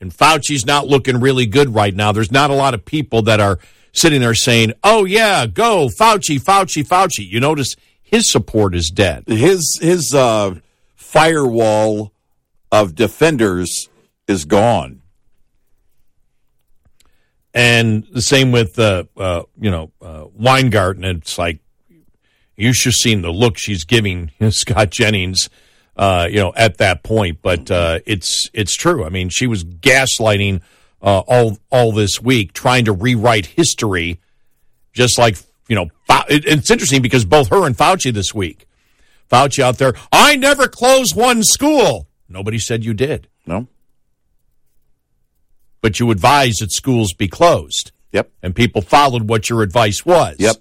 And 0.00 0.12
Fauci's 0.12 0.64
not 0.64 0.86
looking 0.86 1.20
really 1.20 1.46
good 1.46 1.74
right 1.74 1.94
now. 1.94 2.12
There's 2.12 2.30
not 2.30 2.50
a 2.50 2.54
lot 2.54 2.74
of 2.74 2.84
people 2.84 3.22
that 3.22 3.40
are 3.40 3.58
sitting 3.92 4.20
there 4.20 4.34
saying, 4.34 4.72
oh, 4.84 5.04
yeah, 5.04 5.46
go, 5.46 5.88
Fauci, 5.88 6.40
Fauci, 6.40 6.86
Fauci. 6.86 7.28
You 7.28 7.40
notice 7.40 7.74
his 8.00 8.30
support 8.30 8.74
is 8.74 8.90
dead. 8.90 9.24
His 9.26 9.78
his 9.80 10.14
uh, 10.14 10.54
firewall 10.94 12.12
of 12.70 12.94
defenders 12.94 13.88
is 14.26 14.44
gone. 14.44 15.02
And 17.54 18.06
the 18.12 18.22
same 18.22 18.52
with, 18.52 18.78
uh, 18.78 19.04
uh, 19.16 19.42
you 19.58 19.70
know, 19.70 19.90
uh, 20.00 20.26
Weingarten. 20.34 21.04
It's 21.04 21.38
like, 21.38 21.60
you 22.56 22.72
should 22.72 22.90
have 22.90 22.94
seen 22.94 23.22
the 23.22 23.30
look 23.30 23.56
she's 23.56 23.84
giving 23.84 24.32
Scott 24.50 24.90
Jennings, 24.90 25.48
uh, 25.96 26.28
you 26.30 26.38
know, 26.38 26.52
at 26.56 26.78
that 26.78 27.02
point. 27.02 27.38
But 27.40 27.70
uh, 27.70 28.00
it's 28.04 28.50
it's 28.52 28.74
true. 28.74 29.04
I 29.04 29.08
mean, 29.08 29.28
she 29.28 29.46
was 29.46 29.64
gaslighting 29.64 30.60
uh, 31.00 31.20
all 31.20 31.58
all 31.70 31.92
this 31.92 32.20
week, 32.20 32.52
trying 32.52 32.84
to 32.84 32.92
rewrite 32.92 33.46
history, 33.46 34.20
just 34.92 35.18
like 35.18 35.38
you 35.68 35.76
know. 35.76 35.88
It's 36.28 36.70
interesting 36.70 37.00
because 37.00 37.24
both 37.24 37.48
her 37.48 37.64
and 37.64 37.76
Fauci 37.76 38.12
this 38.12 38.34
week, 38.34 38.68
Fauci 39.30 39.60
out 39.60 39.78
there, 39.78 39.94
I 40.12 40.36
never 40.36 40.68
closed 40.68 41.16
one 41.16 41.42
school. 41.42 42.07
Nobody 42.28 42.58
said 42.58 42.84
you 42.84 42.92
did, 42.94 43.28
No. 43.46 43.66
but 45.80 45.98
you 46.00 46.10
advised 46.10 46.60
that 46.60 46.72
schools 46.72 47.12
be 47.14 47.28
closed. 47.28 47.92
Yep. 48.12 48.30
and 48.42 48.56
people 48.56 48.80
followed 48.80 49.28
what 49.28 49.50
your 49.50 49.62
advice 49.62 50.04
was. 50.06 50.36
Yep. 50.38 50.56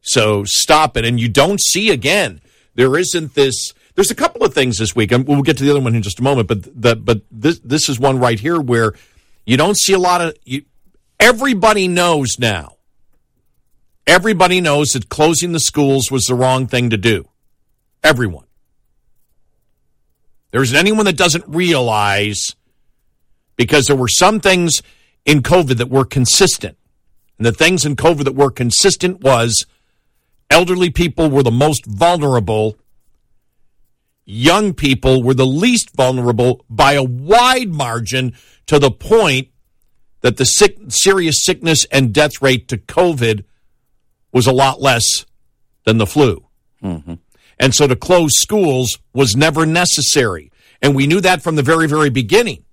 So 0.00 0.44
stop 0.44 0.96
it. 0.96 1.04
And 1.04 1.20
you 1.20 1.28
don't 1.28 1.60
see 1.60 1.90
again, 1.90 2.40
there 2.74 2.96
isn't 2.96 3.34
this. 3.34 3.74
There's 3.94 4.10
a 4.10 4.14
couple 4.14 4.42
of 4.42 4.54
things 4.54 4.78
this 4.78 4.96
week, 4.96 5.10
we'll 5.10 5.42
get 5.42 5.58
to 5.58 5.64
the 5.64 5.70
other 5.70 5.80
one 5.80 5.94
in 5.94 6.02
just 6.02 6.18
a 6.18 6.22
moment. 6.22 6.48
But 6.48 6.62
the, 6.80 6.96
but 6.96 7.20
this 7.30 7.58
this 7.60 7.88
is 7.90 7.98
one 8.00 8.18
right 8.18 8.40
here 8.40 8.58
where 8.60 8.94
you 9.44 9.56
don't 9.58 9.76
see 9.76 9.92
a 9.92 9.98
lot 9.98 10.22
of. 10.22 10.34
You, 10.44 10.62
everybody 11.20 11.86
knows 11.86 12.38
now. 12.38 12.76
Everybody 14.06 14.60
knows 14.62 14.88
that 14.92 15.08
closing 15.10 15.52
the 15.52 15.60
schools 15.60 16.10
was 16.10 16.24
the 16.24 16.34
wrong 16.34 16.66
thing 16.66 16.90
to 16.90 16.96
do. 16.96 17.28
Everyone. 18.02 18.45
There 20.56 20.62
isn't 20.62 20.78
anyone 20.78 21.04
that 21.04 21.18
doesn't 21.18 21.44
realize 21.46 22.56
because 23.56 23.88
there 23.88 23.94
were 23.94 24.08
some 24.08 24.40
things 24.40 24.80
in 25.26 25.42
COVID 25.42 25.76
that 25.76 25.90
were 25.90 26.06
consistent. 26.06 26.78
And 27.36 27.44
the 27.44 27.52
things 27.52 27.84
in 27.84 27.94
COVID 27.94 28.24
that 28.24 28.34
were 28.34 28.50
consistent 28.50 29.20
was 29.20 29.66
elderly 30.48 30.88
people 30.88 31.28
were 31.28 31.42
the 31.42 31.50
most 31.50 31.84
vulnerable. 31.84 32.78
Young 34.24 34.72
people 34.72 35.22
were 35.22 35.34
the 35.34 35.44
least 35.44 35.94
vulnerable 35.94 36.64
by 36.70 36.94
a 36.94 37.04
wide 37.04 37.68
margin 37.68 38.32
to 38.64 38.78
the 38.78 38.90
point 38.90 39.48
that 40.22 40.38
the 40.38 40.46
sick, 40.46 40.78
serious 40.88 41.44
sickness 41.44 41.84
and 41.92 42.14
death 42.14 42.40
rate 42.40 42.66
to 42.68 42.78
COVID 42.78 43.44
was 44.32 44.46
a 44.46 44.52
lot 44.52 44.80
less 44.80 45.26
than 45.84 45.98
the 45.98 46.06
flu. 46.06 46.46
Mm-hmm. 46.82 47.16
And 47.58 47.74
so 47.74 47.86
to 47.86 47.96
close 47.96 48.32
schools 48.38 48.98
was 49.14 49.34
never 49.34 49.64
necessary. 49.64 50.50
And 50.82 50.94
we 50.94 51.06
knew 51.06 51.20
that 51.22 51.42
from 51.42 51.56
the 51.56 51.62
very, 51.62 51.88
very 51.88 52.10
beginning. 52.10 52.64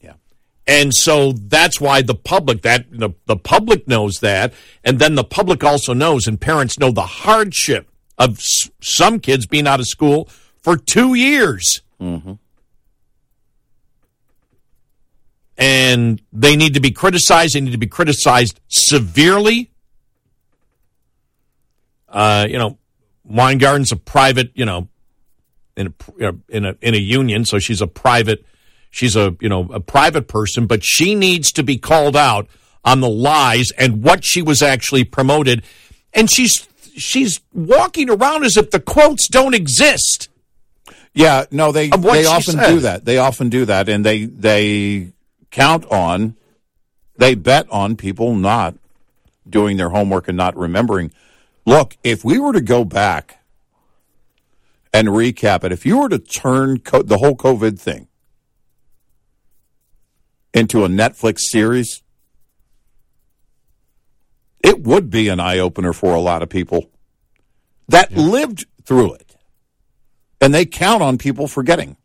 Yeah. 0.00 0.14
And 0.66 0.92
so 0.92 1.32
that's 1.32 1.80
why 1.80 2.02
the 2.02 2.14
public 2.16 2.62
that 2.62 2.86
the, 2.90 3.10
the 3.26 3.36
public 3.36 3.86
knows 3.86 4.18
that, 4.20 4.52
and 4.82 4.98
then 4.98 5.14
the 5.14 5.24
public 5.24 5.62
also 5.62 5.94
knows, 5.94 6.26
and 6.26 6.40
parents 6.40 6.78
know 6.78 6.90
the 6.90 7.02
hardship 7.06 7.88
of 8.18 8.38
s- 8.38 8.68
some 8.82 9.20
kids 9.20 9.46
being 9.46 9.66
out 9.68 9.78
of 9.80 9.86
school 9.86 10.28
for 10.58 10.76
two 10.76 11.14
years. 11.14 11.82
And 15.56 16.22
they 16.32 16.56
need 16.56 16.74
to 16.74 16.80
be 16.80 16.90
criticized. 16.90 17.54
They 17.54 17.60
need 17.60 17.72
to 17.72 17.78
be 17.78 17.86
criticized 17.86 18.60
severely. 18.68 19.70
Uh, 22.08 22.46
you 22.48 22.58
know, 22.58 22.78
Weingarten's 23.30 23.92
a 23.92 23.96
private, 23.96 24.50
you 24.54 24.64
know, 24.64 24.88
in 25.76 25.94
a 26.20 26.34
in 26.48 26.64
a 26.64 26.76
in 26.80 26.94
a 26.94 26.98
union, 26.98 27.44
so 27.44 27.58
she's 27.58 27.80
a 27.80 27.86
private 27.86 28.44
she's 28.90 29.16
a 29.16 29.36
you 29.40 29.48
know 29.48 29.68
a 29.72 29.80
private 29.80 30.28
person, 30.28 30.66
but 30.66 30.84
she 30.84 31.14
needs 31.14 31.52
to 31.52 31.62
be 31.62 31.78
called 31.78 32.16
out 32.16 32.48
on 32.84 33.00
the 33.00 33.08
lies 33.08 33.70
and 33.72 34.02
what 34.02 34.24
she 34.24 34.42
was 34.42 34.62
actually 34.62 35.04
promoted. 35.04 35.62
And 36.12 36.30
she's 36.30 36.68
she's 36.96 37.40
walking 37.54 38.10
around 38.10 38.44
as 38.44 38.56
if 38.56 38.70
the 38.70 38.80
quotes 38.80 39.28
don't 39.28 39.54
exist. 39.54 40.28
Yeah, 41.14 41.46
no, 41.50 41.72
they 41.72 41.88
they 41.88 42.26
often 42.26 42.54
said. 42.54 42.68
do 42.68 42.80
that. 42.80 43.04
They 43.04 43.18
often 43.18 43.48
do 43.48 43.64
that, 43.64 43.88
and 43.88 44.04
they 44.04 44.24
they 44.24 45.12
count 45.50 45.84
on, 45.90 46.36
they 47.16 47.34
bet 47.34 47.68
on 47.70 47.96
people 47.96 48.34
not 48.34 48.76
doing 49.48 49.76
their 49.76 49.88
homework 49.88 50.28
and 50.28 50.36
not 50.36 50.56
remembering. 50.56 51.12
Look, 51.66 51.96
if 52.02 52.24
we 52.24 52.38
were 52.38 52.52
to 52.52 52.60
go 52.60 52.84
back 52.84 53.38
and 54.92 55.08
recap 55.08 55.64
it, 55.64 55.72
if 55.72 55.86
you 55.86 55.98
were 55.98 56.08
to 56.08 56.18
turn 56.18 56.80
co- 56.80 57.02
the 57.02 57.18
whole 57.18 57.36
COVID 57.36 57.78
thing 57.78 58.08
into 60.52 60.84
a 60.84 60.88
Netflix 60.88 61.40
series, 61.40 62.02
it 64.62 64.82
would 64.82 65.10
be 65.10 65.28
an 65.28 65.40
eye 65.40 65.58
opener 65.58 65.92
for 65.92 66.14
a 66.14 66.20
lot 66.20 66.42
of 66.42 66.48
people 66.48 66.90
that 67.88 68.12
lived 68.12 68.66
through 68.84 69.14
it. 69.14 69.36
And 70.40 70.54
they 70.54 70.64
count 70.64 71.02
on 71.02 71.18
people 71.18 71.46
forgetting. 71.46 71.96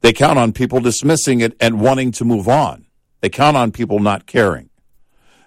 They 0.00 0.12
count 0.12 0.38
on 0.38 0.52
people 0.52 0.80
dismissing 0.80 1.40
it 1.40 1.56
and 1.60 1.80
wanting 1.80 2.12
to 2.12 2.24
move 2.24 2.48
on. 2.48 2.86
They 3.20 3.28
count 3.28 3.56
on 3.56 3.72
people 3.72 3.98
not 3.98 4.26
caring. 4.26 4.68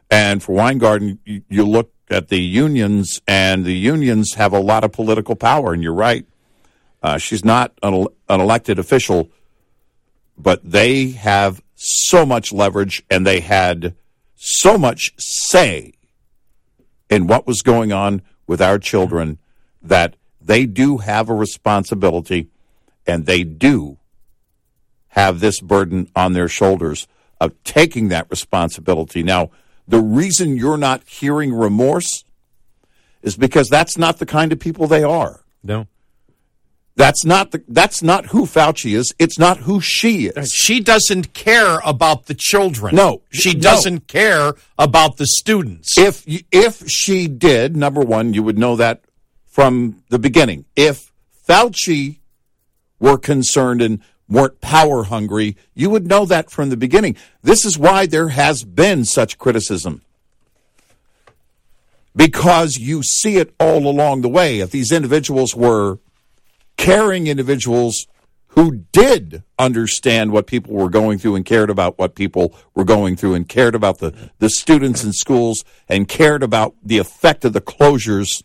And 0.09 0.41
for 0.41 0.53
Weingarten, 0.53 1.19
you, 1.25 1.43
you 1.49 1.65
look 1.65 1.91
at 2.09 2.29
the 2.29 2.41
unions, 2.41 3.21
and 3.27 3.65
the 3.65 3.75
unions 3.75 4.35
have 4.35 4.53
a 4.53 4.59
lot 4.59 4.83
of 4.83 4.91
political 4.91 5.35
power. 5.35 5.73
And 5.73 5.81
you're 5.81 5.93
right. 5.93 6.25
Uh, 7.01 7.17
she's 7.17 7.45
not 7.45 7.71
an, 7.83 8.07
an 8.29 8.41
elected 8.41 8.79
official, 8.79 9.29
but 10.37 10.59
they 10.63 11.11
have 11.11 11.61
so 11.75 12.25
much 12.25 12.51
leverage 12.51 13.03
and 13.09 13.25
they 13.25 13.41
had 13.41 13.95
so 14.35 14.77
much 14.77 15.13
say 15.17 15.93
in 17.09 17.27
what 17.27 17.45
was 17.45 17.61
going 17.61 17.91
on 17.91 18.21
with 18.47 18.61
our 18.61 18.79
children 18.79 19.37
that 19.81 20.15
they 20.41 20.65
do 20.65 20.97
have 20.97 21.29
a 21.29 21.35
responsibility 21.35 22.47
and 23.05 23.25
they 23.25 23.43
do 23.43 23.97
have 25.09 25.39
this 25.39 25.61
burden 25.61 26.09
on 26.15 26.33
their 26.33 26.47
shoulders 26.47 27.07
of 27.39 27.51
taking 27.63 28.09
that 28.09 28.29
responsibility. 28.29 29.23
Now, 29.23 29.51
the 29.87 29.99
reason 30.01 30.57
you're 30.57 30.77
not 30.77 31.03
hearing 31.07 31.53
remorse 31.53 32.23
is 33.21 33.35
because 33.37 33.69
that's 33.69 33.97
not 33.97 34.19
the 34.19 34.25
kind 34.25 34.51
of 34.51 34.59
people 34.59 34.87
they 34.87 35.03
are. 35.03 35.41
No. 35.63 35.87
That's 36.97 37.25
not 37.25 37.51
the, 37.51 37.61
that's 37.67 38.01
not 38.01 38.27
who 38.27 38.45
Fauci 38.45 38.95
is. 38.95 39.13
It's 39.19 39.37
not 39.37 39.57
who 39.57 39.81
she 39.81 40.27
is. 40.27 40.51
She 40.53 40.79
doesn't 40.79 41.33
care 41.33 41.79
about 41.83 42.27
the 42.27 42.33
children. 42.33 42.95
No, 42.95 43.21
She 43.31 43.53
no. 43.53 43.59
doesn't 43.59 44.07
care 44.07 44.53
about 44.77 45.17
the 45.17 45.25
students. 45.27 45.97
If 45.97 46.23
if 46.51 46.87
she 46.87 47.27
did, 47.27 47.75
number 47.75 47.99
one, 47.99 48.33
you 48.33 48.43
would 48.43 48.57
know 48.57 48.77
that 48.77 49.01
from 49.45 50.03
the 50.09 50.19
beginning. 50.19 50.65
If 50.77 51.11
Fauci 51.47 52.19
were 52.99 53.17
concerned 53.17 53.81
and 53.81 53.99
weren't 54.27 54.61
power 54.61 55.03
hungry, 55.03 55.55
you 55.73 55.89
would 55.89 56.07
know 56.07 56.25
that 56.25 56.49
from 56.49 56.69
the 56.69 56.77
beginning. 56.77 57.15
This 57.43 57.65
is 57.65 57.77
why 57.77 58.05
there 58.05 58.29
has 58.29 58.63
been 58.63 59.05
such 59.05 59.37
criticism. 59.37 60.01
Because 62.15 62.77
you 62.77 63.03
see 63.03 63.37
it 63.37 63.53
all 63.59 63.87
along 63.87 64.21
the 64.21 64.29
way. 64.29 64.59
If 64.59 64.71
these 64.71 64.91
individuals 64.91 65.55
were 65.55 65.99
caring 66.77 67.27
individuals 67.27 68.07
who 68.55 68.85
did 68.93 69.43
understand 69.59 70.31
what 70.31 70.47
people 70.47 70.73
were 70.73 70.89
going 70.89 71.17
through 71.19 71.35
and 71.35 71.45
cared 71.45 71.69
about 71.69 71.99
what 71.99 72.15
people 72.15 72.55
were 72.73 72.85
going 72.85 73.17
through 73.17 73.33
and 73.33 73.49
cared 73.49 73.75
about 73.75 73.99
the, 73.99 74.13
the 74.39 74.49
students 74.49 75.03
in 75.03 75.11
schools 75.11 75.65
and 75.89 76.07
cared 76.07 76.41
about 76.41 76.73
the 76.81 76.97
effect 76.97 77.43
of 77.43 77.51
the 77.51 77.59
closures 77.59 78.43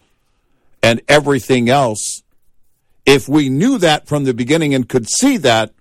and 0.83 1.01
everything 1.09 1.71
else. 1.71 2.25
If 3.11 3.29
we 3.29 3.49
knew 3.49 3.77
that 3.79 4.07
from 4.07 4.23
the 4.23 4.33
beginning 4.33 4.73
and 4.73 4.89
could 4.89 5.09
see 5.11 5.37
that, 5.39 5.75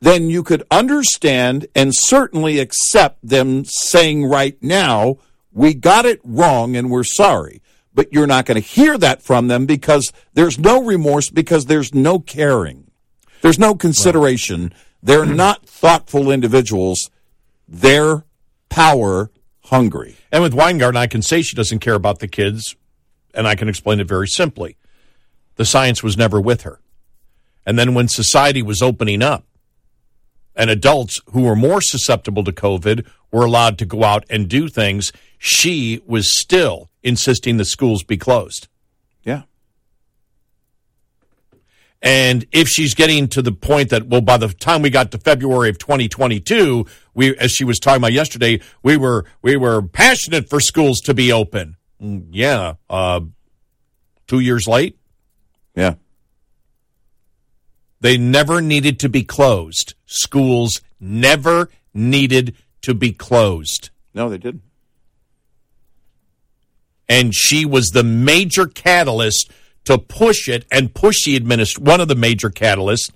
then 0.00 0.28
you 0.28 0.42
could 0.42 0.62
understand 0.70 1.66
and 1.74 1.94
certainly 1.94 2.58
accept 2.58 3.26
them 3.26 3.64
saying 3.64 4.26
right 4.26 4.62
now, 4.62 5.16
we 5.50 5.72
got 5.72 6.04
it 6.04 6.20
wrong 6.22 6.76
and 6.76 6.90
we're 6.90 7.04
sorry. 7.04 7.62
But 7.94 8.12
you're 8.12 8.26
not 8.26 8.44
going 8.44 8.60
to 8.60 8.68
hear 8.68 8.98
that 8.98 9.22
from 9.22 9.48
them 9.48 9.64
because 9.64 10.12
there's 10.34 10.58
no 10.58 10.82
remorse, 10.82 11.30
because 11.30 11.64
there's 11.64 11.94
no 11.94 12.18
caring. 12.18 12.90
There's 13.40 13.58
no 13.58 13.74
consideration. 13.74 14.74
They're 15.02 15.24
not 15.24 15.64
thoughtful 15.64 16.30
individuals. 16.30 17.10
They're 17.66 18.26
power 18.68 19.30
hungry. 19.64 20.16
And 20.30 20.42
with 20.42 20.52
Weingarten, 20.52 20.98
I 20.98 21.06
can 21.06 21.22
say 21.22 21.40
she 21.40 21.56
doesn't 21.56 21.78
care 21.78 21.94
about 21.94 22.18
the 22.18 22.28
kids, 22.28 22.76
and 23.32 23.48
I 23.48 23.54
can 23.54 23.70
explain 23.70 24.00
it 24.00 24.06
very 24.06 24.28
simply. 24.28 24.76
The 25.58 25.64
science 25.66 26.02
was 26.02 26.16
never 26.16 26.40
with 26.40 26.62
her. 26.62 26.80
And 27.66 27.78
then 27.78 27.92
when 27.92 28.08
society 28.08 28.62
was 28.62 28.80
opening 28.80 29.22
up, 29.22 29.44
and 30.56 30.70
adults 30.70 31.20
who 31.32 31.42
were 31.42 31.54
more 31.54 31.80
susceptible 31.80 32.42
to 32.44 32.50
COVID 32.52 33.06
were 33.30 33.44
allowed 33.44 33.76
to 33.78 33.84
go 33.84 34.02
out 34.02 34.24
and 34.30 34.48
do 34.48 34.68
things, 34.68 35.12
she 35.38 36.00
was 36.06 36.36
still 36.40 36.90
insisting 37.02 37.58
the 37.58 37.64
schools 37.64 38.02
be 38.02 38.16
closed. 38.16 38.66
Yeah. 39.22 39.42
And 42.00 42.46
if 42.52 42.68
she's 42.68 42.94
getting 42.94 43.28
to 43.28 43.42
the 43.42 43.52
point 43.52 43.90
that, 43.90 44.06
well, 44.06 44.20
by 44.20 44.36
the 44.36 44.48
time 44.48 44.82
we 44.82 44.90
got 44.90 45.10
to 45.12 45.18
February 45.18 45.68
of 45.68 45.78
2022, 45.78 46.86
we, 47.14 47.36
as 47.36 47.52
she 47.52 47.64
was 47.64 47.78
talking 47.80 47.98
about 48.00 48.12
yesterday, 48.12 48.60
we 48.82 48.96
were, 48.96 49.24
we 49.42 49.56
were 49.56 49.82
passionate 49.82 50.48
for 50.48 50.60
schools 50.60 51.00
to 51.02 51.14
be 51.14 51.32
open. 51.32 51.76
Mm, 52.02 52.28
Yeah. 52.30 52.74
Uh, 52.88 53.20
two 54.28 54.40
years 54.40 54.68
late, 54.68 54.96
Yeah. 55.78 55.94
they 58.00 58.18
never 58.18 58.60
needed 58.60 58.98
to 59.00 59.08
be 59.08 59.22
closed. 59.22 59.94
Schools 60.06 60.80
never 60.98 61.70
needed 61.94 62.56
to 62.82 62.94
be 62.94 63.12
closed. 63.12 63.90
No, 64.12 64.28
they 64.28 64.38
didn't. 64.38 64.62
and 67.08 67.34
she 67.34 67.64
was 67.64 67.90
the 67.90 68.02
major 68.04 68.66
catalyst 68.66 69.50
to 69.84 69.96
push 69.98 70.48
it 70.48 70.66
and 70.70 70.92
push 70.94 71.24
the 71.24 71.36
administration. 71.36 71.84
One 71.84 72.00
of 72.00 72.08
the 72.08 72.14
major 72.16 72.50
catalysts. 72.50 73.10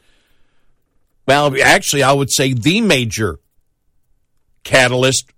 Well, 1.27 1.55
actually, 1.63 2.03
I 2.03 2.13
would 2.13 2.31
say 2.31 2.55
the 2.55 2.81
major 2.81 3.41
catalyst 4.65 5.33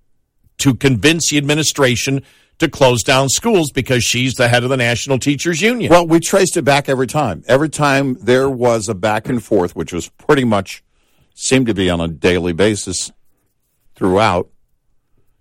to 0.58 0.74
convince 0.74 1.30
the 1.30 1.38
administration 1.38 2.22
to 2.58 2.68
close 2.68 3.02
down 3.02 3.28
schools 3.28 3.70
because 3.72 4.04
she's 4.04 4.34
the 4.34 4.48
head 4.48 4.62
of 4.64 4.70
the 4.70 4.76
National 4.76 5.18
Teachers 5.18 5.60
Union. 5.60 5.90
Well, 5.90 6.06
we 6.06 6.20
traced 6.20 6.56
it 6.56 6.62
back 6.62 6.88
every 6.88 7.06
time. 7.06 7.42
Every 7.48 7.68
time 7.68 8.16
there 8.20 8.48
was 8.48 8.88
a 8.88 8.94
back 8.94 9.28
and 9.28 9.42
forth, 9.42 9.74
which 9.74 9.92
was 9.92 10.08
pretty 10.08 10.44
much 10.44 10.82
seemed 11.34 11.66
to 11.66 11.74
be 11.74 11.90
on 11.90 12.00
a 12.00 12.08
daily 12.08 12.52
basis 12.52 13.10
throughout, 13.96 14.48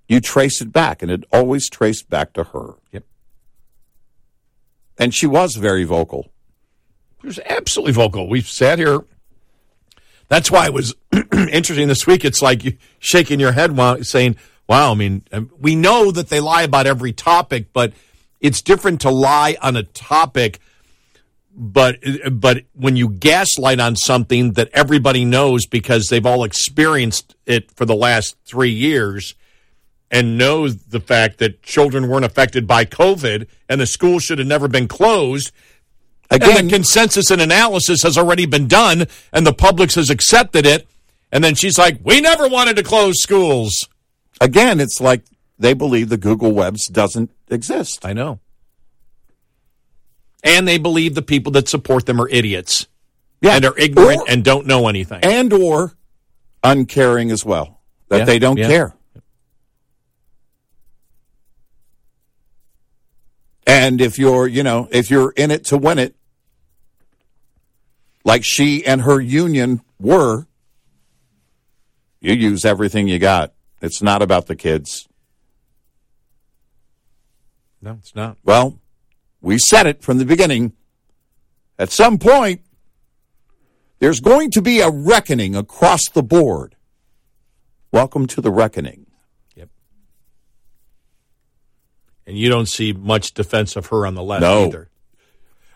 you 0.07 0.19
trace 0.19 0.61
it 0.61 0.71
back, 0.71 1.01
and 1.01 1.11
it 1.11 1.23
always 1.31 1.69
traced 1.69 2.09
back 2.09 2.33
to 2.33 2.43
her. 2.45 2.73
Yep. 2.91 3.03
And 4.97 5.13
she 5.13 5.27
was 5.27 5.55
very 5.55 5.83
vocal. 5.83 6.31
She 7.21 7.27
was 7.27 7.39
absolutely 7.45 7.93
vocal. 7.93 8.27
We've 8.27 8.47
sat 8.47 8.79
here. 8.79 8.99
That's 10.27 10.51
why 10.51 10.65
it 10.65 10.73
was 10.73 10.95
interesting 11.31 11.87
this 11.87 12.07
week. 12.07 12.25
It's 12.25 12.41
like 12.41 12.63
you 12.63 12.77
shaking 12.99 13.39
your 13.39 13.51
head 13.51 13.77
while 13.77 14.03
saying, 14.03 14.35
wow, 14.67 14.91
I 14.91 14.95
mean, 14.95 15.23
um, 15.31 15.51
we 15.59 15.75
know 15.75 16.11
that 16.11 16.29
they 16.29 16.39
lie 16.39 16.63
about 16.63 16.87
every 16.87 17.13
topic, 17.13 17.67
but 17.73 17.93
it's 18.39 18.61
different 18.61 19.01
to 19.01 19.09
lie 19.09 19.57
on 19.61 19.75
a 19.75 19.83
topic. 19.83 20.59
But 21.55 21.99
but 22.31 22.63
when 22.73 22.95
you 22.95 23.09
gaslight 23.09 23.79
on 23.79 23.95
something 23.95 24.53
that 24.53 24.69
everybody 24.73 25.23
knows 25.23 25.67
because 25.67 26.07
they've 26.07 26.25
all 26.25 26.43
experienced 26.43 27.35
it 27.45 27.69
for 27.71 27.85
the 27.85 27.95
last 27.95 28.35
three 28.45 28.71
years 28.71 29.35
and 30.09 30.37
knows 30.37 30.77
the 30.77 30.99
fact 30.99 31.37
that 31.39 31.61
children 31.61 32.07
weren't 32.07 32.25
affected 32.25 32.65
by 32.65 32.85
COVID 32.85 33.47
and 33.69 33.79
the 33.79 33.85
school 33.85 34.17
should 34.17 34.39
have 34.39 34.47
never 34.47 34.67
been 34.67 34.87
closed, 34.87 35.51
Again, 36.31 36.57
and 36.57 36.69
the 36.69 36.73
consensus 36.73 37.29
and 37.29 37.41
analysis 37.41 38.01
has 38.03 38.17
already 38.17 38.45
been 38.45 38.67
done, 38.67 39.05
and 39.31 39.45
the 39.45 39.53
public 39.53 39.91
has 39.93 40.09
accepted 40.09 40.65
it. 40.65 40.87
And 41.31 41.43
then 41.43 41.55
she's 41.55 41.77
like, 41.77 41.99
"We 42.03 42.21
never 42.21 42.47
wanted 42.47 42.75
to 42.77 42.83
close 42.83 43.21
schools." 43.21 43.87
Again, 44.43 44.79
it's 44.79 44.99
like 45.01 45.23
they 45.57 45.73
believe 45.73 46.09
the 46.09 46.17
Google 46.17 46.51
Webs 46.51 46.87
doesn't 46.87 47.31
exist. 47.49 48.05
I 48.05 48.13
know, 48.13 48.39
and 50.43 50.67
they 50.67 50.77
believe 50.77 51.15
the 51.15 51.21
people 51.21 51.51
that 51.53 51.67
support 51.69 52.05
them 52.05 52.19
are 52.21 52.29
idiots 52.29 52.87
Yeah, 53.41 53.55
and 53.55 53.65
are 53.65 53.77
ignorant 53.77 54.21
Or- 54.21 54.29
and 54.29 54.43
don't 54.43 54.67
know 54.67 54.87
anything. 54.87 55.19
and 55.23 55.51
or 55.53 55.93
uncaring 56.63 57.31
as 57.31 57.43
well. 57.45 57.79
That 58.09 58.19
Yeah, 58.19 58.25
they 58.25 58.39
don't 58.39 58.57
yeah. 58.57 58.67
care. 58.67 58.93
And 63.65 64.01
if 64.01 64.19
you're, 64.19 64.47
you 64.47 64.61
know, 64.63 64.87
if 64.91 65.09
you're 65.09 65.31
in 65.31 65.49
it 65.51 65.65
to 65.65 65.77
win 65.77 65.97
it, 65.99 66.15
like 68.25 68.43
she 68.43 68.85
and 68.85 69.01
her 69.01 69.19
union 69.21 69.81
were, 69.99 70.47
you 72.19 72.33
use 72.33 72.65
everything 72.65 73.07
you 73.07 73.19
got. 73.19 73.53
It's 73.83 74.01
not 74.01 74.21
about 74.21 74.47
the 74.47 74.55
kids. 74.55 75.09
no, 77.81 77.97
it's 77.99 78.15
not. 78.15 78.37
Well, 78.45 78.79
we 79.41 79.57
said 79.57 79.85
it 79.87 80.01
from 80.01 80.19
the 80.19 80.25
beginning. 80.25 80.71
At 81.77 81.91
some 81.91 82.17
point, 82.17 82.61
there's 83.99 84.21
going 84.21 84.51
to 84.51 84.61
be 84.61 84.79
a 84.79 84.89
reckoning 84.89 85.53
across 85.53 86.07
the 86.07 86.23
board. 86.23 86.77
Welcome 87.91 88.25
to 88.27 88.39
the 88.39 88.51
reckoning. 88.51 89.05
Yep. 89.55 89.67
And 92.25 92.37
you 92.37 92.47
don't 92.47 92.69
see 92.69 92.93
much 92.93 93.33
defense 93.33 93.75
of 93.75 93.87
her 93.87 94.05
on 94.05 94.15
the 94.15 94.23
left 94.23 94.43
No. 94.43 94.67
either. 94.67 94.89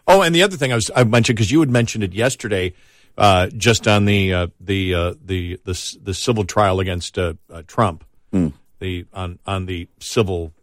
Oh, 0.07 0.21
and 0.21 0.33
the 0.33 0.43
other 0.43 0.55
thing 0.55 0.71
I 0.71 0.75
was 0.75 0.89
I 0.95 1.03
mentioned 1.03 1.35
because 1.35 1.51
you 1.51 1.59
had 1.59 1.69
mentioned 1.69 2.05
it 2.05 2.13
yesterday, 2.13 2.73
uh, 3.17 3.47
just 3.47 3.87
on 3.87 4.05
the 4.05 4.33
uh, 4.33 4.47
the, 4.59 4.93
uh, 4.93 5.13
the 5.23 5.59
the 5.65 5.97
the 6.03 6.13
civil 6.13 6.45
trial 6.45 6.79
against 6.79 7.17
uh, 7.17 7.33
uh, 7.51 7.63
Trump, 7.67 8.03
Hmm. 8.31 8.49
the 8.79 9.05
on 9.13 9.39
on 9.45 9.65
the 9.65 9.87
civil, 9.99 10.53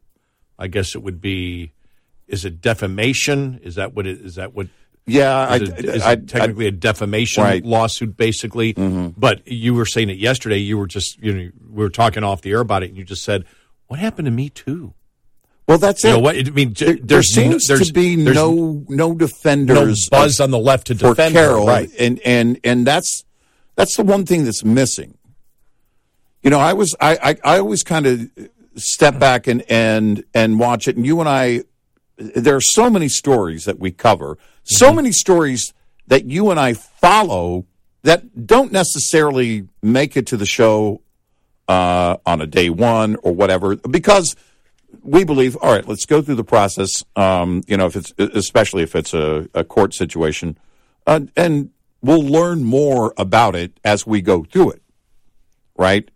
I 0.58 0.68
guess 0.68 0.94
it 0.94 1.02
would 1.02 1.20
be, 1.20 1.72
is 2.28 2.44
it 2.44 2.60
defamation? 2.60 3.60
Is 3.62 3.74
that 3.74 3.94
what 3.94 4.06
it 4.06 4.20
is? 4.20 4.36
That 4.36 4.54
what? 4.54 4.68
Yeah, 5.06 5.54
is 5.56 5.70
I- 5.70 5.74
it, 5.76 5.84
is 5.84 6.02
I- 6.02 6.12
it 6.12 6.28
technically 6.28 6.66
a 6.66 6.70
defamation 6.70 7.42
Right. 7.44 7.64
lawsuit, 7.64 8.16
basically. 8.16 8.72
Mm-hmm. 8.74 9.08
But 9.20 9.46
you 9.46 9.74
were 9.74 9.84
saying 9.86 10.08
it 10.10 10.18
yesterday. 10.18 10.58
You 10.58 10.78
were 10.78 10.86
just 10.86 11.20
you 11.22 11.32
know 11.32 11.50
we 11.70 11.82
were 11.82 11.90
talking 11.90 12.22
off 12.24 12.40
the 12.42 12.50
air 12.52 12.60
about 12.60 12.82
it, 12.82 12.88
and 12.90 12.96
you 12.96 13.04
just 13.04 13.22
said, 13.24 13.44
"What 13.88 13.98
happened 14.00 14.26
to 14.26 14.32
me 14.32 14.48
too?" 14.48 14.94
Well, 15.66 15.78
that's 15.78 16.04
You 16.04 16.10
it. 16.10 16.12
know 16.14 16.18
what? 16.18 16.36
I 16.36 16.42
mean, 16.50 16.74
There, 16.74 16.94
there 17.02 17.18
no- 17.18 17.22
seems 17.22 17.66
there's- 17.66 17.86
to 17.86 17.92
be 17.92 18.16
no 18.16 18.84
no 18.88 19.14
defenders 19.14 20.08
no 20.12 20.18
buzz 20.18 20.38
of- 20.40 20.44
on 20.44 20.50
the 20.50 20.58
left 20.58 20.88
to 20.88 20.94
defend 20.94 21.34
her, 21.36 21.58
right? 21.64 21.90
and 21.98 22.20
and 22.24 22.58
and 22.64 22.86
that's 22.86 23.24
that's 23.76 23.96
the 23.96 24.02
one 24.04 24.26
thing 24.26 24.44
that's 24.44 24.62
missing. 24.64 25.16
You 26.42 26.50
know, 26.50 26.58
I 26.60 26.74
was 26.74 26.94
I 27.00 27.16
I, 27.44 27.54
I 27.54 27.58
always 27.58 27.82
kind 27.82 28.06
of 28.06 28.28
step 28.76 29.18
back 29.18 29.46
and 29.46 29.62
and 29.70 30.22
and 30.34 30.58
watch 30.60 30.86
it, 30.86 30.96
and 30.96 31.06
you 31.06 31.20
and 31.20 31.28
I, 31.28 31.62
there 32.18 32.56
are 32.56 32.60
so 32.60 32.90
many 32.90 33.08
stories 33.08 33.64
that 33.64 33.78
we 33.78 33.90
cover, 33.90 34.36
so 34.64 34.86
Mm-hmm. 34.88 34.96
many 34.96 35.12
stories 35.12 35.72
that 36.08 36.26
you 36.26 36.50
and 36.50 36.60
I 36.60 36.74
follow 36.74 37.64
that 38.02 38.46
don't 38.46 38.70
necessarily 38.70 39.66
make 39.82 40.14
it 40.14 40.26
to 40.26 40.36
the 40.36 40.44
show 40.44 41.00
uh, 41.68 42.18
on 42.26 42.42
a 42.42 42.46
day 42.46 42.68
one 42.68 43.16
or 43.22 43.32
whatever 43.32 43.76
because 43.76 44.36
we 45.02 45.24
believe 45.24 45.56
all 45.56 45.72
right 45.72 45.88
let's 45.88 46.06
go 46.06 46.22
through 46.22 46.34
the 46.34 46.44
process 46.44 47.04
um, 47.16 47.62
you 47.66 47.76
know 47.76 47.86
if 47.86 47.96
it's 47.96 48.12
especially 48.18 48.82
if 48.82 48.94
it's 48.94 49.14
a, 49.14 49.48
a 49.54 49.64
court 49.64 49.94
situation 49.94 50.58
uh, 51.06 51.20
and 51.36 51.70
we'll 52.02 52.22
learn 52.22 52.64
more 52.64 53.14
about 53.16 53.54
it 53.54 53.78
as 53.84 54.06
we 54.06 54.20
go 54.20 54.44
through 54.44 54.70
it 54.70 54.82
right? 55.76 56.10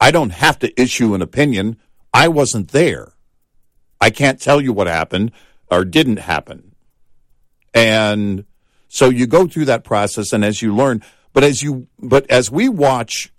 I 0.00 0.10
don't 0.10 0.30
have 0.30 0.58
to 0.60 0.80
issue 0.80 1.14
an 1.14 1.22
opinion. 1.22 1.78
I 2.12 2.28
wasn't 2.28 2.70
there. 2.70 3.12
I 4.00 4.10
can't 4.10 4.40
tell 4.40 4.60
you 4.60 4.72
what 4.72 4.86
happened 4.86 5.32
or 5.70 5.84
didn't 5.84 6.18
happen. 6.18 6.74
And 7.72 8.44
so 8.88 9.08
you 9.08 9.26
go 9.26 9.46
through 9.46 9.64
that 9.66 9.84
process 9.84 10.32
and 10.32 10.44
as 10.44 10.62
you 10.62 10.74
learn 10.74 11.02
but 11.32 11.42
as 11.42 11.62
you 11.62 11.88
but 11.98 12.30
as 12.30 12.50
we 12.50 12.68
watch 12.68 13.32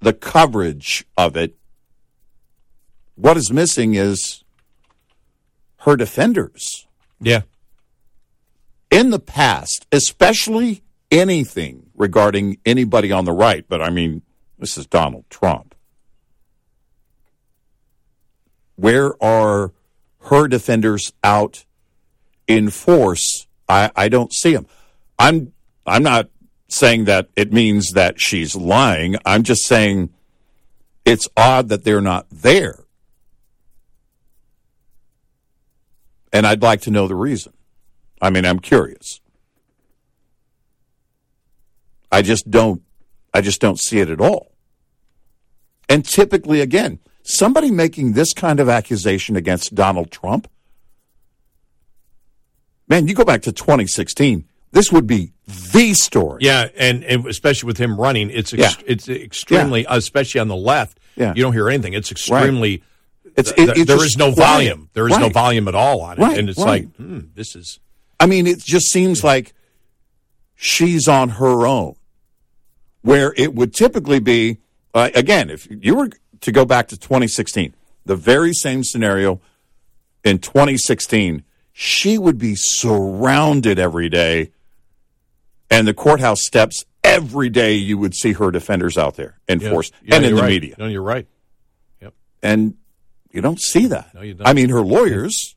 the 0.00 0.12
coverage 0.12 1.04
of 1.16 1.36
it 1.36 1.56
what 3.18 3.36
is 3.36 3.50
missing 3.50 3.94
is 3.94 4.44
her 5.78 5.96
defenders. 5.96 6.86
Yeah. 7.20 7.42
In 8.90 9.10
the 9.10 9.18
past, 9.18 9.86
especially 9.90 10.82
anything 11.10 11.90
regarding 11.94 12.58
anybody 12.64 13.10
on 13.10 13.24
the 13.24 13.32
right, 13.32 13.64
but 13.68 13.82
I 13.82 13.90
mean, 13.90 14.22
this 14.58 14.78
is 14.78 14.86
Donald 14.86 15.24
Trump. 15.30 15.74
Where 18.76 19.20
are 19.22 19.72
her 20.22 20.46
defenders 20.46 21.12
out 21.24 21.64
in 22.46 22.70
force? 22.70 23.46
I, 23.68 23.90
I 23.96 24.08
don't 24.08 24.32
see 24.32 24.54
them. 24.54 24.66
I'm 25.18 25.52
I'm 25.84 26.04
not 26.04 26.30
saying 26.68 27.06
that 27.06 27.28
it 27.34 27.52
means 27.52 27.92
that 27.92 28.20
she's 28.20 28.54
lying. 28.54 29.16
I'm 29.24 29.42
just 29.42 29.66
saying 29.66 30.10
it's 31.04 31.28
odd 31.36 31.68
that 31.70 31.82
they're 31.82 32.00
not 32.00 32.26
there. 32.30 32.84
And 36.32 36.46
I'd 36.46 36.62
like 36.62 36.82
to 36.82 36.90
know 36.90 37.08
the 37.08 37.14
reason. 37.14 37.52
I 38.20 38.30
mean, 38.30 38.44
I'm 38.44 38.58
curious. 38.58 39.20
I 42.10 42.22
just 42.22 42.50
don't 42.50 42.82
I 43.34 43.40
just 43.40 43.60
don't 43.60 43.78
see 43.78 44.00
it 44.00 44.08
at 44.10 44.20
all. 44.20 44.52
And 45.88 46.04
typically 46.04 46.60
again, 46.60 46.98
somebody 47.22 47.70
making 47.70 48.12
this 48.12 48.32
kind 48.32 48.60
of 48.60 48.68
accusation 48.68 49.36
against 49.36 49.74
Donald 49.74 50.10
Trump, 50.10 50.48
man, 52.88 53.06
you 53.06 53.14
go 53.14 53.24
back 53.24 53.42
to 53.42 53.52
2016, 53.52 54.46
this 54.72 54.90
would 54.92 55.06
be 55.06 55.32
the 55.46 55.94
story. 55.94 56.38
Yeah, 56.44 56.68
and, 56.76 57.04
and 57.04 57.26
especially 57.26 57.68
with 57.68 57.78
him 57.78 57.98
running, 57.98 58.30
it's 58.30 58.52
ex- 58.52 58.76
Yeah. 58.78 58.82
it's 58.86 59.08
extremely, 59.08 59.86
especially 59.88 60.40
on 60.40 60.48
the 60.48 60.56
left. 60.56 60.98
Yeah. 61.16 61.32
you 61.34 61.42
don't 61.42 61.52
hear 61.52 61.68
anything. 61.68 61.94
It's 61.94 62.10
extremely. 62.12 62.82
It's- 63.38 63.54
it- 63.56 63.76
it's 63.76 63.86
there 63.86 64.04
is 64.04 64.16
no 64.16 64.30
volume. 64.32 64.90
There 64.94 65.08
is 65.08 65.16
no 65.16 65.28
volume 65.28 65.68
at 65.68 65.74
all 65.74 66.00
on 66.02 66.18
it, 66.18 66.20
Right, 66.20 66.38
and 66.38 66.48
it's 66.50 66.58
right. 66.58 66.84
like, 66.84 66.96
hmm, 66.96 67.20
this 67.34 67.54
is. 67.56 67.78
I 68.20 68.26
mean, 68.26 68.46
it 68.46 68.58
just 68.58 68.90
seems 68.90 69.22
like 69.22 69.52
she's 70.56 71.06
on 71.08 71.28
her 71.30 71.66
own. 71.66 71.94
Where 73.02 73.32
it 73.36 73.54
would 73.54 73.72
typically 73.74 74.18
be, 74.18 74.58
uh, 74.92 75.10
again, 75.14 75.50
if 75.50 75.68
you 75.70 75.94
were 75.94 76.10
to 76.40 76.52
go 76.52 76.64
back 76.64 76.88
to 76.88 76.96
2016, 76.96 77.74
the 78.04 78.16
very 78.16 78.52
same 78.52 78.82
scenario 78.82 79.40
in 80.24 80.38
2016, 80.40 81.44
she 81.72 82.18
would 82.18 82.38
be 82.38 82.56
surrounded 82.56 83.78
every 83.78 84.08
day, 84.08 84.50
and 85.70 85.86
the 85.86 85.94
courthouse 85.94 86.42
steps 86.44 86.84
every 87.04 87.48
day. 87.50 87.74
You 87.74 87.98
would 87.98 88.14
see 88.16 88.32
her 88.32 88.50
defenders 88.50 88.98
out 88.98 89.14
there 89.14 89.38
in 89.48 89.60
Yeah. 89.60 89.70
force 89.70 89.92
Yeah, 90.02 90.16
and 90.16 90.24
in 90.26 90.34
the 90.34 90.42
right. 90.42 90.48
media, 90.50 90.74
No, 90.76 90.86
you're 90.88 91.02
right. 91.02 91.26
Yep. 92.02 92.14
And 92.42 92.74
you 93.30 93.40
don't 93.40 93.60
see 93.60 93.86
that. 93.88 94.14
No, 94.14 94.22
you 94.22 94.34
don't. 94.34 94.46
I 94.46 94.52
mean, 94.52 94.68
her 94.70 94.80
lawyers 94.80 95.54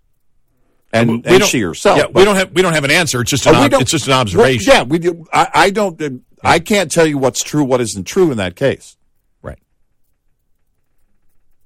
and, 0.93 1.10
We 1.10 1.35
and 1.35 1.43
she 1.43 1.61
herself. 1.61 1.98
Yeah, 1.98 2.07
we 2.07 2.26
don't 2.26 2.35
have 2.35 2.52
we 2.52 2.61
don't 2.61 2.73
have 2.73 2.84
an 2.84 2.91
answer. 2.91 3.22
It's 3.22 3.30
just 3.31 3.48
Oh, 3.48 3.52
an 3.52 3.73
ob- 3.73 3.81
it's 3.81 3.91
just 3.91 4.07
an 4.07 4.14
observation. 4.14 4.69
Well, 4.72 4.77
yeah, 4.77 4.84
we 4.84 4.99
do. 4.99 5.26
I, 5.34 5.48
I 5.53 5.69
don't. 5.69 6.02
Uh, 6.02 6.10
I 6.43 6.60
can't 6.60 6.91
tell 6.91 7.06
you 7.06 7.18
what's 7.18 7.43
true, 7.43 7.64
what 7.64 7.81
isn't 7.81 8.06
true 8.06 8.31
in 8.31 8.38
that 8.38 8.56
case. 8.56 8.98
Right. 9.41 9.60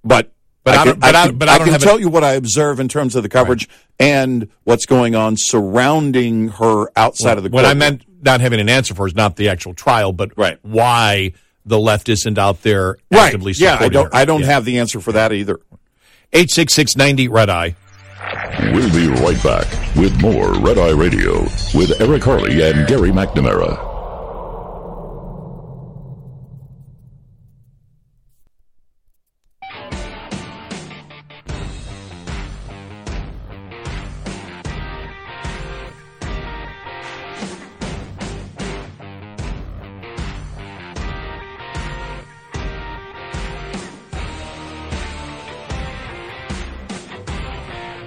But 0.03 0.31
But 0.63 0.75
I 0.75 0.77
can, 0.77 0.85
don't- 0.87 0.99
but 0.99 1.15
I- 1.15 1.25
can, 1.27 1.37
but 1.37 1.49
I 1.49 1.57
don't 1.57 1.65
can 1.65 1.73
have 1.73 1.81
a- 1.81 1.85
tell 1.85 1.99
you 1.99 2.09
what 2.09 2.23
I 2.23 2.33
observe 2.33 2.79
in 2.79 2.87
terms 2.87 3.15
of 3.15 3.23
the 3.23 3.29
coverage 3.29 3.67
and 3.99 4.47
what's 4.63 4.85
going 4.85 5.15
on 5.15 5.37
surrounding 5.37 6.49
her 6.49 6.87
outside 6.95 7.37
of 7.37 7.43
the. 7.43 7.49
What 7.49 7.65
I 7.65 7.73
meant 7.73 8.03
not 8.21 8.41
having 8.41 8.59
an 8.59 8.69
answer 8.69 8.93
for 8.93 9.07
is 9.07 9.15
not 9.15 9.35
the 9.35 9.49
actual 9.49 9.73
trial, 9.73 10.11
but 10.11 10.31
Right. 10.37 10.57
why 10.63 11.33
the 11.65 11.79
left 11.79 12.09
isn't 12.09 12.37
out 12.37 12.61
there 12.63 12.97
right? 13.11 13.21
actively 13.27 13.53
Yeah, 13.55 13.77
I 13.79 13.89
don't. 13.89 14.05
her. 14.05 14.09
I 14.15 14.25
don't 14.25 14.41
Yeah. 14.41 14.47
have 14.47 14.65
the 14.65 14.79
answer 14.79 14.99
for 14.99 15.11
that 15.13 15.31
either. 15.33 15.59
Eight 16.33 16.49
six 16.51 16.73
six 16.73 16.95
ninety 16.95 17.27
red 17.27 17.49
eye. 17.49 17.75
We'll 18.73 18.91
be 18.91 19.07
right 19.21 19.41
back 19.43 19.67
with 19.95 20.19
more 20.21 20.53
Red 20.53 20.77
Eye 20.77 20.91
Radio 20.91 21.41
with 21.73 21.99
Eric 22.01 22.23
Harley 22.23 22.61
and 22.63 22.87
Gary 22.87 23.11
McNamara. 23.11 23.84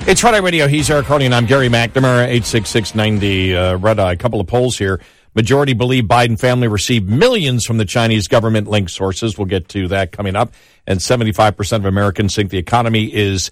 It's 0.09 0.25
Red 0.25 0.33
Eye 0.33 0.39
Radio. 0.39 0.69
He's 0.69 0.89
Eric 0.89 1.11
and 1.11 1.35
I'm 1.35 1.45
Gary 1.45 1.69
McNamara, 1.69 2.29
86690 2.29 3.55
uh, 3.55 3.77
Red 3.77 3.99
Eye. 3.99 4.13
A 4.13 4.17
couple 4.17 4.41
of 4.41 4.47
polls 4.47 4.79
here. 4.79 5.03
Majority 5.35 5.75
believe 5.75 6.05
Biden 6.05 6.41
family 6.41 6.67
received 6.67 7.11
millions 7.11 7.67
from 7.67 7.77
the 7.77 7.85
Chinese 7.85 8.27
government 8.27 8.69
linked 8.69 8.91
sources. 8.91 9.37
We'll 9.37 9.49
get 9.49 9.69
to 9.69 9.87
that 9.89 10.11
coming 10.11 10.35
up. 10.35 10.55
And 10.87 10.99
75% 10.99 11.77
of 11.77 11.85
Americans 11.85 12.35
think 12.35 12.49
the 12.49 12.57
economy 12.57 13.15
is 13.15 13.51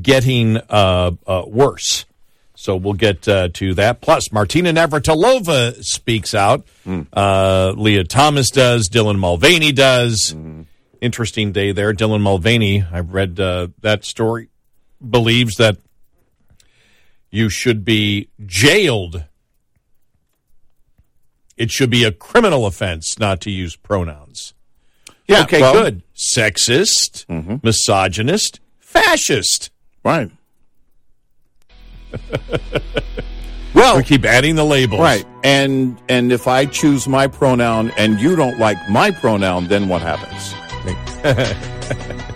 getting 0.00 0.58
uh, 0.58 1.10
uh, 1.26 1.42
worse. 1.44 2.06
So 2.54 2.76
we'll 2.76 2.94
get 2.94 3.26
uh, 3.26 3.48
to 3.54 3.74
that. 3.74 4.00
Plus, 4.00 4.30
Martina 4.30 4.72
Navratilova 4.72 5.82
speaks 5.82 6.36
out. 6.36 6.68
Uh, 7.12 7.72
Lia 7.76 8.04
Thomas 8.04 8.52
does. 8.52 8.88
Dylan 8.88 9.18
Mulvaney 9.18 9.72
does. 9.72 10.36
Interesting 11.00 11.50
day 11.50 11.72
there. 11.72 11.92
Dylan 11.92 12.20
Mulvaney, 12.20 12.84
I've 12.92 13.12
read 13.12 13.40
uh, 13.40 13.68
that 13.80 14.04
story, 14.04 14.50
believes 15.02 15.56
that 15.56 15.78
you 17.30 17.48
should 17.48 17.84
be 17.84 18.28
jailed. 18.44 19.24
It 21.56 21.70
should 21.70 21.90
be 21.90 22.04
a 22.04 22.12
criminal 22.12 22.66
offense 22.66 23.18
not 23.18 23.40
to 23.42 23.50
use 23.50 23.76
pronouns. 23.76 24.54
Yeah. 25.26 25.42
Okay, 25.42 25.60
well, 25.60 25.72
good. 25.72 26.02
Sexist, 26.14 27.26
mm-hmm. 27.26 27.56
misogynist, 27.62 28.60
fascist. 28.78 29.70
Right. 30.04 30.30
Well, 33.76 33.98
we 33.98 34.04
keep 34.04 34.24
adding 34.24 34.54
the 34.54 34.64
labels. 34.64 35.02
right. 35.02 35.26
And 35.44 36.00
and 36.08 36.32
if 36.32 36.48
I 36.48 36.64
choose 36.64 37.06
my 37.06 37.26
pronoun 37.26 37.92
and 37.98 38.18
you 38.18 38.34
don't 38.34 38.58
like 38.58 38.78
my 38.88 39.10
pronoun, 39.10 39.68
then 39.68 39.88
what 39.88 40.00
happens? 40.00 40.54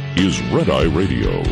is 0.15 0.41
Red 0.51 0.69
Eye 0.69 0.85
Radio. 0.85 1.43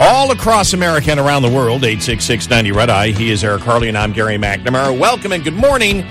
All 0.00 0.30
across 0.32 0.72
America 0.72 1.10
and 1.10 1.20
around 1.20 1.42
the 1.42 1.50
world, 1.50 1.84
86690 1.84 2.72
Red 2.72 2.90
Eye. 2.90 3.08
He 3.08 3.30
is 3.30 3.44
Eric 3.44 3.62
Harley, 3.62 3.88
and 3.88 3.96
I'm 3.96 4.12
Gary 4.12 4.36
McNamara. 4.36 4.98
Welcome 4.98 5.32
and 5.32 5.44
good 5.44 5.54
morning. 5.54 6.04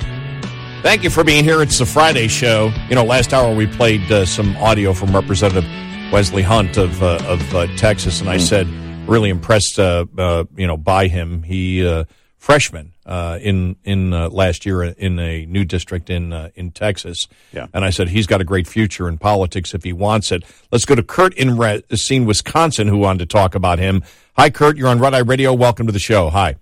Thank 0.81 1.03
you 1.03 1.09
for 1.09 1.23
being 1.23 1.43
here. 1.43 1.61
It's 1.61 1.79
the 1.79 1.85
Friday 1.85 2.27
show. 2.27 2.71
You 2.89 2.95
know, 2.95 3.03
last 3.03 3.33
hour 3.33 3.53
we 3.53 3.67
played 3.67 4.09
uh, 4.11 4.25
some 4.25 4.55
audio 4.57 4.93
from 4.93 5.13
Representative 5.13 5.65
Wesley 6.11 6.41
Hunt 6.41 6.77
of 6.77 7.03
uh, 7.03 7.19
of 7.25 7.55
uh, 7.55 7.67
Texas, 7.75 8.21
and 8.21 8.29
I 8.29 8.37
said 8.37 8.67
really 9.07 9.29
impressed, 9.29 9.77
uh, 9.77 10.05
uh, 10.17 10.45
you 10.55 10.67
know, 10.67 10.77
by 10.77 11.07
him. 11.07 11.43
He 11.43 11.85
uh, 11.85 12.05
freshman 12.41 12.91
uh, 13.05 13.37
in 13.39 13.75
in 13.83 14.11
uh, 14.13 14.27
last 14.29 14.65
year 14.65 14.81
in 14.83 15.19
a 15.19 15.45
new 15.45 15.63
district 15.63 16.09
in 16.09 16.33
uh, 16.33 16.49
in 16.55 16.71
Texas. 16.71 17.27
Yeah. 17.53 17.67
and 17.71 17.85
I 17.85 17.91
said 17.91 18.09
he's 18.09 18.25
got 18.25 18.41
a 18.41 18.43
great 18.43 18.67
future 18.67 19.07
in 19.07 19.19
politics 19.19 19.75
if 19.75 19.83
he 19.83 19.93
wants 19.93 20.31
it. 20.31 20.43
Let's 20.71 20.83
go 20.83 20.95
to 20.95 21.03
Kurt 21.03 21.35
in 21.35 21.55
Racine, 21.55 22.25
Wisconsin, 22.25 22.87
who 22.87 22.97
wanted 22.97 23.19
to 23.19 23.25
talk 23.27 23.53
about 23.53 23.77
him. 23.77 24.03
Hi, 24.37 24.49
Kurt. 24.49 24.75
You're 24.75 24.87
on 24.87 24.99
Red 24.99 25.13
Eye 25.13 25.19
Radio. 25.19 25.53
Welcome 25.53 25.85
to 25.85 25.93
the 25.93 25.99
show. 25.99 26.29
Hi. 26.31 26.55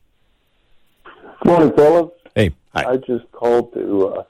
Good 1.43 1.45
morning, 1.45 1.72
fellas. 1.77 2.11
Hey. 2.35 2.53
I 2.73 2.97
just 2.97 3.31
called 3.31 3.73
to 3.73 4.07
uh, 4.07 4.23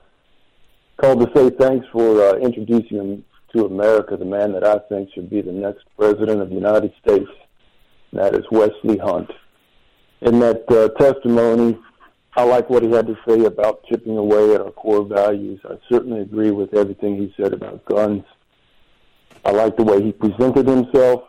called 1.01 1.19
to 1.21 1.31
say 1.35 1.49
thanks 1.49 1.87
for 1.91 2.21
uh, 2.23 2.37
introducing 2.37 2.97
him 2.97 3.25
to 3.55 3.65
America, 3.65 4.15
the 4.17 4.25
man 4.25 4.53
that 4.53 4.63
I 4.63 4.77
think 4.87 5.09
should 5.15 5.31
be 5.31 5.41
the 5.41 5.51
next 5.51 5.83
president 5.97 6.41
of 6.41 6.49
the 6.49 6.55
United 6.55 6.93
States. 7.01 7.29
And 8.11 8.19
that 8.19 8.35
is 8.35 8.45
Wesley 8.51 8.99
Hunt. 8.99 9.31
In 10.21 10.39
that 10.39 10.69
uh, 10.69 10.89
testimony, 11.01 11.77
I 12.35 12.43
like 12.43 12.69
what 12.69 12.83
he 12.83 12.91
had 12.91 13.07
to 13.07 13.17
say 13.27 13.45
about 13.45 13.83
chipping 13.85 14.17
away 14.17 14.53
at 14.53 14.61
our 14.61 14.71
core 14.71 15.05
values. 15.05 15.61
I 15.65 15.77
certainly 15.89 16.21
agree 16.21 16.51
with 16.51 16.73
everything 16.73 17.17
he 17.17 17.33
said 17.37 17.53
about 17.53 17.85
guns. 17.85 18.23
I 19.45 19.51
like 19.51 19.77
the 19.77 19.83
way 19.83 20.01
he 20.01 20.11
presented 20.11 20.67
himself. 20.67 21.23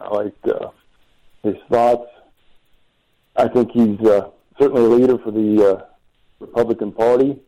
I 0.00 0.08
liked 0.08 0.46
uh, 0.48 0.70
his 1.42 1.56
thoughts. 1.70 2.10
I 3.36 3.48
think 3.48 3.70
he's 3.72 4.00
uh, 4.00 4.30
certainly 4.58 4.84
a 4.84 4.88
leader 4.88 5.18
for 5.18 5.30
the 5.30 5.64
uh, 5.64 5.84
Republican 6.40 6.92
Party. 6.92 7.38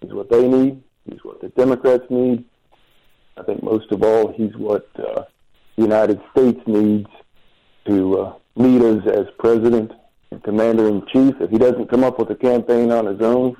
He's 0.00 0.12
what 0.12 0.30
they 0.30 0.46
need. 0.46 0.82
He's 1.08 1.24
what 1.24 1.40
the 1.40 1.48
Democrats 1.48 2.04
need. 2.10 2.44
I 3.36 3.42
think 3.42 3.62
most 3.62 3.90
of 3.92 4.02
all, 4.02 4.32
he's 4.32 4.54
what 4.56 4.88
uh, 4.98 5.24
the 5.76 5.82
United 5.82 6.20
States 6.32 6.60
needs 6.66 7.08
to 7.86 8.18
uh, 8.18 8.34
lead 8.56 8.82
us 8.82 9.06
as 9.06 9.26
president 9.38 9.92
commander 10.42 10.88
in 10.88 11.06
chief. 11.06 11.34
If 11.40 11.50
he 11.50 11.58
doesn't 11.58 11.88
come 11.88 12.04
up 12.04 12.18
with 12.18 12.30
a 12.30 12.34
campaign 12.34 12.90
on 12.92 13.06
his 13.06 13.20
own, 13.20 13.56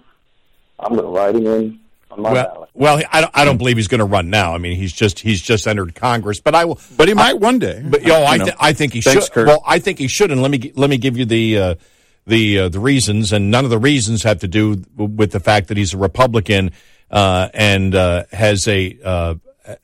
I'm 0.79 0.93
going 0.95 1.05
to 1.05 1.11
write 1.11 1.35
him 1.37 1.47
in 1.47 1.81
Well, 2.17 2.35
ballot. 2.35 2.71
well, 2.75 3.03
I 3.11 3.21
don't, 3.23 3.31
I 3.35 3.45
don't 3.45 3.57
believe 3.59 3.77
he's 3.77 3.89
going 3.89 4.01
to 4.01 4.05
run 4.07 4.31
now. 4.31 4.55
I 4.55 4.59
mean, 4.59 4.77
he's 4.77 4.93
just 4.93 5.21
he's 5.21 5.41
just 5.41 5.67
entered 5.67 5.95
Congress, 5.95 6.41
but 6.41 6.55
I 6.55 6.65
will. 6.65 6.79
But 6.97 7.09
he 7.09 7.15
might 7.15 7.39
one 7.41 7.59
day. 7.59 7.83
But 7.85 8.03
yo, 8.03 8.15
I, 8.23 8.33
You 8.35 8.39
know. 8.41 8.45
th- 8.47 8.57
I 8.61 8.73
think 8.73 8.93
he 8.93 9.01
Thanks, 9.01 9.25
should. 9.27 9.33
Kurt. 9.33 9.47
Well, 9.49 9.63
I 9.67 9.79
think 9.79 9.99
he 9.99 10.09
should, 10.09 10.31
and 10.31 10.43
let 10.43 10.51
me 10.51 10.73
let 10.77 10.91
me 10.91 10.99
give 10.99 11.17
you 11.17 11.25
the 11.25 11.59
uh, 11.59 11.75
the 12.27 12.59
uh, 12.61 12.69
the 12.69 12.81
reasons, 12.81 13.33
and 13.33 13.51
none 13.51 13.65
of 13.65 13.71
the 13.71 13.79
reasons 13.79 14.23
have 14.25 14.41
to 14.41 14.49
do 14.49 14.83
with 14.97 15.31
the 15.33 15.41
fact 15.41 15.69
that 15.69 15.77
he's 15.77 15.95
a 15.95 15.99
Republican 15.99 16.73
uh, 17.11 17.49
and 17.55 17.95
uh, 17.95 18.25
has 18.33 18.67
a 18.69 18.99
uh, 19.05 19.35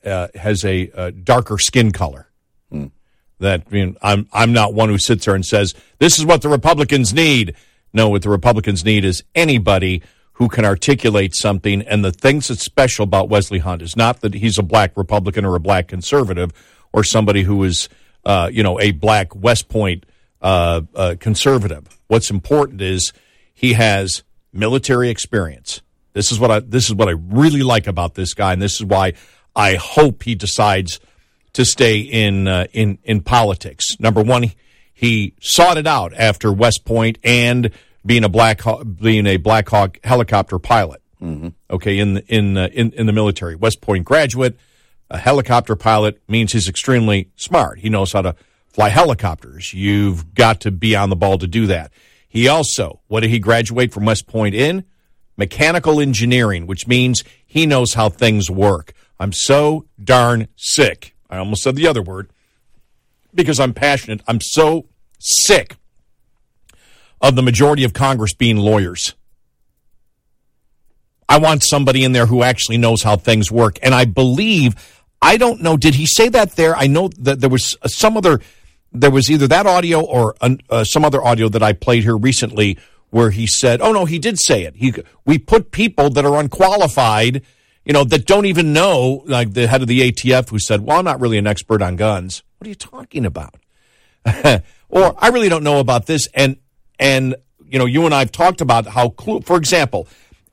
uh, 0.05 0.27
has 0.35 0.63
a 0.65 0.91
uh, 0.95 1.11
darker 1.23 1.57
skin 1.57 1.91
color. 1.91 2.27
That 3.39 3.63
I 3.69 3.73
mean, 3.73 3.97
I'm 4.01 4.27
I'm 4.31 4.53
not 4.53 4.73
one 4.73 4.89
who 4.89 4.97
sits 4.97 5.25
there 5.25 5.35
and 5.35 5.45
says 5.45 5.73
this 5.99 6.17
is 6.17 6.25
what 6.25 6.41
the 6.41 6.49
Republicans 6.49 7.13
need. 7.13 7.55
No, 7.93 8.09
what 8.09 8.23
the 8.23 8.29
Republicans 8.29 8.83
need 8.83 9.05
is 9.05 9.23
anybody 9.35 10.01
who 10.33 10.49
can 10.49 10.65
articulate 10.65 11.35
something. 11.35 11.81
And 11.83 12.03
the 12.03 12.11
things 12.11 12.47
that's 12.47 12.63
special 12.63 13.03
about 13.03 13.29
Wesley 13.29 13.59
Hunt 13.59 13.81
is 13.81 13.95
not 13.95 14.21
that 14.21 14.33
he's 14.33 14.57
a 14.57 14.63
black 14.63 14.97
Republican 14.97 15.45
or 15.45 15.55
a 15.55 15.59
black 15.59 15.87
conservative 15.87 16.51
or 16.91 17.03
somebody 17.03 17.43
who 17.43 17.63
is, 17.63 17.87
uh, 18.25 18.49
you 18.51 18.63
know, 18.63 18.79
a 18.79 18.91
black 18.91 19.35
West 19.35 19.69
Point 19.69 20.05
uh, 20.41 20.81
uh, 20.95 21.15
conservative. 21.19 21.87
What's 22.07 22.29
important 22.29 22.81
is 22.81 23.13
he 23.53 23.73
has 23.73 24.23
military 24.51 25.09
experience. 25.09 25.81
This 26.13 26.31
is 26.31 26.39
what 26.39 26.51
I 26.51 26.59
this 26.59 26.85
is 26.85 26.93
what 26.93 27.07
I 27.07 27.13
really 27.13 27.63
like 27.63 27.87
about 27.87 28.13
this 28.15 28.33
guy, 28.33 28.53
and 28.53 28.61
this 28.61 28.75
is 28.75 28.83
why 28.83 29.13
I 29.55 29.75
hope 29.75 30.23
he 30.23 30.35
decides 30.35 30.99
to 31.53 31.65
stay 31.65 31.99
in 31.99 32.47
uh, 32.47 32.67
in 32.73 32.97
in 33.03 33.21
politics. 33.21 33.85
Number 33.99 34.21
one, 34.21 34.51
he 34.93 35.35
sought 35.39 35.77
it 35.77 35.87
out 35.87 36.13
after 36.13 36.51
West 36.51 36.85
Point 36.85 37.17
and 37.23 37.71
being 38.05 38.23
a 38.23 38.29
Black 38.29 38.61
being 38.99 39.27
a 39.27 39.37
Black 39.37 39.69
Hawk 39.69 39.99
helicopter 40.03 40.59
pilot. 40.59 41.01
Okay, 41.69 41.99
in 41.99 42.15
the, 42.15 42.25
in 42.27 42.57
uh, 42.57 42.67
in 42.73 42.91
in 42.91 43.05
the 43.05 43.13
military, 43.13 43.55
West 43.55 43.79
Point 43.79 44.03
graduate, 44.03 44.57
a 45.09 45.17
helicopter 45.17 45.75
pilot 45.75 46.21
means 46.27 46.51
he's 46.51 46.67
extremely 46.67 47.29
smart. 47.37 47.79
He 47.79 47.89
knows 47.89 48.11
how 48.11 48.23
to 48.23 48.35
fly 48.67 48.89
helicopters. 48.89 49.73
You've 49.73 50.33
got 50.33 50.59
to 50.61 50.71
be 50.71 50.95
on 50.95 51.09
the 51.09 51.15
ball 51.15 51.37
to 51.37 51.47
do 51.47 51.67
that. 51.67 51.93
He 52.27 52.47
also, 52.47 52.99
what 53.07 53.21
did 53.21 53.29
he 53.29 53.39
graduate 53.39 53.93
from 53.93 54.05
West 54.05 54.27
Point 54.27 54.55
in? 54.55 54.83
Mechanical 55.37 55.99
engineering, 55.99 56.67
which 56.67 56.87
means 56.87 57.23
he 57.45 57.65
knows 57.65 57.93
how 57.93 58.09
things 58.09 58.49
work. 58.49 58.93
I'm 59.19 59.31
so 59.31 59.85
darn 60.03 60.47
sick. 60.57 61.12
I 61.33 61.39
almost 61.39 61.63
said 61.63 61.75
the 61.75 61.87
other 61.87 62.01
word 62.01 62.29
because 63.33 63.59
I'm 63.59 63.73
passionate. 63.73 64.21
I'm 64.27 64.39
so 64.39 64.85
sick 65.19 65.77
of 67.19 67.35
the 67.35 67.41
majority 67.41 67.83
of 67.83 67.93
Congress 67.93 68.33
being 68.33 68.57
lawyers. 68.57 69.15
I 71.27 71.39
want 71.39 71.63
somebody 71.63 72.03
in 72.03 72.11
there 72.11 72.27
who 72.27 72.43
actually 72.43 72.77
knows 72.77 73.01
how 73.01 73.15
things 73.15 73.51
work. 73.51 73.79
And 73.81 73.95
I 73.95 74.05
believe, 74.05 74.75
I 75.21 75.37
don't 75.37 75.61
know, 75.61 75.75
did 75.75 75.95
he 75.95 76.05
say 76.05 76.29
that 76.29 76.55
there? 76.55 76.75
I 76.75 76.85
know 76.85 77.09
that 77.17 77.39
there 77.39 77.49
was 77.49 77.77
some 77.87 78.15
other, 78.15 78.39
there 78.91 79.09
was 79.09 79.31
either 79.31 79.47
that 79.47 79.65
audio 79.65 80.01
or 80.01 80.35
uh, 80.41 80.83
some 80.83 81.03
other 81.03 81.23
audio 81.23 81.49
that 81.49 81.63
I 81.63 81.73
played 81.73 82.03
here 82.03 82.17
recently 82.17 82.77
where 83.09 83.31
he 83.31 83.47
said, 83.47 83.81
oh 83.81 83.91
no, 83.91 84.05
he 84.05 84.19
did 84.19 84.37
say 84.37 84.65
it. 84.65 84.75
He, 84.75 84.93
we 85.25 85.39
put 85.39 85.71
people 85.71 86.11
that 86.11 86.25
are 86.25 86.39
unqualified, 86.39 87.41
you 87.85 87.93
know, 87.93 88.03
that 88.05 88.25
don't 88.25 88.45
even 88.45 88.73
know, 88.73 89.23
like 89.25 89.53
the 89.53 89.67
head 89.67 89.81
of 89.81 89.87
the 89.87 90.11
ATF 90.11 90.49
who 90.49 90.59
said, 90.59 90.81
well, 90.81 90.99
I'm 90.99 91.05
not 91.05 91.19
really 91.19 91.37
an 91.37 91.47
expert 91.47 91.81
on 91.81 91.95
guns. 91.95 92.43
What 92.57 92.67
are 92.67 92.69
you 92.69 92.75
talking 92.75 93.25
about? 93.25 93.55
or 94.89 95.15
I 95.17 95.29
really 95.29 95.49
don't 95.49 95.63
know 95.63 95.79
about 95.79 96.05
this. 96.05 96.27
And, 96.33 96.57
and, 96.97 97.35
you 97.67 97.79
know, 97.79 97.85
you 97.85 98.05
and 98.05 98.13
I 98.13 98.19
have 98.19 98.31
talked 98.31 98.61
about 98.61 98.87
how, 98.87 99.09
for 99.09 99.57
example, 99.57 100.07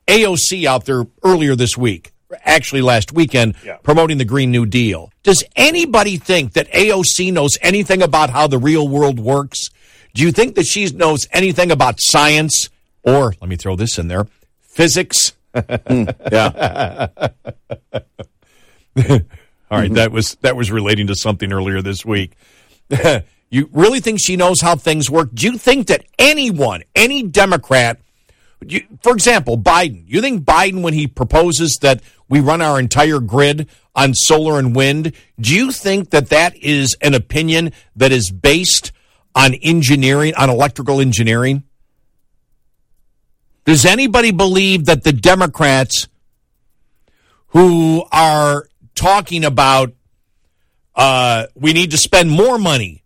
AOC 0.07 0.65
out 0.65 0.85
there 0.85 1.05
earlier 1.23 1.55
this 1.55 1.77
week, 1.77 2.11
actually 2.43 2.81
last 2.81 3.13
weekend, 3.13 3.55
promoting 3.83 4.17
the 4.17 4.25
Green 4.25 4.51
New 4.51 4.65
Deal. 4.65 5.11
Does 5.23 5.43
anybody 5.55 6.17
think 6.17 6.53
that 6.53 6.69
AOC 6.71 7.31
knows 7.31 7.57
anything 7.61 8.01
about 8.01 8.29
how 8.29 8.47
the 8.47 8.57
real 8.57 8.87
world 8.87 9.19
works? 9.19 9.69
Do 10.13 10.23
you 10.23 10.31
think 10.33 10.55
that 10.55 10.65
she 10.65 10.85
knows 10.89 11.27
anything 11.31 11.71
about 11.71 12.01
science 12.01 12.69
or, 13.03 13.33
let 13.39 13.49
me 13.49 13.55
throw 13.55 13.75
this 13.75 13.97
in 13.97 14.09
there, 14.09 14.27
physics? 14.59 15.33
Hmm, 15.53 16.03
yeah. 16.31 17.07
All 19.69 19.77
right, 19.79 19.93
that 19.93 20.11
was 20.11 20.35
that 20.41 20.55
was 20.55 20.71
relating 20.71 21.07
to 21.07 21.15
something 21.15 21.51
earlier 21.51 21.81
this 21.81 22.05
week. 22.05 22.33
you 23.49 23.69
really 23.71 23.99
think 23.99 24.19
she 24.21 24.35
knows 24.35 24.61
how 24.61 24.75
things 24.75 25.09
work? 25.09 25.29
Do 25.33 25.47
you 25.47 25.57
think 25.57 25.87
that 25.87 26.05
anyone, 26.19 26.83
any 26.95 27.23
Democrat 27.23 27.99
You, 28.65 28.81
for 29.01 29.13
example, 29.13 29.57
Biden. 29.57 30.03
You 30.07 30.21
think 30.21 30.43
Biden, 30.43 30.81
when 30.83 30.93
he 30.93 31.07
proposes 31.07 31.79
that 31.81 32.01
we 32.29 32.39
run 32.39 32.61
our 32.61 32.79
entire 32.79 33.19
grid 33.19 33.67
on 33.95 34.13
solar 34.13 34.59
and 34.59 34.75
wind, 34.75 35.13
do 35.39 35.55
you 35.55 35.71
think 35.71 36.11
that 36.11 36.29
that 36.29 36.55
is 36.57 36.95
an 37.01 37.13
opinion 37.13 37.71
that 37.95 38.11
is 38.11 38.31
based 38.31 38.91
on 39.35 39.53
engineering, 39.55 40.33
on 40.35 40.49
electrical 40.49 40.99
engineering? 41.01 41.63
Does 43.65 43.85
anybody 43.85 44.31
believe 44.31 44.85
that 44.85 45.03
the 45.03 45.13
Democrats 45.13 46.07
who 47.47 48.03
are 48.11 48.67
talking 48.95 49.45
about 49.45 49.93
uh, 50.95 51.47
we 51.55 51.73
need 51.73 51.91
to 51.91 51.97
spend 51.97 52.29
more 52.29 52.57
money 52.57 53.03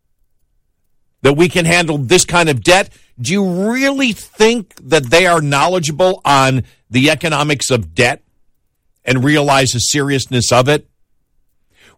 that 1.22 1.34
we 1.34 1.50
can 1.50 1.66
handle 1.66 1.98
this 1.98 2.26
kind 2.26 2.50
of 2.50 2.64
debt? 2.64 2.90
Do 3.20 3.32
you 3.32 3.72
really 3.72 4.14
think 4.14 4.76
that 4.90 5.06
they 5.06 5.26
are 5.26 5.42
knowledgeable 5.42 6.22
on 6.26 6.64
the 6.90 7.10
economics 7.10 7.70
of 7.70 7.94
debt 7.94 8.24
and 9.04 9.24
realize 9.24 9.72
the 9.72 9.80
seriousness 9.80 10.52
of 10.52 10.68
it? 10.68 10.88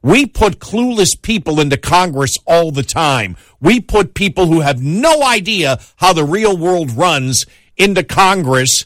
We 0.02 0.26
put 0.26 0.60
clueless 0.60 1.20
people 1.20 1.60
into 1.60 1.78
Congress 1.78 2.38
all 2.46 2.72
the 2.72 2.84
time. 2.84 3.36
We 3.60 3.80
put 3.80 4.14
people 4.14 4.46
who 4.46 4.62
have 4.62 4.82
no 4.82 5.24
idea 5.24 5.80
how 5.98 6.14
the 6.14 6.24
real 6.24 6.56
world 6.56 6.92
runs 6.92 7.46
into 7.78 8.04
Congress 8.04 8.86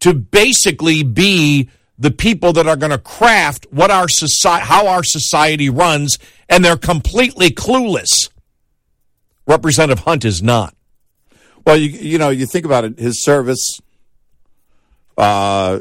to 0.00 0.14
basically 0.14 1.02
be 1.02 1.68
the 1.98 2.10
people 2.12 2.52
that 2.52 2.68
are 2.68 2.76
going 2.76 2.92
to 2.92 2.98
craft 2.98 3.66
what 3.70 3.90
our 3.90 4.08
society, 4.08 4.64
how 4.64 4.86
our 4.86 5.02
society 5.02 5.68
runs, 5.68 6.16
and 6.48 6.64
they're 6.64 6.76
completely 6.76 7.50
clueless. 7.50 8.28
Representative 9.46 10.04
Hunt 10.04 10.24
is 10.24 10.42
not. 10.42 10.74
Well, 11.66 11.76
you 11.76 11.88
you 11.88 12.18
know, 12.18 12.30
you 12.30 12.46
think 12.46 12.64
about 12.64 12.84
it. 12.84 12.98
His 12.98 13.22
service. 13.22 13.80
Uh, 15.16 15.80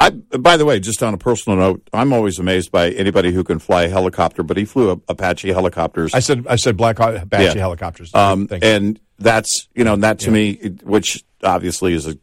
I 0.00 0.10
by 0.10 0.56
the 0.56 0.64
way, 0.64 0.78
just 0.78 1.02
on 1.02 1.12
a 1.12 1.18
personal 1.18 1.58
note, 1.58 1.82
I'm 1.92 2.12
always 2.12 2.38
amazed 2.38 2.70
by 2.70 2.90
anybody 2.90 3.32
who 3.32 3.42
can 3.42 3.58
fly 3.58 3.84
a 3.84 3.88
helicopter. 3.88 4.42
But 4.44 4.56
he 4.56 4.64
flew 4.64 5.02
Apache 5.08 5.48
helicopters. 5.52 6.14
I 6.14 6.20
said 6.20 6.46
I 6.48 6.56
said 6.56 6.76
black 6.76 7.00
Apache 7.00 7.42
Yeah. 7.44 7.54
helicopters. 7.54 8.14
Um, 8.14 8.48
and 8.62 9.00
that's 9.18 9.68
you 9.74 9.84
know 9.84 9.96
that 9.96 10.18
to 10.20 10.30
me, 10.30 10.50
it- 10.50 10.82
which 10.84 11.24
obviously 11.42 11.92
is 11.94 12.06
a 12.06 12.18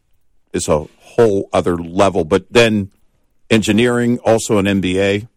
is 0.52 0.68
a 0.68 0.86
whole 1.00 1.48
other 1.52 1.76
level. 1.76 2.24
But 2.24 2.46
then 2.50 2.90
engineering, 3.50 4.18
also 4.20 4.58
an 4.58 4.66
MBA 4.66 5.28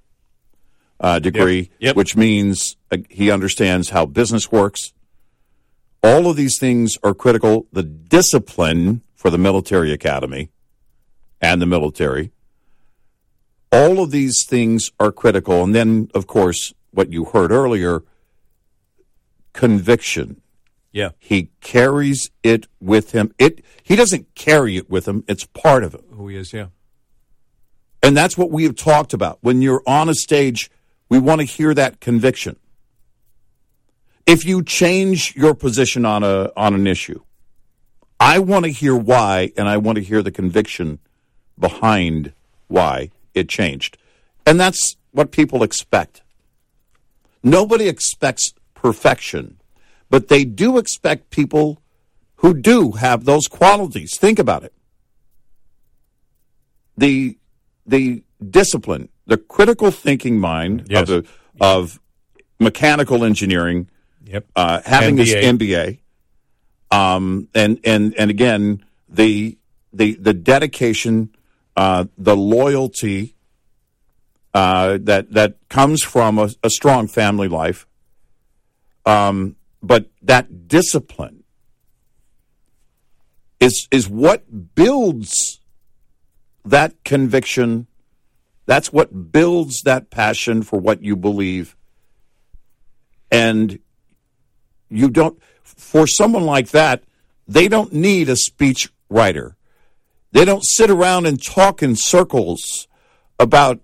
uh, 0.99 1.19
degree, 1.19 1.59
Yep. 1.59 1.69
Yep. 1.79 1.95
which 1.95 2.15
means 2.15 2.75
uh, 2.91 2.97
he 3.09 3.31
understands 3.31 3.89
how 3.89 4.05
business 4.05 4.51
works. 4.51 4.93
All 6.03 6.27
of 6.29 6.35
these 6.37 6.57
things 6.59 6.97
are 7.03 7.13
critical. 7.13 7.67
The 7.73 7.83
discipline 7.83 9.01
for 9.15 9.29
the 9.29 9.37
military 9.37 9.91
academy 9.91 10.49
and 11.41 11.61
the 11.61 11.65
military. 11.65 12.31
All 13.71 14.01
of 14.01 14.11
these 14.11 14.45
things 14.47 14.91
are 14.99 15.11
critical. 15.11 15.63
And 15.63 15.75
then, 15.75 16.09
of 16.15 16.25
course, 16.25 16.73
what 16.91 17.11
you 17.11 17.25
heard 17.25 17.51
earlier 17.51 18.01
conviction. 19.53 20.41
Yeah, 20.91 21.09
He 21.19 21.49
carries 21.61 22.31
it 22.43 22.67
with 22.79 23.11
him. 23.11 23.33
It 23.37 23.63
he 23.83 23.95
doesn't 23.95 24.33
carry 24.35 24.77
it 24.77 24.89
with 24.89 25.07
him. 25.07 25.23
It's 25.27 25.45
part 25.45 25.83
of 25.83 25.93
him. 25.93 26.03
who 26.11 26.27
he 26.27 26.35
is. 26.37 26.51
Yeah, 26.53 26.67
And 28.01 28.15
that's 28.17 28.37
what 28.37 28.51
we 28.51 28.63
have 28.63 28.75
talked 28.75 29.13
about. 29.13 29.39
When 29.41 29.61
you're 29.61 29.83
on 29.85 30.09
a 30.09 30.13
stage, 30.15 30.69
we 31.09 31.19
want 31.19 31.41
to 31.41 31.45
hear 31.45 31.73
that 31.73 31.99
conviction. 31.99 32.55
If 34.25 34.45
you 34.45 34.63
change 34.63 35.35
your 35.35 35.55
position 35.55 36.05
on 36.05 36.23
a 36.23 36.51
on 36.55 36.73
an 36.75 36.85
issue, 36.87 37.21
I 38.19 38.39
want 38.39 38.65
to 38.65 38.71
hear 38.71 38.95
why 38.95 39.51
and 39.57 39.67
I 39.67 39.77
want 39.77 39.97
to 39.97 40.03
hear 40.03 40.21
the 40.21 40.31
conviction 40.31 40.99
behind 41.57 42.33
why 42.67 43.11
it 43.33 43.49
changed. 43.49 43.97
And 44.45 44.59
that's 44.59 44.95
what 45.11 45.31
people 45.31 45.63
expect. 45.63 46.21
Nobody 47.43 47.87
expects 47.87 48.53
perfection, 48.73 49.58
but 50.09 50.27
they 50.27 50.45
do 50.45 50.77
expect 50.77 51.29
people 51.29 51.81
who 52.37 52.53
do 52.53 52.91
have 52.93 53.25
those 53.25 53.47
qualities. 53.47 54.17
Think 54.17 54.39
about 54.39 54.63
it. 54.63 54.73
The 56.97 57.37
the 57.85 58.23
discipline, 58.49 59.09
the 59.25 59.37
critical 59.37 59.91
thinking 59.91 60.39
mind 60.39 60.87
Yes. 60.89 61.01
of 61.01 61.07
the 61.07 61.25
of 61.61 61.99
mechanical 62.59 63.23
engineering, 63.23 63.89
yep. 64.25 64.45
uh, 64.55 64.81
having 64.85 65.17
MBA. 65.17 65.57
MBA, 65.57 65.99
um, 66.95 67.47
and 67.53 67.79
and 67.83 68.13
and 68.17 68.29
again 68.29 68.83
the 69.07 69.57
the 69.93 70.13
the 70.15 70.33
dedication, 70.33 71.35
uh, 71.75 72.05
the 72.17 72.35
loyalty 72.35 73.35
uh, 74.53 74.97
that 75.01 75.31
that 75.31 75.55
comes 75.69 76.01
from 76.03 76.37
a, 76.39 76.49
a 76.63 76.69
strong 76.69 77.07
family 77.07 77.47
life, 77.47 77.87
um, 79.05 79.55
but 79.81 80.09
that 80.21 80.67
discipline 80.67 81.43
is 83.59 83.87
is 83.91 84.09
what 84.09 84.75
builds 84.75 85.59
that 86.65 87.03
conviction. 87.03 87.87
That's 88.65 88.93
what 88.93 89.31
builds 89.31 89.81
that 89.83 90.09
passion 90.09 90.61
for 90.63 90.79
what 90.79 91.03
you 91.03 91.15
believe. 91.15 91.75
And 93.31 93.79
you 94.89 95.09
don't, 95.09 95.41
for 95.63 96.07
someone 96.07 96.45
like 96.45 96.69
that, 96.69 97.03
they 97.47 97.67
don't 97.67 97.93
need 97.93 98.29
a 98.29 98.35
speech 98.35 98.91
writer. 99.09 99.55
They 100.31 100.45
don't 100.45 100.63
sit 100.63 100.91
around 100.91 101.25
and 101.25 101.41
talk 101.41 101.81
in 101.81 101.95
circles 101.95 102.87
about 103.39 103.79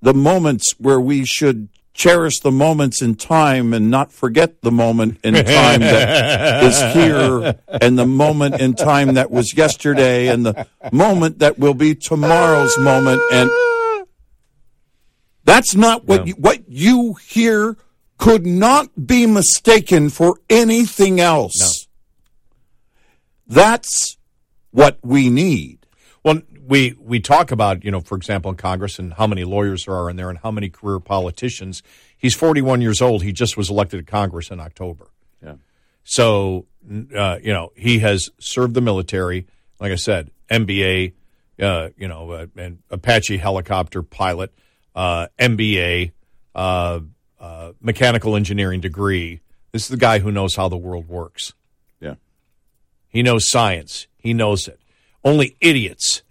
the 0.00 0.14
moments 0.14 0.74
where 0.78 1.00
we 1.00 1.24
should 1.24 1.68
cherish 1.94 2.40
the 2.40 2.50
moments 2.50 3.02
in 3.02 3.14
time 3.14 3.74
and 3.74 3.90
not 3.90 4.12
forget 4.12 4.62
the 4.62 4.72
moment 4.72 5.18
in 5.22 5.34
time 5.34 5.80
that 5.80 6.64
is 6.64 6.94
here 6.94 7.54
and 7.68 7.98
the 7.98 8.06
moment 8.06 8.60
in 8.60 8.74
time 8.74 9.14
that 9.14 9.30
was 9.30 9.56
yesterday 9.56 10.28
and 10.28 10.46
the 10.46 10.66
moment 10.90 11.38
that 11.40 11.58
will 11.58 11.74
be 11.74 11.94
tomorrow's 11.94 12.78
moment 12.78 13.20
and 13.32 13.50
that's 15.44 15.74
not 15.74 16.06
what 16.06 16.26
you, 16.26 16.34
what 16.34 16.68
you 16.68 17.14
hear 17.14 17.76
could 18.16 18.46
not 18.46 19.06
be 19.06 19.26
mistaken 19.26 20.08
for 20.08 20.38
anything 20.48 21.18
else. 21.20 21.88
That's 23.48 24.16
what 24.70 24.98
we 25.02 25.28
need. 25.28 25.86
Well, 26.24 26.40
we 26.66 26.94
we 26.98 27.20
talk 27.20 27.50
about 27.50 27.84
you 27.84 27.90
know, 27.90 28.00
for 28.00 28.16
example, 28.16 28.50
in 28.50 28.56
Congress 28.56 28.98
and 28.98 29.14
how 29.14 29.26
many 29.26 29.44
lawyers 29.44 29.86
there 29.86 29.94
are 29.94 30.08
in 30.10 30.16
there 30.16 30.30
and 30.30 30.38
how 30.38 30.50
many 30.50 30.68
career 30.68 31.00
politicians. 31.00 31.82
He's 32.16 32.34
41 32.34 32.80
years 32.80 33.02
old. 33.02 33.22
He 33.22 33.32
just 33.32 33.56
was 33.56 33.68
elected 33.70 34.04
to 34.04 34.10
Congress 34.10 34.50
in 34.50 34.60
October. 34.60 35.08
Yeah. 35.44 35.54
So 36.04 36.66
uh, 37.16 37.38
you 37.42 37.52
know 37.52 37.72
he 37.76 38.00
has 38.00 38.30
served 38.38 38.74
the 38.74 38.80
military. 38.80 39.46
Like 39.80 39.92
I 39.92 39.96
said, 39.96 40.30
MBA, 40.48 41.12
uh, 41.60 41.88
you 41.96 42.08
know, 42.08 42.30
uh, 42.30 42.46
and 42.56 42.78
Apache 42.90 43.36
helicopter 43.38 44.02
pilot, 44.02 44.52
uh, 44.94 45.26
MBA, 45.38 46.12
uh, 46.54 47.00
uh, 47.40 47.72
mechanical 47.80 48.36
engineering 48.36 48.80
degree. 48.80 49.40
This 49.72 49.82
is 49.82 49.88
the 49.88 49.96
guy 49.96 50.18
who 50.20 50.30
knows 50.30 50.54
how 50.54 50.68
the 50.68 50.76
world 50.76 51.08
works. 51.08 51.54
Yeah. 52.00 52.14
He 53.08 53.22
knows 53.22 53.50
science. 53.50 54.06
He 54.16 54.34
knows 54.34 54.68
it. 54.68 54.78
Only 55.24 55.56
idiots, 55.60 56.22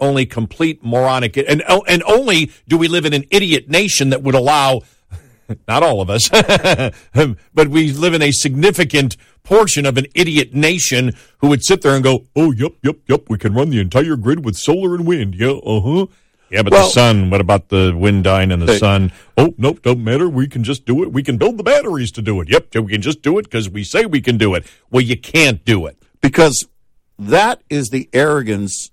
only 0.00 0.26
complete 0.26 0.84
moronic, 0.84 1.36
and 1.36 1.62
and 1.88 2.02
only 2.04 2.50
do 2.68 2.76
we 2.76 2.88
live 2.88 3.04
in 3.04 3.12
an 3.12 3.24
idiot 3.30 3.68
nation 3.68 4.10
that 4.10 4.22
would 4.22 4.34
allow. 4.34 4.82
Not 5.68 5.82
all 5.84 6.00
of 6.00 6.10
us, 6.10 6.28
but 7.54 7.68
we 7.68 7.92
live 7.92 8.14
in 8.14 8.22
a 8.22 8.32
significant 8.32 9.16
portion 9.44 9.86
of 9.86 9.96
an 9.96 10.06
idiot 10.14 10.54
nation 10.54 11.12
who 11.38 11.48
would 11.48 11.64
sit 11.64 11.82
there 11.82 11.94
and 11.94 12.02
go, 12.02 12.26
"Oh, 12.34 12.50
yep, 12.52 12.72
yep, 12.82 12.96
yep, 13.08 13.22
we 13.28 13.38
can 13.38 13.54
run 13.54 13.70
the 13.70 13.80
entire 13.80 14.16
grid 14.16 14.44
with 14.44 14.56
solar 14.56 14.94
and 14.94 15.06
wind." 15.06 15.34
Yeah, 15.36 15.50
uh 15.52 15.80
huh. 15.80 16.06
Yeah, 16.50 16.62
but 16.62 16.72
Well- 16.72 16.86
the 16.86 16.92
sun. 16.92 17.30
What 17.30 17.40
about 17.40 17.68
the 17.70 17.92
wind 17.96 18.24
dying 18.24 18.52
and 18.52 18.62
the 18.62 18.72
Hey. 18.72 18.78
sun? 18.78 19.12
Oh, 19.36 19.54
nope, 19.58 19.82
don't 19.82 20.02
matter. 20.04 20.28
We 20.28 20.46
can 20.46 20.62
just 20.64 20.84
do 20.84 21.02
it. 21.02 21.12
We 21.12 21.22
can 21.22 21.38
build 21.38 21.58
the 21.58 21.64
batteries 21.64 22.10
to 22.12 22.22
do 22.22 22.40
it. 22.40 22.48
Yep, 22.48 22.74
we 22.84 22.92
can 22.92 23.02
just 23.02 23.22
do 23.22 23.38
it 23.38 23.42
because 23.44 23.68
we 23.68 23.82
say 23.84 24.04
we 24.06 24.20
can 24.20 24.38
do 24.38 24.54
it. 24.54 24.64
Well, 24.90 25.02
you 25.02 25.16
can't 25.16 25.64
do 25.64 25.86
it. 25.86 25.96
because 26.20 26.66
that 27.18 27.62
is 27.70 27.88
the 27.90 28.08
arrogance 28.12 28.90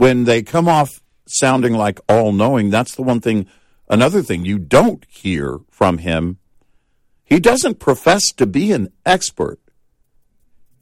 when 0.00 0.24
they 0.24 0.42
come 0.42 0.66
off 0.66 1.02
sounding 1.26 1.74
like 1.74 2.00
all 2.08 2.32
knowing. 2.32 2.70
That's 2.70 2.94
the 2.94 3.02
one 3.02 3.20
thing, 3.20 3.46
another 3.86 4.22
thing 4.22 4.46
you 4.46 4.58
don't 4.58 5.04
hear 5.06 5.58
from 5.70 5.98
him. 5.98 6.38
He 7.22 7.38
doesn't 7.38 7.80
profess 7.80 8.32
to 8.38 8.46
be 8.46 8.72
an 8.72 8.88
expert. 9.04 9.60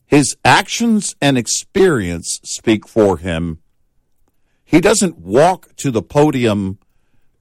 His 0.07 0.37
actions 0.45 1.17
and 1.21 1.37
experience 1.37 2.39
speak 2.45 2.87
for 2.87 3.17
him. 3.17 3.59
He 4.65 4.81
doesn't 4.81 5.19
walk 5.19 5.75
to 5.79 5.91
the 5.91 6.01
podium 6.01 6.79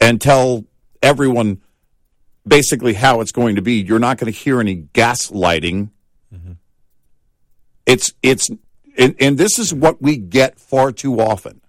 and 0.02 0.20
tell 0.20 0.66
everyone 1.04 1.62
basically 2.48 2.94
how 2.94 3.22
it's 3.22 3.32
going 3.32 3.56
to 3.56 3.62
be. 3.62 3.84
You're 3.84 4.00
not 4.00 4.18
going 4.18 4.34
to 4.34 4.40
hear 4.40 4.60
any 4.60 4.78
gaslighting 4.96 5.92
mm-hmm. 6.34 6.54
It's 7.86 8.14
it's 8.24 8.50
and, 8.98 9.16
and 9.20 9.38
this 9.38 9.60
is 9.60 9.72
what 9.76 10.02
we 10.02 10.18
get 10.18 10.60
far 10.60 10.92
too 10.92 11.22
often. 11.22 11.62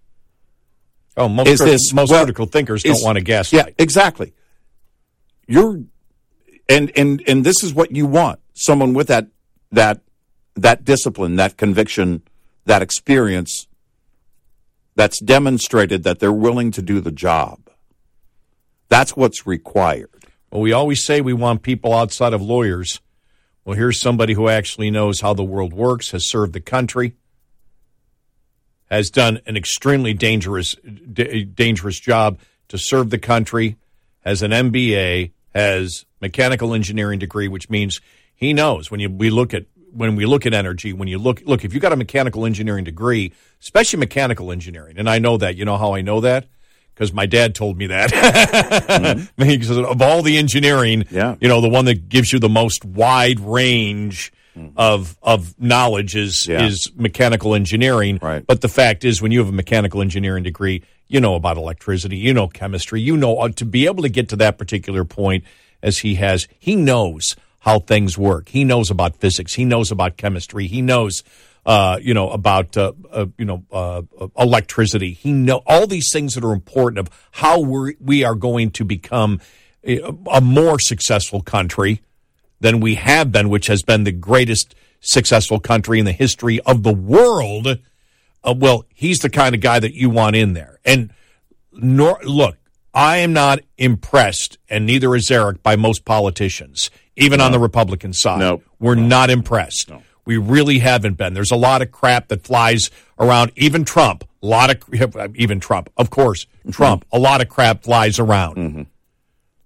Oh, 1.19 1.29
most, 1.29 1.49
Is 1.49 1.61
crit- 1.61 1.71
this- 1.73 1.93
most 1.93 2.11
well, 2.11 2.23
critical 2.25 2.47
thinkers 2.47 2.85
is- 2.85 2.95
don't 2.99 3.05
want 3.05 3.17
to 3.17 3.23
gaslight. 3.25 3.67
Yeah, 3.67 3.73
exactly. 3.79 4.33
You're 5.47 5.81
and 6.69 6.93
and 6.97 7.23
and 7.27 7.45
this 7.45 7.63
is 7.65 7.75
what 7.75 7.91
you 7.95 8.07
want. 8.07 8.41
Someone 8.55 8.93
with 8.95 9.09
that 9.09 9.27
that 9.73 10.01
that 10.55 10.85
discipline, 10.85 11.37
that 11.37 11.57
conviction, 11.57 12.23
that 12.67 12.83
experience 12.83 13.67
that's 14.95 15.21
demonstrated 15.21 16.03
that 16.05 16.19
they're 16.19 16.33
willing 16.33 16.71
to 16.73 16.83
do 16.83 17.01
the 17.01 17.13
job. 17.13 17.61
That's 18.89 19.17
what's 19.17 19.47
required. 19.47 20.11
Well, 20.51 20.61
we 20.61 20.73
always 20.73 21.05
say 21.05 21.21
we 21.21 21.33
want 21.35 21.63
people 21.63 21.93
outside 21.95 22.33
of 22.33 22.43
lawyers. 22.43 23.01
Well, 23.65 23.77
here's 23.77 24.01
somebody 24.01 24.33
who 24.35 24.49
actually 24.49 24.91
knows 24.91 25.21
how 25.21 25.35
the 25.35 25.45
world 25.45 25.73
works, 25.73 26.11
has 26.13 26.29
served 26.29 26.53
the 26.53 26.61
country, 26.61 27.15
has 28.91 29.11
done 29.11 29.41
an 29.47 29.57
extremely 29.57 30.15
dangerous, 30.15 30.75
d- 31.13 31.45
dangerous 31.45 31.99
job 32.01 32.39
to 32.69 32.79
serve 32.79 33.11
the 33.11 33.19
country, 33.19 33.77
has 34.25 34.43
an 34.43 34.51
MBA, 34.51 35.31
has 35.55 36.05
mechanical 36.21 36.75
engineering 36.75 37.19
degree, 37.19 37.49
which 37.49 37.69
means 37.71 38.01
he 38.35 38.53
knows 38.53 38.91
when 38.91 39.01
you 39.01 39.09
we 39.11 39.31
look 39.31 39.53
at 39.55 39.65
when 39.93 40.17
we 40.17 40.27
look 40.27 40.45
at 40.47 40.53
energy, 40.55 40.93
when 40.93 41.09
you 41.09 41.19
look 41.19 41.43
look 41.47 41.65
if 41.65 41.73
you 41.75 41.81
got 41.81 41.93
a 41.93 41.97
mechanical 41.97 42.45
engineering 42.45 42.85
degree, 42.85 43.33
especially 43.61 43.99
mechanical 43.99 44.53
engineering, 44.53 44.99
and 44.99 45.09
I 45.09 45.19
know 45.19 45.37
that. 45.39 45.57
You 45.57 45.65
know 45.65 45.77
how 45.79 45.95
I 45.95 46.03
know 46.03 46.21
that? 46.21 46.47
Because 46.95 47.13
my 47.13 47.27
dad 47.27 47.55
told 47.55 47.79
me 47.79 47.87
that. 47.89 48.11
Mm-hmm. 48.11 49.25
Because 49.49 49.71
of 49.71 50.03
all 50.03 50.23
the 50.23 50.37
engineering, 50.37 51.05
Yeah. 51.11 51.37
you 51.41 51.47
know, 51.49 51.61
the 51.61 51.69
one 51.69 51.85
that 51.87 52.09
gives 52.09 52.33
you 52.33 52.39
the 52.39 52.49
most 52.49 52.85
wide 52.85 53.39
range 53.41 54.33
of 54.77 55.17
of 55.23 55.55
knowledge 55.59 56.15
is 56.17 56.47
Yeah. 56.47 56.65
is 56.67 56.91
mechanical 56.97 57.55
engineering. 57.55 58.19
Right. 58.21 58.45
But 58.47 58.61
the 58.61 58.69
fact 58.69 59.05
is, 59.05 59.21
when 59.23 59.33
you 59.33 59.39
have 59.41 59.49
a 59.49 59.53
mechanical 59.53 60.01
engineering 60.03 60.45
degree, 60.45 60.83
you 61.07 61.21
know 61.21 61.35
about 61.35 61.57
electricity, 61.57 62.17
you 62.17 62.33
know 62.35 62.49
chemistry, 62.49 63.01
you 63.01 63.17
know 63.17 63.39
uh, 63.39 63.49
to 63.51 63.65
be 63.65 63.87
able 63.87 64.03
to 64.03 64.09
get 64.09 64.29
to 64.31 64.37
that 64.37 64.59
particular 64.59 65.05
point 65.05 65.45
as 65.83 65.99
he 65.99 66.17
has, 66.17 66.49
he 66.59 66.77
knows 66.77 67.37
how 67.61 67.79
things 67.79 68.17
work. 68.19 68.49
He 68.49 68.65
knows 68.65 68.91
about 68.91 69.17
physics. 69.17 69.55
He 69.55 69.65
knows 69.65 69.91
about 69.91 70.17
chemistry. 70.17 70.67
He 70.67 70.83
knows. 70.83 71.23
Uh, 71.67 71.99
you 72.01 72.15
know 72.15 72.31
about 72.31 72.79
uh, 72.79 72.93
uh, 73.13 73.27
you 73.37 73.45
know 73.45 73.63
uh, 73.71 74.01
uh, 74.19 74.29
electricity. 74.39 75.13
He 75.13 75.33
know 75.33 75.61
all 75.67 75.87
these 75.87 76.09
things 76.11 76.35
that 76.35 76.43
are 76.45 76.53
important 76.55 76.99
of 76.99 77.11
how 77.33 77.61
we 77.61 77.95
we 78.01 78.25
are 78.25 78.37
going 78.37 78.71
to 78.71 78.85
become 78.87 79.41
a 79.85 80.41
more 80.41 80.79
successful 80.81 81.43
country 81.43 82.01
than 82.61 82.81
we 82.81 82.97
have 82.97 83.31
been, 83.33 83.49
which 83.49 83.67
has 83.67 83.83
been 83.83 84.05
the 84.05 84.13
greatest 84.13 84.75
successful 85.01 85.61
country 85.61 85.99
in 85.99 86.05
the 86.05 86.13
history 86.13 86.61
of 86.61 86.83
the 86.83 86.93
world. 86.93 87.79
Uh, 88.45 88.55
well, 88.57 88.85
he's 88.95 89.21
the 89.21 89.31
kind 89.31 89.55
of 89.55 89.61
guy 89.61 89.79
that 89.79 89.95
you 89.95 90.11
want 90.11 90.37
in 90.37 90.53
there. 90.55 90.79
And 90.85 91.13
nor, 91.73 92.19
look, 92.25 92.57
I 92.93 93.19
am 93.19 93.33
not 93.33 93.61
impressed, 93.77 94.59
and 94.69 94.87
neither 94.87 95.15
is 95.15 95.31
Eric, 95.31 95.63
by 95.63 95.77
most 95.77 96.05
politicians, 96.05 96.91
even 97.17 97.41
on 97.41 97.53
the 97.53 97.59
Republican 97.59 98.13
side. 98.13 98.41
No. 98.41 98.63
We're 98.81 98.97
not 98.97 99.31
impressed. 99.31 99.91
We 100.25 100.37
really 100.37 100.79
haven't 100.81 101.15
been. 101.15 101.35
There's 101.35 101.51
a 101.51 101.57
lot 101.57 101.81
of 101.81 101.91
crap 101.93 102.29
that 102.29 102.43
flies 102.43 102.91
around. 103.19 103.53
Even 103.57 103.85
Trump, 103.85 104.25
a 104.43 104.47
lot 104.47 104.71
of 104.71 105.35
even 105.37 105.61
Trump, 105.61 105.91
of 105.97 106.11
course, 106.11 106.47
Trump, 106.71 107.05
a 107.13 107.19
lot 107.19 107.41
of 107.41 107.49
crap 107.49 107.83
flies 107.85 108.19
around. 108.19 108.87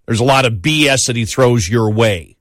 There's 0.06 0.20
a 0.20 0.24
lot 0.24 0.44
of 0.44 0.54
BS 0.54 1.06
that 1.06 1.16
he 1.16 1.24
throws 1.24 1.68
your 1.68 1.90
way 1.90 2.36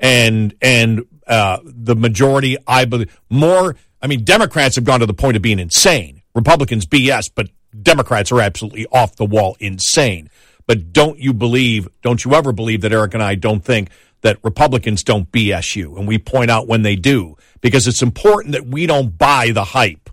and 0.00 0.54
and 0.60 1.06
uh, 1.26 1.58
the 1.64 1.94
majority, 1.94 2.56
I 2.66 2.86
believe, 2.86 3.20
more. 3.28 3.76
I 4.02 4.06
mean, 4.06 4.24
Democrats 4.24 4.76
have 4.76 4.84
gone 4.84 5.00
to 5.00 5.06
the 5.06 5.14
point 5.14 5.36
of 5.36 5.42
being 5.42 5.58
insane. 5.58 6.22
Republicans 6.34 6.86
BS, 6.86 7.30
but 7.34 7.48
Democrats 7.82 8.32
are 8.32 8.40
absolutely 8.40 8.86
off 8.86 9.16
the 9.16 9.24
wall 9.24 9.56
insane. 9.60 10.30
But 10.66 10.92
don't 10.92 11.18
you 11.18 11.32
believe? 11.32 11.88
Don't 12.02 12.24
you 12.24 12.34
ever 12.34 12.52
believe 12.52 12.80
that 12.80 12.92
Eric 12.92 13.14
and 13.14 13.22
I 13.22 13.34
don't 13.34 13.64
think 13.64 13.90
that 14.22 14.38
Republicans 14.42 15.02
don't 15.02 15.30
BS 15.30 15.76
you, 15.76 15.96
and 15.96 16.08
we 16.08 16.18
point 16.18 16.50
out 16.50 16.66
when 16.66 16.82
they 16.82 16.96
do 16.96 17.36
because 17.60 17.86
it's 17.86 18.02
important 18.02 18.52
that 18.52 18.66
we 18.66 18.86
don't 18.86 19.16
buy 19.16 19.50
the 19.50 19.64
hype. 19.64 20.10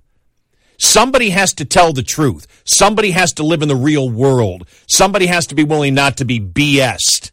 Somebody 0.77 1.31
has 1.31 1.53
to 1.55 1.65
tell 1.65 1.91
the 1.91 2.03
truth. 2.03 2.45
Somebody 2.63 3.11
has 3.11 3.33
to 3.33 3.43
live 3.43 3.61
in 3.61 3.67
the 3.67 3.75
real 3.75 4.09
world. 4.09 4.67
Somebody 4.87 5.25
has 5.25 5.47
to 5.47 5.55
be 5.55 5.63
willing 5.63 5.95
not 5.95 6.17
to 6.17 6.25
be 6.25 6.39
BS'd. 6.39 7.31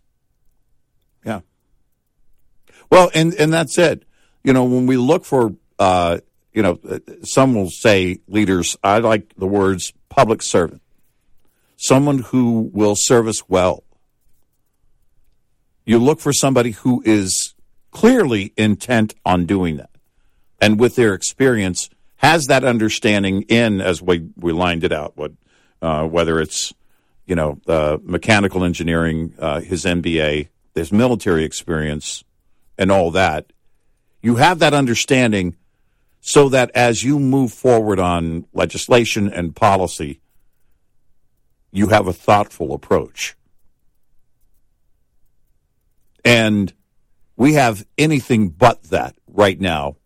Well, 2.91 3.11
and 3.15 3.35
and 3.35 3.53
that's 3.53 3.79
it. 3.79 4.05
You 4.43 4.53
know, 4.53 4.65
when 4.65 4.87
we 4.87 4.97
look 4.97 5.25
for, 5.25 5.55
uh, 5.79 6.19
you 6.53 6.63
know, 6.63 6.79
uh, 6.89 6.99
some 7.23 7.55
will 7.55 7.71
say 7.71 8.21
leaders. 8.29 8.77
I 8.83 8.99
like 8.99 9.35
the 9.37 9.47
words 9.47 9.93
public 10.09 10.43
servant, 10.43 10.83
someone 11.77 12.19
who 12.19 12.71
will 12.73 12.95
service 12.97 13.49
well. 13.49 13.83
You 15.87 15.99
look 15.99 16.21
for 16.21 16.33
somebody 16.33 16.71
who 16.71 17.03
is 17.05 17.55
clearly 17.91 18.53
intent 18.57 19.15
on 19.25 19.47
doing 19.47 19.77
that, 19.77 19.91
and 20.61 20.79
with 20.79 20.97
their 20.97 21.15
experience 21.15 21.91
has 22.17 22.47
that 22.47 22.65
understanding 22.65 23.43
in 23.43 23.81
as 23.81 24.01
we 24.01 24.29
we 24.37 24.53
lined 24.53 24.85
it 24.85 24.93
out. 24.93 25.17
What 25.17 25.33
uh, 25.83 26.07
whether 26.07 26.41
it's 26.41 26.73
you 27.27 27.35
know 27.35 27.61
uh, 27.67 27.99
mechanical 28.03 28.65
engineering, 28.65 29.35
uh, 29.39 29.61
his 29.61 29.85
MBA, 29.85 30.49
his 30.75 30.93
military 30.93 31.45
experience, 31.45 32.24
and 32.79 32.91
all 32.91 33.11
that. 33.13 33.53
You 34.23 34.37
have 34.37 34.59
that 34.61 34.75
understanding 34.75 35.57
so 36.21 36.49
that 36.49 36.71
as 36.75 37.05
you 37.05 37.19
move 37.19 37.53
forward 37.53 37.99
on 37.99 38.47
legislation 38.53 39.31
and 39.31 39.55
policy, 39.55 40.21
you 41.71 41.89
have 41.89 42.07
a 42.07 42.13
thoughtful 42.13 42.73
approach. 42.73 43.37
And 46.25 46.73
we 47.37 47.55
have 47.55 47.85
anything 47.99 48.49
but 48.49 48.85
that 48.85 49.17
right 49.27 49.61
now 49.61 49.97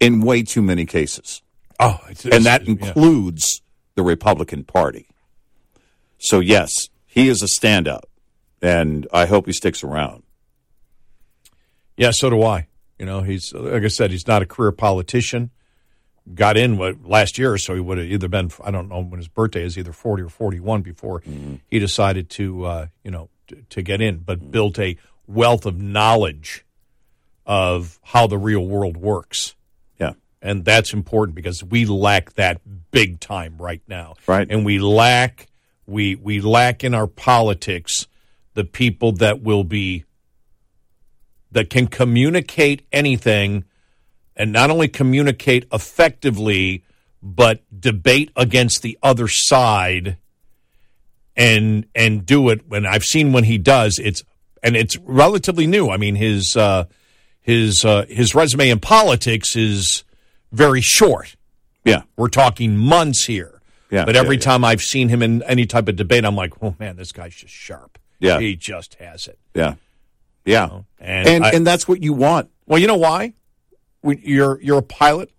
in 0.00 0.20
way 0.20 0.42
too 0.42 0.60
many 0.62 0.84
cases. 0.84 1.40
Oh, 1.80 1.98
it's, 2.08 2.26
and 2.26 2.44
that 2.44 2.64
yeah. 2.64 2.72
includes 2.72 3.62
the 3.94 4.02
Republican 4.02 4.64
Party. 4.64 5.08
So, 6.18 6.40
yes, 6.40 6.90
he 7.06 7.28
is 7.28 7.42
a 7.42 7.46
standout, 7.46 8.04
and 8.60 9.06
I 9.12 9.26
hope 9.26 9.46
he 9.46 9.52
sticks 9.52 9.82
around. 9.82 10.22
Yeah, 11.96 12.10
so 12.10 12.30
do 12.30 12.42
I. 12.42 12.66
You 12.98 13.06
know, 13.06 13.22
he's 13.22 13.52
like 13.52 13.82
I 13.82 13.88
said, 13.88 14.10
he's 14.10 14.26
not 14.26 14.42
a 14.42 14.46
career 14.46 14.72
politician. 14.72 15.50
Got 16.34 16.56
in 16.56 16.76
what 16.76 17.04
last 17.04 17.38
year, 17.38 17.56
so 17.56 17.74
he 17.74 17.80
would 17.80 17.98
have 17.98 18.06
either 18.06 18.28
been 18.28 18.50
I 18.64 18.70
don't 18.70 18.88
know 18.88 19.00
when 19.00 19.18
his 19.18 19.28
birthday 19.28 19.62
is, 19.62 19.78
either 19.78 19.92
forty 19.92 20.22
or 20.24 20.28
forty 20.28 20.58
one 20.58 20.82
before 20.82 21.22
he 21.68 21.78
decided 21.78 22.30
to 22.30 22.64
uh, 22.64 22.86
you 23.04 23.10
know 23.10 23.28
to, 23.48 23.56
to 23.70 23.82
get 23.82 24.00
in, 24.00 24.18
but 24.18 24.50
built 24.50 24.78
a 24.78 24.96
wealth 25.28 25.66
of 25.66 25.78
knowledge 25.78 26.64
of 27.44 28.00
how 28.02 28.26
the 28.26 28.38
real 28.38 28.66
world 28.66 28.96
works. 28.96 29.54
Yeah. 30.00 30.14
And 30.42 30.64
that's 30.64 30.92
important 30.92 31.36
because 31.36 31.62
we 31.62 31.86
lack 31.86 32.34
that 32.34 32.60
big 32.90 33.20
time 33.20 33.56
right 33.58 33.82
now. 33.86 34.14
Right. 34.26 34.46
And 34.50 34.64
we 34.64 34.78
lack 34.78 35.46
we 35.86 36.16
we 36.16 36.40
lack 36.40 36.82
in 36.82 36.92
our 36.92 37.06
politics 37.06 38.08
the 38.54 38.64
people 38.64 39.12
that 39.12 39.42
will 39.42 39.64
be 39.64 40.05
that 41.56 41.70
can 41.70 41.86
communicate 41.86 42.82
anything 42.92 43.64
and 44.36 44.52
not 44.52 44.70
only 44.70 44.88
communicate 44.88 45.66
effectively 45.72 46.84
but 47.22 47.62
debate 47.80 48.30
against 48.36 48.82
the 48.82 48.98
other 49.02 49.26
side 49.26 50.18
and 51.34 51.86
and 51.94 52.26
do 52.26 52.50
it 52.50 52.68
when 52.68 52.84
I've 52.84 53.04
seen 53.04 53.32
when 53.32 53.44
he 53.44 53.56
does 53.56 53.98
it's 53.98 54.22
and 54.62 54.76
it's 54.76 54.98
relatively 54.98 55.66
new. 55.66 55.88
I 55.88 55.96
mean 55.96 56.14
his 56.14 56.54
uh 56.56 56.84
his 57.40 57.86
uh 57.86 58.04
his 58.06 58.34
resume 58.34 58.68
in 58.68 58.80
politics 58.80 59.56
is 59.56 60.04
very 60.52 60.82
short. 60.82 61.36
Yeah. 61.86 62.02
We're 62.18 62.28
talking 62.28 62.76
months 62.76 63.24
here. 63.24 63.62
Yeah, 63.90 64.04
But 64.04 64.14
every 64.16 64.36
yeah, 64.36 64.40
yeah. 64.40 64.44
time 64.44 64.64
I've 64.64 64.82
seen 64.82 65.08
him 65.08 65.22
in 65.22 65.42
any 65.44 65.64
type 65.64 65.88
of 65.88 65.96
debate 65.96 66.26
I'm 66.26 66.36
like, 66.36 66.52
"Oh 66.62 66.74
man, 66.78 66.96
this 66.96 67.12
guy's 67.12 67.34
just 67.34 67.54
sharp." 67.54 67.98
Yeah. 68.18 68.40
He 68.40 68.56
just 68.56 68.94
has 68.94 69.26
it. 69.26 69.38
Yeah. 69.54 69.76
Yeah. 70.46 70.80
And 70.98 71.28
And, 71.28 71.44
I- 71.44 71.50
and 71.50 71.66
that's 71.66 71.86
what 71.86 72.02
you 72.02 72.12
want. 72.14 72.48
Well, 72.66 72.78
you 72.78 72.86
know 72.86 72.96
why? 72.96 73.34
When 74.00 74.20
you're 74.22 74.60
you're 74.62 74.78
a 74.78 74.82
pilot, 74.82 75.30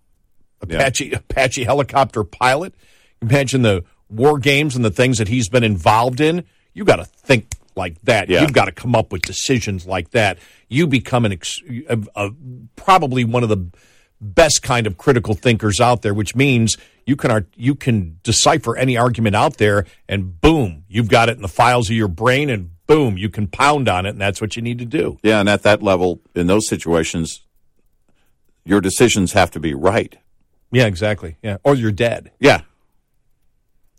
Yeah. 0.68 0.78
Apache 0.78 1.14
Apache 1.14 1.64
helicopter 1.64 2.24
pilot. 2.24 2.76
Imagine 3.22 3.62
the 3.64 3.84
war 4.10 4.38
games 4.38 4.76
and 4.76 4.86
the 4.86 4.92
things 4.92 5.18
that 5.18 5.28
he's 5.28 5.50
been 5.50 5.64
involved 5.64 6.20
in. 6.22 6.44
You 6.74 6.86
got 6.86 6.98
to 6.98 7.06
think 7.06 7.48
like 7.76 8.00
that. 8.04 8.30
Yeah. 8.30 8.42
You've 8.42 8.54
got 8.54 8.66
to 8.66 8.72
come 8.72 8.96
up 8.96 9.12
with 9.12 9.22
decisions 9.24 9.86
like 9.86 10.12
that. 10.12 10.38
You 10.70 10.86
become 10.88 11.26
an 11.26 11.32
ex- 11.34 11.62
a, 11.90 12.00
a, 12.16 12.30
probably 12.76 13.24
one 13.24 13.44
of 13.44 13.50
the 13.50 13.70
best 14.20 14.62
kind 14.64 14.88
of 14.88 14.98
critical 14.98 15.34
thinkers 15.36 15.80
out 15.80 16.02
there, 16.02 16.14
which 16.14 16.36
means 16.36 16.78
you 17.06 17.16
can 17.16 17.46
you 17.56 17.76
can 17.76 18.20
decipher 18.24 18.76
any 18.78 18.98
argument 18.98 19.36
out 19.36 19.58
there, 19.58 19.86
and 20.10 20.40
boom, 20.42 20.84
you've 20.88 21.08
got 21.10 21.30
it 21.30 21.36
in 21.36 21.42
the 21.42 21.48
files 21.48 21.90
of 21.90 21.96
your 21.96 22.08
brain, 22.08 22.50
and 22.50 22.72
boom, 22.88 23.18
you 23.18 23.30
can 23.30 23.48
pound 23.48 23.88
on 23.88 24.06
it, 24.06 24.10
and 24.10 24.22
that's 24.22 24.42
what 24.42 24.56
you 24.56 24.62
need 24.62 24.80
to 24.80 24.86
do. 24.86 25.20
Yeah. 25.22 25.40
And 25.40 25.50
at 25.50 25.64
that 25.64 25.84
level, 25.84 26.22
in 26.34 26.48
those 26.48 26.68
situations, 26.68 27.42
your 28.66 28.82
decisions 28.82 29.34
have 29.34 29.52
to 29.52 29.60
be 29.60 29.74
right. 29.74 30.18
Yeah, 30.72 30.86
exactly. 30.86 31.38
Yeah, 31.42 31.58
or 31.64 31.76
you're 31.76 31.92
dead. 31.92 32.32
Yeah. 32.40 32.62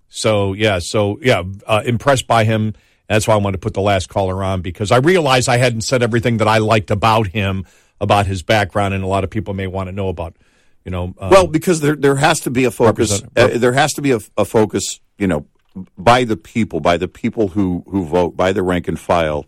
So 0.08 0.52
yeah, 0.52 0.78
so 0.78 1.18
yeah, 1.22 1.42
uh, 1.66 1.82
impressed 1.84 2.26
by 2.26 2.44
him. 2.44 2.74
That's 3.08 3.26
why 3.26 3.34
I 3.34 3.38
wanted 3.38 3.58
to 3.58 3.58
put 3.60 3.74
the 3.74 3.80
last 3.80 4.08
caller 4.08 4.42
on 4.42 4.60
because 4.60 4.90
I 4.92 4.98
realized 4.98 5.48
I 5.48 5.56
hadn't 5.56 5.82
said 5.82 6.02
everything 6.02 6.38
that 6.38 6.48
I 6.48 6.58
liked 6.58 6.90
about 6.90 7.28
him, 7.28 7.64
about 8.00 8.26
his 8.26 8.42
background, 8.42 8.92
and 8.92 9.02
a 9.02 9.06
lot 9.06 9.24
of 9.24 9.30
people 9.30 9.54
may 9.54 9.66
want 9.66 9.88
to 9.88 9.92
know 9.92 10.08
about, 10.08 10.36
you 10.84 10.90
know. 10.90 11.14
Um, 11.18 11.30
well, 11.30 11.46
because 11.46 11.80
there 11.80 11.96
there 11.96 12.16
has 12.16 12.40
to 12.40 12.50
be 12.50 12.64
a 12.64 12.70
focus. 12.70 13.22
Uh, 13.36 13.48
there 13.54 13.72
has 13.72 13.94
to 13.94 14.02
be 14.02 14.12
a, 14.12 14.18
a 14.36 14.44
focus, 14.44 15.00
you 15.16 15.26
know, 15.26 15.46
by 15.96 16.24
the 16.24 16.36
people, 16.36 16.80
by 16.80 16.96
the 16.96 17.08
people 17.08 17.48
who 17.48 17.84
who 17.88 18.04
vote, 18.04 18.36
by 18.36 18.52
the 18.52 18.62
rank 18.62 18.88
and 18.88 18.98
file, 18.98 19.46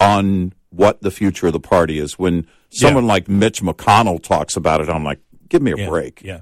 on 0.00 0.52
what 0.70 1.02
the 1.02 1.10
future 1.10 1.46
of 1.48 1.52
the 1.52 1.60
party 1.60 1.98
is. 1.98 2.18
When 2.18 2.46
someone 2.70 3.04
Yeah. 3.04 3.12
like 3.12 3.28
Mitch 3.28 3.62
McConnell 3.62 4.22
talks 4.22 4.56
about 4.56 4.80
it, 4.80 4.88
I'm 4.88 5.04
like, 5.04 5.20
give 5.48 5.62
me 5.62 5.72
a 5.72 5.76
Yeah, 5.76 5.88
break. 5.88 6.22
yeah. 6.24 6.40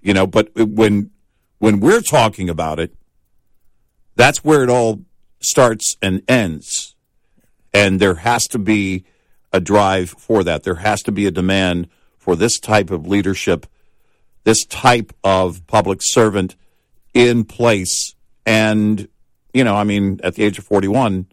You 0.00 0.14
know, 0.14 0.26
but 0.26 0.50
when 0.54 1.10
when 1.58 1.78
we're 1.80 2.00
talking 2.00 2.48
about 2.50 2.80
it, 2.80 2.92
that's 4.16 4.42
where 4.44 4.62
it 4.64 4.70
all 4.70 5.02
starts 5.40 5.96
and 6.02 6.22
ends. 6.28 6.94
And 7.72 8.00
there 8.00 8.16
has 8.16 8.46
to 8.48 8.58
be 8.58 9.04
a 9.52 9.60
drive 9.60 10.10
for 10.10 10.42
that. 10.44 10.64
There 10.64 10.76
has 10.76 11.02
to 11.02 11.12
be 11.12 11.26
a 11.26 11.30
demand 11.30 11.88
for 12.18 12.34
this 12.36 12.58
type 12.58 12.90
of 12.90 13.06
leadership, 13.06 13.66
this 14.44 14.64
type 14.64 15.12
of 15.22 15.64
public 15.66 16.00
servant 16.02 16.56
in 17.14 17.44
place. 17.44 18.14
And, 18.46 19.08
you 19.54 19.64
know, 19.64 19.76
I 19.76 19.84
mean, 19.84 20.20
at 20.22 20.34
the 20.34 20.44
age 20.44 20.58
of 20.58 20.64
41, 20.64 21.26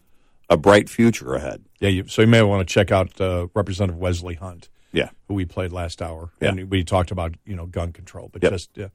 a 0.48 0.56
bright 0.56 0.88
future 0.88 1.34
ahead. 1.34 1.64
Yeah, 1.80 1.88
you, 1.88 2.06
so 2.08 2.22
you 2.22 2.28
may 2.28 2.42
want 2.42 2.66
to 2.66 2.72
check 2.72 2.90
out 2.92 3.20
uh, 3.20 3.46
Representative 3.54 3.98
Wesley 3.98 4.34
Hunt. 4.34 4.68
Yeah. 4.92 5.10
who 5.28 5.34
we 5.34 5.44
played 5.44 5.72
last 5.72 6.02
hour. 6.02 6.30
Yeah. 6.40 6.48
and 6.48 6.68
we 6.68 6.82
talked 6.82 7.12
about 7.12 7.36
you 7.46 7.54
know 7.54 7.66
gun 7.66 7.92
control, 7.92 8.28
but 8.32 8.42
Yep. 8.42 8.52
just 8.52 8.70
yeah, 8.76 8.88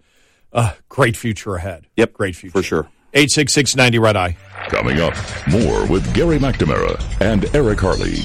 uh, 0.51 0.73
great 0.89 1.15
future 1.15 1.55
ahead. 1.55 1.87
Yep. 1.95 2.11
great 2.11 2.35
future 2.35 2.51
For 2.51 2.61
sure. 2.63 2.89
Eight 3.13 3.31
six 3.31 3.53
six 3.53 3.77
ninety 3.77 3.97
red 3.97 4.17
eye. 4.17 4.35
Coming 4.67 4.99
up, 4.99 5.13
more 5.49 5.87
with 5.87 6.13
Gary 6.13 6.37
McNamara 6.37 7.01
and 7.21 7.45
Eric 7.55 7.79
Harley. 7.79 8.15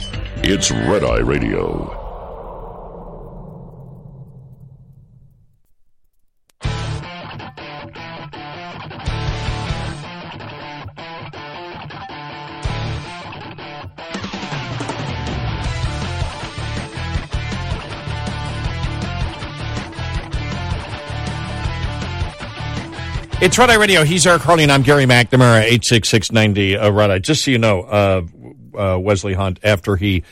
It's 0.43 0.73
Red 0.73 1.05
Eye 1.05 1.21
Radio. 1.21 1.99
It's 23.43 23.57
Red 23.57 23.71
Eye 23.71 23.77
Radio. 23.77 24.05
He's 24.05 24.27
Eric 24.27 24.43
Harley, 24.43 24.65
and 24.65 24.71
I'm 24.71 24.83
Gary 24.83 25.07
McNamara. 25.07 25.62
Eight 25.62 25.83
six 25.83 26.11
six 26.11 26.31
ninety 26.31 26.77
uh, 26.77 26.91
Red 26.91 27.11
Eye. 27.11 27.19
Just 27.21 27.43
so 27.43 27.51
you 27.51 27.57
know, 27.57 27.81
uh, 27.81 28.23
uh, 28.79 28.99
Wesley 28.99 29.33
Hunt 29.33 29.59
after 29.62 29.97
he 29.97 30.25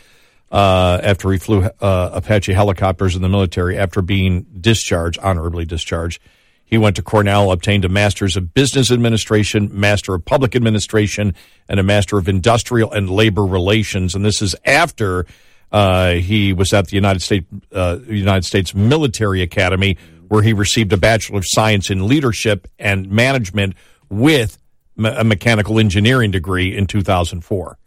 uh, 0.53 1.01
after 1.03 1.33
he 1.33 1.39
flew 1.39 1.63
uh, 1.63 2.11
Apache 2.13 2.53
helicopters 2.53 3.17
in 3.17 3.23
the 3.23 3.31
military 3.31 3.79
after 3.79 4.03
being 4.03 4.45
discharged, 4.61 5.19
honorably 5.21 5.65
discharged, 5.65 6.21
he 6.67 6.77
went 6.77 6.97
to 6.97 7.03
Cornell, 7.03 7.51
obtained 7.51 7.87
a 7.87 7.89
master's 7.89 8.37
of 8.37 8.53
business 8.53 8.91
administration, 8.91 9.71
master 9.73 10.15
of 10.15 10.27
public 10.27 10.55
administration, 10.55 11.35
and 11.67 11.81
a 11.81 11.83
master 11.83 12.19
of 12.19 12.29
industrial 12.29 12.93
and 12.93 13.09
labor 13.09 13.47
relations. 13.47 14.15
And 14.15 14.23
this 14.23 14.43
is 14.43 14.55
after 14.67 15.25
uh, 15.73 16.13
he 16.13 16.53
was 16.53 16.75
at 16.75 16.89
the 16.89 16.95
United 16.95 17.23
States 17.23 17.47
United 17.73 18.45
States 18.45 18.75
Military 18.75 19.41
Academy, 19.41 19.97
where 20.29 20.43
he 20.43 20.53
received 20.53 20.93
a 20.93 20.97
bachelor 20.97 21.39
of 21.39 21.45
science 21.47 21.91
in 21.91 22.07
leadership 22.07 22.69
and 22.79 23.11
management 23.11 23.75
with 24.09 24.59
a 25.03 25.25
mechanical 25.25 25.79
engineering 25.79 26.31
degree 26.31 26.77
in 26.77 26.87
2004. 26.87 27.79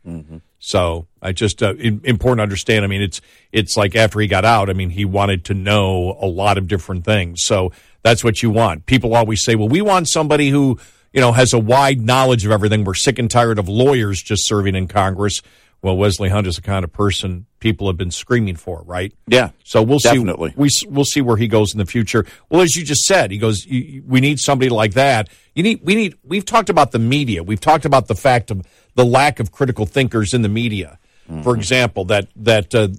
So 0.60 1.08
I 1.22 1.32
just 1.32 1.64
uh, 1.64 1.74
important 1.76 2.38
to 2.38 2.44
understand. 2.44 2.86
I 2.86 2.88
mean, 2.88 3.02
it's 3.02 3.20
it's 3.52 3.76
like 3.76 3.96
after 3.96 4.20
he 4.20 4.28
got 4.28 4.46
out. 4.46 4.70
I 4.70 4.74
mean, 4.74 4.92
he 4.92 5.06
wanted 5.06 5.46
to 5.46 5.54
know 5.56 6.18
a 6.22 6.28
lot 6.28 6.58
of 6.60 6.68
different 6.68 7.04
things. 7.04 7.44
So 7.44 7.72
that's 8.04 8.24
what 8.24 8.44
you 8.44 8.52
want. 8.52 8.86
People 8.86 9.16
always 9.16 9.44
say, 9.44 9.56
"Well, 9.56 9.70
we 9.70 9.82
want 9.82 10.08
somebody 10.08 10.50
who 10.50 10.80
you 11.14 11.20
know 11.20 11.32
has 11.32 11.54
a 11.54 11.60
wide 11.60 12.00
knowledge 12.00 12.46
of 12.46 12.52
everything." 12.52 12.84
We're 12.84 12.94
sick 12.94 13.18
and 13.18 13.30
tired 13.30 13.58
of 13.58 13.68
lawyers 13.68 14.22
just 14.22 14.48
serving 14.48 14.76
in 14.76 14.88
Congress. 14.88 15.42
Well, 15.82 15.98
Wesley 15.98 16.30
Hunt 16.30 16.46
is 16.46 16.58
the 16.58 16.62
kind 16.62 16.84
of 16.84 16.94
person 16.94 17.48
people 17.60 17.88
have 17.88 17.98
been 17.98 18.12
screaming 18.12 18.56
for, 18.56 18.84
right? 18.84 19.14
Yeah. 19.28 19.50
So 19.64 19.82
we'll 19.82 19.98
Definitely. 20.00 20.52
see. 20.52 20.56
We 20.58 20.70
we'll 20.90 21.06
see 21.06 21.22
where 21.22 21.38
he 21.38 21.48
goes 21.48 21.74
in 21.74 21.80
the 21.80 21.88
future. 21.88 22.26
Well, 22.50 22.62
as 22.62 22.76
you 22.76 22.86
just 22.86 23.04
said, 23.04 23.32
he 23.32 23.40
goes. 23.40 23.66
We 23.66 24.20
need 24.22 24.40
somebody 24.40 24.70
like 24.70 24.94
that. 24.94 25.30
You 25.56 25.64
need. 25.64 25.82
We 25.84 25.96
need. 25.96 26.18
We've 26.24 26.46
talked 26.46 26.70
about 26.70 26.92
the 26.92 27.00
media. 27.00 27.42
We've 27.42 27.60
talked 27.60 27.86
about 27.86 28.08
the 28.08 28.16
fact 28.16 28.52
of 28.52 28.62
the 28.94 29.06
lack 29.06 29.40
of 29.40 29.52
critical 29.52 29.86
thinkers 29.88 30.34
in 30.34 30.42
the 30.44 30.50
media. 30.50 31.00
For 31.44 31.56
example, 31.56 32.04
that 32.06 32.28
that 32.36 32.76
uh, 32.76 32.90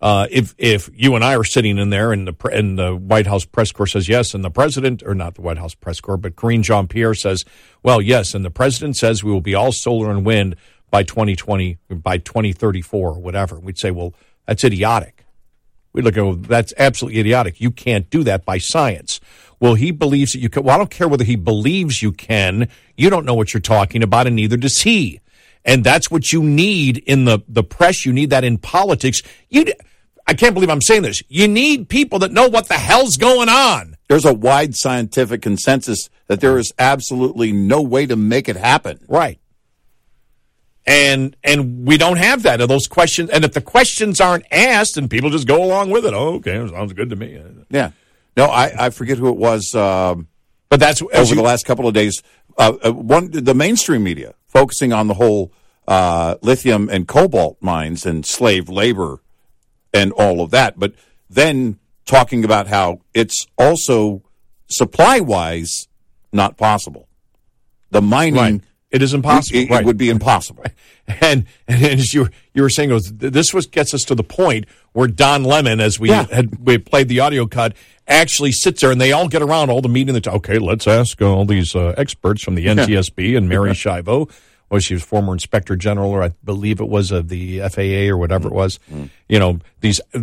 uh, 0.00 0.28
if 0.30 0.54
if 0.58 0.88
you 0.94 1.16
and 1.16 1.24
I 1.24 1.34
are 1.34 1.42
sitting 1.42 1.76
in 1.76 1.90
there 1.90 2.12
and 2.12 2.28
the 2.28 2.48
and 2.48 2.78
the 2.78 2.94
White 2.94 3.26
House 3.26 3.44
press 3.44 3.72
corps 3.72 3.88
says 3.88 4.08
yes, 4.08 4.32
and 4.32 4.44
the 4.44 4.50
president 4.50 5.02
or 5.04 5.14
not 5.14 5.34
the 5.34 5.42
White 5.42 5.58
House 5.58 5.74
press 5.74 6.00
corps, 6.00 6.16
but 6.16 6.36
Karine 6.36 6.62
Jean 6.62 6.86
Pierre 6.86 7.14
says, 7.14 7.44
well, 7.82 8.00
yes, 8.00 8.32
and 8.32 8.44
the 8.44 8.50
president 8.50 8.96
says 8.96 9.24
we 9.24 9.32
will 9.32 9.40
be 9.40 9.56
all 9.56 9.72
solar 9.72 10.10
and 10.10 10.24
wind 10.24 10.54
by 10.90 11.02
2020 11.02 11.78
by 11.90 12.18
2034 12.18 13.08
or 13.08 13.20
whatever. 13.20 13.58
We'd 13.58 13.78
say, 13.78 13.90
well, 13.90 14.14
that's 14.46 14.64
idiotic. 14.64 15.24
We 15.92 16.02
look 16.02 16.16
at 16.16 16.22
well, 16.22 16.34
that's 16.34 16.72
absolutely 16.78 17.20
idiotic. 17.20 17.60
You 17.60 17.70
can't 17.70 18.08
do 18.10 18.22
that 18.24 18.44
by 18.44 18.58
science. 18.58 19.20
Well, 19.58 19.74
he 19.74 19.90
believes 19.90 20.32
that 20.32 20.38
you 20.38 20.48
can. 20.48 20.62
Well, 20.62 20.74
I 20.74 20.78
don't 20.78 20.90
care 20.90 21.08
whether 21.08 21.24
he 21.24 21.36
believes 21.36 22.02
you 22.02 22.12
can. 22.12 22.68
You 22.96 23.10
don't 23.10 23.26
know 23.26 23.34
what 23.34 23.52
you're 23.52 23.60
talking 23.60 24.02
about, 24.02 24.26
and 24.26 24.36
neither 24.36 24.56
does 24.56 24.82
he. 24.82 25.20
And 25.64 25.84
that's 25.84 26.10
what 26.10 26.32
you 26.32 26.42
need 26.42 26.98
in 26.98 27.24
the 27.24 27.40
the 27.48 27.62
press. 27.62 28.06
You 28.06 28.12
need 28.12 28.30
that 28.30 28.44
in 28.44 28.58
politics. 28.58 29.22
You. 29.48 29.66
I 30.26 30.34
can't 30.34 30.54
believe 30.54 30.70
I'm 30.70 30.80
saying 30.80 31.02
this. 31.02 31.22
You 31.28 31.48
need 31.48 31.88
people 31.88 32.20
that 32.20 32.30
know 32.30 32.48
what 32.48 32.68
the 32.68 32.74
hell's 32.74 33.16
going 33.16 33.48
on. 33.48 33.96
There's 34.08 34.24
a 34.24 34.32
wide 34.32 34.76
scientific 34.76 35.42
consensus 35.42 36.08
that 36.28 36.40
there 36.40 36.56
is 36.56 36.72
absolutely 36.78 37.50
no 37.50 37.82
way 37.82 38.06
to 38.06 38.14
make 38.14 38.48
it 38.48 38.56
happen. 38.56 39.00
Right. 39.08 39.40
And 40.90 41.36
and 41.44 41.86
we 41.86 41.96
don't 41.96 42.16
have 42.16 42.42
that. 42.42 42.60
Are 42.60 42.66
those 42.66 42.88
questions? 42.88 43.30
And 43.30 43.44
if 43.44 43.52
the 43.52 43.60
questions 43.60 44.20
aren't 44.20 44.44
asked, 44.50 44.96
and 44.96 45.08
people 45.08 45.30
just 45.30 45.46
go 45.46 45.62
along 45.62 45.90
with 45.90 46.04
it, 46.04 46.12
oh, 46.12 46.34
okay, 46.34 46.56
sounds 46.68 46.92
good 46.92 47.10
to 47.10 47.16
me. 47.16 47.40
Yeah. 47.70 47.92
No, 48.36 48.46
I, 48.46 48.86
I 48.86 48.90
forget 48.90 49.16
who 49.18 49.28
it 49.28 49.36
was. 49.36 49.74
Um, 49.74 50.26
But 50.68 50.80
that's 50.80 51.00
over 51.02 51.22
you- 51.24 51.34
the 51.36 51.42
last 51.42 51.64
couple 51.64 51.86
of 51.86 51.94
days. 51.94 52.22
Uh, 52.58 52.72
uh, 52.84 52.92
one, 52.92 53.30
the 53.30 53.54
mainstream 53.54 54.02
media 54.02 54.34
focusing 54.48 54.92
on 54.92 55.06
the 55.06 55.14
whole 55.14 55.52
uh, 55.86 56.34
lithium 56.42 56.88
and 56.90 57.06
cobalt 57.06 57.56
mines 57.60 58.04
and 58.04 58.26
slave 58.26 58.68
labor 58.68 59.20
and 59.94 60.12
all 60.12 60.40
of 60.40 60.50
that, 60.50 60.78
but 60.78 60.92
then 61.28 61.78
talking 62.04 62.44
about 62.44 62.66
how 62.66 63.00
it's 63.14 63.46
also 63.56 64.22
supply 64.68 65.20
wise 65.20 65.86
not 66.32 66.56
possible. 66.56 67.08
The 67.90 68.02
mining, 68.02 68.34
Right. 68.40 68.60
It 68.90 69.02
is 69.02 69.14
impossible. 69.14 69.58
It, 69.60 69.70
Right. 69.70 69.84
would 69.84 69.98
be 69.98 70.10
impossible. 70.10 70.64
And, 71.20 71.46
and 71.66 71.82
as 71.84 72.14
you 72.14 72.28
you 72.54 72.62
were 72.62 72.70
saying, 72.70 72.96
this 73.12 73.52
was 73.52 73.66
gets 73.66 73.92
us 73.94 74.04
to 74.04 74.14
the 74.14 74.22
point 74.22 74.66
where 74.92 75.08
Don 75.08 75.42
Lemon, 75.42 75.80
as 75.80 75.98
we 75.98 76.08
Yeah. 76.08 76.26
had 76.30 76.64
we 76.64 76.78
played 76.78 77.08
the 77.08 77.18
audio 77.18 77.46
cut, 77.46 77.74
actually 78.06 78.52
sits 78.52 78.80
there 78.80 78.92
and 78.92 79.00
they 79.00 79.10
all 79.10 79.26
get 79.26 79.42
around 79.42 79.70
all 79.70 79.80
the 79.80 79.88
meeting. 79.88 80.14
That 80.14 80.28
okay, 80.28 80.60
let's 80.60 80.86
ask 80.86 81.20
all 81.20 81.44
these 81.46 81.74
uh, 81.74 81.94
experts 81.98 82.44
from 82.44 82.54
the 82.54 82.66
NTSB 82.66 83.36
and 83.36 83.48
Mary 83.48 83.70
Schiavo. 83.80 84.30
Was 84.70 84.84
she 84.84 84.94
was 84.94 85.02
former 85.02 85.32
inspector 85.32 85.74
general, 85.74 86.12
or 86.12 86.22
I 86.22 86.30
believe 86.44 86.78
it 86.80 86.88
was 86.88 87.10
of 87.10 87.28
the 87.28 87.58
FAA 87.58 88.06
or 88.08 88.16
whatever 88.16 88.46
it 88.46 88.54
was. 88.54 88.78
You 89.28 89.38
know 89.40 89.58
these 89.80 90.00
uh, 90.14 90.20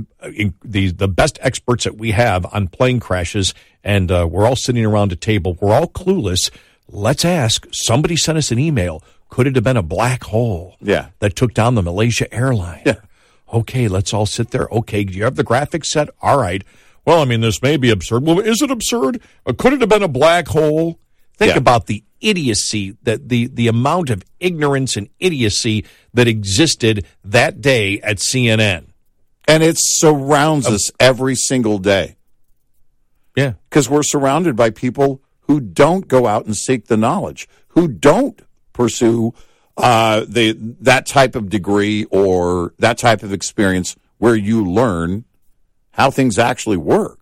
these 0.64 0.94
the 0.94 1.10
best 1.10 1.38
experts 1.42 1.84
that 1.84 1.98
we 1.98 2.12
have 2.12 2.46
on 2.54 2.70
plane 2.70 3.02
crashes, 3.02 3.54
and 3.84 4.10
uh, 4.10 4.26
we're 4.32 4.46
all 4.46 4.56
sitting 4.56 4.86
around 4.86 5.12
a 5.12 5.18
table. 5.18 5.58
We're 5.60 5.74
all 5.74 5.88
clueless. 5.88 6.50
Let's 6.90 7.26
ask. 7.26 7.68
Somebody 7.72 8.16
sent 8.16 8.38
us 8.38 8.52
an 8.52 8.60
email. 8.60 9.04
Could 9.30 9.48
it 9.48 9.56
have 9.56 9.64
been 9.64 9.78
a 9.78 9.84
black 9.84 10.24
hole? 10.24 10.76
Yeah. 10.82 11.10
that 11.20 11.36
took 11.36 11.54
down 11.54 11.76
the 11.76 11.82
Malaysia 11.84 12.34
airline. 12.34 12.82
Yeah. 12.86 12.96
Okay, 13.54 13.88
let's 13.88 14.14
all 14.14 14.26
sit 14.26 14.52
there. 14.52 14.68
Okay, 14.72 15.04
do 15.04 15.14
you 15.14 15.24
have 15.24 15.36
the 15.36 15.44
graphics 15.44 15.86
set? 15.88 16.10
All 16.22 16.38
right. 16.40 16.64
Well, 17.06 17.22
I 17.22 17.26
mean, 17.26 17.42
this 17.42 17.62
may 17.62 17.78
be 17.78 17.90
absurd. 17.90 18.26
Well, 18.26 18.40
is 18.40 18.62
it 18.62 18.70
absurd? 18.72 19.22
Uh, 19.46 19.54
Could 19.58 19.74
it 19.74 19.80
have 19.82 19.90
been 19.90 20.04
a 20.04 20.08
black 20.10 20.48
hole? 20.50 21.00
Think 21.38 21.52
Yeah. 21.54 21.58
about 21.58 21.88
the 21.88 22.04
idiocy 22.20 22.98
that 23.04 23.30
the 23.30 23.48
the 23.48 23.68
amount 23.68 24.10
of 24.10 24.24
ignorance 24.40 24.98
and 24.98 25.08
idiocy 25.20 25.86
that 26.14 26.28
existed 26.28 27.06
that 27.24 27.62
day 27.62 28.00
at 28.02 28.18
CNN. 28.18 28.86
And 29.48 29.62
it 29.64 29.76
surrounds 29.80 30.68
us 30.68 30.90
every 31.00 31.36
single 31.36 31.78
day. 31.78 32.16
Yeah. 33.36 33.54
because 33.70 33.88
we're 33.90 34.04
surrounded 34.04 34.56
by 34.56 34.72
people 34.72 35.22
who 35.48 35.60
don't 35.60 36.08
go 36.08 36.28
out 36.28 36.46
and 36.46 36.56
seek 36.56 36.86
the 36.88 36.98
knowledge, 36.98 37.48
who 37.70 37.88
don't 37.88 38.42
pursue 38.74 39.34
uh, 39.78 40.26
the 40.28 40.54
that 40.82 41.06
type 41.06 41.36
of 41.36 41.50
degree 41.50 42.06
or 42.06 42.74
that 42.80 42.98
type 42.98 43.24
of 43.24 43.34
experience 43.34 43.96
where 44.18 44.36
you 44.36 44.64
learn 44.66 45.24
how 45.92 46.12
things 46.12 46.38
actually 46.38 46.78
work. 46.78 47.20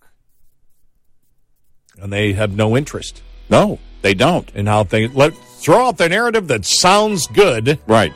And 2.00 2.12
they 2.12 2.32
have 2.34 2.54
no 2.54 2.76
interest. 2.76 3.22
No, 3.48 3.78
they 4.02 4.12
don't. 4.14 4.50
In 4.54 4.66
how 4.66 4.84
things 4.84 5.14
let 5.14 5.34
throw 5.34 5.86
out 5.88 5.96
the 5.98 6.08
narrative 6.08 6.48
that 6.48 6.64
sounds 6.64 7.26
good. 7.28 7.78
Right. 7.86 8.12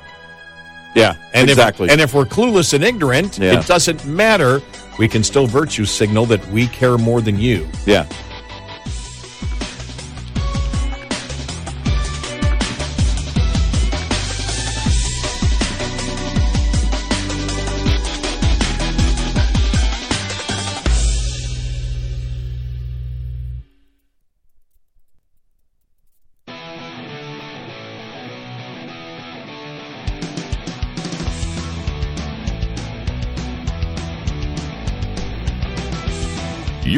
Yeah, 0.94 1.14
and 1.32 1.48
exactly. 1.48 1.86
If, 1.86 1.92
and 1.92 2.00
if 2.00 2.14
we're 2.14 2.24
clueless 2.24 2.74
and 2.74 2.82
ignorant, 2.82 3.38
Yeah. 3.38 3.60
it 3.60 3.66
doesn't 3.66 4.04
matter. 4.06 4.60
We 4.98 5.06
can 5.06 5.22
still 5.22 5.46
virtue 5.46 5.84
signal 5.84 6.26
that 6.26 6.44
we 6.48 6.66
care 6.66 6.98
more 6.98 7.20
than 7.20 7.38
you. 7.38 7.68
Yeah. 7.86 8.06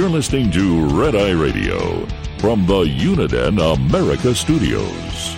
You're 0.03 0.11
listening 0.11 0.51
to 0.51 0.87
Red 0.87 1.15
Eye 1.15 1.31
Radio 1.31 2.05
from 2.39 2.67
the 2.67 2.83
Uniden 2.83 3.77
America 3.77 4.35
Studios. 4.35 5.37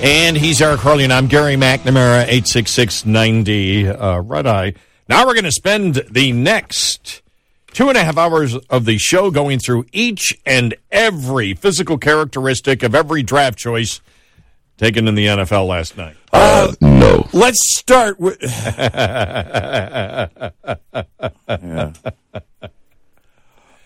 And 0.00 0.34
he's 0.34 0.62
Eric 0.62 0.80
Harley, 0.80 1.04
and 1.04 1.12
I'm 1.12 1.26
Gary 1.26 1.56
McNamara, 1.56 2.26
86690 2.26 3.88
uh, 3.88 4.20
Red 4.20 4.46
Eye. 4.46 4.72
Now 5.10 5.26
we're 5.26 5.34
going 5.34 5.44
to 5.44 5.52
spend 5.52 6.06
the 6.10 6.32
next 6.32 7.20
two 7.74 7.90
and 7.90 7.98
a 7.98 8.02
half 8.02 8.16
hours 8.16 8.56
of 8.56 8.86
the 8.86 8.96
show 8.96 9.30
going 9.30 9.58
through 9.58 9.84
each 9.92 10.34
and 10.46 10.74
every 10.90 11.52
physical 11.52 11.98
characteristic 11.98 12.82
of 12.82 12.94
every 12.94 13.22
draft 13.22 13.58
choice 13.58 14.00
taken 14.76 15.08
in 15.08 15.14
the 15.14 15.26
NFL 15.26 15.66
last 15.66 15.96
night. 15.96 16.16
Uh, 16.32 16.72
no. 16.80 17.28
Let's 17.32 17.78
start 17.78 18.18
with. 18.20 18.38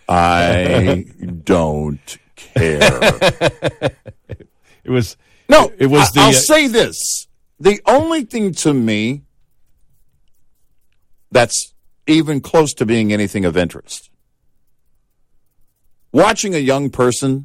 I 0.09 1.05
don't 1.45 2.19
care. 2.37 3.91
It 4.85 4.93
was 4.93 5.19
no. 5.51 5.71
It 5.77 5.89
was 5.89 6.11
the. 6.13 6.21
I, 6.21 6.23
uh, 6.23 6.27
will 6.29 6.33
say 6.33 6.67
this: 6.67 7.29
the 7.61 7.79
only 7.85 8.25
thing 8.25 8.55
to 8.55 8.73
me 8.73 9.25
that's 11.31 11.75
even 12.07 12.41
close 12.41 12.73
to 12.73 12.87
being 12.87 13.13
anything 13.13 13.45
of 13.45 13.55
interest, 13.55 14.09
watching 16.11 16.55
a 16.55 16.59
young 16.59 16.89
person 16.89 17.45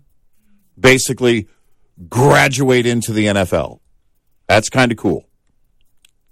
basically 0.80 1.50
graduate 2.10 2.86
into 2.86 3.14
the 3.14 3.28
NFL. 3.28 3.80
That's 4.48 4.70
kind 4.70 4.92
of 4.92 4.98
cool. 4.98 5.26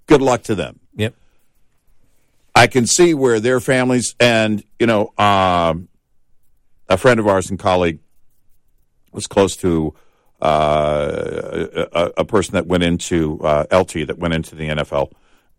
Good 0.07 0.21
luck 0.21 0.43
to 0.43 0.55
them. 0.55 0.79
Yep. 0.95 1.15
I 2.55 2.67
can 2.67 2.85
see 2.85 3.13
where 3.13 3.39
their 3.39 3.59
families 3.59 4.15
and 4.19 4.63
you 4.79 4.87
know 4.87 5.13
um, 5.17 5.87
a 6.89 6.97
friend 6.97 7.19
of 7.19 7.27
ours 7.27 7.49
and 7.49 7.57
colleague 7.57 7.99
was 9.11 9.27
close 9.27 9.55
to 9.57 9.93
uh, 10.41 11.67
a, 11.93 12.11
a 12.17 12.25
person 12.25 12.53
that 12.53 12.67
went 12.67 12.83
into 12.83 13.39
uh, 13.41 13.65
LT 13.71 14.07
that 14.07 14.17
went 14.17 14.33
into 14.33 14.55
the 14.55 14.67
NFL 14.69 15.11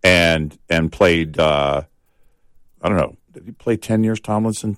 and 0.03 0.59
and 0.69 0.91
played. 0.93 1.39
Uh, 1.39 1.83
I 2.83 2.89
don't 2.89 2.99
know. 2.99 3.16
Did 3.33 3.45
he 3.45 3.53
play 3.53 3.77
ten 3.77 4.05
years, 4.05 4.20
Tomlinson? 4.20 4.77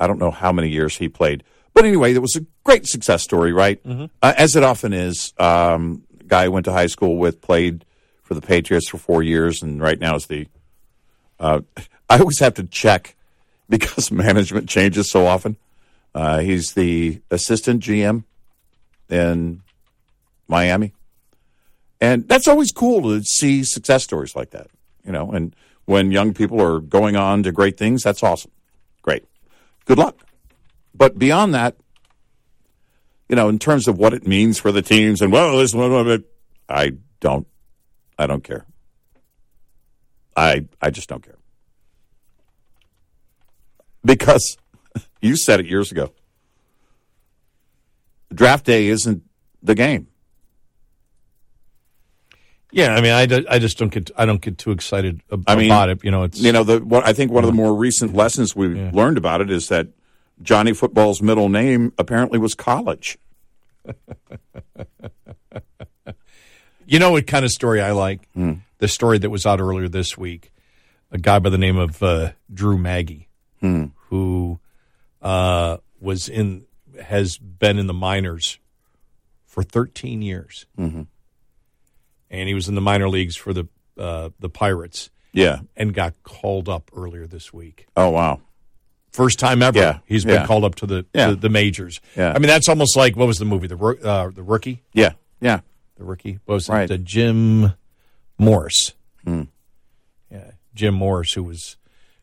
I 0.00 0.06
don't 0.06 0.18
know 0.18 0.30
how 0.30 0.52
many 0.52 0.68
years 0.68 0.96
he 0.96 1.08
played, 1.08 1.44
but 1.74 1.84
anyway, 1.84 2.14
it 2.14 2.22
was 2.22 2.36
a 2.36 2.46
great 2.62 2.86
success 2.86 3.22
story, 3.22 3.52
right? 3.52 3.80
Uh, 4.22 4.32
as 4.38 4.56
it 4.56 4.62
often 4.62 4.92
is. 4.92 5.34
Um, 5.38 6.04
guy 6.26 6.44
I 6.44 6.48
went 6.48 6.64
to 6.64 6.72
high 6.72 6.86
school 6.86 7.16
with 7.16 7.40
played 7.42 7.84
for 8.22 8.34
the 8.34 8.40
Patriots 8.40 8.88
for 8.88 8.98
four 8.98 9.22
years, 9.22 9.62
and 9.62 9.80
right 9.80 9.98
now 9.98 10.14
is 10.16 10.26
the. 10.26 10.46
Uh, 11.38 11.60
I 12.10 12.18
always 12.18 12.38
have 12.38 12.54
to 12.54 12.64
check 12.64 13.16
because 13.68 14.10
management 14.24 14.68
changes 14.68 15.10
so 15.10 15.26
often. 15.26 15.56
Uh, 16.14 16.38
he's 16.40 16.74
the 16.74 17.20
assistant 17.30 17.82
GM 17.82 18.24
in 19.10 19.62
Miami, 20.46 20.92
and 22.00 22.28
that's 22.28 22.46
always 22.46 22.70
cool 22.70 23.02
to 23.02 23.24
see 23.24 23.64
success 23.64 24.04
stories 24.04 24.36
like 24.36 24.50
that. 24.50 24.68
You 25.04 25.12
know, 25.12 25.32
and 25.32 25.54
when 25.86 26.12
young 26.12 26.32
people 26.32 26.62
are 26.62 26.78
going 26.78 27.16
on 27.16 27.42
to 27.42 27.52
great 27.52 27.76
things, 27.76 28.02
that's 28.02 28.22
awesome. 28.22 28.52
Great, 29.02 29.24
good 29.86 29.98
luck. 29.98 30.24
But 30.94 31.18
beyond 31.18 31.54
that, 31.54 31.76
you 33.28 33.36
know, 33.36 33.48
in 33.48 33.58
terms 33.58 33.88
of 33.88 33.98
what 33.98 34.14
it 34.14 34.26
means 34.26 34.58
for 34.58 34.70
the 34.70 34.82
teams, 34.82 35.20
and 35.20 35.32
well, 35.32 35.58
this 35.58 35.74
one 35.74 35.92
of 35.92 36.06
it, 36.08 36.24
I 36.68 36.92
don't, 37.20 37.46
I 38.18 38.26
don't 38.26 38.44
care. 38.44 38.64
I 40.36 40.66
I 40.80 40.90
just 40.90 41.08
don't 41.08 41.22
care 41.24 41.38
because 44.04 44.56
you 45.20 45.36
said 45.36 45.60
it 45.60 45.66
years 45.66 45.90
ago. 45.92 46.12
Draft 48.32 48.66
day 48.66 48.88
isn't 48.88 49.22
the 49.62 49.74
game. 49.74 50.08
Yeah, 52.72 52.92
I 52.94 53.00
mean, 53.00 53.12
I, 53.12 53.26
do- 53.26 53.46
I 53.48 53.60
just 53.60 53.78
don't 53.78 53.92
get 53.92 54.10
I 54.16 54.26
don't 54.26 54.40
get 54.40 54.58
too 54.58 54.72
excited 54.72 55.20
ab- 55.32 55.44
I 55.46 55.54
mean, 55.54 55.66
about 55.66 55.90
it. 55.90 56.02
You 56.04 56.10
know, 56.10 56.24
it's 56.24 56.40
you 56.40 56.50
know 56.50 56.64
the 56.64 56.80
what 56.80 57.06
I 57.06 57.12
think 57.12 57.30
one 57.30 57.44
of 57.44 57.48
the 57.48 57.54
more 57.54 57.72
recent 57.74 58.14
lessons 58.14 58.56
we 58.56 58.76
have 58.76 58.94
learned 58.94 59.16
about 59.16 59.40
it 59.40 59.50
is 59.50 59.68
that 59.68 59.86
Johnny 60.42 60.72
Football's 60.72 61.22
middle 61.22 61.48
name 61.48 61.92
apparently 61.98 62.38
was 62.38 62.54
college. 62.54 63.18
You 66.86 66.98
know 66.98 67.12
what 67.12 67.26
kind 67.26 67.46
of 67.46 67.50
story 67.50 67.80
I 67.80 67.92
like? 67.92 68.28
Hmm. 68.34 68.54
The 68.78 68.88
story 68.88 69.16
that 69.18 69.30
was 69.30 69.46
out 69.46 69.58
earlier 69.58 69.88
this 69.88 70.18
week. 70.18 70.52
A 71.10 71.16
guy 71.16 71.38
by 71.38 71.48
the 71.48 71.56
name 71.56 71.78
of 71.78 72.02
uh, 72.02 72.32
Drew 72.52 72.76
Maggie, 72.76 73.28
Hmm. 73.60 73.86
who 74.10 74.60
uh, 75.22 75.78
was 76.00 76.28
in 76.28 76.66
has 77.02 77.38
been 77.38 77.78
in 77.78 77.86
the 77.86 77.94
minors 77.94 78.58
for 79.46 79.62
13 79.62 80.20
years, 80.20 80.66
Mm-hmm. 80.78 81.02
and 82.30 82.48
he 82.48 82.54
was 82.54 82.68
in 82.68 82.74
the 82.74 82.80
minor 82.82 83.08
leagues 83.08 83.34
for 83.36 83.52
the 83.54 83.66
uh, 83.96 84.28
the 84.38 84.50
Pirates. 84.50 85.08
Yeah. 85.32 85.60
and 85.76 85.92
got 85.94 86.22
called 86.22 86.68
up 86.68 86.90
earlier 86.94 87.26
this 87.26 87.52
week. 87.52 87.86
Oh 87.96 88.10
wow. 88.10 88.40
First 89.14 89.38
time 89.38 89.62
ever. 89.62 89.78
Yeah, 89.78 89.98
He's 90.06 90.24
been 90.24 90.40
yeah. 90.40 90.46
called 90.46 90.64
up 90.64 90.74
to 90.76 90.86
the 90.86 91.06
Yeah. 91.14 91.28
to 91.28 91.36
the 91.36 91.48
majors. 91.48 92.00
Yeah. 92.16 92.32
I 92.34 92.38
mean, 92.40 92.48
that's 92.48 92.68
almost 92.68 92.96
like 92.96 93.14
what 93.16 93.28
was 93.28 93.38
the 93.38 93.44
movie? 93.44 93.68
The 93.68 93.76
uh, 93.78 94.30
the 94.30 94.42
rookie. 94.42 94.82
Yeah. 94.92 95.12
Yeah. 95.40 95.60
The 95.96 96.04
rookie. 96.04 96.40
What 96.46 96.54
was 96.56 96.68
Right. 96.68 96.90
it? 96.90 96.94
Uh, 96.94 96.96
Jim 96.98 97.74
Morris. 98.38 98.94
Hmm. 99.24 99.42
Yeah, 100.32 100.50
Jim 100.74 100.94
Morris, 100.94 101.32
who 101.34 101.44
was 101.44 101.76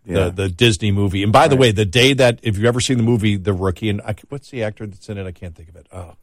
the 0.05 0.29
the 0.31 0.49
Disney 0.49 0.91
movie. 0.91 1.23
And 1.23 1.31
by 1.31 1.47
the 1.47 1.55
way, 1.55 1.71
the 1.71 1.85
day 1.85 2.11
that 2.13 2.39
if 2.43 2.57
you've 2.57 2.65
ever 2.65 2.81
seen 2.81 2.97
the 2.97 3.03
movie 3.03 3.37
The 3.37 3.53
Rookie, 3.53 3.87
and 3.89 4.01
I, 4.01 4.13
what's 4.27 4.49
the 4.49 4.61
actor 4.63 4.85
that's 4.85 5.07
in 5.07 5.17
it? 5.17 5.25
I 5.25 5.31
can't 5.31 5.55
think 5.55 5.69
of 5.69 5.77
it. 5.77 5.87
Oh, 5.93 6.15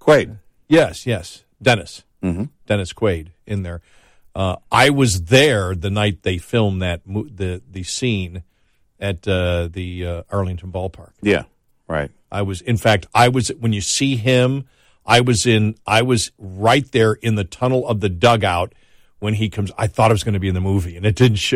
Quaid. 0.00 0.38
yes, 0.68 1.06
yes, 1.06 1.44
Dennis, 1.62 2.02
Mm-hmm. 2.24 2.44
Dennis 2.66 2.92
Quaid 2.92 3.28
in 3.46 3.62
there. 3.62 3.80
Uh, 4.34 4.56
I 4.72 4.90
was 4.90 5.22
there 5.26 5.74
the 5.76 5.90
night 5.90 6.22
they 6.22 6.38
filmed 6.38 6.82
that 6.82 7.06
mo- 7.06 7.28
the 7.32 7.62
the 7.70 7.84
scene 7.84 8.42
at 9.00 9.26
uh, 9.26 9.68
the 9.72 10.06
uh, 10.06 10.22
Arlington 10.30 10.70
ballpark. 10.70 11.12
Yeah. 11.22 11.44
Right. 11.88 12.10
I 12.30 12.42
was, 12.42 12.60
in 12.60 12.76
fact, 12.76 13.06
I 13.14 13.28
was 13.28 13.48
when 13.58 13.72
you 13.72 13.80
see 13.80 14.16
him. 14.16 14.66
I 15.06 15.20
was 15.22 15.46
in. 15.46 15.74
I 15.86 16.02
was 16.02 16.30
right 16.38 16.88
there 16.92 17.14
in 17.14 17.34
the 17.34 17.42
tunnel 17.44 17.88
of 17.88 17.98
the 18.00 18.08
dugout 18.08 18.72
when 19.18 19.34
he 19.34 19.48
comes. 19.48 19.72
I 19.76 19.88
thought 19.88 20.10
it 20.10 20.14
was 20.14 20.22
going 20.22 20.34
to 20.34 20.40
be 20.40 20.46
in 20.48 20.54
the 20.54 20.60
movie, 20.60 20.96
and 20.96 21.04
it 21.04 21.16
didn't. 21.16 21.38
Sh- 21.38 21.54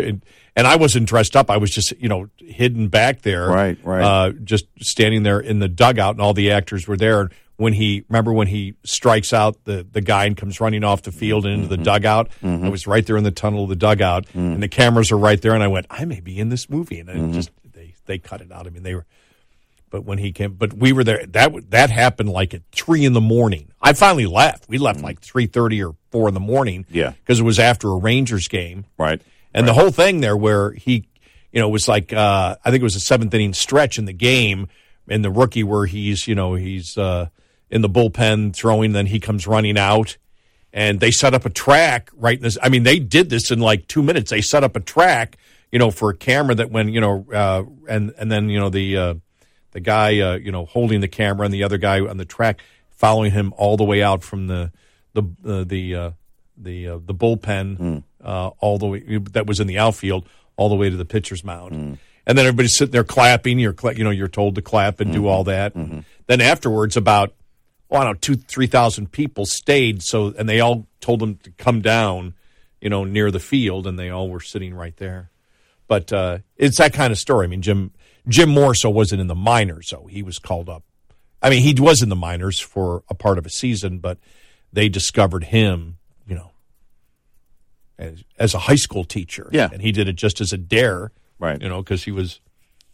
and 0.56 0.66
I 0.66 0.76
wasn't 0.76 1.06
dressed 1.08 1.36
up. 1.36 1.50
I 1.50 1.58
was 1.58 1.70
just, 1.70 1.92
you 2.00 2.08
know, 2.08 2.28
hidden 2.38 2.88
back 2.88 3.22
there, 3.22 3.46
Right, 3.48 3.78
right. 3.84 4.02
uh, 4.02 4.30
just 4.42 4.66
standing 4.80 5.22
there 5.24 5.38
in 5.40 5.58
the 5.60 5.68
dugout, 5.68 6.14
and 6.14 6.20
all 6.22 6.32
the 6.34 6.50
actors 6.50 6.88
were 6.88 6.96
there. 6.96 7.30
When 7.56 7.72
he 7.72 8.04
remember 8.08 8.32
when 8.32 8.48
he 8.48 8.74
strikes 8.82 9.32
out 9.32 9.62
the 9.64 9.86
the 9.88 10.00
guy 10.00 10.24
and 10.24 10.36
comes 10.36 10.60
running 10.60 10.82
off 10.82 11.02
the 11.02 11.12
field 11.12 11.44
and 11.46 11.54
into 11.54 11.66
Mm-hmm. 11.74 11.82
the 11.82 11.84
dugout. 11.84 12.30
I 12.42 12.68
was 12.68 12.86
right 12.88 13.06
there 13.06 13.16
in 13.16 13.22
the 13.24 13.30
tunnel 13.30 13.62
of 13.64 13.68
the 13.68 13.76
dugout, 13.76 14.26
Mm. 14.34 14.54
and 14.54 14.62
the 14.62 14.68
cameras 14.68 15.12
are 15.12 15.18
right 15.18 15.40
there. 15.40 15.54
And 15.54 15.62
I 15.62 15.68
went, 15.68 15.86
I 15.88 16.04
may 16.04 16.18
be 16.20 16.38
in 16.40 16.48
this 16.48 16.68
movie, 16.68 16.98
and 17.00 17.08
Mm-hmm. 17.08 17.30
I 17.30 17.32
just 17.32 17.50
they 17.72 17.94
they 18.06 18.18
cut 18.18 18.40
it 18.40 18.50
out. 18.50 18.66
I 18.66 18.70
mean, 18.70 18.82
they 18.82 18.94
were 18.96 19.06
but 19.90 20.04
when 20.04 20.18
he 20.18 20.32
came, 20.32 20.54
but 20.54 20.72
we 20.72 20.92
were 20.92 21.04
there. 21.04 21.24
That 21.26 21.70
that 21.70 21.90
happened 21.90 22.30
like 22.30 22.54
at 22.54 22.62
three 22.72 23.04
in 23.04 23.12
the 23.12 23.20
morning. 23.20 23.70
I 23.80 23.92
finally 23.92 24.26
left. 24.26 24.68
We 24.68 24.78
left 24.78 25.00
like 25.02 25.20
three 25.20 25.46
thirty 25.46 25.80
or 25.84 25.94
four 26.10 26.26
in 26.26 26.34
the 26.34 26.40
morning. 26.40 26.82
Mm. 26.84 26.86
Yeah. 26.94 27.10
because 27.10 27.38
it 27.38 27.44
was 27.44 27.60
after 27.60 27.88
a 27.90 27.96
Rangers 27.96 28.48
game, 28.48 28.84
Right. 28.98 29.22
and 29.52 29.68
the 29.68 29.74
whole 29.74 29.92
thing 29.92 30.20
there 30.20 30.36
where 30.36 30.72
he, 30.72 31.06
you 31.52 31.60
know, 31.60 31.68
was 31.68 31.86
like 31.86 32.12
uh, 32.12 32.56
I 32.64 32.70
think 32.72 32.80
it 32.80 32.84
was 32.84 32.96
a 32.96 33.00
seventh 33.00 33.32
inning 33.32 33.54
stretch 33.54 33.96
in 33.96 34.06
the 34.06 34.12
game, 34.12 34.66
and 35.08 35.24
the 35.24 35.30
rookie 35.30 35.62
where 35.62 35.86
he's 35.86 36.26
you 36.26 36.34
know 36.34 36.54
he's 36.54 36.98
uh, 36.98 37.28
in 37.70 37.82
the 37.82 37.88
bullpen 37.88 38.54
throwing, 38.54 38.92
then 38.92 39.06
he 39.06 39.20
comes 39.20 39.46
running 39.46 39.78
out. 39.78 40.16
And 40.72 40.98
they 40.98 41.12
set 41.12 41.34
up 41.34 41.44
a 41.44 41.50
track 41.50 42.10
right 42.14 42.36
in 42.36 42.42
this. 42.42 42.58
I 42.60 42.68
mean, 42.68 42.82
they 42.82 42.98
did 42.98 43.30
this 43.30 43.50
in 43.52 43.60
like 43.60 43.86
two 43.86 44.02
minutes. 44.02 44.30
They 44.30 44.40
set 44.40 44.64
up 44.64 44.74
a 44.76 44.80
track 44.80 45.38
you 45.70 45.78
know, 45.80 45.90
for 45.90 46.10
a 46.10 46.16
camera 46.16 46.54
that 46.54 46.70
when 46.70 46.88
you 46.88 47.00
know, 47.00 47.26
uh, 47.32 47.64
and 47.88 48.14
and 48.16 48.30
then 48.30 48.48
you 48.48 48.60
know 48.60 48.70
the 48.70 48.96
uh, 48.96 49.14
the 49.72 49.80
guy 49.80 50.20
uh, 50.20 50.36
you 50.36 50.52
know 50.52 50.66
holding 50.66 51.00
the 51.00 51.08
camera 51.08 51.44
and 51.44 51.52
the 51.52 51.64
other 51.64 51.78
guy 51.78 51.98
on 51.98 52.16
the 52.16 52.24
track 52.24 52.60
following 52.92 53.32
him 53.32 53.52
all 53.56 53.76
the 53.76 53.82
way 53.82 54.00
out 54.00 54.22
from 54.22 54.46
the 54.46 54.70
the 55.14 55.22
uh, 55.44 55.64
the 55.64 55.94
uh, 55.96 56.10
the 56.56 56.88
uh, 56.88 56.98
the 57.04 57.12
bullpen 57.12 58.04
uh, 58.22 58.48
all 58.60 58.78
the 58.78 58.86
way 58.86 59.18
that 59.32 59.48
was 59.48 59.58
in 59.58 59.66
the 59.66 59.76
outfield 59.76 60.28
all 60.54 60.68
the 60.68 60.76
way 60.76 60.90
to 60.90 60.96
the 60.96 61.04
pitcher's 61.04 61.42
mound. 61.42 61.74
Hmm. 61.74 61.94
And 62.24 62.38
then 62.38 62.46
everybody's 62.46 62.76
sitting 62.76 62.92
there 62.92 63.02
clapping. 63.02 63.58
You're, 63.58 63.74
you 63.96 64.04
know, 64.04 64.10
you're 64.10 64.28
told 64.28 64.54
to 64.54 64.62
clap 64.62 65.00
and 65.00 65.10
Mm-hmm. 65.10 65.22
do 65.22 65.26
all 65.26 65.42
that. 65.44 65.74
Then 65.74 66.40
afterwards, 66.40 66.96
about 66.96 67.34
well, 67.94 68.02
I 68.02 68.06
don't 68.06 68.14
know, 68.14 68.18
two, 68.20 68.34
three 68.36 68.66
thousand 68.66 69.12
people 69.12 69.46
stayed. 69.46 70.02
So, 70.02 70.34
and 70.36 70.48
they 70.48 70.58
all 70.60 70.86
told 71.00 71.20
them 71.20 71.36
to 71.44 71.50
come 71.52 71.80
down, 71.80 72.34
you 72.80 72.90
know, 72.90 73.04
near 73.04 73.30
the 73.30 73.38
field, 73.38 73.86
and 73.86 73.96
they 73.96 74.10
all 74.10 74.28
were 74.28 74.40
sitting 74.40 74.74
right 74.74 74.96
there. 74.96 75.30
But 75.86 76.12
uh, 76.12 76.38
it's 76.56 76.78
that 76.78 76.92
kind 76.92 77.12
of 77.12 77.18
story. 77.18 77.46
I 77.46 77.48
mean, 77.48 77.62
Jim 77.62 77.92
Jim 78.26 78.48
Morris 78.48 78.84
wasn't 78.84 79.20
in 79.20 79.28
the 79.28 79.34
minors, 79.36 79.88
so 79.88 80.06
he 80.06 80.22
was 80.24 80.38
called 80.40 80.68
up. 80.68 80.82
I 81.40 81.50
mean, 81.50 81.62
he 81.62 81.80
was 81.80 82.02
in 82.02 82.08
the 82.08 82.16
minors 82.16 82.58
for 82.58 83.04
a 83.08 83.14
part 83.14 83.38
of 83.38 83.46
a 83.46 83.50
season, 83.50 83.98
but 83.98 84.18
they 84.72 84.88
discovered 84.88 85.44
him, 85.44 85.98
you 86.26 86.34
know, 86.34 86.50
as, 87.98 88.24
as 88.38 88.54
a 88.54 88.58
high 88.58 88.74
school 88.76 89.04
teacher. 89.04 89.48
Yeah. 89.52 89.68
and 89.72 89.80
he 89.82 89.92
did 89.92 90.08
it 90.08 90.16
just 90.16 90.40
as 90.40 90.52
a 90.52 90.58
dare, 90.58 91.12
Right. 91.38 91.60
You 91.60 91.68
know, 91.68 91.82
because 91.82 92.04
he 92.04 92.10
was 92.12 92.40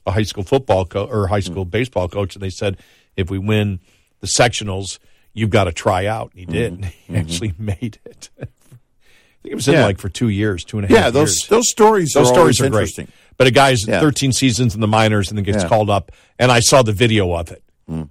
a 0.07 0.11
high 0.11 0.25
school 0.25 0.43
football 0.43 0.85
co- 0.85 1.07
or 1.07 1.29
high 1.29 1.41
school 1.41 1.65
Mm. 1.65 1.71
baseball 1.71 2.09
coach, 2.09 2.35
and 2.35 2.43
they 2.43 2.51
said 2.51 2.79
if 3.17 3.31
we 3.31 3.39
win 3.39 3.81
the 4.21 4.27
sectionals, 4.27 4.99
you've 5.33 5.51
got 5.51 5.65
to 5.65 5.73
try 5.73 6.07
out. 6.07 6.31
And 6.33 6.41
he 6.41 6.47
did. 6.47 6.85
He 7.07 7.17
actually 7.17 7.55
made 7.59 7.99
it. 8.05 8.31
I 8.41 9.43
think 9.43 9.53
it 9.53 9.55
was 9.55 9.69
in 9.69 9.73
Mm-hmm. 9.75 9.81
Yeah. 9.81 9.87
like 9.87 9.99
for 9.99 10.09
two 10.11 10.29
years, 10.29 10.65
two 10.65 10.79
and 10.79 10.85
a 10.85 10.89
half. 10.89 10.97
Yeah, 11.05 11.11
those 11.11 11.39
years. 11.41 11.49
those 11.49 11.71
stories 11.71 12.13
Those 12.13 12.29
are 12.31 12.35
stories 12.35 12.61
are 12.61 12.65
great. 12.69 12.81
interesting. 12.83 13.09
But 13.39 13.47
a 13.47 13.51
guy's 13.51 13.87
Yeah. 13.87 14.01
13 14.01 14.33
seasons 14.33 14.75
in 14.75 14.81
the 14.83 14.87
minors 14.87 15.31
and 15.31 15.39
then 15.39 15.45
gets 15.45 15.63
Yeah. 15.63 15.69
called 15.69 15.89
up, 15.89 16.13
and 16.39 16.53
I 16.53 16.61
saw 16.61 16.83
the 16.83 16.93
video 16.93 17.33
of 17.33 17.51
it, 17.51 17.63
Mm. 17.91 18.11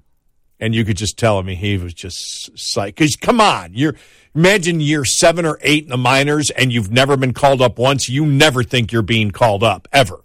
and 0.60 0.73
you 0.73 0.84
could 0.84 0.98
just 0.98 1.18
tell. 1.18 1.38
I 1.38 1.44
mean, 1.44 1.57
he 1.57 1.77
was 1.77 1.94
just 1.94 2.56
psyched. 2.56 2.95
Because 2.95 3.15
come 3.15 3.40
on, 3.40 3.73
you're 3.76 3.95
imagine 4.34 4.80
year 4.80 5.06
seven 5.06 5.45
or 5.45 5.60
eight 5.61 5.84
in 5.84 5.90
the 5.90 5.98
minors, 5.98 6.49
and 6.49 6.73
you've 6.73 6.90
never 6.91 7.15
been 7.15 7.34
called 7.34 7.61
up 7.61 7.77
once. 7.77 8.10
You 8.10 8.26
never 8.26 8.64
think 8.64 8.91
you're 8.91 9.03
being 9.03 9.30
called 9.30 9.64
up 9.64 9.88
ever. 9.94 10.23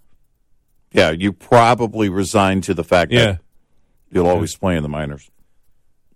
Yeah, 0.92 1.10
you 1.10 1.32
probably 1.34 2.08
resigned 2.08 2.64
to 2.64 2.72
the 2.72 2.84
fact 2.84 3.10
that 3.12 3.40
you'll 4.10 4.26
always 4.28 4.56
play 4.56 4.76
in 4.76 4.82
the 4.82 4.88
minors. 4.88 5.28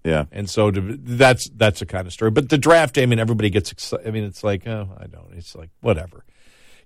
Yeah. 0.05 0.25
And 0.33 0.49
so 0.49 0.71
to, 0.71 0.97
that's 1.01 1.49
that's 1.51 1.83
a 1.83 1.87
kind 1.87 2.07
of 2.07 2.13
story. 2.13 2.31
But 2.31 2.49
the 2.49 2.59
draft, 2.59 2.97
I 2.99 3.07
mean, 3.07 3.19
everybody 3.19 3.51
gets 3.51 3.73
excited. 3.73 4.07
I 4.07 4.11
mean, 4.11 4.25
it's 4.25 4.43
like, 4.45 4.67
oh, 4.67 4.89
I 4.99 5.07
don't. 5.07 5.35
It's 5.35 5.55
like 5.55 5.71
whatever. 5.81 6.25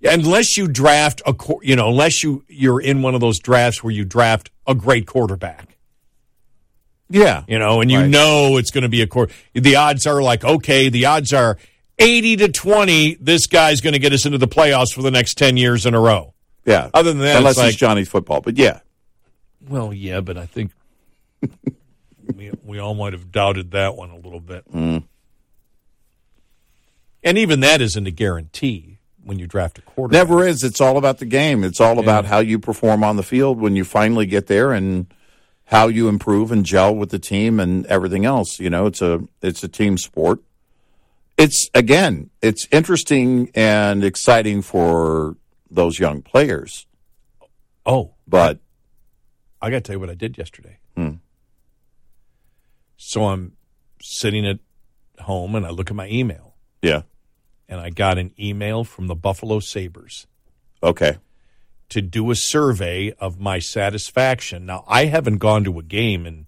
Unless 0.04 0.56
you 0.56 0.66
draft 0.66 1.22
a, 1.26 1.34
you 1.62 1.76
know, 1.76 1.88
unless 1.90 2.24
you 2.24 2.44
you're 2.48 2.80
in 2.80 3.02
one 3.02 3.14
of 3.14 3.20
those 3.20 3.38
drafts 3.38 3.84
where 3.84 3.92
you 3.92 4.04
draft 4.04 4.50
a 4.66 4.74
great 4.74 5.06
quarterback. 5.06 5.76
Yeah. 7.08 7.44
You 7.46 7.58
know, 7.58 7.80
and 7.82 7.90
you 7.90 7.98
Right. 8.00 8.10
know 8.10 8.56
it's 8.56 8.70
going 8.72 8.82
to 8.82 8.88
be 8.88 9.02
a 9.02 9.06
quarter. 9.06 9.32
The 9.54 9.76
odds 9.76 10.06
are 10.06 10.20
like, 10.22 10.42
okay, 10.44 10.88
the 10.88 11.04
odds 11.06 11.32
are 11.32 11.58
eighty 11.98 12.34
to 12.36 12.48
twenty. 12.48 13.16
This 13.20 13.46
guy's 13.46 13.80
going 13.80 13.92
to 13.92 13.98
get 14.00 14.12
us 14.12 14.24
into 14.26 14.38
the 14.38 14.48
playoffs 14.48 14.92
for 14.92 15.02
the 15.02 15.10
next 15.10 15.34
ten 15.38 15.56
years 15.56 15.86
in 15.86 15.94
a 15.94 16.00
row. 16.00 16.34
Yeah. 16.64 16.90
Other 16.94 17.12
than 17.12 17.20
that, 17.20 17.36
unless 17.36 17.52
it's 17.52 17.58
like, 17.58 17.68
it's 17.68 17.76
Johnny's 17.78 18.08
football, 18.08 18.40
but 18.40 18.56
yeah. 18.56 18.80
well, 19.68 19.92
yeah, 19.92 20.20
but 20.20 20.36
I 20.38 20.46
think 20.46 20.72
we, 22.36 22.52
we 22.64 22.78
all 22.78 22.94
might 22.94 23.12
have 23.12 23.30
doubted 23.30 23.70
that 23.72 23.96
one 23.96 24.10
a 24.10 24.16
little 24.16 24.40
bit. 24.40 24.70
Mm. 24.72 25.04
And 27.24 27.38
even 27.38 27.60
that 27.60 27.80
isn't 27.80 28.06
a 28.06 28.10
guarantee 28.10 28.98
when 29.24 29.38
you 29.38 29.46
draft 29.46 29.78
a 29.78 29.82
quarterback. 29.82 30.28
Never 30.28 30.44
is. 30.44 30.64
It's 30.64 30.80
all 30.80 30.96
about 30.98 31.18
the 31.18 31.24
game. 31.24 31.62
It's 31.62 31.80
all 31.80 31.98
about 31.98 32.24
how 32.24 32.40
you 32.40 32.58
perform 32.58 33.04
on 33.04 33.16
the 33.16 33.22
field 33.22 33.60
when 33.60 33.76
you 33.76 33.84
finally 33.84 34.26
get 34.26 34.48
there 34.48 34.72
and 34.72 35.06
how 35.66 35.86
you 35.88 36.08
improve 36.08 36.50
and 36.50 36.66
gel 36.66 36.94
with 36.94 37.10
the 37.10 37.18
team 37.18 37.60
and 37.60 37.86
everything 37.86 38.24
else. 38.24 38.58
You 38.58 38.70
know, 38.70 38.86
it's 38.86 39.00
a 39.00 39.20
it's 39.40 39.62
a 39.62 39.68
team 39.68 39.96
sport. 39.96 40.40
It's 41.38 41.70
again, 41.74 42.30
it's 42.42 42.66
interesting 42.72 43.50
and 43.54 44.04
exciting 44.04 44.62
for 44.62 45.36
those 45.70 45.98
young 45.98 46.22
players. 46.22 46.86
Oh, 47.86 48.12
But 48.28 48.58
I 49.60 49.70
got 49.70 49.76
to 49.76 49.80
tell 49.80 49.94
you 49.94 50.00
what 50.00 50.10
I 50.10 50.14
did 50.14 50.36
yesterday. 50.38 50.78
Hmm. 50.96 51.14
So 53.04 53.24
I'm 53.26 53.56
sitting 54.00 54.46
at 54.46 54.60
home 55.18 55.56
and 55.56 55.66
I 55.66 55.70
look 55.70 55.90
at 55.90 55.96
my 55.96 56.08
email, 56.08 56.54
yeah, 56.82 57.02
and 57.68 57.80
I 57.80 57.90
got 57.90 58.16
an 58.16 58.32
email 58.38 58.84
from 58.84 59.08
the 59.08 59.16
Buffalo 59.16 59.58
Sabres 59.58 60.28
okay. 60.84 61.18
to 61.88 62.00
do 62.00 62.30
a 62.30 62.36
survey 62.36 63.12
of 63.18 63.40
my 63.40 63.58
satisfaction. 63.58 64.66
Now, 64.66 64.84
I 64.86 65.06
haven't 65.06 65.38
gone 65.38 65.64
to 65.64 65.80
a 65.80 65.82
game 65.82 66.26
in, 66.26 66.46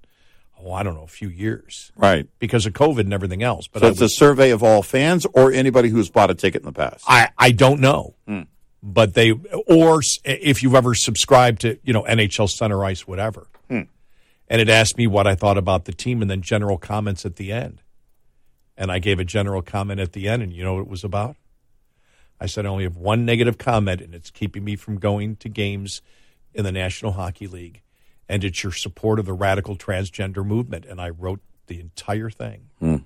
oh, 0.58 0.72
I 0.72 0.84
don't 0.84 0.94
know, 0.94 1.02
a 1.02 1.08
few 1.08 1.28
years 1.28 1.90
Right. 1.96 2.28
because 2.38 2.66
of 2.66 2.72
COVID 2.72 3.00
and 3.00 3.12
everything 3.12 3.42
else. 3.42 3.66
But 3.66 3.80
So 3.80 3.88
I 3.88 3.90
it's 3.90 4.00
a 4.00 4.08
survey 4.08 4.50
of 4.50 4.62
all 4.62 4.82
fans 4.84 5.26
or 5.34 5.50
anybody 5.50 5.88
who's 5.88 6.08
bought 6.08 6.30
a 6.30 6.34
ticket 6.36 6.62
in 6.62 6.66
the 6.66 6.72
past. 6.72 7.04
I, 7.08 7.30
I 7.36 7.50
don't 7.50 7.80
know. 7.80 8.14
Hmm. 8.28 8.42
But 8.80 9.14
they, 9.14 9.32
or 9.32 10.02
if 10.24 10.62
you've 10.62 10.74
ever 10.76 10.94
subscribed 10.94 11.62
to, 11.62 11.78
you 11.82 11.92
know, 11.92 12.04
NHL 12.04 12.48
Center 12.48 12.84
Ice, 12.84 13.08
whatever. 13.08 13.48
And 14.48 14.60
it 14.60 14.68
asked 14.68 14.98
me 14.98 15.06
what 15.06 15.26
I 15.26 15.34
thought 15.34 15.58
about 15.58 15.84
the 15.84 15.92
team 15.92 16.20
and 16.20 16.30
then 16.30 16.42
general 16.42 16.78
comments 16.78 17.24
at 17.24 17.36
the 17.36 17.52
end. 17.52 17.80
And 18.76 18.90
I 18.90 18.98
gave 18.98 19.18
a 19.18 19.24
general 19.24 19.62
comment 19.62 20.00
at 20.00 20.12
the 20.12 20.28
end, 20.28 20.42
and 20.42 20.52
you 20.52 20.64
know 20.64 20.74
what 20.74 20.80
it 20.80 20.88
was 20.88 21.04
about? 21.04 21.36
I 22.40 22.46
said, 22.46 22.66
I 22.66 22.68
only 22.68 22.84
have 22.84 22.96
one 22.96 23.24
negative 23.24 23.56
comment, 23.56 24.00
and 24.00 24.14
it's 24.14 24.30
keeping 24.30 24.64
me 24.64 24.76
from 24.76 24.98
going 24.98 25.36
to 25.36 25.48
games 25.48 26.02
in 26.52 26.64
the 26.64 26.72
National 26.72 27.12
Hockey 27.12 27.46
League. 27.46 27.82
And 28.28 28.42
it's 28.42 28.62
your 28.62 28.72
support 28.72 29.18
of 29.18 29.26
the 29.26 29.32
radical 29.32 29.76
transgender 29.76 30.44
movement. 30.44 30.86
And 30.86 31.00
I 31.00 31.10
wrote 31.10 31.40
the 31.66 31.80
entire 31.80 32.30
thing 32.30 32.68
hmm. 32.78 32.96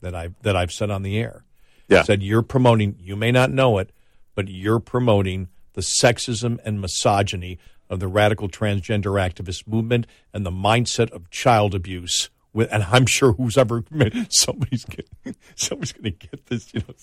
that 0.00 0.14
I 0.14 0.30
that 0.42 0.56
I've 0.56 0.72
said 0.72 0.90
on 0.90 1.02
the 1.02 1.18
air. 1.18 1.44
Yeah. 1.88 2.02
Said 2.02 2.22
you're 2.22 2.42
promoting. 2.42 2.96
You 3.00 3.16
may 3.16 3.30
not 3.30 3.50
know 3.50 3.78
it, 3.78 3.90
but 4.34 4.48
you're 4.48 4.80
promoting 4.80 5.48
the 5.74 5.82
sexism 5.82 6.58
and 6.64 6.80
misogyny 6.80 7.58
of 7.88 8.00
the 8.00 8.08
radical 8.08 8.48
transgender 8.48 9.14
activist 9.20 9.66
movement 9.66 10.06
and 10.32 10.44
the 10.44 10.50
mindset 10.50 11.10
of 11.10 11.30
child 11.30 11.74
abuse. 11.74 12.30
With, 12.52 12.72
and 12.72 12.82
I'm 12.84 13.06
sure 13.06 13.32
who's 13.32 13.58
ever 13.58 13.84
somebody's 14.30 14.84
getting, 14.84 15.36
somebody's 15.54 15.92
going 15.92 16.04
to 16.04 16.10
get 16.10 16.46
this. 16.46 16.72
You 16.74 16.80
know, 16.80 16.94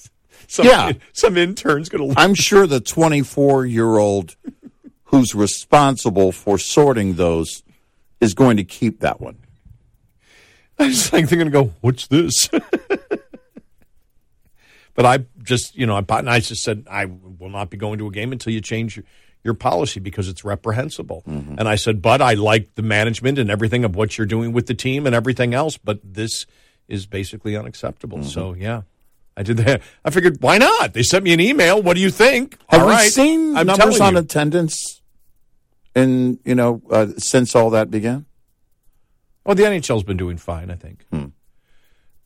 some, 0.47 0.65
Yeah. 0.65 0.91
some 1.14 1.38
intern's 1.38 1.89
going 1.89 2.14
to. 2.14 2.19
I'm 2.19 2.34
sure 2.34 2.68
the 2.68 2.80
24 2.80 3.65
year 3.65 3.97
old 3.97 4.35
who's 5.05 5.35
responsible 5.35 6.31
for 6.31 6.57
sorting 6.57 7.15
those 7.15 7.64
is 8.19 8.34
going 8.34 8.57
to 8.57 8.64
keep 8.64 8.99
that 9.01 9.22
one. 9.22 9.38
I 10.80 10.89
just 10.89 11.14
like 11.14 11.30
they're 11.30 11.38
going 11.38 11.51
to 11.51 11.51
go, 11.51 11.72
"What's 11.81 12.07
this?" 12.07 12.47
but 14.95 15.05
I 15.05 15.19
just, 15.43 15.77
you 15.77 15.85
know, 15.85 15.95
I, 15.95 16.03
and 16.18 16.30
I 16.30 16.39
just 16.39 16.64
said 16.64 16.88
I 16.89 17.05
will 17.05 17.49
not 17.49 17.69
be 17.69 17.77
going 17.77 17.99
to 17.99 18.07
a 18.07 18.11
game 18.11 18.31
until 18.31 18.53
you 18.53 18.61
change 18.61 18.99
your, 19.44 19.53
policy 19.53 19.99
because 19.99 20.28
it's 20.30 20.44
reprehensible. 20.44 21.24
Mm-hmm. 21.28 21.56
And 21.60 21.68
I 21.68 21.76
said, 21.76 22.02
but 22.02 22.22
I 22.22 22.34
like 22.34 22.76
the 22.76 22.82
management 22.82 23.38
and 23.38 23.52
everything 23.52 23.84
of 23.84 23.95
what 23.95 24.18
you're 24.18 24.28
doing 24.28 24.52
with 24.53 24.68
the 24.68 24.74
team 24.74 25.06
and 25.06 25.15
everything 25.15 25.53
else, 25.53 25.78
but 25.78 25.99
this 26.03 26.45
is 26.88 27.06
basically 27.06 27.56
unacceptable. 27.56 28.20
Mm-hmm. 28.20 28.28
So 28.28 28.53
yeah. 28.53 28.82
I 29.36 29.44
did 29.44 29.57
that. 29.57 29.82
I 30.06 30.10
figured, 30.11 30.38
why 30.41 30.57
not? 30.57 30.94
They 30.94 31.03
sent 31.03 31.24
me 31.24 31.34
an 31.34 31.40
email. 31.40 31.82
What 31.82 31.95
do 31.95 32.02
you 32.02 32.11
think? 32.11 32.57
Have 32.70 32.82
All 32.82 32.88
we 32.88 32.94
right. 32.94 33.11
seen 33.11 33.57
I'm 33.57 33.65
numbers 33.65 33.99
on 33.99 34.14
you. 34.14 34.20
attendance 34.20 35.02
in, 35.95 36.40
you 36.45 36.56
know, 36.56 36.82
uh, 36.90 37.07
since 37.18 37.56
all 37.56 37.72
that 37.72 37.90
began? 37.90 38.26
Well, 39.45 39.56
the 39.56 39.64
NHL's 39.64 40.03
been 40.03 40.18
doing 40.18 40.38
fine, 40.38 40.72
I 40.72 40.76
think. 40.76 41.06
Hmm. 41.11 41.26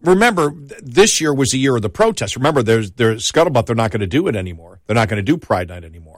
Remember, 0.01 0.51
th- 0.51 0.81
this 0.83 1.19
year 1.19 1.33
was 1.33 1.49
the 1.49 1.57
year 1.57 1.75
of 1.75 1.81
the 1.81 1.89
protest. 1.89 2.35
Remember, 2.35 2.61
there's 2.61 2.91
there's 2.91 3.29
scuttlebutt. 3.29 3.65
They're 3.65 3.75
not 3.75 3.89
going 3.89 4.01
to 4.01 4.07
do 4.07 4.27
it 4.27 4.35
anymore. 4.35 4.79
They're 4.85 4.95
not 4.95 5.09
going 5.09 5.17
to 5.17 5.23
do 5.23 5.37
Pride 5.37 5.69
Night 5.69 5.83
anymore. 5.83 6.16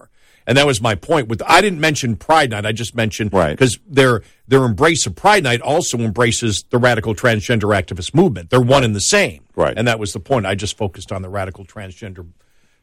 And 0.49 0.57
that 0.57 0.65
was 0.65 0.81
my 0.81 0.95
point. 0.95 1.27
With 1.27 1.43
I 1.45 1.61
didn't 1.61 1.79
mention 1.79 2.15
Pride 2.15 2.49
Night. 2.49 2.65
I 2.65 2.71
just 2.71 2.95
mentioned 2.95 3.31
Right. 3.31 3.51
because 3.51 3.77
their 3.87 4.23
their 4.47 4.65
embrace 4.65 5.05
of 5.05 5.15
Pride 5.15 5.43
Night 5.43 5.61
also 5.61 5.99
embraces 5.99 6.65
the 6.71 6.79
radical 6.79 7.13
transgender 7.13 7.69
activist 7.79 8.15
movement. 8.15 8.49
They're 8.49 8.59
one 8.59 8.83
and 8.83 8.95
the 8.95 8.99
same. 8.99 9.43
Right. 9.55 9.77
And 9.77 9.87
that 9.87 9.99
was 9.99 10.11
the 10.11 10.19
point. 10.19 10.47
I 10.47 10.55
just 10.55 10.75
focused 10.75 11.11
on 11.11 11.21
the 11.21 11.29
radical 11.29 11.65
transgender, 11.65 12.25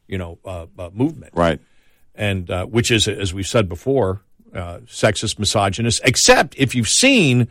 you 0.07 0.17
know, 0.17 0.39
uh, 0.45 0.67
uh, 0.79 0.91
movement 0.95 1.33
Right. 1.35 1.59
and 2.15 2.49
uh, 2.49 2.67
which 2.67 2.93
is, 2.93 3.09
as 3.09 3.35
we've 3.35 3.49
said 3.49 3.69
before, 3.69 4.21
uh, 4.55 4.79
sexist, 4.87 5.41
misogynist. 5.41 6.01
Except 6.05 6.55
if 6.57 6.73
you've 6.73 6.89
seen, 6.89 7.49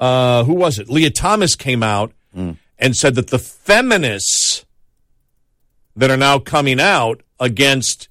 uh, 0.00 0.42
who 0.42 0.54
was 0.54 0.80
it? 0.80 0.88
Lia 0.90 1.10
Thomas 1.10 1.54
came 1.54 1.84
out 1.84 2.12
and 2.34 2.96
said 2.96 3.14
that 3.14 3.28
the 3.28 3.38
feminists 3.38 4.66
that 5.94 6.10
are 6.10 6.16
now 6.16 6.40
coming 6.40 6.80
out 6.80 7.22
against 7.38 8.08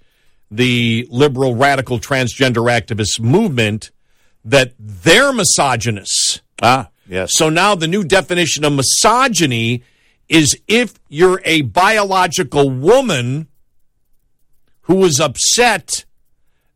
the 0.51 1.07
liberal, 1.09 1.55
radical, 1.55 1.97
transgender 1.97 2.69
activist 2.69 3.19
movement 3.19 3.89
that 4.43 4.73
they're 4.77 5.31
misogynists. 5.31 6.41
Ah, 6.61 6.89
yes. 7.07 7.33
So 7.35 7.49
now 7.49 7.73
the 7.73 7.87
new 7.87 8.03
definition 8.03 8.65
of 8.65 8.73
misogyny 8.73 9.83
is 10.27 10.59
if 10.67 10.99
you're 11.07 11.41
a 11.45 11.61
biological 11.61 12.69
woman 12.69 13.47
who 14.81 15.03
is 15.05 15.19
upset 15.19 16.05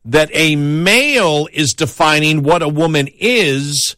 that 0.06 0.30
a 0.34 0.56
male 0.56 1.48
is 1.52 1.74
defining 1.74 2.44
what 2.44 2.62
a 2.62 2.70
woman 2.70 3.10
is 3.20 3.96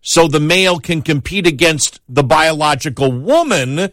so 0.00 0.28
the 0.28 0.40
male 0.40 0.78
can 0.78 1.02
compete 1.02 1.48
against 1.48 2.00
the 2.08 2.22
biological 2.22 3.10
woman, 3.10 3.90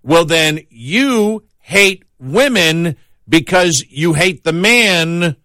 well, 0.00 0.24
then 0.24 0.60
you 0.70 1.42
hate 1.58 2.04
women 2.20 2.96
because 3.28 3.84
you 3.88 4.14
hate 4.14 4.44
the 4.44 4.52
man 4.52 5.36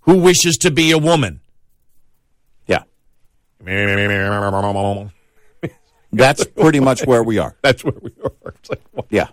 who 0.00 0.18
wishes 0.18 0.56
to 0.58 0.70
be 0.70 0.90
a 0.90 0.98
woman. 0.98 1.40
Yeah. 2.66 2.82
That's 6.12 6.44
pretty 6.44 6.80
much 6.80 7.04
where 7.06 7.22
we 7.22 7.38
are. 7.38 7.56
That's 7.62 7.84
where 7.84 7.94
we 8.00 8.12
are. 8.22 8.30
Like, 8.68 9.06
Yeah. 9.10 9.28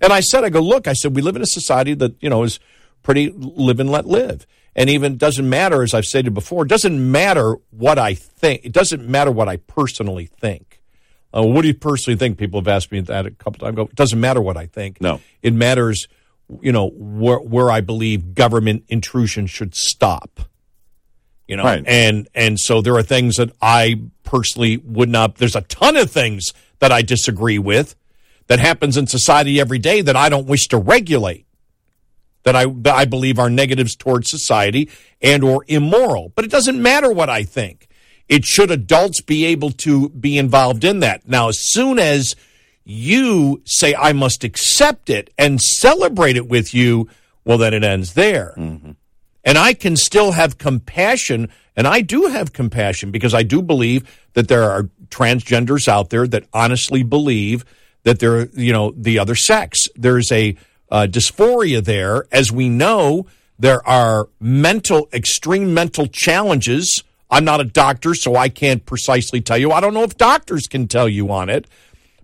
And 0.00 0.12
I 0.12 0.20
said, 0.20 0.44
I 0.44 0.48
go, 0.48 0.60
look, 0.60 0.88
I 0.88 0.92
said, 0.92 1.14
we 1.14 1.22
live 1.22 1.36
in 1.36 1.42
a 1.42 1.46
society 1.46 1.94
that, 1.94 2.14
you 2.20 2.28
know, 2.30 2.42
is 2.42 2.58
pretty 3.02 3.30
live 3.30 3.78
and 3.80 3.90
let 3.90 4.06
live. 4.06 4.46
And 4.74 4.88
even 4.88 5.18
doesn't 5.18 5.48
matter, 5.48 5.82
as 5.82 5.92
I've 5.94 6.04
stated 6.06 6.32
before, 6.32 6.64
it 6.64 6.68
doesn't 6.68 7.10
matter 7.12 7.56
what 7.70 7.98
I 7.98 8.14
think. 8.14 8.64
It 8.64 8.72
doesn't 8.72 9.06
matter 9.06 9.30
what 9.30 9.48
I 9.48 9.58
personally 9.58 10.26
think. 10.26 10.80
Uh, 11.34 11.42
what 11.42 11.62
do 11.62 11.68
you 11.68 11.74
personally 11.74 12.16
think? 12.16 12.38
People 12.38 12.60
have 12.60 12.68
asked 12.68 12.90
me 12.90 13.00
that 13.00 13.26
a 13.26 13.30
couple 13.30 13.60
times. 13.60 13.90
It 13.90 13.94
doesn't 13.94 14.18
matter 14.20 14.40
what 14.40 14.56
I 14.56 14.66
think. 14.66 15.00
No. 15.00 15.20
It 15.42 15.52
matters, 15.52 16.08
you 16.60 16.72
know, 16.72 16.90
where, 16.94 17.38
where 17.38 17.70
I 17.70 17.80
believe 17.80 18.34
government 18.34 18.84
intrusion 18.88 19.46
should 19.46 19.74
stop. 19.74 20.40
You 21.48 21.56
know, 21.56 21.64
Right. 21.64 21.82
and 21.86 22.28
and 22.34 22.58
so 22.58 22.80
there 22.80 22.94
are 22.96 23.02
things 23.02 23.36
that 23.36 23.50
I 23.60 24.00
personally 24.22 24.76
would 24.78 25.08
not. 25.08 25.36
There's 25.36 25.56
a 25.56 25.62
ton 25.62 25.96
of 25.96 26.10
things 26.10 26.52
that 26.78 26.92
I 26.92 27.02
disagree 27.02 27.58
with 27.58 27.94
that 28.46 28.58
happens 28.58 28.96
in 28.96 29.06
society 29.06 29.60
every 29.60 29.78
day 29.78 30.00
that 30.02 30.16
I 30.16 30.28
don't 30.28 30.46
wish 30.46 30.68
to 30.68 30.78
regulate. 30.78 31.46
That 32.44 32.56
I 32.56 32.64
that 32.66 32.94
I 32.94 33.04
believe 33.04 33.38
are 33.38 33.50
negatives 33.50 33.94
towards 33.96 34.30
society 34.30 34.88
and 35.20 35.44
or 35.44 35.64
immoral. 35.68 36.32
But 36.34 36.44
it 36.44 36.50
doesn't 36.50 36.80
matter 36.80 37.12
what 37.12 37.28
I 37.28 37.42
think. 37.44 37.88
It 38.28 38.44
should 38.44 38.70
adults 38.70 39.20
be 39.20 39.44
able 39.46 39.72
to 39.72 40.08
be 40.10 40.38
involved 40.38 40.84
in 40.84 41.00
that. 41.00 41.28
Now, 41.28 41.48
as 41.48 41.58
soon 41.58 41.98
as 41.98 42.34
you 42.84 43.62
say 43.64 43.94
I 43.94 44.12
must 44.12 44.44
accept 44.44 45.08
it 45.10 45.30
and 45.38 45.60
celebrate 45.60 46.36
it 46.36 46.48
with 46.48 46.74
you, 46.74 47.08
well, 47.44 47.58
then 47.58 47.74
it 47.74 47.84
ends 47.84 48.14
there. 48.14 48.54
And 49.44 49.58
I 49.58 49.74
can 49.74 49.96
still 49.96 50.32
have 50.32 50.58
compassion, 50.58 51.48
and 51.76 51.86
I 51.86 52.00
do 52.00 52.26
have 52.26 52.52
compassion 52.52 53.10
because 53.10 53.34
I 53.34 53.42
do 53.42 53.60
believe 53.62 54.04
that 54.34 54.48
there 54.48 54.70
are 54.70 54.88
transgenders 55.08 55.88
out 55.88 56.10
there 56.10 56.26
that 56.28 56.44
honestly 56.52 57.02
believe 57.02 57.64
that 58.04 58.18
they're, 58.18 58.46
you 58.50 58.72
know, 58.72 58.92
the 58.96 59.18
other 59.18 59.34
sex. 59.34 59.80
There's 59.96 60.30
a 60.32 60.56
uh, 60.90 61.06
dysphoria 61.10 61.84
there. 61.84 62.26
As 62.30 62.52
we 62.52 62.68
know, 62.68 63.26
there 63.58 63.86
are 63.88 64.28
mental, 64.40 65.08
extreme 65.12 65.74
mental 65.74 66.06
challenges. 66.06 67.02
I'm 67.30 67.44
not 67.44 67.60
a 67.60 67.64
doctor, 67.64 68.14
so 68.14 68.36
I 68.36 68.48
can't 68.48 68.84
precisely 68.84 69.40
tell 69.40 69.58
you. 69.58 69.72
I 69.72 69.80
don't 69.80 69.94
know 69.94 70.02
if 70.02 70.16
doctors 70.16 70.66
can 70.66 70.86
tell 70.88 71.08
you 71.08 71.30
on 71.32 71.48
it. 71.48 71.66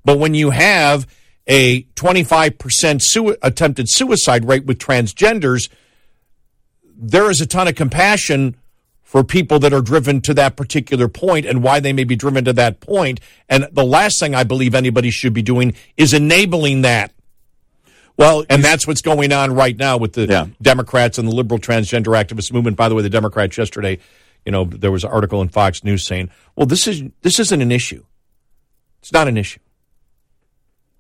But 0.05 0.19
when 0.19 0.35
you 0.35 0.51
have 0.51 1.07
a 1.47 1.83
25% 1.95 3.01
sui- 3.03 3.37
attempted 3.43 3.89
suicide 3.89 4.47
rate 4.47 4.66
with 4.66 4.79
transgenders, 4.79 5.69
there 6.97 7.31
is 7.31 7.41
a 7.41 7.47
ton 7.47 7.69
of 7.69 7.75
compassion 7.75 8.57
for 9.03 9.25
people 9.25 9.59
that 9.61 9.73
are 9.73 9.81
driven 9.81 10.20
to 10.20 10.35
that 10.35 10.57
particular 10.57 11.09
point 11.09 11.47
and 11.47 11.62
why 11.62 11.81
they 11.81 11.95
may 11.95 12.05
be 12.05 12.15
driven 12.16 12.45
to 12.45 12.53
that 12.53 12.81
point. 12.81 13.20
And 13.49 13.66
the 13.73 13.85
last 13.85 14.20
thing 14.20 14.35
I 14.35 14.45
believe 14.45 14.75
anybody 14.75 15.11
should 15.11 15.33
be 15.33 15.41
doing 15.41 15.75
is 15.97 16.12
enabling 16.12 16.83
that. 16.83 17.12
Well, 18.19 18.45
And 18.51 18.62
that's 18.65 18.87
what's 18.87 19.01
going 19.01 19.33
on 19.33 19.55
right 19.55 19.77
now 19.79 19.97
with 19.97 20.12
the 20.15 20.27
Yeah. 20.27 20.47
Democrats 20.61 21.19
and 21.19 21.27
the 21.29 21.35
liberal 21.35 21.61
transgender 21.61 22.20
activist 22.23 22.53
movement. 22.53 22.77
By 22.77 22.89
the 22.91 22.95
way, 22.97 23.03
the 23.03 23.09
Democrats 23.09 23.57
yesterday, 23.57 23.99
you 24.45 24.51
know, 24.53 24.65
there 24.65 24.91
was 24.91 25.05
an 25.05 25.11
article 25.11 25.41
in 25.41 25.49
Fox 25.49 25.85
News 25.85 26.05
saying, 26.05 26.29
"Well, 26.57 26.66
this 26.66 26.87
is 26.89 27.05
this 27.23 27.39
isn't 27.39 27.62
an 27.62 27.70
issue. 27.73 28.03
It's 29.01 29.12
not 29.12 29.29
an 29.29 29.39
issue." 29.39 29.61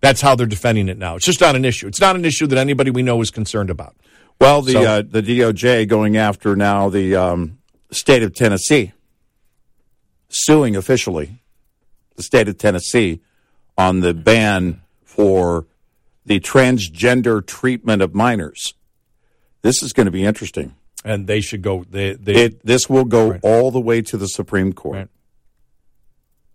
That's 0.00 0.20
how 0.20 0.34
they're 0.36 0.46
defending 0.46 0.88
it 0.88 0.96
now. 0.98 1.16
It's 1.16 1.26
just 1.26 1.40
not 1.40 1.56
an 1.56 1.64
issue. 1.64 1.86
It's 1.88 2.00
not 2.00 2.14
an 2.16 2.24
issue 2.24 2.46
that 2.46 2.58
anybody 2.58 2.90
we 2.90 3.02
know 3.02 3.20
is 3.20 3.30
concerned 3.30 3.70
about. 3.70 3.96
Well, 4.40 4.62
the 4.62 4.72
So- 4.72 4.82
uh, 4.84 5.02
the 5.08 5.22
DOJ 5.22 5.86
going 5.88 6.16
after 6.16 6.54
now 6.54 6.88
the 6.88 7.16
um, 7.16 7.58
state 7.90 8.22
of 8.22 8.34
Tennessee, 8.34 8.92
suing 10.28 10.76
officially 10.76 11.42
the 12.16 12.22
state 12.22 12.48
of 12.48 12.58
Tennessee 12.58 13.20
on 13.76 14.00
the 14.00 14.14
ban 14.14 14.80
for 15.04 15.66
the 16.24 16.38
transgender 16.40 17.44
treatment 17.44 18.02
of 18.02 18.14
minors. 18.14 18.74
This 19.62 19.82
is 19.82 19.92
going 19.92 20.04
to 20.06 20.10
be 20.12 20.24
interesting. 20.24 20.74
And 21.04 21.26
they 21.26 21.40
should 21.40 21.62
go. 21.62 21.84
They, 21.88 22.12
they 22.14 22.44
It 22.44 22.66
this 22.66 22.88
will 22.90 23.04
go 23.04 23.30
Right. 23.32 23.40
all 23.42 23.70
the 23.70 23.80
way 23.80 24.02
to 24.02 24.16
the 24.16 24.28
Supreme 24.28 24.72
Court. 24.72 24.96
Right. 24.96 25.08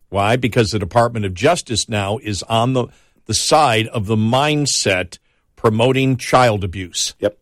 Why? 0.09 0.35
Because 0.35 0.71
the 0.71 0.79
Department 0.79 1.25
of 1.25 1.33
Justice 1.33 1.89
now 1.89 2.17
is 2.19 2.43
on 2.43 2.73
the, 2.73 2.87
the 3.25 3.33
side 3.33 3.87
of 3.87 4.05
the 4.05 4.15
mindset 4.15 5.17
promoting 5.55 6.17
child 6.17 6.63
abuse. 6.63 7.15
Yep. 7.19 7.37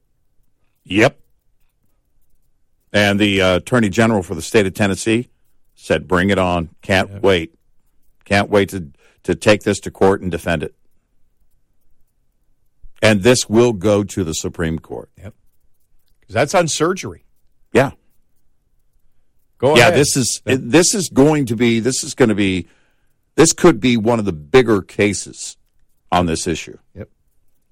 Yep. 0.84 1.20
And 2.94 3.20
the 3.20 3.42
uh, 3.42 3.56
Attorney 3.58 3.90
General 3.90 4.22
for 4.22 4.36
the 4.36 4.42
state 4.42 4.66
of 4.66 4.74
Tennessee 4.74 5.30
said, 5.76 6.08
"Bring 6.08 6.30
it 6.30 6.38
on! 6.38 6.70
Can't 6.82 7.22
wait! 7.22 7.56
Can't 8.26 8.50
wait 8.50 8.70
to 8.70 8.92
to 9.24 9.36
take 9.36 9.64
this 9.64 9.80
to 9.82 9.92
court 9.92 10.22
and 10.22 10.30
defend 10.30 10.64
it." 10.64 10.76
And 13.02 13.24
this 13.24 13.50
will 13.50 13.74
go 13.74 14.04
to 14.04 14.24
the 14.24 14.34
Supreme 14.34 14.78
Court. 14.78 15.10
Yep. 15.18 15.34
Because 16.20 16.34
that's 16.34 16.54
on 16.54 16.68
surgery. 16.68 17.26
Yeah, 17.72 17.92
Go 19.62 19.76
yeah. 19.78 19.90
ahead. 19.90 20.00
This 20.00 20.18
is 20.18 20.42
this 20.44 20.96
is 20.96 21.10
going 21.10 21.46
to 21.46 21.56
be 21.56 21.80
this 21.80 22.04
is 22.04 22.16
going 22.16 22.30
to 22.30 22.36
be 22.36 22.68
this 23.36 23.54
could 23.54 23.80
be 23.80 23.96
one 23.96 24.18
of 24.18 24.26
the 24.26 24.34
bigger 24.34 24.82
cases 24.82 25.56
on 26.12 26.26
this 26.26 26.48
issue. 26.48 26.78
Yep. 26.96 27.10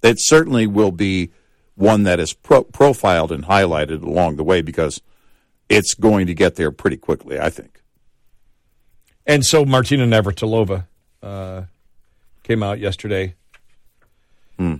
It 0.02 0.16
certainly 0.18 0.66
will 0.66 0.92
be 0.92 1.30
one 1.74 2.04
that 2.04 2.20
is 2.20 2.32
pro- 2.32 2.64
profiled 2.64 3.32
and 3.32 3.44
highlighted 3.44 4.02
along 4.02 4.36
the 4.36 4.44
way 4.44 4.62
because 4.62 5.00
it's 5.68 5.94
going 5.94 6.26
to 6.26 6.34
get 6.34 6.56
there 6.56 6.70
pretty 6.70 6.96
quickly. 6.96 7.38
I 7.38 7.50
think. 7.50 7.82
And 9.26 9.44
so 9.44 9.64
Martina 9.64 10.06
Navratilova 10.06 10.86
uh, 11.22 11.62
came 12.42 12.62
out 12.62 12.78
yesterday. 12.78 13.34
Hmm. 14.58 14.76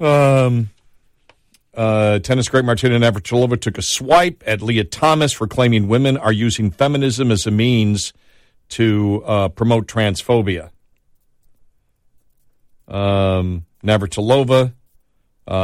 Um, 0.00 0.70
uh, 1.74 2.18
tennis 2.18 2.48
great 2.48 2.64
Martina 2.64 2.98
Navratilova 2.98 3.60
took 3.60 3.78
a 3.78 3.82
swipe 3.82 4.42
at 4.46 4.60
Lia 4.60 4.84
Thomas 4.84 5.32
for 5.32 5.46
claiming 5.46 5.88
women 5.88 6.16
are 6.16 6.32
using 6.32 6.70
feminism 6.70 7.30
as 7.30 7.46
a 7.46 7.50
means 7.50 8.12
to 8.70 9.22
uh, 9.24 9.48
promote 9.48 9.86
transphobia. 9.86 10.70
Um, 12.90 13.66
Navratilova, 13.84 14.74
uh, 15.48 15.54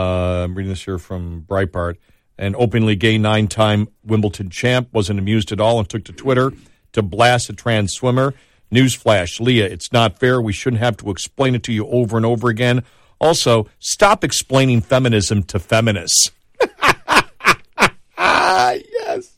I'm 0.44 0.54
reading 0.54 0.70
this 0.70 0.84
here 0.84 0.98
from 0.98 1.42
Breitbart, 1.42 1.96
an 2.38 2.54
openly 2.56 2.94
gay 2.94 3.18
nine 3.18 3.48
time 3.48 3.88
Wimbledon 4.04 4.48
champ, 4.48 4.88
wasn't 4.92 5.18
amused 5.18 5.50
at 5.50 5.60
all 5.60 5.80
and 5.80 5.88
took 5.88 6.04
to 6.04 6.12
Twitter 6.12 6.52
to 6.92 7.02
blast 7.02 7.50
a 7.50 7.52
trans 7.52 7.92
swimmer. 7.92 8.32
Newsflash, 8.72 9.40
Lia, 9.40 9.66
it's 9.66 9.92
not 9.92 10.18
fair. 10.18 10.40
We 10.40 10.52
shouldn't 10.52 10.82
have 10.82 10.96
to 10.98 11.10
explain 11.10 11.54
it 11.54 11.62
to 11.64 11.72
you 11.72 11.86
over 11.86 12.16
and 12.16 12.26
over 12.26 12.48
again. 12.48 12.84
Also, 13.20 13.68
stop 13.78 14.24
explaining 14.24 14.80
feminism 14.80 15.42
to 15.44 15.58
feminists. 15.58 16.30
yes. 18.18 19.36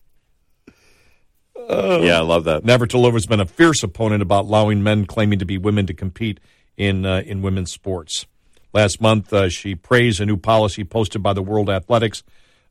yeah, 1.68 2.18
I 2.18 2.22
love 2.22 2.44
that. 2.44 2.64
Navratilova 2.64 3.12
has 3.14 3.26
been 3.26 3.40
a 3.40 3.46
fierce 3.46 3.82
opponent 3.82 4.22
about 4.22 4.46
allowing 4.46 4.82
men 4.82 5.04
claiming 5.06 5.38
to 5.38 5.44
be 5.44 5.58
women 5.58 5.86
to 5.86 5.94
compete 5.94 6.40
in 6.78 7.04
uh, 7.04 7.22
in 7.26 7.42
women's 7.42 7.70
sports. 7.70 8.24
Last 8.72 9.00
month, 9.00 9.32
uh, 9.32 9.48
she 9.50 9.74
praised 9.74 10.20
a 10.20 10.26
new 10.26 10.36
policy 10.38 10.84
posted 10.84 11.22
by 11.22 11.32
the 11.34 11.42
World 11.42 11.68
Athletics 11.68 12.22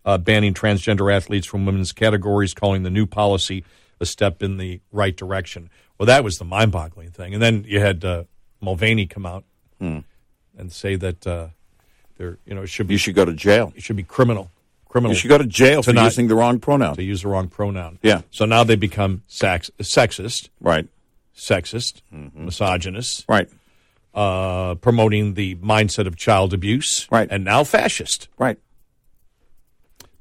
uh, 0.05 0.17
banning 0.17 0.53
transgender 0.53 1.13
athletes 1.13 1.45
from 1.45 1.65
women's 1.65 1.91
categories, 1.91 2.53
calling 2.55 2.81
the 2.83 2.89
new 2.89 3.05
policy 3.05 3.63
a 3.99 4.05
step 4.05 4.41
in 4.41 4.57
the 4.57 4.79
right 4.91 5.15
direction. 5.15 5.69
Well, 5.97 6.05
that 6.05 6.23
was 6.23 6.37
the 6.37 6.45
mind-boggling 6.45 7.09
thing. 7.11 7.33
And 7.33 7.41
then 7.41 7.65
you 7.67 7.79
had 7.79 8.05
uh, 8.05 8.23
Mulvaney 8.61 9.07
come 9.07 9.25
out 9.25 9.43
and 9.79 10.03
say 10.69 10.95
that 10.95 11.25
uh, 11.27 11.47
there, 12.17 12.37
you 12.45 12.53
know, 12.55 12.61
it 12.61 12.67
should 12.67 12.87
be 12.87 12.93
You 12.93 12.97
should 12.99 13.15
go 13.15 13.25
to 13.25 13.33
jail. 13.33 13.73
it 13.75 13.81
should 13.83 13.95
be 13.95 14.03
criminal, 14.03 14.51
criminal. 14.87 15.11
You 15.13 15.19
should 15.19 15.29
go 15.29 15.39
to 15.39 15.45
jail 15.47 15.81
for 15.81 15.93
not- 15.93 16.03
using 16.05 16.27
the 16.27 16.35
wrong 16.35 16.59
pronoun. 16.59 16.95
to 16.95 17.03
use 17.03 17.23
the 17.23 17.27
wrong 17.29 17.47
pronoun. 17.49 17.97
Yeah. 18.03 18.21
So 18.31 18.45
now 18.45 18.63
they 18.63 18.75
become 18.75 19.23
sex, 19.27 19.71
sexist, 19.79 20.49
Right, 20.61 20.87
sexist, 21.35 22.01
misogynist, 22.11 23.25
right, 23.27 23.49
uh, 24.17 24.75
promoting 24.75 25.35
the 25.35 25.55
mindset 25.57 26.07
of 26.07 26.15
child 26.17 26.53
abuse, 26.53 27.07
Right. 27.11 27.27
and 27.31 27.45
now 27.45 27.63
fascist. 27.63 28.27
right. 28.37 28.57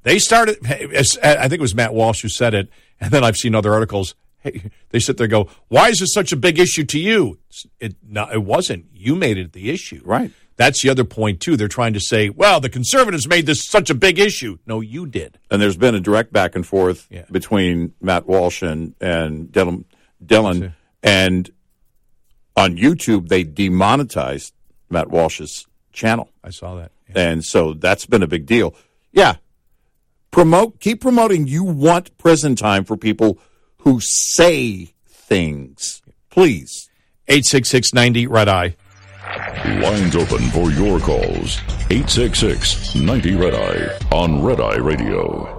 They 0.03 0.19
started. 0.21 0.59
I 0.65 1.49
think 1.49 1.55
it 1.55 1.61
was 1.61 1.75
Matt 1.75 1.93
Walsh 1.93 2.23
who 2.23 2.29
said 2.29 2.55
it, 2.55 2.69
and 3.01 3.11
then 3.11 3.25
I've 3.25 3.37
seen 3.37 3.55
other 3.57 3.73
articles. 3.73 4.15
Hey, 4.39 4.71
they 4.91 5.01
sit 5.01 5.17
there 5.17 5.25
and 5.25 5.31
go, 5.33 5.49
"Why 5.67 5.89
is 5.89 5.99
this 5.99 6.13
such 6.13 6.31
a 6.31 6.37
big 6.37 6.61
issue 6.61 6.85
to 6.85 6.99
you?" 7.01 7.39
It 7.81 7.97
no, 8.07 8.29
it 8.33 8.45
wasn't. 8.45 8.85
You 8.95 9.17
made 9.17 9.37
it 9.39 9.53
the 9.53 9.71
issue. 9.71 10.01
Right. 10.05 10.31
That's 10.57 10.81
the 10.83 10.91
other 10.91 11.03
point 11.05 11.41
too. 11.41 11.57
They're 11.57 11.67
trying 11.69 11.93
to 11.95 12.01
say, 12.01 12.31
well, 12.31 12.61
the 12.61 12.69
conservatives 12.71 13.27
made 13.29 13.45
this 13.47 13.63
such 13.65 13.91
a 13.91 13.95
big 13.95 14.19
issue. 14.19 14.59
No, 14.65 14.81
you 14.81 15.07
did. 15.07 15.39
And 15.51 15.61
there's 15.61 15.77
been 15.77 15.95
a 15.95 16.01
direct 16.01 16.33
back 16.33 16.55
and 16.55 16.65
forth 16.67 17.07
Yeah. 17.11 17.25
between 17.31 17.93
Matt 18.01 18.27
Walsh 18.29 18.63
and 18.63 18.95
and 19.01 19.49
Dylan, 19.49 19.85
Dylan 20.25 20.73
and 21.03 21.51
on 22.57 22.77
YouTube 22.77 23.29
they 23.29 23.45
demonetized 23.45 24.53
Matt 24.91 25.11
Walsh's 25.11 25.67
channel. 25.93 26.31
I 26.43 26.51
saw 26.51 26.77
that. 26.77 26.93
And 27.15 27.45
so 27.45 27.73
that's 27.75 28.07
been 28.07 28.23
a 28.23 28.27
big 28.27 28.47
deal. 28.47 28.75
Yeah. 29.13 29.37
Promote 30.31 30.81
keep 30.81 31.01
promoting 31.01 31.47
you 31.47 31.65
want 31.65 32.17
prison 32.19 32.57
time 32.57 32.85
for 32.85 32.97
people 32.97 33.39
who 33.79 34.01
say 34.01 34.93
things. 35.07 36.03
Please. 36.31 36.91
86690 37.29 38.27
Red 38.27 38.49
Eye. 38.49 38.77
Lines 39.83 40.15
open 40.15 40.39
for 40.51 40.71
your 40.71 41.01
calls. 41.01 41.61
866 41.91 42.95
90 42.95 43.35
Red 43.35 43.55
Eye 43.55 43.99
on 44.15 44.43
Red 44.43 44.61
Eye 44.61 44.77
Radio. 44.77 45.56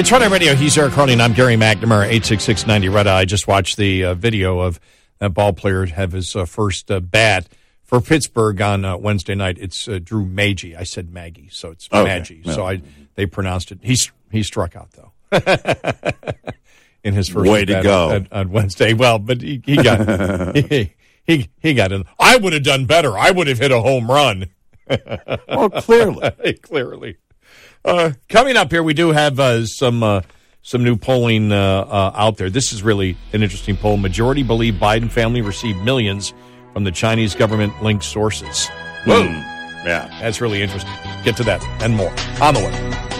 It's 0.00 0.10
Red 0.10 0.22
Eye 0.22 0.28
Radio. 0.28 0.54
He's 0.54 0.78
Eric 0.78 0.94
Harley, 0.94 1.12
and 1.12 1.20
I'm 1.20 1.34
Gary 1.34 1.56
McNamara, 1.56 2.06
86690 2.06 2.88
Red 2.88 3.06
Eye. 3.06 3.18
I 3.18 3.24
just 3.26 3.46
watched 3.46 3.76
the 3.76 4.06
uh, 4.06 4.14
video 4.14 4.60
of 4.60 4.80
that 5.18 5.34
ball 5.34 5.52
player 5.52 5.84
have 5.84 6.12
his 6.12 6.34
uh, 6.34 6.46
first 6.46 6.90
uh, 6.90 7.00
bat 7.00 7.46
for 7.84 8.00
Pittsburgh 8.00 8.62
on 8.62 8.86
uh, 8.86 8.96
Wednesday 8.96 9.34
night. 9.34 9.58
It's 9.60 9.86
uh, 9.86 9.98
Drew 10.02 10.24
Maggi. 10.24 10.74
I 10.74 10.84
said 10.84 11.12
Maggie, 11.12 11.50
so 11.52 11.70
it's 11.70 11.86
Okay. 11.92 12.18
Maggi. 12.18 12.46
Yeah. 12.46 12.52
So 12.54 12.66
I 12.66 12.80
they 13.14 13.26
pronounced 13.26 13.72
it. 13.72 13.80
He's 13.82 14.10
he 14.32 14.42
struck 14.42 14.74
out 14.74 14.88
though. 14.92 15.12
In 17.04 17.12
his 17.12 17.28
first 17.28 17.50
Way 17.50 17.66
to 17.66 17.82
go. 17.82 18.10
on, 18.10 18.28
on 18.32 18.50
Wednesday. 18.50 18.94
Well, 18.94 19.18
but 19.18 19.42
he, 19.42 19.60
he 19.66 19.76
got 19.76 20.56
he, 20.56 20.94
he 21.26 21.50
he 21.58 21.74
got 21.74 21.92
in. 21.92 22.04
I 22.18 22.38
would 22.38 22.54
have 22.54 22.64
done 22.64 22.86
better. 22.86 23.18
I 23.18 23.32
would 23.32 23.48
have 23.48 23.58
hit 23.58 23.70
a 23.70 23.80
home 23.82 24.10
run. 24.10 24.46
Well, 25.46 25.68
clearly. 25.68 26.54
clearly. 26.62 27.18
Uh, 27.84 28.12
coming 28.28 28.56
up 28.56 28.70
here, 28.70 28.82
we 28.82 28.94
do 28.94 29.10
have 29.12 29.40
uh, 29.40 29.64
some 29.66 30.02
uh, 30.02 30.20
some 30.62 30.84
new 30.84 30.96
polling 30.96 31.50
uh, 31.52 31.56
uh, 31.56 32.12
out 32.14 32.36
there. 32.36 32.50
This 32.50 32.72
is 32.72 32.82
really 32.82 33.16
an 33.32 33.42
interesting 33.42 33.76
poll. 33.76 33.96
Majority 33.96 34.42
believe 34.42 34.74
Biden 34.74 35.10
family 35.10 35.40
received 35.40 35.78
millions 35.82 36.34
from 36.72 36.84
the 36.84 36.90
Chinese 36.92 37.34
government 37.34 37.82
linked 37.82 38.04
sources. 38.04 38.68
Whoa, 39.06 39.22
Yeah. 39.84 40.08
that's 40.20 40.40
really 40.40 40.60
interesting. 40.62 40.92
Get 41.24 41.36
to 41.38 41.44
that 41.44 41.64
and 41.82 41.96
more 41.96 42.12
on 42.42 42.54
the 42.54 42.60
way. 42.60 43.19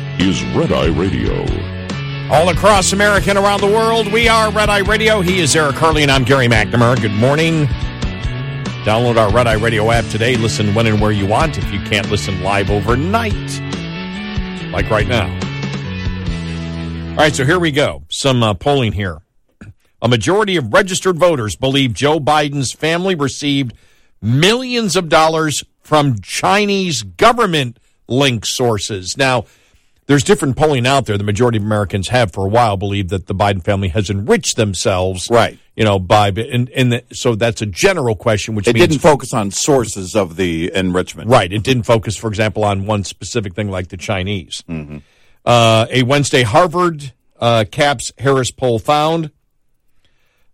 is 0.19 0.43
Red 0.55 0.71
Eye 0.71 0.87
Radio. 0.87 1.45
All 2.31 2.49
across 2.49 2.93
America 2.93 3.29
and 3.29 3.37
around 3.37 3.61
the 3.61 3.67
world, 3.67 4.11
we 4.11 4.27
are 4.27 4.51
Red 4.51 4.69
Eye 4.69 4.79
Radio. 4.79 5.21
He 5.21 5.39
is 5.39 5.55
Eric 5.55 5.75
Harley, 5.75 6.03
and 6.03 6.11
I'm 6.11 6.23
Gary 6.23 6.47
McNamara. 6.47 7.01
Good 7.01 7.11
morning. 7.11 7.65
Download 8.85 9.17
our 9.17 9.31
Red 9.31 9.47
Eye 9.47 9.53
Radio 9.53 9.91
app 9.91 10.05
today. 10.05 10.35
Listen 10.35 10.73
when 10.73 10.87
and 10.87 10.99
where 11.01 11.11
you 11.11 11.25
want 11.25 11.57
if 11.57 11.71
you 11.71 11.79
can't 11.81 12.09
listen 12.09 12.41
live 12.41 12.69
overnight, 12.69 13.33
like 14.71 14.89
right 14.89 15.07
now. 15.07 15.27
All 17.11 17.17
right, 17.17 17.35
so 17.35 17.45
here 17.45 17.59
we 17.59 17.71
go. 17.71 18.03
Some 18.09 18.41
uh, 18.41 18.53
polling 18.53 18.93
here. 18.93 19.19
A 20.01 20.07
majority 20.07 20.55
of 20.55 20.73
registered 20.73 21.17
voters 21.17 21.55
believe 21.55 21.93
Joe 21.93 22.19
Biden's 22.19 22.71
family 22.71 23.13
received 23.13 23.73
millions 24.21 24.95
of 24.95 25.09
dollars 25.09 25.63
from 25.81 26.19
Chinese 26.21 27.03
government 27.03 27.77
link 28.07 28.45
sources. 28.45 29.17
Now, 29.17 29.45
there's 30.11 30.23
different 30.25 30.57
polling 30.57 30.85
out 30.85 31.05
there. 31.05 31.17
The 31.17 31.23
majority 31.23 31.57
of 31.57 31.63
Americans 31.63 32.09
have 32.09 32.33
for 32.33 32.45
a 32.45 32.49
while 32.49 32.75
believed 32.75 33.09
that 33.11 33.27
the 33.27 33.33
Biden 33.33 33.63
family 33.63 33.87
has 33.87 34.09
enriched 34.09 34.57
themselves, 34.57 35.29
Right. 35.31 35.57
You 35.75 35.85
know, 35.85 35.99
by 35.99 36.27
and 36.29 36.69
and 36.69 36.91
the, 36.91 37.03
so 37.13 37.33
that's 37.35 37.61
a 37.61 37.65
general 37.65 38.15
question, 38.15 38.53
which 38.55 38.67
It 38.67 38.75
means 38.75 38.87
didn't 38.89 39.01
focus 39.01 39.33
on 39.33 39.51
sources 39.51 40.15
of 40.15 40.35
the 40.35 40.69
enrichment. 40.75 41.29
right. 41.29 41.51
It 41.51 41.63
didn't 41.63 41.83
focus, 41.83 42.17
for 42.17 42.27
example, 42.27 42.65
on 42.65 42.85
one 42.85 43.05
specific 43.05 43.55
thing 43.55 43.69
like 43.69 43.87
the 43.87 43.95
Chinese. 43.97 44.63
Uh, 45.45 45.85
a 45.89 46.03
Wednesday 46.03 46.43
Harvard 46.43 47.13
uh, 47.39 47.63
CAPS 47.71 48.11
Harris 48.17 48.51
poll 48.51 48.79
found 48.79 49.31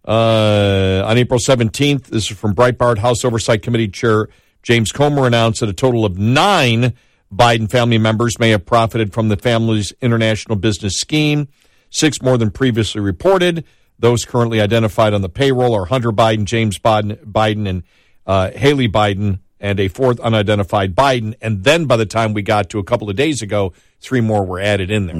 uh, 0.07 1.03
on 1.05 1.17
April 1.17 1.39
17th. 1.39 2.05
This 2.05 2.29
is 2.31 2.38
from 2.38 2.53
Breitbart 2.55 2.99
House 2.99 3.25
Oversight 3.25 3.63
Committee 3.63 3.89
Chair 3.89 4.29
James 4.63 4.91
Comer 4.91 5.25
announced 5.25 5.59
that 5.61 5.69
a 5.69 5.73
total 5.73 6.05
of 6.05 6.17
nine 6.17 6.93
Biden 7.33 7.69
family 7.69 7.97
members 7.97 8.39
may 8.39 8.51
have 8.51 8.65
profited 8.65 9.13
from 9.13 9.29
the 9.29 9.37
family's 9.37 9.93
international 10.01 10.55
business 10.55 10.97
scheme, 10.97 11.47
six 11.89 12.21
more 12.21 12.37
than 12.37 12.51
previously 12.51 13.01
reported. 13.01 13.65
Those 13.99 14.25
currently 14.25 14.61
identified 14.61 15.13
on 15.13 15.21
the 15.21 15.29
payroll 15.29 15.73
are 15.73 15.85
Hunter 15.85 16.11
Biden, 16.11 16.45
James 16.45 16.77
Biden, 16.79 17.17
Biden 17.25 17.67
and 17.67 17.83
uh, 18.25 18.51
Hallie 18.51 18.87
Biden, 18.87 19.39
and 19.59 19.79
a 19.79 19.87
fourth 19.87 20.19
unidentified 20.19 20.95
Biden. 20.95 21.33
And 21.41 21.63
then 21.63 21.85
by 21.85 21.97
the 21.97 22.05
time 22.05 22.33
we 22.33 22.43
got 22.43 22.69
to 22.69 22.79
a 22.79 22.83
couple 22.83 23.09
of 23.09 23.15
days 23.15 23.41
ago, 23.41 23.73
three 23.99 24.21
more 24.21 24.45
were 24.45 24.59
added 24.59 24.91
in 24.91 25.07
there. 25.07 25.15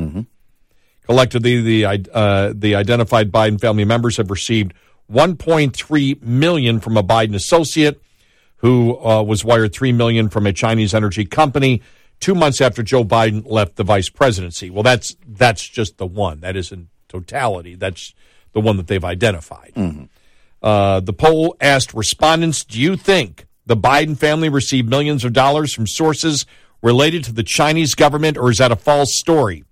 Collectively, 1.06 1.62
the 1.62 1.86
uh, 2.14 2.54
the 2.54 2.76
identified 2.76 3.32
Biden 3.32 3.60
family 3.60 3.86
members 3.86 4.18
have 4.18 4.30
received 4.30 4.74
1.3 5.12 6.22
million 6.22 6.80
from 6.80 6.98
a 6.98 7.04
Biden 7.04 7.34
associate, 7.34 8.02
who 8.58 8.98
uh, 9.00 9.22
was 9.24 9.46
wired 9.46 9.74
3 9.74 9.92
million 9.92 10.30
from 10.30 10.46
a 10.48 10.54
Chinese 10.54 10.94
energy 10.94 11.26
company 11.26 11.82
two 12.20 12.36
months 12.36 12.62
after 12.62 12.84
Joe 12.84 13.04
Biden 13.04 13.44
left 13.46 13.76
the 13.76 13.84
vice 13.84 14.10
presidency. 14.10 14.70
Well, 14.70 14.84
that's 14.84 15.16
that's 15.28 15.68
just 15.68 15.98
the 15.98 16.08
one. 16.08 16.40
That 16.42 16.56
is 16.56 16.72
in 16.72 16.90
totality. 17.08 17.76
That's 17.76 18.14
the 18.54 18.60
one 18.60 18.78
that 18.78 18.88
they've 18.88 19.04
identified. 19.04 19.74
Uh, 20.62 21.00
the 21.00 21.14
poll 21.14 21.56
asked 21.62 21.94
respondents, 21.94 22.64
"Do 22.64 22.80
you 22.82 22.96
think 22.96 23.46
the 23.66 23.78
Biden 23.78 24.18
family 24.18 24.50
received 24.50 24.90
millions 24.90 25.24
of 25.24 25.34
dollars 25.34 25.74
from 25.74 25.88
sources 25.88 26.46
related 26.82 27.24
to 27.26 27.32
the 27.32 27.44
Chinese 27.44 27.96
government, 27.96 28.38
or 28.38 28.50
is 28.50 28.58
that 28.58 28.72
a 28.72 28.76
false 28.76 29.16
story?" 29.16 29.64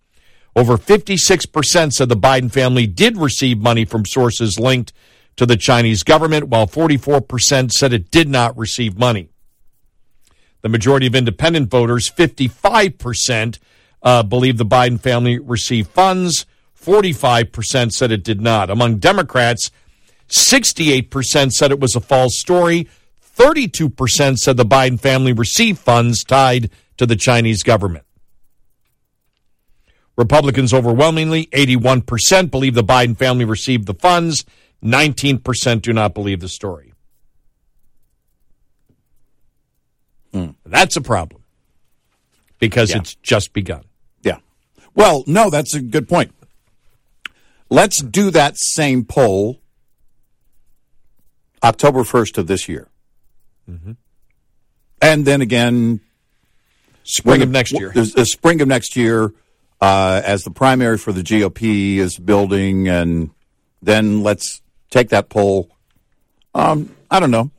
Over 0.57 0.77
56% 0.77 1.91
said 1.93 2.07
the 2.07 2.15
Biden 2.15 2.49
family 2.49 2.87
did 2.87 3.17
receive 3.17 3.57
money 3.57 3.83
from 3.83 4.05
sources 4.05 4.57
linked 4.57 4.93
to 5.37 5.45
the 5.45 5.57
Chinese 5.57 6.03
government, 6.03 6.47
while 6.47 6.67
44% 6.67 7.71
said 7.71 7.93
it 7.93 8.11
did 8.11 8.29
not 8.29 8.57
receive 8.57 8.97
money. 8.97 9.29
The 10.61 10.69
majority 10.69 11.07
of 11.07 11.15
independent 11.15 11.69
voters, 11.69 12.09
55%, 12.09 13.59
uh, 14.01 14.23
believe 14.23 14.57
the 14.57 14.65
Biden 14.65 14.99
family 14.99 15.39
received 15.39 15.89
funds. 15.89 16.45
45% 16.81 17.91
said 17.91 18.11
it 18.11 18.23
did 18.23 18.39
not. 18.39 18.69
Among 18.69 18.97
Democrats, 18.97 19.71
68% 20.29 21.51
said 21.51 21.71
it 21.71 21.79
was 21.79 21.95
a 21.95 22.01
false 22.01 22.39
story. 22.39 22.87
32% 23.37 24.37
said 24.37 24.57
the 24.57 24.65
Biden 24.65 24.99
family 24.99 25.33
received 25.33 25.79
funds 25.79 26.23
tied 26.23 26.69
to 26.97 27.05
the 27.05 27.15
Chinese 27.15 27.63
government. 27.63 28.05
Republicans 30.17 30.73
overwhelmingly, 30.73 31.47
81%, 31.47 32.49
believe 32.49 32.73
the 32.73 32.83
Biden 32.83 33.17
family 33.17 33.43
received 33.43 33.85
the 33.85 33.93
funds. 33.93 34.45
19% 34.83 35.81
do 35.81 35.93
not 35.93 36.13
believe 36.13 36.39
the 36.39 36.49
story. 36.49 36.93
That's 40.65 40.97
a 40.97 41.01
problem 41.01 41.43
because 42.59 42.89
Yeah. 42.91 42.97
it's 42.97 43.15
just 43.15 43.53
begun. 43.53 43.85
Yeah. 44.21 44.39
Well, 44.93 45.23
no, 45.27 45.49
that's 45.49 45.73
a 45.73 45.81
good 45.81 46.09
point. 46.09 46.33
Let's 47.69 48.03
do 48.03 48.31
that 48.31 48.57
same 48.57 49.05
poll 49.05 49.61
October 51.63 52.03
1st 52.03 52.37
of 52.37 52.47
this 52.47 52.67
year. 52.67 52.89
And 55.01 55.25
then 55.25 55.41
again, 55.41 56.01
Spring 57.03 57.41
of 57.43 57.49
next 57.49 57.71
year. 57.71 57.91
The, 57.93 58.01
the 58.03 58.25
spring 58.25 58.61
of 58.61 58.67
next 58.67 58.95
year, 58.95 59.31
uh, 59.79 60.21
as 60.25 60.43
the 60.43 60.49
primary 60.51 60.97
for 60.97 61.11
the 61.13 61.21
GOP 61.21 61.97
is 61.97 62.17
building, 62.17 62.87
and 62.89 63.29
then 63.81 64.21
let's 64.23 64.61
take 64.95 65.09
that 65.09 65.29
poll. 65.29 65.69
Um, 66.53 66.95
I 67.11 67.19
don't 67.19 67.31
know. 67.31 67.51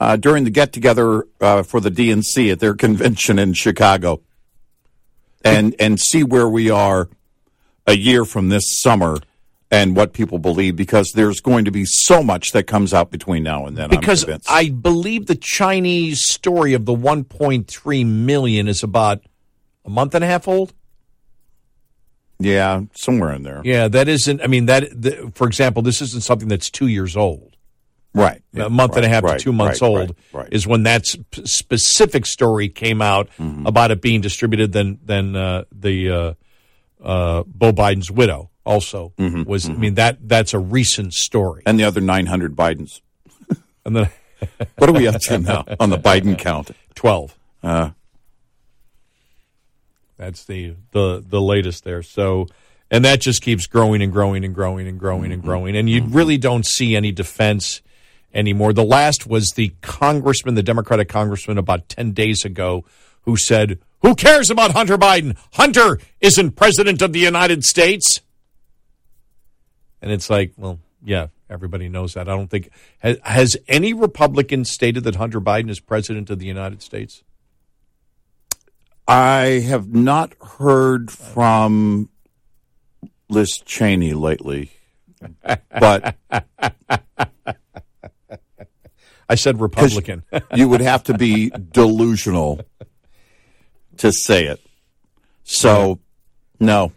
Uh, 0.00 0.16
during 0.16 0.44
the 0.44 0.50
get 0.50 0.72
together 0.72 1.26
uh, 1.40 1.62
for 1.62 1.80
the 1.80 1.90
DNC 1.90 2.52
at 2.52 2.60
their 2.60 2.74
convention 2.74 3.38
in 3.38 3.52
Chicago, 3.52 4.20
and 5.44 5.74
and 5.80 5.98
see 5.98 6.22
where 6.22 6.48
we 6.48 6.70
are 6.70 7.08
a 7.86 7.96
year 7.96 8.24
from 8.24 8.48
this 8.48 8.80
summer 8.80 9.18
and 9.70 9.96
what 9.96 10.12
people 10.12 10.38
believe, 10.38 10.76
because 10.76 11.12
there's 11.14 11.40
going 11.40 11.64
to 11.64 11.70
be 11.70 11.84
so 11.84 12.22
much 12.22 12.52
that 12.52 12.66
comes 12.66 12.94
out 12.94 13.10
between 13.10 13.42
now 13.42 13.66
and 13.66 13.76
then. 13.76 13.90
because. 13.90 14.24
I 14.48 14.70
believe 14.70 15.26
the 15.26 15.34
Chinese 15.36 16.24
story 16.26 16.72
of 16.74 16.86
the 16.86 16.94
1.3 16.94 18.06
million 18.06 18.68
is 18.68 18.82
about 18.82 19.20
a 19.84 19.90
month 19.90 20.14
and 20.14 20.24
a 20.24 20.26
half 20.26 20.48
old. 20.48 20.72
Yeah, 22.38 22.82
somewhere 22.94 23.32
in 23.32 23.42
there. 23.42 23.60
Yeah, 23.64 23.88
that 23.88 24.08
isn't. 24.08 24.40
I 24.42 24.46
mean, 24.46 24.66
that 24.66 24.90
the, 25.02 25.32
for 25.34 25.46
example, 25.46 25.82
this 25.82 26.00
isn't 26.00 26.22
something 26.22 26.48
that's 26.48 26.70
two 26.70 26.86
years 26.86 27.16
old. 27.16 27.56
Right. 28.14 28.42
a 28.56 28.70
month 28.70 28.96
and 28.96 29.04
a 29.04 29.08
half 29.08 29.22
right, 29.22 29.38
to 29.38 29.44
two 29.44 29.52
months 29.52 29.80
right, 29.82 29.88
old 29.88 29.98
right, 29.98 30.16
right. 30.32 30.44
Mm-hmm. 30.46 30.54
is 30.54 30.66
when 30.66 30.82
that 30.84 31.06
sp- 31.06 31.44
specific 31.44 32.26
story 32.26 32.68
came 32.68 33.00
out 33.02 33.28
about 33.38 33.90
it 33.90 34.00
being 34.00 34.20
distributed. 34.20 34.72
Then, 34.72 34.98
then 35.04 35.36
uh, 35.36 35.64
the 35.70 36.10
uh, 36.10 36.34
uh, 37.04 37.42
Beau 37.46 37.72
Biden's 37.72 38.10
widow 38.10 38.50
also 38.64 39.12
Mm-hmm, 39.18 39.44
was. 39.44 39.68
I 39.68 39.72
mean 39.74 39.94
that 39.94 40.26
that's 40.26 40.52
a 40.54 40.58
recent 40.58 41.14
story. 41.14 41.62
and 41.66 41.78
the 41.78 41.84
other 41.84 42.00
900 42.00 42.56
Bidens. 42.56 43.00
And 43.84 43.94
then 43.96 44.10
What 44.78 44.88
are 44.90 44.92
we 44.94 45.06
up 45.06 45.20
to 45.22 45.38
now 45.38 45.64
on 45.78 45.90
the 45.90 45.98
Biden 45.98 46.36
count? 46.38 46.70
twelve. 46.94 47.36
Uh, 47.62 47.90
That's 50.18 50.44
the 50.44 50.74
the 50.90 51.24
the 51.26 51.40
latest 51.40 51.84
there. 51.84 52.02
So, 52.02 52.48
and 52.90 53.04
that 53.04 53.20
just 53.20 53.40
keeps 53.40 53.66
growing 53.66 54.02
and 54.02 54.12
growing 54.12 54.44
and 54.44 54.54
growing 54.54 54.86
and 54.86 54.98
growing 54.98 55.32
and 55.32 55.40
mm-hmm. 55.40 55.48
growing. 55.48 55.76
And 55.76 55.88
you 55.88 56.04
really 56.04 56.36
don't 56.36 56.66
see 56.66 56.96
any 56.96 57.12
defense 57.12 57.80
anymore. 58.34 58.72
The 58.72 58.84
last 58.84 59.26
was 59.26 59.52
the 59.52 59.72
congressman, 59.80 60.56
the 60.56 60.62
Democratic 60.62 61.08
congressman, 61.08 61.56
about 61.56 61.88
ten 61.88 62.12
days 62.12 62.44
ago, 62.44 62.84
who 63.22 63.36
said, 63.36 63.78
"Who 64.00 64.16
cares 64.16 64.50
about 64.50 64.72
Hunter 64.72 64.98
Biden? 64.98 65.36
Hunter 65.52 66.00
isn't 66.20 66.56
president 66.56 67.00
of 67.00 67.12
the 67.12 67.20
United 67.20 67.64
States." 67.64 68.20
And 70.02 70.12
it's 70.12 70.30
like, 70.30 70.52
well, 70.56 70.78
yeah, 71.04 71.28
everybody 71.50 71.88
knows 71.88 72.14
that. 72.14 72.28
I 72.28 72.36
don't 72.36 72.48
think 72.48 72.70
has, 72.98 73.18
has 73.22 73.56
any 73.66 73.92
Republican 73.92 74.64
stated 74.64 75.04
that 75.04 75.16
Hunter 75.16 75.40
Biden 75.40 75.70
is 75.70 75.80
president 75.80 76.30
of 76.30 76.38
the 76.38 76.46
United 76.46 76.82
States. 76.82 77.22
I 79.08 79.60
have 79.66 79.94
not 79.94 80.34
heard 80.58 81.10
from 81.10 82.10
Liz 83.30 83.58
Cheney 83.64 84.12
lately, 84.12 84.70
but 85.70 86.14
I 89.28 89.34
said 89.34 89.60
Republican. 89.60 90.24
you 90.54 90.68
would 90.68 90.82
have 90.82 91.04
to 91.04 91.16
be 91.16 91.48
delusional 91.48 92.60
to 93.96 94.12
say 94.12 94.44
it. 94.44 94.60
So, 95.42 96.00
no. 96.60 96.92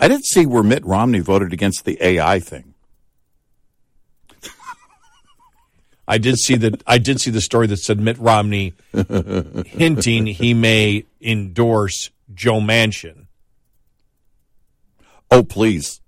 I 0.00 0.06
didn't 0.06 0.26
see 0.26 0.46
where 0.46 0.62
Mitt 0.62 0.84
Romney 0.86 1.18
voted 1.18 1.52
against 1.52 1.84
the 1.84 1.98
AI 2.00 2.38
thing. 2.38 2.67
I 6.10 6.16
did 6.16 6.38
see 6.38 6.56
that. 6.56 6.82
I 6.86 6.96
did 6.96 7.20
see 7.20 7.30
the 7.30 7.42
story 7.42 7.66
that 7.66 7.76
said 7.76 8.00
Mitt 8.00 8.18
Romney 8.18 8.72
hinting 8.92 10.26
he 10.26 10.54
may 10.54 11.04
endorse 11.20 12.10
Joe 12.34 12.60
Manchin. 12.60 13.26
Oh, 15.30 15.42
please. 15.44 16.00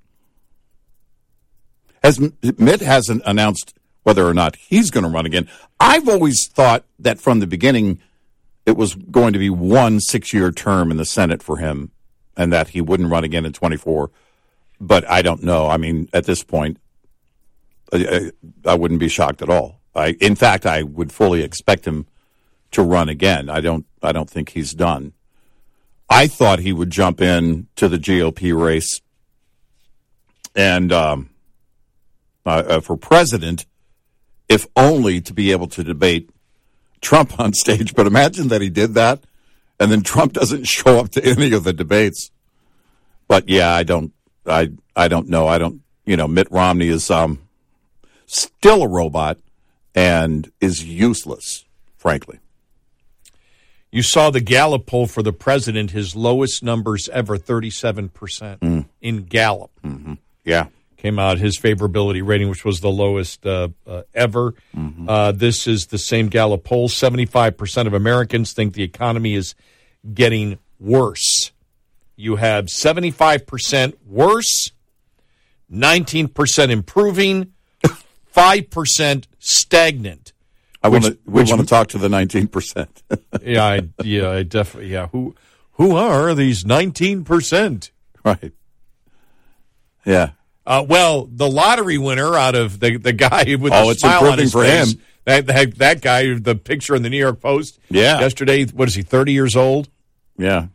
Has 2.02 2.18
Mitt 2.18 2.80
hasn't 2.80 3.22
announced 3.26 3.74
whether 4.02 4.26
or 4.26 4.32
not 4.32 4.56
he's 4.56 4.90
going 4.90 5.04
to 5.04 5.10
run 5.10 5.26
again. 5.26 5.46
I've 5.78 6.08
always 6.08 6.48
thought 6.48 6.84
that 6.98 7.20
from 7.20 7.40
the 7.40 7.46
beginning 7.46 8.00
it 8.64 8.78
was 8.78 8.94
going 8.94 9.34
to 9.34 9.38
be 9.38 9.50
one 9.50 10.00
six-year 10.00 10.50
term 10.52 10.90
in 10.90 10.96
the 10.96 11.04
Senate 11.04 11.42
for 11.42 11.58
him, 11.58 11.90
and 12.36 12.50
that 12.52 12.68
he 12.68 12.80
wouldn't 12.80 13.10
run 13.10 13.24
again 13.24 13.44
in 13.44 13.52
twenty-four. 13.52 14.10
But 14.80 15.06
I 15.10 15.20
don't 15.20 15.42
know. 15.42 15.68
I 15.68 15.76
mean, 15.76 16.08
at 16.14 16.24
this 16.24 16.42
point, 16.42 16.78
I, 17.92 18.30
I, 18.64 18.70
I 18.70 18.74
wouldn't 18.74 19.00
be 19.00 19.08
shocked 19.08 19.42
at 19.42 19.50
all. 19.50 19.79
I, 19.94 20.16
in 20.20 20.34
fact, 20.36 20.66
I 20.66 20.82
would 20.82 21.12
fully 21.12 21.42
expect 21.42 21.86
him 21.86 22.06
to 22.72 22.82
run 22.82 23.08
again. 23.08 23.50
I 23.50 23.60
don't. 23.60 23.86
I 24.02 24.12
don't 24.12 24.30
think 24.30 24.50
he's 24.50 24.72
done. 24.72 25.12
I 26.08 26.26
thought 26.26 26.60
he 26.60 26.72
would 26.72 26.90
jump 26.90 27.20
in 27.20 27.68
to 27.76 27.88
the 27.88 27.98
GOP 27.98 28.58
race 28.58 29.00
and 30.56 30.92
um, 30.92 31.30
uh, 32.44 32.62
uh, 32.66 32.80
for 32.80 32.96
president, 32.96 33.66
if 34.48 34.66
only 34.76 35.20
to 35.20 35.32
be 35.32 35.52
able 35.52 35.68
to 35.68 35.84
debate 35.84 36.30
Trump 37.00 37.38
on 37.38 37.52
stage. 37.52 37.94
But 37.94 38.06
imagine 38.06 38.48
that 38.48 38.60
he 38.60 38.70
did 38.70 38.94
that, 38.94 39.22
and 39.78 39.90
then 39.90 40.02
Trump 40.02 40.32
doesn't 40.32 40.66
show 40.66 40.98
up 40.98 41.10
to 41.10 41.24
any 41.24 41.52
of 41.52 41.64
the 41.64 41.72
debates. 41.72 42.30
But 43.28 43.48
yeah, 43.48 43.72
I 43.72 43.82
don't. 43.82 44.12
I 44.46 44.70
I 44.96 45.08
don't 45.08 45.28
know. 45.28 45.46
I 45.46 45.58
don't. 45.58 45.82
You 46.04 46.16
know, 46.16 46.26
Mitt 46.26 46.50
Romney 46.50 46.88
is 46.88 47.10
um, 47.10 47.40
still 48.26 48.82
a 48.82 48.88
robot 48.88 49.38
and 49.94 50.50
is 50.60 50.84
useless, 50.84 51.64
frankly. 51.96 52.38
You 53.92 54.02
saw 54.02 54.30
the 54.30 54.40
Gallup 54.40 54.86
poll 54.86 55.06
for 55.06 55.22
the 55.22 55.32
president, 55.32 55.90
his 55.90 56.14
lowest 56.14 56.62
numbers 56.62 57.08
ever, 57.08 57.36
thirty-seven 57.36 58.10
percent 58.10 58.62
in 59.00 59.24
Gallup. 59.24 59.72
Yeah. 60.44 60.66
Came 60.96 61.18
out 61.18 61.38
his 61.38 61.58
favorability 61.58 62.24
rating, 62.24 62.50
which 62.50 62.62
was 62.62 62.80
the 62.80 62.90
lowest 62.90 63.46
uh, 63.46 63.70
uh, 63.86 64.02
ever. 64.14 64.54
Uh, 65.08 65.32
this 65.32 65.66
is 65.66 65.86
the 65.86 65.96
same 65.96 66.28
Gallup 66.28 66.62
poll. 66.62 66.88
Seventy-five 66.88 67.56
percent 67.56 67.88
of 67.88 67.94
Americans 67.94 68.52
think 68.52 68.74
the 68.74 68.82
economy 68.82 69.34
is 69.34 69.54
getting 70.12 70.58
worse. 70.78 71.52
You 72.16 72.36
have 72.36 72.68
seventy-five 72.68 73.46
percent 73.46 73.98
worse, 74.06 74.72
nineteen 75.70 76.28
percent 76.28 76.70
improving, 76.70 77.54
five 78.32 78.70
percent 78.70 79.26
stagnant. 79.38 80.32
I 80.82 80.88
want 80.88 81.04
to. 81.04 81.18
We 81.26 81.42
want 81.44 81.60
to 81.60 81.66
talk 81.66 81.88
to 81.88 81.98
the 81.98 82.08
nineteen 82.08 82.46
percent. 82.48 83.02
yeah, 83.42 83.64
I, 83.64 83.80
yeah, 84.02 84.30
I 84.30 84.42
definitely. 84.42 84.90
Yeah, 84.92 85.08
who 85.08 85.34
who 85.72 85.96
are 85.96 86.34
these 86.34 86.64
nineteen 86.64 87.24
percent? 87.24 87.90
right. 88.24 88.52
Yeah. 90.04 90.30
Uh, 90.66 90.84
well, 90.86 91.26
the 91.30 91.48
lottery 91.48 91.98
winner 91.98 92.34
out 92.36 92.54
of 92.54 92.80
the 92.80 92.96
the 92.96 93.12
guy 93.12 93.56
with 93.60 93.72
Oh, 93.72 93.86
the 93.86 93.90
it's 93.92 94.00
smile 94.00 94.24
on 94.32 94.38
his 94.38 94.52
for 94.52 94.62
face, 94.64 94.92
him. 94.92 95.02
That, 95.24 95.46
that 95.46 95.74
that 95.78 96.00
guy, 96.00 96.34
the 96.38 96.54
picture 96.54 96.94
in 96.94 97.02
the 97.02 97.10
New 97.10 97.18
York 97.18 97.40
Post, 97.40 97.78
Yeah. 97.90 98.20
yesterday. 98.20 98.64
What 98.66 98.88
is 98.88 98.94
he? 98.94 99.02
Thirty 99.02 99.32
years 99.32 99.56
old. 99.56 99.88
Yeah. 100.38 100.66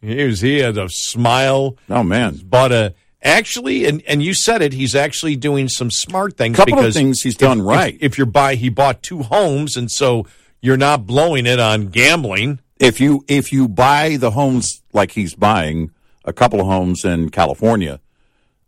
He 0.00 0.24
was. 0.24 0.40
He 0.40 0.58
had 0.58 0.78
a 0.78 0.88
smile. 0.88 1.76
Oh 1.88 2.02
man. 2.02 2.40
Bought 2.44 2.72
a 2.72 2.94
actually, 3.22 3.84
and 3.86 4.02
and 4.06 4.22
you 4.22 4.34
said 4.34 4.62
it. 4.62 4.72
He's 4.72 4.94
actually 4.94 5.36
doing 5.36 5.68
some 5.68 5.90
smart 5.90 6.36
things. 6.36 6.56
Couple 6.56 6.74
of 6.74 6.80
because 6.80 6.94
things 6.94 7.22
he's 7.22 7.34
if- 7.34 7.38
done 7.38 7.60
if- 7.60 7.66
right. 7.66 7.98
If, 8.00 8.18
you're 8.18 8.26
buy, 8.26 8.54
he 8.54 8.68
bought 8.68 9.02
two 9.02 9.22
homes, 9.22 9.76
and 9.76 9.90
so 9.90 10.26
you're 10.60 10.76
not 10.76 11.06
blowing 11.06 11.46
it 11.46 11.58
on 11.60 11.88
gambling. 11.88 12.60
if 12.80 13.00
you 13.00 13.24
if 13.28 13.52
you 13.52 13.68
buy 13.68 14.16
the 14.16 14.30
homes 14.32 14.82
like 14.92 15.12
he's 15.12 15.34
buying 15.34 15.90
a 16.24 16.32
couple 16.32 16.60
of 16.60 16.66
homes 16.66 17.04
in 17.04 17.30
California, 17.30 18.00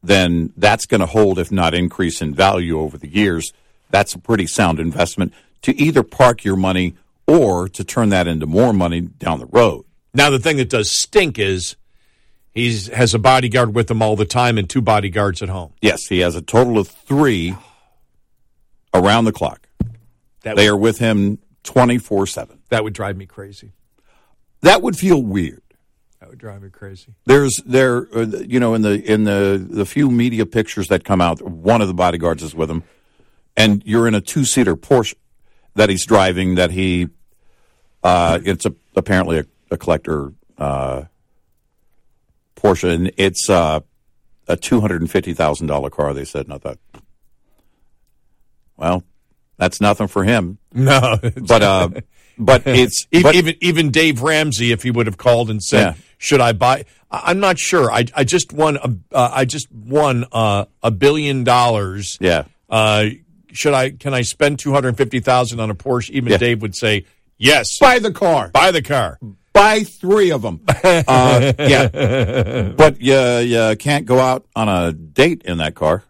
then 0.02 0.52
that's 0.56 0.86
going 0.86 1.00
to 1.00 1.06
hold, 1.06 1.38
if 1.38 1.52
not 1.52 1.74
increase 1.74 2.22
in 2.22 2.34
value 2.34 2.78
over 2.78 2.96
the 2.96 3.08
years. 3.08 3.52
That's 3.90 4.14
a 4.14 4.18
pretty 4.18 4.46
sound 4.46 4.78
investment 4.80 5.32
to 5.62 5.76
either 5.78 6.02
park 6.02 6.44
your 6.44 6.56
money 6.56 6.94
or 7.26 7.68
to 7.68 7.84
turn 7.84 8.08
that 8.10 8.26
into 8.26 8.46
more 8.46 8.72
money 8.72 9.00
down 9.00 9.40
the 9.40 9.46
road. 9.46 9.84
Now, 10.14 10.30
the 10.30 10.38
thing 10.38 10.56
that 10.56 10.70
does 10.70 10.90
stink 10.90 11.38
is 11.38 11.76
he's 12.52 12.88
has 12.88 13.14
a 13.14 13.18
bodyguard 13.18 13.74
with 13.74 13.90
him 13.90 14.02
all 14.02 14.16
the 14.16 14.24
time 14.24 14.58
and 14.58 14.68
two 14.68 14.80
bodyguards 14.82 15.42
at 15.42 15.48
home. 15.48 15.72
Yes, 15.80 16.06
he 16.06 16.20
has 16.20 16.34
a 16.34 16.42
total 16.42 16.78
of 16.78 16.88
three 16.88 17.54
around 18.94 19.24
the 19.24 19.32
clock. 19.32 19.68
That 20.42 20.56
They 20.56 20.70
would, 20.70 20.74
are 20.74 20.76
with 20.76 20.98
him 20.98 21.38
twenty 21.62 21.98
four 21.98 22.26
seven. 22.26 22.58
that 22.70 22.82
would 22.84 22.94
drive 22.94 23.16
me 23.16 23.26
crazy. 23.26 23.72
That 24.62 24.82
would 24.82 24.96
feel 24.96 25.22
weird. 25.22 25.62
That 26.20 26.28
would 26.28 26.38
drive 26.38 26.62
me 26.62 26.68
crazy. 26.70 27.14
There's 27.24 27.60
there, 27.64 28.06
uh, 28.14 28.26
you 28.46 28.60
know, 28.60 28.74
in 28.74 28.82
the 28.82 29.02
in 29.10 29.24
the 29.24 29.64
the 29.70 29.86
few 29.86 30.10
media 30.10 30.44
pictures 30.46 30.88
that 30.88 31.04
come 31.04 31.20
out, 31.20 31.40
one 31.42 31.80
of 31.80 31.88
the 31.88 31.94
bodyguards 31.94 32.42
is 32.42 32.54
with 32.54 32.70
him, 32.70 32.82
and 33.56 33.82
you're 33.86 34.06
in 34.06 34.14
a 34.14 34.20
two 34.20 34.44
seater 34.44 34.76
Porsche 34.76 35.14
that 35.76 35.88
he's 35.88 36.04
driving. 36.04 36.56
That 36.56 36.70
he, 36.72 37.08
uh, 38.02 38.38
it's 38.44 38.66
a, 38.66 38.74
apparently 38.96 39.38
a, 39.38 39.44
a 39.70 39.78
collector 39.78 40.32
uh, 40.58 41.04
Porsche, 42.60 42.92
and 42.92 43.10
it's 43.16 43.48
uh, 43.48 43.80
a 44.48 44.56
two 44.56 44.80
hundred 44.80 45.00
and 45.00 45.10
fifty 45.10 45.32
thousand 45.34 45.66
dollar 45.68 45.90
car. 45.90 46.12
They 46.14 46.24
said, 46.24 46.48
"Not 46.48 46.62
that." 46.62 46.78
Well, 48.76 49.02
that's 49.56 49.80
nothing 49.80 50.08
for 50.08 50.24
him. 50.24 50.58
No, 50.72 51.18
but 51.48 51.62
uh, 51.62 51.88
but 52.38 52.62
it's 52.66 53.06
even, 53.10 53.22
but, 53.24 53.34
even 53.34 53.54
even 53.60 53.90
Dave 53.90 54.22
Ramsey, 54.22 54.70
if 54.70 54.84
he 54.84 54.90
would 54.92 55.06
have 55.06 55.18
called 55.18 55.50
and 55.50 55.60
said, 55.62 55.80
Yeah. 55.80 55.94
"Should 56.18 56.40
I 56.40 56.52
buy?" 56.52 56.84
I- 57.10 57.22
I'm 57.26 57.40
not 57.40 57.58
sure. 57.58 57.90
I 57.90 58.04
I 58.14 58.22
just 58.22 58.52
won 58.52 58.76
a 58.76 58.96
uh, 59.12 59.30
I 59.34 59.44
just 59.46 59.70
won 59.72 60.26
uh, 60.30 60.66
a 60.82 60.92
billion 60.92 61.42
dollars. 61.42 62.18
Yeah. 62.20 62.44
Uh, 62.68 63.06
should 63.50 63.74
I? 63.74 63.90
Can 63.90 64.14
I 64.14 64.22
spend 64.22 64.60
two 64.60 64.72
hundred 64.72 64.96
fifty 64.96 65.18
thousand 65.18 65.58
on 65.58 65.70
a 65.70 65.74
Porsche? 65.74 66.10
Even 66.10 66.30
Yeah. 66.30 66.38
Dave 66.38 66.62
would 66.62 66.76
say 66.76 67.04
yes. 67.36 67.78
buy 67.80 67.98
the 67.98 68.12
car. 68.12 68.50
Buy 68.50 68.70
the 68.70 68.82
car. 68.82 69.18
Buy 69.52 69.84
three 69.84 70.30
of 70.32 70.42
them. 70.42 70.60
Uh, 70.84 71.52
yeah, 71.58 72.72
but 72.76 73.00
you 73.00 73.18
you 73.38 73.76
can't 73.76 74.06
go 74.06 74.18
out 74.18 74.46
on 74.56 74.68
a 74.68 74.92
date 74.92 75.42
in 75.44 75.58
that 75.58 75.74
car 75.74 76.02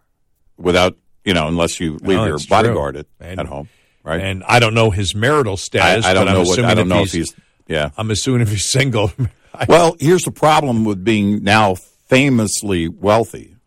without 0.57 0.97
you 1.25 1.33
know 1.33 1.47
unless 1.47 1.79
you 1.79 1.93
leave 1.97 2.17
No, 2.17 2.25
your 2.25 2.39
bodyguard 2.49 2.95
at. 2.95 3.05
And- 3.19 3.39
at 3.39 3.45
home, 3.47 3.69
right? 4.03 4.19
And 4.21 4.43
I 4.43 4.59
don't 4.59 4.73
know 4.73 4.89
his 4.91 5.13
marital 5.15 5.57
status. 5.57 6.05
I 6.05 6.13
don't 6.13 6.25
but 6.25 6.29
I'm 6.35 6.43
know 6.43 6.49
what 6.49 6.59
I 6.63 6.73
don't 6.73 6.87
know 6.87 7.03
if 7.03 7.11
he's. 7.11 7.31
he's 7.31 7.41
yeah. 7.67 7.91
I'm 7.97 8.09
assuming 8.11 8.41
if 8.41 8.49
he's 8.49 8.65
single. 8.65 9.11
Well, 9.67 9.97
here's 9.99 10.23
the 10.23 10.31
problem 10.31 10.85
with 10.85 11.03
being 11.03 11.43
now 11.43 11.75
famously 11.75 12.87
wealthy. 12.87 13.57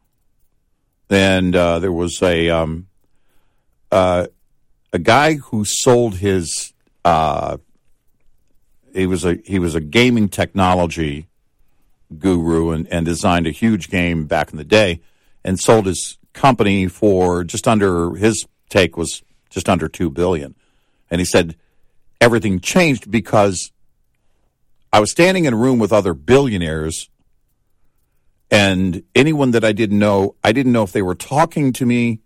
And 1.10 1.55
uh, 1.55 1.78
there 1.78 1.92
was 1.92 2.20
a 2.22 2.48
um, 2.48 2.86
uh, 3.92 4.26
a 4.94 4.98
guy 4.98 5.34
who 5.34 5.64
sold 5.66 6.16
his. 6.16 6.72
He 8.95 9.07
was 9.07 9.25
a 9.25 9.39
he 9.45 9.59
was 9.59 9.75
a 9.75 9.81
gaming 9.81 10.29
technology 10.29 11.29
guru 12.16 12.71
and, 12.71 12.87
and 12.89 13.05
designed 13.05 13.47
a 13.47 13.51
huge 13.51 13.91
game 13.91 14.27
back 14.27 14.53
in 14.53 14.57
the 14.57 14.65
day, 14.65 15.01
and 15.45 15.59
sold 15.59 15.87
his 15.87 16.16
company 16.33 16.87
for 16.87 17.45
just 17.45 17.66
under 17.66 18.15
his 18.15 18.47
take 18.69 18.97
was 18.97 19.23
just 19.51 19.69
under 19.69 19.89
two 19.89 20.11
billion, 20.11 20.55
and 21.11 21.21
he 21.21 21.25
said 21.25 21.57
everything 22.21 22.61
changed 22.61 23.11
because 23.11 23.73
I 24.93 25.01
was 25.01 25.11
standing 25.11 25.45
in 25.45 25.53
a 25.53 25.57
room 25.57 25.81
with 25.81 25.93
other 25.93 26.15
billionaires, 26.15 27.11
and 28.49 29.03
anyone 29.15 29.51
that 29.51 29.65
I 29.65 29.73
didn't 29.73 29.99
know, 29.99 30.37
I 30.45 30.53
didn't 30.53 30.73
know 30.73 30.85
if 30.85 30.93
they 30.93 31.03
were 31.03 31.16
talking 31.16 31.73
to 31.73 31.85
me 31.85 32.21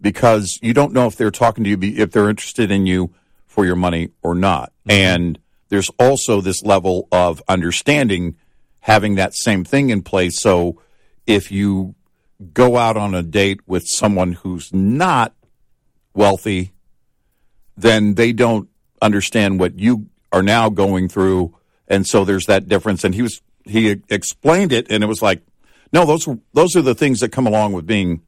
because 0.00 0.58
you 0.60 0.74
don't 0.74 0.92
know 0.92 1.06
if 1.06 1.16
they're 1.16 1.30
talking 1.30 1.64
to 1.64 1.70
you, 1.70 1.78
if 1.80 2.10
they're 2.10 2.28
interested 2.28 2.70
in 2.70 2.84
you 2.84 3.14
for 3.46 3.64
your 3.64 3.74
money 3.74 4.10
or 4.22 4.34
not. 4.34 4.70
Mm-hmm. 4.86 4.90
And 4.90 5.38
there's 5.68 5.90
also 5.98 6.40
this 6.40 6.62
level 6.62 7.08
of 7.12 7.42
understanding 7.48 8.36
having 8.80 9.16
that 9.16 9.34
same 9.34 9.64
thing 9.64 9.90
in 9.90 10.02
place. 10.02 10.40
So 10.40 10.80
if 11.26 11.50
you 11.52 11.94
go 12.52 12.76
out 12.76 12.96
on 12.96 13.14
a 13.14 13.22
date 13.22 13.60
with 13.66 13.86
someone 13.86 14.32
who's 14.32 14.72
not 14.72 15.34
wealthy, 16.14 16.72
then 17.76 18.14
they 18.14 18.32
don't 18.32 18.68
understand 19.00 19.60
what 19.60 19.78
you 19.78 20.08
are 20.32 20.42
now 20.42 20.68
going 20.68 21.08
through, 21.08 21.56
and 21.86 22.06
so 22.06 22.24
there's 22.24 22.46
that 22.46 22.68
difference. 22.68 23.04
And 23.04 23.14
he 23.14 23.22
was 23.22 23.40
he 23.64 24.02
explained 24.08 24.72
it, 24.72 24.90
and 24.90 25.02
it 25.02 25.06
was 25.06 25.22
like, 25.22 25.42
no, 25.92 26.04
those 26.04 26.28
those 26.52 26.76
are 26.76 26.82
the 26.82 26.94
things 26.94 27.20
that 27.20 27.32
come 27.32 27.46
along 27.46 27.72
with 27.72 27.86
being 27.86 28.22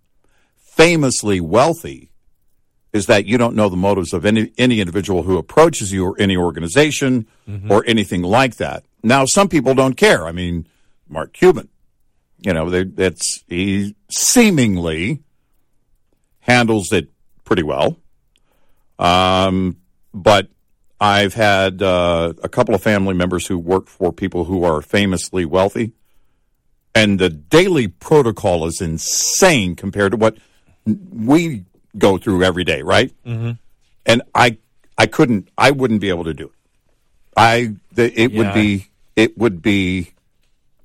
famously 0.56 1.40
wealthy. 1.40 2.10
Is 2.92 3.06
that 3.06 3.24
you 3.24 3.38
don't 3.38 3.54
know 3.54 3.68
the 3.68 3.76
motives 3.76 4.12
of 4.12 4.26
any 4.26 4.52
any 4.58 4.80
individual 4.80 5.22
who 5.22 5.38
approaches 5.38 5.92
you 5.92 6.04
or 6.06 6.16
any 6.18 6.36
organization 6.36 7.26
or 7.68 7.84
anything 7.86 8.22
like 8.22 8.56
that. 8.56 8.84
Now, 9.02 9.24
some 9.24 9.48
people 9.48 9.74
don't 9.74 9.96
care. 9.96 10.26
I 10.26 10.32
mean, 10.32 10.66
Mark 11.08 11.32
Cuban, 11.32 11.68
you 12.38 12.52
know, 12.52 12.68
they, 12.68 12.84
that's 12.84 13.44
he 13.48 13.94
seemingly 14.08 15.22
handles 16.40 16.92
it 16.92 17.10
pretty 17.44 17.62
well. 17.62 17.96
Um, 18.98 19.76
but 20.12 20.48
I've 21.00 21.34
had 21.34 21.82
uh, 21.82 22.34
a 22.42 22.48
couple 22.48 22.74
of 22.74 22.82
family 22.82 23.14
members 23.14 23.46
who 23.46 23.58
work 23.58 23.88
for 23.88 24.12
people 24.12 24.44
who 24.44 24.64
are 24.64 24.82
famously 24.82 25.44
wealthy, 25.44 25.92
and 26.94 27.18
the 27.18 27.30
daily 27.30 27.88
protocol 27.88 28.66
is 28.66 28.80
insane 28.80 29.76
compared 29.76 30.12
to 30.12 30.18
what 30.18 30.36
we 30.84 31.64
go 31.98 32.18
through 32.18 32.44
every 32.44 32.64
day, 32.64 32.82
right? 32.82 33.12
Mm-hmm. 33.24 33.52
And 34.06 34.22
I, 34.34 34.58
I 34.98 35.06
couldn't, 35.06 35.48
I 35.58 35.70
wouldn't 35.70 36.00
be 36.00 36.08
able 36.08 36.24
to 36.24 36.34
do 36.34 36.46
it. 36.46 36.52
I, 37.36 37.74
the, 37.92 38.12
it 38.20 38.32
Yeah. 38.32 38.38
would 38.38 38.54
be, 38.54 38.86
it 39.16 39.36
would 39.38 39.62
be 39.62 40.12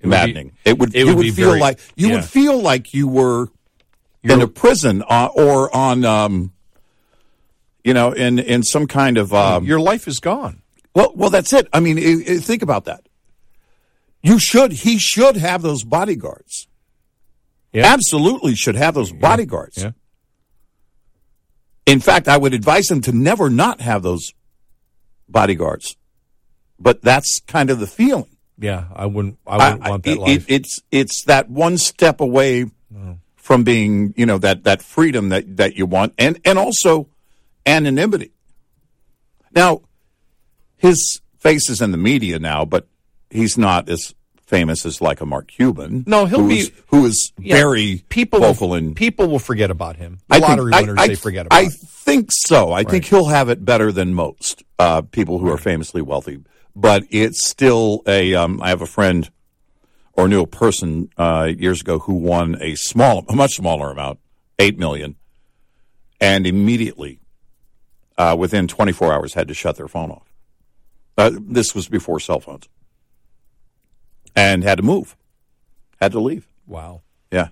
be- 0.02 0.08
maddening. 0.08 0.52
it 0.66 0.78
would, 0.78 0.96
it 0.96 1.06
would 1.06 1.16
would 1.18 1.34
feel 1.34 1.50
very- 1.50 1.60
like 1.60 1.80
you 1.96 2.10
yeah. 2.10 2.16
would 2.16 2.26
feel 2.26 2.60
like 2.62 2.94
you 2.94 3.08
were 3.08 3.48
in 4.24 4.42
a 4.42 4.48
prison 4.48 5.04
uh, 5.08 5.30
or 5.34 5.74
on, 5.76 6.04
um, 6.06 6.52
you 7.84 7.94
know, 7.94 8.12
in 8.12 8.40
in 8.40 8.64
some 8.64 8.88
kind 8.88 9.18
of 9.20 9.32
um, 9.34 9.64
Your 9.66 9.80
life 9.80 10.08
is 10.08 10.20
gone. 10.20 10.64
well, 10.96 11.12
well, 11.16 11.30
that's 11.30 11.54
it. 11.54 11.68
I 11.72 11.80
mean, 11.80 12.00
i 12.00 12.34
i 12.34 12.38
think 12.40 12.64
about 12.64 12.86
that. 12.86 13.06
You 14.24 14.40
should. 14.40 14.72
He 14.72 14.98
should 14.98 15.38
have 15.38 15.62
those 15.62 15.84
bodyguards. 15.84 16.68
Yeah. 17.72 17.86
Absolutely, 17.94 18.56
should 18.56 18.76
have 18.76 18.96
those 18.96 19.12
bodyguards. 19.12 19.78
Yeah. 19.84 19.92
In 21.86 22.00
fact, 22.00 22.28
I 22.28 22.38
would 22.38 22.54
advise 22.54 22.88
them 22.88 23.02
to 23.02 23.12
never 23.12 23.50
not 23.50 23.82
have 23.82 24.02
those 24.04 24.34
bodyguards. 25.30 25.96
But 26.80 27.02
that's 27.02 27.42
kind 27.48 27.70
of 27.70 27.80
the 27.80 27.88
feeling. 27.88 28.36
Yeah, 28.58 28.86
I 28.96 29.06
wouldn't. 29.06 29.38
I 29.48 29.58
wouldn't 29.58 29.86
I- 29.86 29.90
want 29.90 30.04
that 30.04 30.12
it- 30.12 30.20
life. 30.20 30.46
it- 30.50 30.54
it's 30.54 30.82
it's 30.92 31.24
that 31.26 31.50
one 31.50 31.78
step 31.78 32.20
away 32.22 32.66
from 33.36 33.64
being, 33.64 34.14
you 34.18 34.26
know, 34.26 34.38
that 34.40 34.64
that 34.64 34.82
freedom 34.82 35.30
that 35.30 35.58
that 35.58 35.76
you 35.76 35.86
want, 35.86 36.14
and 36.18 36.40
and 36.46 36.58
also 36.58 37.08
anonymity. 37.66 38.32
Now, 39.54 39.82
his 40.78 41.22
face 41.40 41.70
is 41.70 41.82
in 41.82 41.92
the 41.92 41.98
media 41.98 42.40
now, 42.40 42.66
but 42.66 42.88
he's 43.30 43.58
not 43.58 43.88
as 43.90 44.14
famous 44.46 44.86
as 44.86 45.02
like 45.02 45.22
a 45.22 45.26
Mark 45.26 45.48
Cuban. 45.48 46.04
No, 46.08 46.26
he'll 46.26 46.42
who's- 46.42 46.70
be- 46.70 46.76
who 46.88 47.06
is 47.06 47.32
Yeah, 47.40 47.56
very 47.56 48.04
people 48.10 48.40
vocal 48.40 48.70
will, 48.70 48.76
and 48.76 48.96
people 48.96 49.28
will 49.28 49.40
forget 49.40 49.72
about 49.72 49.96
him. 49.98 50.20
The 50.30 50.36
I 50.36 50.40
lottery 50.40 50.72
I- 50.74 50.82
winners 50.82 50.98
I- 51.00 51.08
they 51.08 51.16
forget 51.16 51.46
about. 51.48 51.58
I 51.58 51.68
think 51.70 52.30
so. 52.32 52.72
I 52.72 52.84
think 52.84 53.06
he'll 53.06 53.26
have 53.28 53.50
it 53.50 53.66
better 53.66 53.92
than 53.92 54.14
most 54.14 54.64
uh, 54.80 55.02
people 55.02 55.40
who 55.40 55.50
are 55.50 55.58
famously 55.58 56.02
wealthy. 56.02 56.40
But 56.76 57.04
it's 57.10 57.48
still 57.48 58.04
a. 58.06 58.36
Um, 58.36 58.62
I 58.62 58.70
have 58.70 58.82
a 58.82 58.86
friend 58.86 59.30
or 60.14 60.28
knew 60.28 60.42
a 60.42 60.48
person 60.48 61.10
uh, 61.18 61.50
years 61.58 61.82
ago 61.82 62.00
who 62.00 62.14
won 62.14 62.58
a 62.62 62.76
small, 62.76 63.26
a 63.30 63.36
much 63.36 63.56
smaller 63.56 63.92
amount, 63.92 64.20
eight 64.60 64.78
million, 64.78 65.16
and 66.22 66.46
immediately, 66.46 67.20
uh, 68.18 68.36
within 68.38 68.68
24 68.68 69.12
hours, 69.14 69.34
had 69.34 69.48
to 69.48 69.54
shut 69.54 69.76
their 69.78 69.88
phone 69.88 70.12
off. 70.12 70.30
Uh, 71.18 71.32
this 71.34 71.74
was 71.74 71.88
before 71.88 72.20
cell 72.20 72.40
phones, 72.42 72.68
and 74.36 74.64
had 74.64 74.78
to 74.78 74.84
move, 74.84 75.16
had 76.02 76.12
to 76.14 76.20
leave. 76.20 76.48
wow. 76.68 77.02
Yeah. 77.32 77.50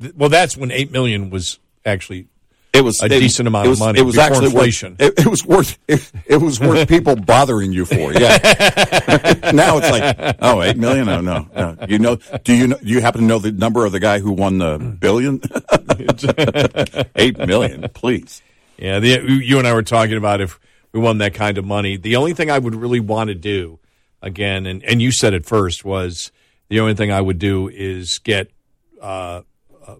Th- 0.00 0.14
Well, 0.14 0.28
that's 0.28 0.56
when 0.56 0.70
eight 0.70 0.90
million 0.90 1.30
was 1.30 1.58
actually 1.84 2.26
It 2.72 2.82
was 2.82 3.00
a 3.02 3.08
decent 3.08 3.46
amount 3.48 3.68
it 3.68 3.72
of 3.72 3.78
money 3.78 3.98
It 3.98 4.02
was 4.02 4.14
before 4.16 4.26
actually 4.26 4.46
inflation. 4.46 4.96
Worth, 4.98 5.18
it, 5.18 5.26
it 5.26 5.26
was 5.28 5.44
worth 5.46 5.78
it, 5.88 6.12
it 6.26 6.36
was 6.38 6.58
worth 6.60 6.88
people 6.96 7.16
bothering 7.16 7.72
you 7.72 7.84
for. 7.84 8.12
Yeah. 8.12 8.38
now 9.54 9.78
it's 9.78 9.90
like, 9.90 10.36
oh, 10.40 10.62
eight 10.62 10.76
million? 10.76 11.08
Oh 11.08 11.20
no, 11.20 11.46
no. 11.54 11.76
You 11.88 11.98
know? 11.98 12.16
Do 12.44 12.54
you 12.54 12.66
know? 12.68 12.78
Do 12.78 12.88
you 12.88 13.00
happen 13.00 13.20
to 13.22 13.26
know 13.26 13.38
the 13.38 13.52
number 13.52 13.84
of 13.86 13.92
the 13.92 14.00
guy 14.00 14.18
who 14.20 14.32
won 14.32 14.58
the 14.58 14.78
billion? 14.78 15.40
eight 17.16 17.38
million, 17.38 17.88
please. 17.94 18.42
Yeah, 18.78 18.98
the, 18.98 19.20
you 19.42 19.58
and 19.58 19.66
I 19.68 19.74
were 19.74 19.82
talking 19.82 20.16
about 20.16 20.40
if 20.40 20.58
we 20.92 21.00
won 21.00 21.18
that 21.18 21.34
kind 21.34 21.58
of 21.58 21.64
money. 21.64 21.96
The 21.96 22.16
only 22.16 22.34
thing 22.34 22.50
I 22.50 22.58
would 22.58 22.74
really 22.74 23.00
want 23.00 23.28
to 23.28 23.34
do, 23.34 23.78
again, 24.22 24.66
and, 24.66 24.82
and 24.84 25.02
you 25.02 25.10
said 25.12 25.34
it 25.34 25.44
first, 25.44 25.84
was 25.84 26.32
the 26.68 26.80
only 26.80 26.94
thing 26.94 27.12
I 27.12 27.20
would 27.20 27.38
do 27.38 27.68
is 27.68 28.18
get, 28.18 28.50
uh, 29.00 29.42
uh, 29.86 29.96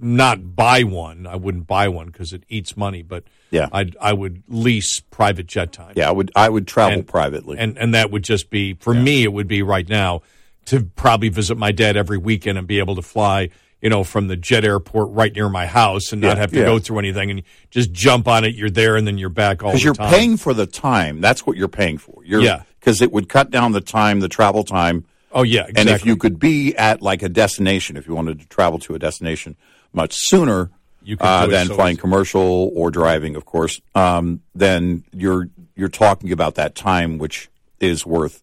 not 0.00 0.54
buy 0.56 0.84
one. 0.84 1.26
I 1.26 1.36
wouldn't 1.36 1.66
buy 1.66 1.88
one 1.88 2.06
because 2.06 2.32
it 2.32 2.44
eats 2.48 2.76
money, 2.76 3.02
but 3.02 3.24
Yeah. 3.50 3.68
I'd, 3.72 3.96
I 4.00 4.12
would 4.12 4.42
lease 4.48 5.00
private 5.00 5.46
jet 5.46 5.72
time. 5.72 5.92
Yeah, 5.96 6.08
I 6.08 6.12
would. 6.12 6.30
I 6.36 6.48
would 6.48 6.66
travel 6.66 7.00
And- 7.00 7.06
privately. 7.06 7.58
And, 7.58 7.76
and 7.76 7.94
that 7.94 8.10
would 8.10 8.24
just 8.24 8.48
be, 8.50 8.74
for 8.74 8.94
me, 8.94 9.22
it 9.24 9.32
would 9.32 9.48
be 9.48 9.62
right 9.62 9.88
now 9.88 10.22
to 10.66 10.82
probably 10.96 11.28
visit 11.28 11.56
my 11.58 11.72
dad 11.72 11.96
every 11.96 12.16
weekend 12.16 12.56
and 12.56 12.66
be 12.66 12.78
able 12.78 12.94
to 12.96 13.02
fly, 13.02 13.50
you 13.82 13.90
know, 13.90 14.02
from 14.02 14.28
the 14.28 14.36
jet 14.36 14.64
airport 14.64 15.10
right 15.10 15.34
near 15.34 15.48
my 15.50 15.66
house 15.66 16.10
and 16.12 16.22
not 16.22 16.28
Yeah, 16.36 16.40
have 16.40 16.52
to 16.52 16.60
yeah. 16.60 16.64
go 16.64 16.78
through 16.78 17.00
anything 17.00 17.30
and 17.30 17.42
just 17.70 17.92
jump 17.92 18.26
on 18.28 18.44
it. 18.44 18.54
You're 18.54 18.70
there 18.70 18.96
and 18.96 19.06
then 19.06 19.18
you're 19.18 19.28
back 19.28 19.62
all 19.62 19.70
the 19.70 19.74
because 19.74 19.84
you're 19.84 19.92
time. 19.94 20.10
paying 20.10 20.36
for 20.38 20.54
the 20.54 20.66
time. 20.66 21.20
That's 21.20 21.44
what 21.46 21.56
you're 21.58 21.68
paying 21.68 21.98
for. 21.98 22.24
You're, 22.24 22.40
Yeah. 22.40 22.62
Because 22.84 23.00
it 23.00 23.10
would 23.12 23.30
cut 23.30 23.50
down 23.50 23.72
the 23.72 23.80
time, 23.80 24.20
the 24.20 24.28
travel 24.28 24.62
time. 24.62 25.06
Oh 25.32 25.42
yeah, 25.42 25.62
exactly. 25.62 25.80
And 25.80 25.88
if 25.90 26.04
you 26.04 26.16
could 26.16 26.38
be 26.38 26.76
at 26.76 27.00
like 27.00 27.22
a 27.22 27.30
destination, 27.30 27.96
if 27.96 28.06
you 28.06 28.14
wanted 28.14 28.40
to 28.40 28.46
travel 28.46 28.78
to 28.80 28.94
a 28.94 28.98
destination 28.98 29.56
much 29.94 30.12
sooner 30.14 30.70
You 31.02 31.16
could 31.16 31.24
uh, 31.24 31.46
than 31.46 31.68
so 31.68 31.76
flying 31.76 31.92
easy. 31.94 32.00
commercial 32.00 32.70
or 32.74 32.90
driving, 32.90 33.36
of 33.36 33.44
course, 33.46 33.80
um, 33.94 34.42
then 34.54 35.04
you're 35.12 35.48
you're 35.74 35.88
talking 35.88 36.30
about 36.30 36.56
that 36.56 36.74
time, 36.74 37.16
which 37.18 37.48
is 37.80 38.04
worth, 38.04 38.42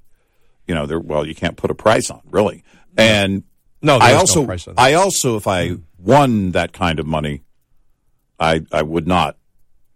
you 0.67 0.73
know, 0.73 0.85
there. 0.87 0.99
Well, 0.99 1.25
you 1.25 1.35
can't 1.35 1.55
put 1.55 1.69
a 1.69 1.75
price 1.75 2.09
on 2.09 2.21
really, 2.29 2.63
and 2.97 3.43
No, 3.81 3.99
I 3.99 4.13
no 4.13 4.17
also, 4.19 4.45
price 4.45 4.67
on 4.67 4.73
that. 4.75 4.81
I 4.81 4.95
also, 4.95 5.37
if 5.37 5.47
I 5.47 5.77
won 5.99 6.51
that 6.51 6.73
kind 6.73 6.99
of 6.99 7.05
money, 7.05 7.43
I 8.39 8.65
I 8.71 8.81
would 8.81 9.07
not 9.07 9.37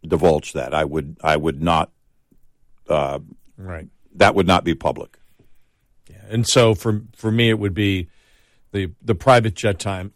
divulge 0.08 0.54
that. 0.54 0.74
I 0.74 0.86
would 0.86 1.18
I 1.24 1.36
would 1.36 1.62
not. 1.64 1.90
Uh, 2.88 3.20
Right. 3.58 3.88
That 4.16 4.36
would 4.36 4.48
not 4.48 4.64
be 4.64 4.74
public. 4.76 5.18
Yeah, 6.10 6.18
And 6.30 6.48
so 6.48 6.74
for 6.76 7.02
for 7.16 7.32
me, 7.32 7.50
it 7.50 7.60
would 7.60 7.74
be 7.74 8.08
the 8.72 8.92
the 9.02 9.16
private 9.16 9.56
jet 9.56 9.80
time. 9.80 10.14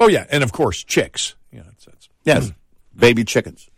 Oh 0.00 0.08
yeah, 0.08 0.26
and 0.30 0.42
of 0.44 0.52
course 0.52 0.82
chicks. 0.84 1.34
Yeah, 1.52 1.62
it's, 1.72 1.86
it's, 1.86 2.08
Yes, 2.24 2.48
hmm. 2.48 2.98
baby 3.00 3.24
chickens. 3.24 3.68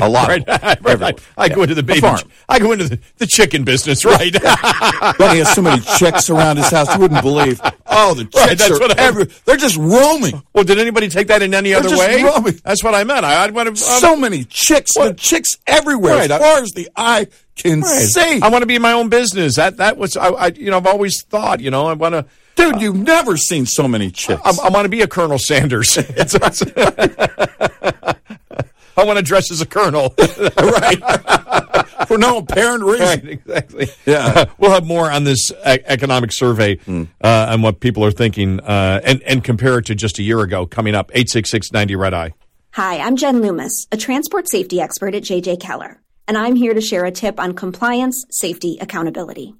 A 0.00 0.08
lot. 0.08 0.28
right. 0.48 0.80
right. 0.82 1.02
I, 1.36 1.44
I 1.44 1.48
go 1.50 1.62
into 1.62 1.74
the 1.74 1.82
baby. 1.82 2.00
farm. 2.00 2.20
I 2.48 2.58
go 2.58 2.72
into 2.72 2.88
the, 2.88 2.98
the 3.18 3.26
chicken 3.26 3.62
business. 3.64 4.06
Right. 4.06 4.32
Benny 5.18 5.38
has 5.40 5.54
so 5.54 5.60
many 5.60 5.82
chicks 5.98 6.30
around 6.30 6.56
his 6.56 6.70
house. 6.70 6.94
You 6.94 7.00
wouldn't 7.00 7.20
believe. 7.22 7.60
Oh, 7.84 8.14
the 8.14 8.24
chicks 8.24 8.34
Right, 8.36 8.56
that's 8.58 8.70
are 8.70 8.78
what 8.80 8.98
I- 8.98 9.02
every, 9.02 9.24
They're 9.44 9.58
just 9.58 9.76
roaming. 9.76 10.42
well, 10.54 10.64
did 10.64 10.78
anybody 10.78 11.08
take 11.10 11.26
that 11.28 11.42
in 11.42 11.52
any 11.52 11.70
They're 11.70 11.80
other 11.80 11.90
just 11.90 12.00
way? 12.00 12.22
roaming. 12.22 12.58
That's 12.64 12.82
what 12.82 12.94
I 12.94 13.04
meant. 13.04 13.26
I, 13.26 13.44
I'd 13.44 13.50
want 13.50 13.66
to. 13.66 13.72
Um, 13.72 14.00
so 14.00 14.16
many 14.16 14.44
chicks. 14.44 14.94
The 14.94 15.12
chicks 15.12 15.58
everywhere, 15.66 16.14
Right, 16.16 16.30
as 16.30 16.40
far 16.40 16.62
as 16.62 16.72
the 16.72 16.88
eye 16.96 17.26
can 17.56 17.82
see. 17.82 18.40
I 18.42 18.48
want 18.48 18.62
to 18.62 18.66
be 18.66 18.76
in 18.76 18.82
my 18.82 18.92
own 18.92 19.08
business. 19.08 19.56
That 19.56 19.78
that 19.78 19.96
was 19.96 20.16
I, 20.16 20.28
I 20.28 20.46
you 20.48 20.70
know 20.70 20.76
I've 20.76 20.86
always 20.86 21.22
thought 21.22 21.60
you 21.60 21.70
know 21.70 21.86
I 21.86 21.94
want 21.94 22.14
to. 22.14 22.26
Dude, 22.54 22.80
you've 22.80 22.96
never 22.96 23.36
seen 23.36 23.66
so 23.66 23.86
many 23.86 24.10
chicks. 24.10 24.40
I, 24.44 24.66
I 24.66 24.70
want 24.70 24.84
to 24.86 24.88
be 24.88 25.02
a 25.02 25.06
Colonel 25.08 25.38
Sanders. 25.38 25.96
It's- 25.98 26.34
it's- 26.34 26.62
I 28.98 29.04
want 29.04 29.18
to 29.18 29.22
dress 29.22 29.50
as 29.50 29.60
a 29.60 29.66
colonel. 29.66 30.14
right. 30.56 32.06
For 32.08 32.16
no 32.16 32.38
apparent 32.38 32.82
reason. 32.82 33.04
right, 33.06 33.24
exactly. 33.28 33.88
Yeah. 34.06 34.46
we'll 34.56 34.70
have 34.70 34.86
more 34.86 35.10
on 35.10 35.24
this 35.24 35.50
e- 35.52 35.80
economic 35.84 36.32
survey 36.32 36.78
uh, 36.88 37.46
on 37.50 37.60
what 37.60 37.80
people 37.80 38.02
are 38.06 38.10
thinking 38.10 38.58
uh, 38.60 39.00
and, 39.04 39.22
and 39.24 39.44
compare 39.44 39.76
it 39.78 39.86
to 39.86 39.94
just 39.94 40.18
a 40.18 40.22
year 40.22 40.40
ago 40.40 40.64
coming 40.64 40.94
up. 40.94 41.10
86690 41.12 41.94
Red 41.96 42.14
Eye. 42.14 42.32
Hi, 42.72 42.98
I'm 43.00 43.16
Jen 43.16 43.42
Loomis, 43.42 43.86
a 43.92 43.98
transport 43.98 44.48
safety 44.48 44.80
expert 44.80 45.14
at 45.14 45.24
JJ 45.24 45.60
Keller, 45.60 46.00
and 46.28 46.36
I'm 46.36 46.56
here 46.56 46.74
to 46.74 46.80
share 46.80 47.04
a 47.04 47.10
tip 47.10 47.38
on 47.38 47.54
compliance, 47.54 48.26
safety, 48.30 48.78
accountability. 48.80 49.54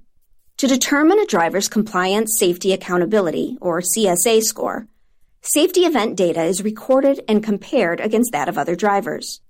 To 0.59 0.66
determine 0.66 1.18
a 1.18 1.26
driver's 1.26 1.68
compliance, 1.68 2.36
safety, 2.38 2.72
accountability, 2.72 3.59
or 3.60 3.80
CSA 3.80 4.43
score, 4.43 4.88
safety 5.43 5.80
event 5.80 6.16
data 6.16 6.43
is 6.43 6.64
recorded 6.64 7.20
and 7.28 7.44
compared 7.44 8.01
against 8.01 8.32
that 8.32 8.48
of 8.48 8.59
other 8.59 8.74
drivers. 8.74 9.40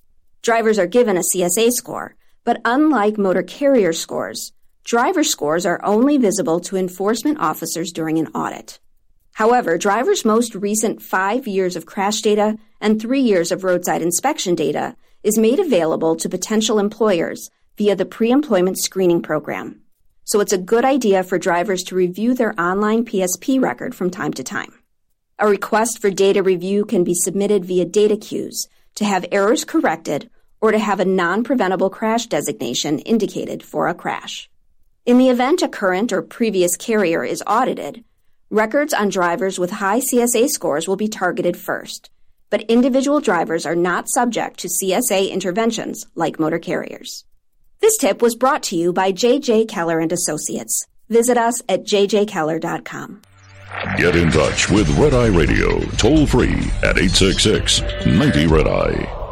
Drivers 0.42 0.78
are 0.78 0.86
given 0.86 1.16
a 1.16 1.22
CSA 1.34 1.70
score, 1.70 2.16
but 2.44 2.60
unlike 2.64 3.18
motor 3.18 3.42
carrier 3.42 3.92
scores, 3.92 4.52
driver 4.84 5.24
scores 5.24 5.64
are 5.64 5.84
only 5.84 6.18
visible 6.18 6.60
to 6.60 6.76
enforcement 6.76 7.38
officers 7.40 7.92
during 7.92 8.18
an 8.18 8.28
audit. 8.28 8.78
However, 9.32 9.78
drivers' 9.78 10.24
most 10.24 10.54
recent 10.54 11.02
five 11.02 11.46
years 11.46 11.76
of 11.76 11.86
crash 11.86 12.20
data 12.20 12.56
and 12.80 13.00
three 13.00 13.20
years 13.20 13.52
of 13.52 13.64
roadside 13.64 14.02
inspection 14.02 14.54
data 14.54 14.96
is 15.26 15.36
made 15.36 15.58
available 15.58 16.14
to 16.14 16.28
potential 16.28 16.78
employers 16.78 17.50
via 17.76 17.96
the 17.96 18.06
pre 18.06 18.30
employment 18.30 18.78
screening 18.78 19.20
program. 19.20 19.80
So 20.22 20.38
it's 20.38 20.52
a 20.52 20.66
good 20.72 20.84
idea 20.84 21.24
for 21.24 21.36
drivers 21.36 21.82
to 21.84 21.96
review 21.96 22.32
their 22.32 22.54
online 22.60 23.04
PSP 23.04 23.60
record 23.60 23.92
from 23.92 24.08
time 24.08 24.32
to 24.34 24.44
time. 24.44 24.72
A 25.40 25.48
request 25.48 26.00
for 26.00 26.10
data 26.10 26.44
review 26.44 26.84
can 26.84 27.02
be 27.02 27.12
submitted 27.12 27.64
via 27.64 27.84
DataQs 27.84 28.68
to 28.94 29.04
have 29.04 29.26
errors 29.32 29.64
corrected 29.64 30.30
or 30.60 30.70
to 30.70 30.78
have 30.78 31.00
a 31.00 31.04
non 31.04 31.42
preventable 31.42 31.90
crash 31.90 32.28
designation 32.28 33.00
indicated 33.00 33.64
for 33.64 33.88
a 33.88 33.94
crash. 33.94 34.48
In 35.06 35.18
the 35.18 35.28
event 35.28 35.60
a 35.60 35.68
current 35.68 36.12
or 36.12 36.22
previous 36.22 36.76
carrier 36.76 37.24
is 37.24 37.42
audited, 37.48 38.04
records 38.48 38.94
on 38.94 39.08
drivers 39.08 39.58
with 39.58 39.72
high 39.72 39.98
CSA 39.98 40.48
scores 40.50 40.86
will 40.86 40.94
be 40.94 41.08
targeted 41.08 41.56
first, 41.56 42.10
but 42.50 42.62
individual 42.62 43.20
drivers 43.20 43.66
are 43.66 43.76
not 43.76 44.08
subject 44.08 44.58
to 44.60 44.68
CSA 44.68 45.30
interventions 45.30 46.06
like 46.14 46.40
motor 46.40 46.58
carriers. 46.58 47.24
This 47.80 47.96
tip 47.98 48.22
was 48.22 48.36
brought 48.36 48.62
to 48.64 48.76
you 48.76 48.92
by 48.92 49.12
JJ 49.12 49.68
Keller 49.68 50.00
and 50.00 50.12
Associates. 50.12 50.86
Visit 51.08 51.36
us 51.36 51.62
at 51.68 51.84
jjkeller.com. 51.84 53.22
Get 53.96 54.16
in 54.16 54.30
touch 54.30 54.70
with 54.70 54.88
Red 54.98 55.14
Eye 55.14 55.26
Radio 55.26 55.80
toll 55.96 56.26
free 56.26 56.70
at 56.82 56.98
866 56.98 57.82
90 58.06 58.46
Red 58.46 58.68
Eye. 58.68 59.25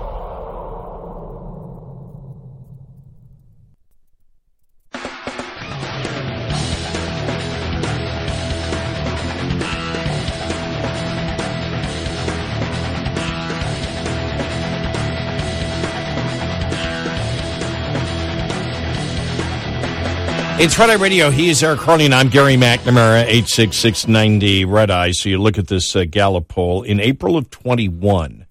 It's 20.56 20.78
Red 20.78 20.88
Eye 20.88 20.94
Radio. 20.94 21.30
He 21.30 21.50
is 21.50 21.64
Eric 21.64 21.86
and 21.88 22.14
I'm 22.14 22.28
Gary 22.28 22.54
McNamara, 22.54 23.24
86690 23.24 24.64
Red 24.64 24.88
Eye. 24.88 25.10
So 25.10 25.28
you 25.28 25.38
look 25.38 25.58
at 25.58 25.66
this 25.66 25.96
uh, 25.96 26.04
Gallup 26.08 26.46
poll. 26.46 26.84
In 26.84 27.00
April 27.00 27.36
of 27.36 27.50
21, 27.50 28.46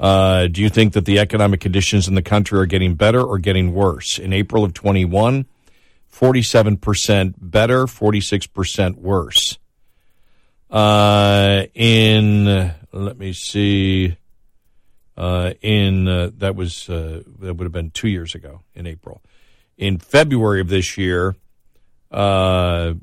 uh, 0.00 0.48
do 0.48 0.60
you 0.60 0.68
think 0.68 0.94
that 0.94 1.04
the 1.04 1.20
economic 1.20 1.60
conditions 1.60 2.08
in 2.08 2.16
the 2.16 2.22
country 2.22 2.58
are 2.58 2.66
getting 2.66 2.96
better 2.96 3.22
or 3.22 3.38
getting 3.38 3.72
worse? 3.72 4.18
In 4.18 4.32
April 4.32 4.64
of 4.64 4.74
21, 4.74 5.46
47% 6.12 7.34
better, 7.38 7.86
46% 7.86 8.96
worse. 8.96 9.58
Uh, 10.68 11.66
in, 11.72 12.74
let 12.90 13.16
me 13.16 13.32
see, 13.32 14.16
uh, 15.16 15.52
in, 15.62 16.08
uh, 16.08 16.30
that 16.38 16.56
was, 16.56 16.90
uh, 16.90 17.22
that 17.38 17.54
would 17.54 17.64
have 17.64 17.72
been 17.72 17.92
two 17.92 18.08
years 18.08 18.34
ago 18.34 18.62
in 18.74 18.88
April 18.88 19.22
in 19.78 19.98
February 19.98 20.60
of 20.60 20.68
this 20.68 20.96
year, 20.96 21.36
uh, 22.10 22.94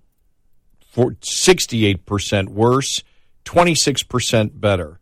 for 0.91 1.11
68% 1.21 2.49
worse, 2.49 3.03
26% 3.45 4.59
better. 4.59 4.99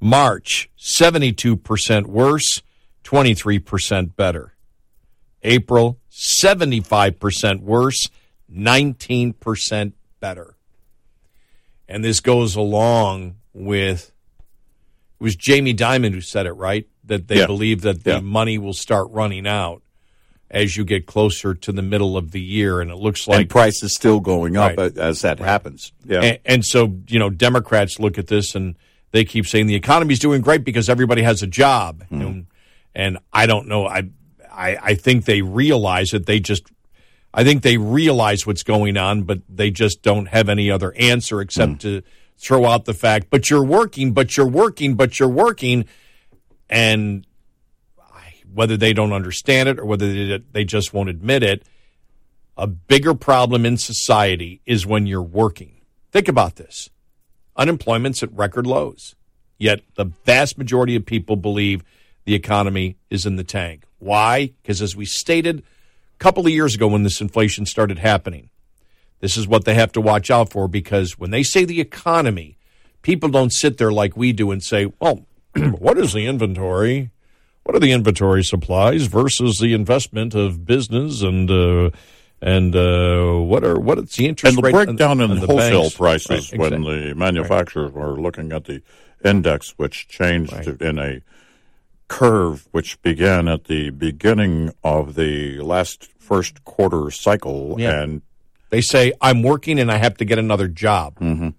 March, 0.00 0.70
72% 0.78 2.06
worse, 2.06 2.62
23% 3.04 4.16
better. 4.16 4.54
April, 5.42 5.98
75% 6.10 7.60
worse, 7.62 8.08
19% 8.52 9.92
better. 10.20 10.54
And 11.88 12.04
this 12.04 12.20
goes 12.20 12.56
along 12.56 13.36
with, 13.52 14.12
it 15.18 15.22
was 15.24 15.36
Jamie 15.36 15.74
Dimon 15.74 16.12
who 16.12 16.20
said 16.20 16.46
it, 16.46 16.52
right? 16.52 16.86
That 17.04 17.28
they 17.28 17.38
Yeah. 17.38 17.46
believe 17.46 17.82
that 17.82 18.04
the 18.04 18.12
Yeah. 18.14 18.20
money 18.20 18.58
will 18.58 18.72
start 18.74 19.08
running 19.10 19.46
out 19.46 19.82
as 20.50 20.76
you 20.76 20.84
get 20.84 21.06
closer 21.06 21.54
to 21.54 21.72
the 21.72 21.82
middle 21.82 22.16
of 22.16 22.32
the 22.32 22.40
year, 22.40 22.80
and 22.80 22.90
it 22.90 22.96
looks 22.96 23.28
like 23.28 23.40
and 23.40 23.50
price 23.50 23.82
is 23.82 23.94
still 23.94 24.18
going 24.18 24.56
up 24.56 24.76
Right. 24.76 24.96
as 24.98 25.22
that 25.22 25.38
happens. 25.38 25.92
Yeah. 26.04 26.22
and, 26.22 26.38
and 26.44 26.64
so, 26.64 26.96
you 27.06 27.18
know, 27.18 27.30
Democrats 27.30 28.00
look 28.00 28.18
at 28.18 28.26
this 28.26 28.54
and 28.54 28.76
they 29.12 29.24
keep 29.24 29.46
saying 29.46 29.66
the 29.66 29.76
economy's 29.76 30.18
doing 30.18 30.40
great 30.40 30.64
because 30.64 30.88
everybody 30.88 31.22
has 31.22 31.42
a 31.42 31.46
job. 31.46 32.04
Hmm. 32.08 32.20
And, 32.20 32.46
and 32.94 33.18
I 33.32 33.46
don't 33.46 33.68
know. 33.68 33.86
I, 33.86 34.08
I, 34.50 34.76
I 34.82 34.94
think 34.94 35.24
they 35.24 35.42
realize 35.42 36.10
that 36.10 36.26
They 36.26 36.40
just, 36.40 36.64
I 37.32 37.44
think 37.44 37.62
they 37.62 37.76
realize 37.76 38.44
what's 38.44 38.64
going 38.64 38.96
on, 38.96 39.22
but 39.22 39.40
they 39.48 39.70
just 39.70 40.02
don't 40.02 40.26
have 40.26 40.48
any 40.48 40.70
other 40.70 40.92
answer 40.94 41.40
except 41.40 41.72
hmm. 41.72 41.78
to 41.78 42.02
throw 42.38 42.64
out 42.64 42.86
the 42.86 42.94
fact, 42.94 43.28
but 43.30 43.50
you're 43.50 43.64
working, 43.64 44.12
but 44.12 44.36
you're 44.36 44.48
working, 44.48 44.94
but 44.94 45.20
you're 45.20 45.28
working. 45.28 45.84
And 46.68 47.26
whether 48.52 48.76
they 48.76 48.92
don't 48.92 49.12
understand 49.12 49.68
it 49.68 49.78
or 49.78 49.84
whether 49.84 50.38
they, 50.38 50.64
just 50.64 50.92
won't 50.92 51.08
admit 51.08 51.42
it, 51.42 51.64
a 52.56 52.66
bigger 52.66 53.14
problem 53.14 53.64
in 53.64 53.76
society 53.76 54.60
is 54.66 54.86
when 54.86 55.06
you're 55.06 55.22
working. 55.22 55.80
Think 56.10 56.28
about 56.28 56.56
this 56.56 56.90
unemployment's 57.56 58.22
at 58.22 58.32
record 58.32 58.66
lows, 58.66 59.14
yet 59.58 59.80
the 59.96 60.06
vast 60.24 60.56
majority 60.56 60.96
of 60.96 61.04
people 61.04 61.36
believe 61.36 61.82
the 62.24 62.34
economy 62.34 62.96
is 63.10 63.26
in 63.26 63.36
the 63.36 63.44
tank. 63.44 63.84
Why? 63.98 64.52
Because 64.62 64.80
as 64.80 64.96
we 64.96 65.04
stated 65.04 65.60
a 65.60 66.18
couple 66.18 66.46
of 66.46 66.52
years 66.52 66.74
ago 66.74 66.88
when 66.88 67.02
this 67.02 67.20
inflation 67.20 67.66
started 67.66 67.98
happening, 67.98 68.50
this 69.20 69.36
is 69.36 69.46
what 69.46 69.64
they 69.64 69.74
have 69.74 69.92
to 69.92 70.00
watch 70.00 70.30
out 70.30 70.50
for 70.50 70.68
because 70.68 71.18
when 71.18 71.30
they 71.30 71.42
say 71.42 71.64
the 71.64 71.80
economy, 71.80 72.56
people 73.02 73.28
don't 73.28 73.52
sit 73.52 73.78
there 73.78 73.92
like 73.92 74.16
we 74.16 74.32
do 74.32 74.50
and 74.50 74.62
say, 74.62 74.92
well, 74.98 75.26
what 75.56 75.98
is 75.98 76.12
the 76.12 76.26
inventory? 76.26 77.10
What 77.70 77.76
are 77.76 77.86
the 77.86 77.92
inventory 77.92 78.42
supplies 78.42 79.06
versus 79.06 79.60
the 79.60 79.74
investment 79.74 80.34
of 80.34 80.66
business 80.66 81.22
and 81.22 81.48
uh, 81.48 81.90
and 82.42 82.74
uh, 82.74 83.34
what 83.36 83.62
are 83.62 83.78
what 83.78 83.96
is 84.00 84.16
the 84.16 84.26
interest 84.26 84.56
and 84.56 84.64
the 84.64 84.72
breakdown 84.72 85.20
in 85.20 85.38
the 85.38 85.46
wholesale 85.46 85.82
banks? 85.82 85.96
prices 85.96 86.50
Right, 86.50 86.58
when 86.72 86.82
the 86.82 87.14
manufacturers 87.14 87.92
were 87.92 88.20
looking 88.20 88.50
at 88.50 88.64
the 88.64 88.82
index, 89.24 89.74
which 89.76 90.08
changed 90.08 90.52
in 90.82 90.98
a 90.98 91.20
curve, 92.08 92.66
which 92.72 93.00
began 93.02 93.46
at 93.46 93.66
the 93.66 93.90
beginning 93.90 94.72
of 94.82 95.14
the 95.14 95.60
last 95.60 96.10
first 96.18 96.64
quarter 96.64 97.08
cycle, 97.12 97.76
Yeah. 97.78 98.02
and 98.02 98.22
They 98.70 98.80
say 98.80 99.12
I'm 99.20 99.44
working 99.44 99.78
and 99.78 99.92
I 99.92 99.98
have 99.98 100.16
to 100.16 100.24
get 100.24 100.40
another 100.40 100.66
job. 100.66 101.20
Mhm. 101.20 101.54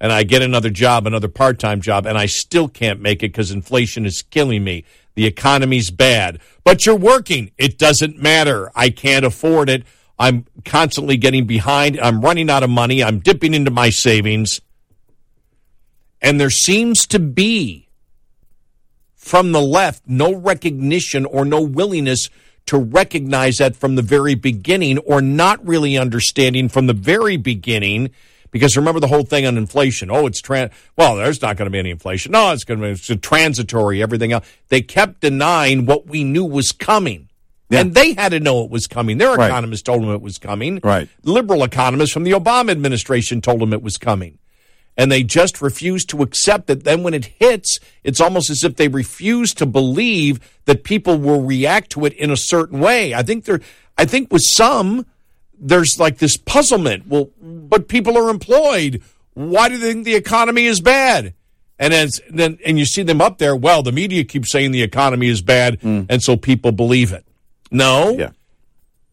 and 0.00 0.12
I 0.12 0.24
get 0.24 0.42
another 0.42 0.68
job, 0.68 1.06
another 1.06 1.28
part 1.28 1.58
time 1.58 1.80
job, 1.80 2.04
and 2.04 2.18
I 2.18 2.26
still 2.26 2.68
can't 2.68 3.00
make 3.00 3.22
it 3.22 3.32
because 3.32 3.50
inflation 3.50 4.04
is 4.04 4.20
killing 4.20 4.62
me. 4.62 4.84
The 5.14 5.26
economy's 5.26 5.90
bad. 5.90 6.40
But 6.64 6.86
you're 6.86 6.96
working. 6.96 7.50
It 7.58 7.78
doesn't 7.78 8.20
matter. 8.20 8.70
I 8.74 8.90
can't 8.90 9.24
afford 9.24 9.68
it. 9.68 9.84
I'm 10.18 10.46
constantly 10.64 11.16
getting 11.16 11.46
behind. 11.46 11.98
I'm 12.00 12.20
running 12.20 12.50
out 12.50 12.62
of 12.62 12.70
money. 12.70 13.02
I'm 13.02 13.20
dipping 13.20 13.54
into 13.54 13.70
my 13.70 13.90
savings. 13.90 14.60
And 16.20 16.40
there 16.40 16.50
seems 16.50 17.06
to 17.08 17.18
be, 17.18 17.88
from 19.14 19.52
the 19.52 19.60
left, 19.60 20.04
no 20.06 20.34
recognition 20.34 21.26
or 21.26 21.44
no 21.44 21.60
willingness 21.60 22.30
to 22.66 22.78
recognize 22.78 23.58
that 23.58 23.76
from 23.76 23.94
the 23.94 24.02
very 24.02 24.34
beginning 24.34 24.98
or 24.98 25.20
not 25.20 25.64
really 25.66 25.98
understanding 25.98 26.68
from 26.68 26.86
the 26.86 26.94
very 26.94 27.36
beginning 27.36 28.10
because 28.54 28.76
remember 28.76 29.00
the 29.00 29.08
whole 29.08 29.24
thing 29.24 29.46
on 29.46 29.58
inflation. 29.58 30.12
Oh, 30.12 30.28
it's 30.28 30.40
trans. 30.40 30.70
Well, 30.96 31.16
there's 31.16 31.42
not 31.42 31.56
going 31.56 31.66
to 31.66 31.70
be 31.72 31.80
any 31.80 31.90
inflation. 31.90 32.30
No, 32.30 32.52
it's 32.52 32.62
going 32.62 32.78
to 32.78 32.86
be 32.86 32.92
it's 32.92 33.10
transitory. 33.20 34.00
Everything 34.00 34.30
else. 34.30 34.46
They 34.68 34.80
kept 34.80 35.22
denying 35.22 35.86
what 35.86 36.06
we 36.06 36.22
knew 36.22 36.44
was 36.44 36.70
coming. 36.70 37.28
Yeah. 37.68 37.80
And 37.80 37.94
they 37.94 38.12
had 38.12 38.28
to 38.28 38.38
know 38.38 38.62
it 38.62 38.70
was 38.70 38.86
coming. 38.86 39.18
Their 39.18 39.34
right. 39.34 39.48
economists 39.48 39.82
told 39.82 40.02
them 40.02 40.10
it 40.10 40.22
was 40.22 40.38
coming. 40.38 40.78
Right. 40.84 41.08
Liberal 41.24 41.64
economists 41.64 42.12
from 42.12 42.22
the 42.22 42.30
Obama 42.30 42.70
administration 42.70 43.40
told 43.40 43.60
them 43.60 43.72
it 43.72 43.82
was 43.82 43.96
coming. 43.96 44.38
And 44.96 45.10
they 45.10 45.24
just 45.24 45.60
refused 45.60 46.08
to 46.10 46.22
accept 46.22 46.70
it. 46.70 46.84
Then 46.84 47.02
when 47.02 47.12
it 47.12 47.24
hits, 47.24 47.80
it's 48.04 48.20
almost 48.20 48.50
as 48.50 48.62
if 48.62 48.76
they 48.76 48.86
refuse 48.86 49.52
to 49.54 49.66
believe 49.66 50.38
that 50.66 50.84
people 50.84 51.18
will 51.18 51.42
react 51.42 51.90
to 51.90 52.04
it 52.04 52.12
in 52.12 52.30
a 52.30 52.36
certain 52.36 52.78
way. 52.78 53.14
I 53.14 53.24
think 53.24 53.46
there, 53.46 53.60
I 53.98 54.04
think 54.04 54.32
with 54.32 54.42
some, 54.44 55.06
there's 55.64 55.98
like 55.98 56.18
this 56.18 56.36
puzzlement. 56.36 57.06
Well, 57.08 57.30
but 57.40 57.88
people 57.88 58.16
are 58.18 58.28
employed. 58.28 59.02
Why 59.32 59.68
do 59.68 59.78
they 59.78 59.92
think 59.92 60.04
the 60.04 60.14
economy 60.14 60.66
is 60.66 60.80
bad? 60.80 61.34
And 61.78 61.92
as, 61.92 62.20
then 62.30 62.58
and 62.64 62.78
you 62.78 62.84
see 62.84 63.02
them 63.02 63.20
up 63.20 63.38
there. 63.38 63.56
Well, 63.56 63.82
the 63.82 63.90
media 63.90 64.22
keeps 64.22 64.52
saying 64.52 64.70
the 64.70 64.82
economy 64.82 65.26
is 65.26 65.42
bad, 65.42 65.80
mm. 65.80 66.06
and 66.08 66.22
so 66.22 66.36
people 66.36 66.70
believe 66.70 67.12
it. 67.12 67.26
No. 67.70 68.16
Yeah. 68.16 68.30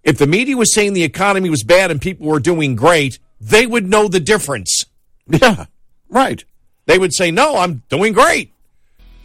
If 0.04 0.18
the 0.18 0.28
media 0.28 0.58
was 0.58 0.74
saying 0.74 0.94
the 0.94 1.04
economy 1.04 1.50
was 1.50 1.64
bad 1.64 1.90
and 1.90 2.02
people 2.02 2.28
were 2.28 2.40
doing 2.40 2.76
great, 2.76 3.18
they 3.40 3.66
would 3.66 3.88
know 3.88 4.08
the 4.08 4.20
difference. 4.20 4.86
Yeah. 5.28 5.66
Right. 6.10 6.44
They 6.88 6.98
would 6.98 7.14
say, 7.14 7.32
"No, 7.32 7.58
I'm 7.58 7.84
doing 7.90 8.12
great." 8.12 8.52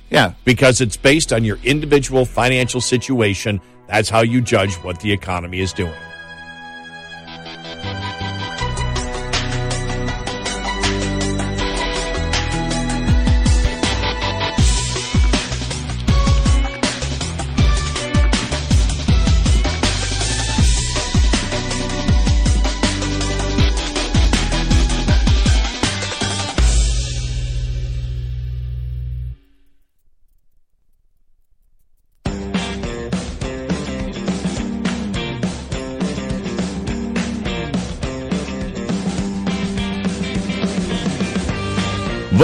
Yeah, 0.09 0.35
because 0.44 0.81
it's 0.81 0.97
based 0.97 1.32
on 1.32 1.43
your 1.43 1.59
individual 1.65 2.24
financial 2.24 2.81
situation. 2.81 3.61
That's 3.89 4.09
how 4.09 4.20
you 4.20 4.40
judge 4.40 4.74
what 4.77 5.01
the 5.01 5.12
economy 5.12 5.61
is 5.61 5.73
doing. 5.73 5.93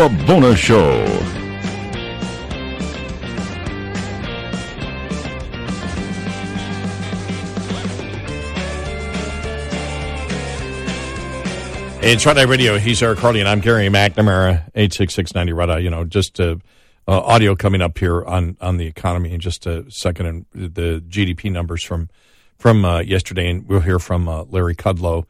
The 0.02 0.08
Bonus 0.26 0.58
Show. 0.58 1.04
It's 12.02 12.26
Red 12.26 12.36
Eye 12.36 12.42
Radio. 12.42 12.78
He's 12.78 13.00
Eric 13.00 13.20
Harley, 13.20 13.38
and 13.38 13.48
I'm 13.48 13.60
Gary 13.60 13.86
McNamara, 13.86 14.64
86690 14.74 15.52
Red. 15.52 15.84
You 15.84 15.90
know, 15.90 16.02
just 16.02 16.40
uh, 16.40 16.56
uh, 17.06 17.20
audio 17.20 17.54
coming 17.54 17.80
up 17.80 17.96
here 17.96 18.24
on, 18.24 18.56
on 18.60 18.78
the 18.78 18.88
economy 18.88 19.32
in 19.32 19.38
just 19.38 19.66
a 19.66 19.88
second, 19.88 20.26
and 20.26 20.46
the 20.52 21.00
GDP 21.08 21.52
numbers 21.52 21.84
from 21.84 22.08
from 22.58 22.84
uh, 22.84 22.98
yesterday, 23.02 23.48
and 23.48 23.68
we'll 23.68 23.78
hear 23.78 24.00
from 24.00 24.28
uh, 24.28 24.42
Larry 24.50 24.74
Kudlow, 24.74 25.26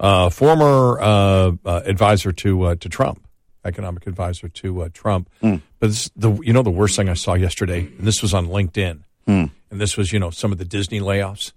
uh, 0.00 0.30
former 0.30 0.98
uh, 1.00 1.52
advisor 1.64 2.32
to 2.32 2.74
to 2.74 2.88
Trump 2.88 3.25
economic 3.66 4.06
advisor 4.06 4.48
to 4.48 4.82
uh, 4.82 4.88
Trump. 4.92 5.30
Mm. 5.42 5.62
But 5.78 5.88
this, 5.88 6.10
the 6.16 6.32
you 6.42 6.52
know 6.52 6.62
the 6.62 6.70
worst 6.70 6.96
thing 6.96 7.08
I 7.08 7.14
saw 7.14 7.34
yesterday, 7.34 7.80
and 7.80 8.06
this 8.06 8.22
was 8.22 8.32
on 8.32 8.46
LinkedIn, 8.46 9.00
mm. 9.28 9.50
and 9.70 9.80
this 9.80 9.96
was 9.96 10.12
you 10.12 10.18
know 10.18 10.30
some 10.30 10.52
of 10.52 10.58
the 10.58 10.64
Disney 10.64 11.00
layoffs. 11.00 11.52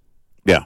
Yeah, 0.45 0.63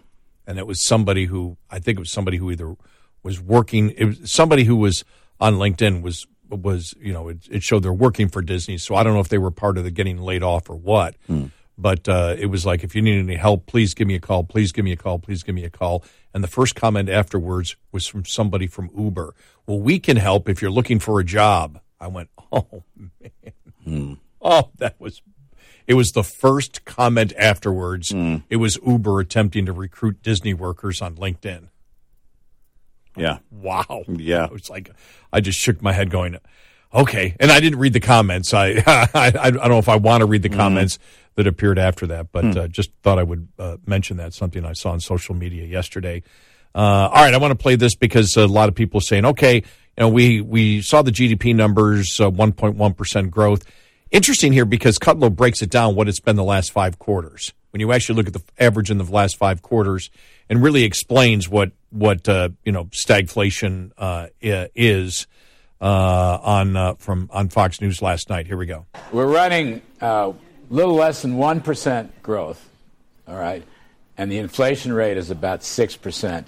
and 0.48 0.58
it 0.58 0.68
was 0.68 0.86
somebody 0.86 1.26
who 1.26 1.58
I 1.70 1.80
think 1.80 1.98
it 1.98 2.00
was 2.00 2.12
somebody 2.12 2.38
who 2.38 2.52
either 2.52 2.76
was 3.22 3.40
working. 3.40 3.92
It 3.92 4.06
was 4.06 4.32
somebody 4.32 4.64
who 4.64 4.76
was 4.76 5.04
on 5.40 5.56
LinkedIn 5.56 6.02
was 6.02 6.26
was 6.50 6.94
you 7.00 7.14
know 7.14 7.30
it, 7.30 7.40
it 7.50 7.64
showed 7.64 7.84
they're 7.84 7.94
working 7.94 8.30
for 8.30 8.42
Disney. 8.42 8.78
So 8.78 8.96
I 8.96 9.04
don't 9.04 9.14
know 9.14 9.20
if 9.20 9.30
they 9.30 9.38
were 9.38 9.52
part 9.52 9.78
of 9.78 9.84
the 9.84 9.92
getting 9.92 10.18
laid 10.18 10.44
off 10.44 10.70
or 10.70 10.76
what. 10.76 11.16
Mm. 11.30 11.52
But 11.78 12.08
uh, 12.08 12.36
it 12.38 12.48
was 12.48 12.66
like, 12.66 12.84
if 12.84 12.96
you 12.96 13.02
need 13.02 13.20
any 13.20 13.36
help, 13.36 13.66
please 13.66 13.94
give 13.94 14.08
me 14.08 14.16
a 14.16 14.20
call. 14.20 14.44
Please 14.44 14.72
give 14.72 14.86
me 14.86 14.92
a 14.92 14.98
call. 14.98 15.18
Please 15.20 15.44
give 15.44 15.56
me 15.56 15.64
a 15.64 15.70
call. 15.70 16.04
And 16.34 16.44
the 16.44 16.48
first 16.48 16.76
comment 16.76 17.10
afterwards 17.10 17.76
was 17.92 18.06
from 18.06 18.26
somebody 18.26 18.68
from 18.68 18.90
Uber. 18.98 19.34
Well, 19.66 19.80
we 19.80 20.00
can 20.00 20.18
help 20.18 20.48
if 20.50 20.62
you're 20.62 20.72
looking 20.72 21.00
for 21.00 21.20
a 21.20 21.24
job. 21.24 21.80
I 22.00 22.08
went, 22.08 22.30
oh, 22.52 22.84
man. 22.96 23.54
Hmm. 23.84 24.14
Oh, 24.42 24.70
that 24.78 25.00
was, 25.00 25.22
it 25.88 25.96
was 25.96 26.12
the 26.12 26.24
first 26.24 26.86
comment 26.86 27.34
afterwards. 27.38 28.12
Hmm. 28.12 28.38
It 28.50 28.58
was 28.58 28.78
Uber 28.86 29.20
attempting 29.20 29.66
to 29.66 29.74
recruit 29.74 30.22
Disney 30.22 30.54
workers 30.54 31.02
on 31.02 31.16
LinkedIn. 31.16 31.70
Yeah. 33.16 33.40
Wow. 33.52 34.04
Yeah. 34.08 34.46
It 34.46 34.52
was 34.52 34.70
like, 34.70 34.90
I 35.32 35.40
just 35.40 35.60
shook 35.60 35.82
my 35.82 35.94
head 35.94 36.10
going, 36.10 36.38
okay. 36.94 37.36
And 37.40 37.52
I 37.52 37.60
didn't 37.60 37.80
read 37.80 37.94
the 37.94 38.00
comments. 38.00 38.54
I, 38.54 38.84
I, 38.86 39.34
I 39.40 39.52
don't 39.52 39.70
know 39.70 39.80
if 39.80 39.90
I 39.90 39.96
want 39.96 40.22
to 40.22 40.26
read 40.26 40.44
the 40.44 40.50
hmm. 40.50 40.56
comments. 40.56 40.98
Mm 40.98 41.02
that 41.36 41.48
appeared 41.48 41.80
after 41.80 42.08
that. 42.08 42.32
But 42.32 42.46
hmm. 42.46 42.58
uh, 42.58 42.68
just 42.68 42.92
thought 43.02 43.20
I 43.20 43.24
would 43.24 43.48
uh, 43.58 43.78
mention 43.86 44.18
that 44.18 44.34
something 44.34 44.66
I 44.66 44.74
saw 44.74 44.92
on 44.92 45.00
social 45.00 45.36
media 45.36 45.66
yesterday. 45.66 46.24
Uh, 46.76 47.10
all 47.12 47.24
right, 47.24 47.34
I 47.34 47.38
want 47.38 47.52
to 47.52 47.62
play 47.62 47.76
this 47.76 47.96
because 47.96 48.36
a 48.36 48.48
lot 48.48 48.70
of 48.70 48.76
people 48.76 48.98
are 48.98 49.02
saying, 49.02 49.26
okay, 49.26 49.56
you 49.56 49.64
know, 50.00 50.10
we 50.10 50.42
we 50.42 50.82
saw 50.82 51.04
the 51.04 51.12
GDP 51.12 51.56
numbers, 51.56 52.20
uh, 52.20 52.30
one 52.30 52.52
point 52.52 52.76
one 52.76 52.94
percent 52.94 53.30
growth. 53.30 53.64
Interesting 54.10 54.54
here 54.54 54.66
because 54.66 54.98
Kudlow 54.98 55.36
breaks 55.36 55.62
it 55.62 55.70
down 55.70 55.96
what 55.96 56.08
it's 56.08 56.20
been 56.20 56.36
the 56.36 56.44
last 56.44 56.72
five 56.72 56.98
quarters. 57.00 57.54
When 57.72 57.80
you 57.80 57.92
actually 57.92 58.16
look 58.16 58.28
at 58.28 58.34
the 58.34 58.44
average 58.60 58.92
in 58.92 58.98
the 58.98 59.04
last 59.04 59.38
five 59.38 59.62
quarters, 59.62 60.12
and 60.50 60.64
really 60.64 60.84
explains 60.84 61.48
what 61.48 61.72
what 61.92 62.28
uh, 62.28 62.50
you 62.64 62.72
know 62.72 62.86
stagflation 62.86 63.92
uh, 63.98 64.28
is. 64.42 65.28
Uh, 65.82 66.40
on 66.42 66.78
uh, 66.78 66.94
from 66.96 67.30
on 67.34 67.50
Fox 67.50 67.82
News 67.82 68.02
last 68.02 68.30
night. 68.30 68.48
Here 68.48 68.56
we 68.56 68.66
go. 68.66 68.86
We're 69.12 69.28
running 69.28 69.82
uh, 70.00 70.32
little 70.70 70.96
less 70.96 71.22
than 71.22 71.38
1% 71.38 72.10
growth, 72.22 72.70
all 73.28 73.36
right, 73.36 73.64
and 74.18 74.32
the 74.32 74.38
inflation 74.38 74.94
rate 74.94 75.18
is 75.18 75.30
about 75.30 75.60
6%. 75.60 76.46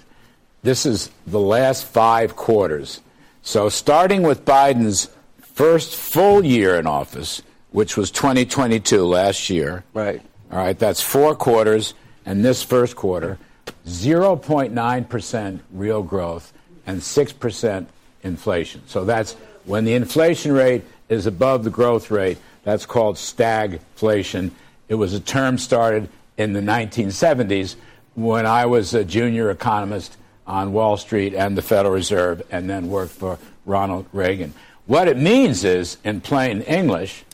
This 0.62 0.86
is 0.86 1.10
the 1.26 1.38
last 1.40 1.86
five 1.86 2.34
quarters. 2.34 3.00
So, 3.42 3.68
starting 3.68 4.22
with 4.22 4.44
Biden's 4.44 5.10
first 5.38 5.94
full 5.94 6.44
year 6.44 6.76
in 6.76 6.86
office, 6.86 7.42
which 7.70 7.96
was 7.96 8.10
2022 8.10 9.04
last 9.04 9.48
year, 9.48 9.84
right? 9.94 10.20
All 10.50 10.58
right, 10.58 10.78
that's 10.78 11.00
four 11.00 11.36
quarters, 11.36 11.94
and 12.24 12.44
this 12.44 12.62
first 12.62 12.96
quarter, 12.96 13.38
0.9% 13.86 15.60
real 15.72 16.02
growth 16.02 16.52
and 16.86 17.00
6% 17.00 17.86
inflation. 18.22 18.82
So 18.86 19.04
that's 19.04 19.34
when 19.64 19.84
the 19.84 19.94
inflation 19.94 20.52
rate 20.52 20.84
is 21.08 21.26
above 21.26 21.64
the 21.64 21.70
growth 21.70 22.10
rate, 22.10 22.38
that's 22.62 22.86
called 22.86 23.16
stagflation. 23.16 24.50
It 24.88 24.94
was 24.94 25.14
a 25.14 25.20
term 25.20 25.58
started 25.58 26.08
in 26.36 26.52
the 26.52 26.60
1970s 26.60 27.76
when 28.14 28.46
I 28.46 28.66
was 28.66 28.94
a 28.94 29.04
junior 29.04 29.50
economist 29.50 30.16
on 30.46 30.72
Wall 30.72 30.96
Street 30.96 31.34
and 31.34 31.56
the 31.56 31.62
Federal 31.62 31.94
Reserve 31.94 32.42
and 32.50 32.68
then 32.68 32.88
worked 32.88 33.12
for 33.12 33.38
Ronald 33.64 34.06
Reagan. 34.12 34.54
What 34.86 35.08
it 35.08 35.16
means 35.16 35.64
is, 35.64 35.98
in 36.04 36.20
plain 36.20 36.62
English, 36.62 37.24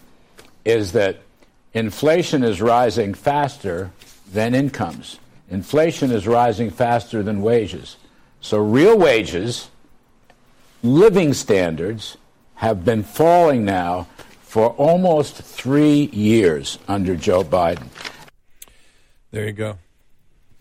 is 0.64 0.92
that 0.92 1.18
inflation 1.74 2.42
is 2.42 2.62
rising 2.62 3.12
faster 3.12 3.90
than 4.32 4.54
incomes. 4.54 5.18
Inflation 5.50 6.10
is 6.10 6.26
rising 6.26 6.70
faster 6.70 7.22
than 7.22 7.42
wages. 7.42 7.96
So 8.40 8.58
real 8.58 8.96
wages, 8.98 9.68
living 10.82 11.32
standards, 11.34 12.16
have 12.54 12.84
been 12.84 13.02
falling 13.02 13.64
now 13.64 14.06
for 14.42 14.70
almost 14.70 15.36
three 15.36 16.10
years 16.12 16.78
under 16.86 17.16
Joe 17.16 17.42
Biden. 17.42 17.88
There 19.30 19.46
you 19.46 19.52
go. 19.52 19.78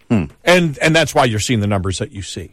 Hmm. 0.09 0.25
And 0.43 0.77
and 0.79 0.95
that's 0.95 1.13
why 1.13 1.25
you're 1.25 1.39
seeing 1.39 1.59
the 1.59 1.67
numbers 1.67 1.99
that 1.99 2.11
you 2.11 2.21
see. 2.21 2.51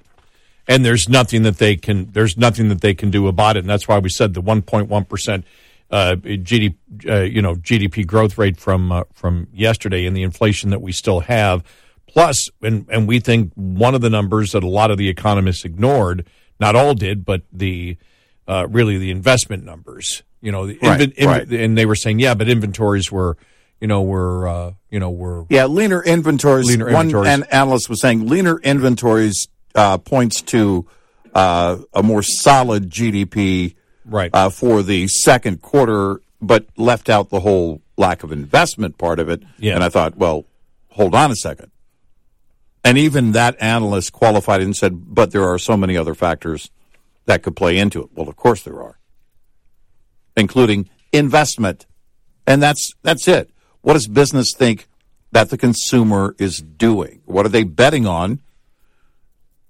and 0.69 0.85
there's 0.85 1.09
nothing 1.09 1.43
that 1.45 1.59
they 1.59 1.77
can 1.77 2.11
there's 2.12 2.36
nothing 2.36 2.69
that 2.69 2.81
they 2.82 2.95
can 2.95 3.11
do 3.11 3.27
about 3.27 3.57
it, 3.57 3.61
and 3.61 3.69
that's 3.69 3.89
why 3.89 3.99
we 3.99 4.11
said 4.11 4.35
the 4.35 4.43
1.1 4.43 5.09
percent 5.09 5.45
uh, 5.90 6.16
GDP 6.20 6.74
uh, 7.09 7.20
you 7.23 7.40
know 7.43 7.55
GDP 7.57 8.07
growth 8.07 8.36
rate 8.39 8.59
from 8.59 8.93
uh, 8.93 9.05
from 9.15 9.49
yesterday 9.53 10.07
and 10.07 10.16
the 10.16 10.23
inflation 10.23 10.70
that 10.70 10.82
we 10.82 10.93
still 10.93 11.20
have. 11.20 11.65
Plus, 12.07 12.51
and 12.62 12.86
and 12.90 13.09
we 13.09 13.20
think 13.20 13.53
one 13.55 13.95
of 13.95 14.01
the 14.03 14.11
numbers 14.11 14.53
that 14.53 14.62
a 14.62 14.69
lot 14.69 14.90
of 14.90 14.99
the 14.99 15.09
economists 15.09 15.65
ignored, 15.65 16.27
not 16.60 16.74
all 16.76 16.94
did, 16.94 17.24
but 17.24 17.43
the 17.52 17.97
uh, 18.47 18.66
really 18.70 18.98
the 18.98 19.10
investment 19.10 19.64
numbers. 19.64 20.22
You 20.40 20.52
know, 20.52 20.66
the 20.66 20.78
Right, 20.82 21.01
inven- 21.01 21.26
right. 21.26 21.48
and 21.51 21.76
they 21.76 21.85
were 21.86 21.97
saying, 21.97 22.20
yeah, 22.20 22.35
but 22.35 22.48
inventories 22.48 23.10
were, 23.10 23.36
you 23.80 23.89
know, 23.89 24.02
were 24.02 24.47
uh, 24.48 24.72
you 24.90 25.01
know 25.01 25.10
were 25.10 25.44
Yeah, 25.51 25.66
leaner 25.66 26.02
inventories. 26.02 26.66
Leaner 26.68 26.86
One 26.93 27.06
inventories. 27.06 27.28
an 27.28 27.44
analyst 27.51 27.89
was 27.90 28.01
saying 28.01 28.26
leaner 28.28 28.59
inventories 28.60 29.48
uh, 29.74 29.98
points 29.98 30.40
to 30.43 30.86
uh, 31.35 31.78
a 31.93 32.02
more 32.02 32.22
solid 32.22 32.89
GDP 32.90 33.74
right 34.05 34.30
uh, 34.32 34.48
for 34.51 34.82
the 34.82 35.09
second 35.09 35.60
quarter, 35.60 36.20
but 36.40 36.66
left 36.76 37.09
out 37.10 37.30
the 37.30 37.40
whole 37.40 37.82
lack 37.97 38.22
of 38.22 38.30
investment 38.32 38.97
part 38.97 39.18
of 39.18 39.28
it. 39.28 39.43
Yeah. 39.59 39.74
And 39.74 39.82
I 39.85 39.89
thought, 39.89 40.16
well, 40.16 40.44
hold 40.90 41.14
on 41.14 41.30
a 41.32 41.36
second. 41.36 41.70
And 42.85 42.97
even 42.97 43.33
that 43.33 43.57
analyst 43.61 44.13
qualified 44.13 44.63
and 44.63 44.77
said, 44.77 45.15
but 45.15 45.33
there 45.33 45.45
are 45.45 45.59
so 45.59 45.77
many 45.77 45.97
other 45.97 46.15
factors 46.15 46.71
that 47.27 47.43
could 47.43 47.57
play 47.57 47.77
into 47.77 48.03
it. 48.03 48.11
Well, 48.15 48.29
of 48.29 48.37
course 48.37 48.63
there 48.63 48.81
are, 48.83 48.99
including 50.37 50.89
investment. 51.13 51.87
And 52.47 52.63
that's 52.63 52.95
that's 53.03 53.29
it. 53.29 53.51
What 53.83 53.93
does 53.95 54.07
business 54.07 54.55
think 54.55 54.89
that 55.33 55.51
the 55.51 55.59
consumer 55.59 56.35
is 56.39 56.61
doing? 56.61 57.21
What 57.27 57.45
are 57.45 57.51
they 57.51 57.65
betting 57.65 58.07
on? 58.07 58.41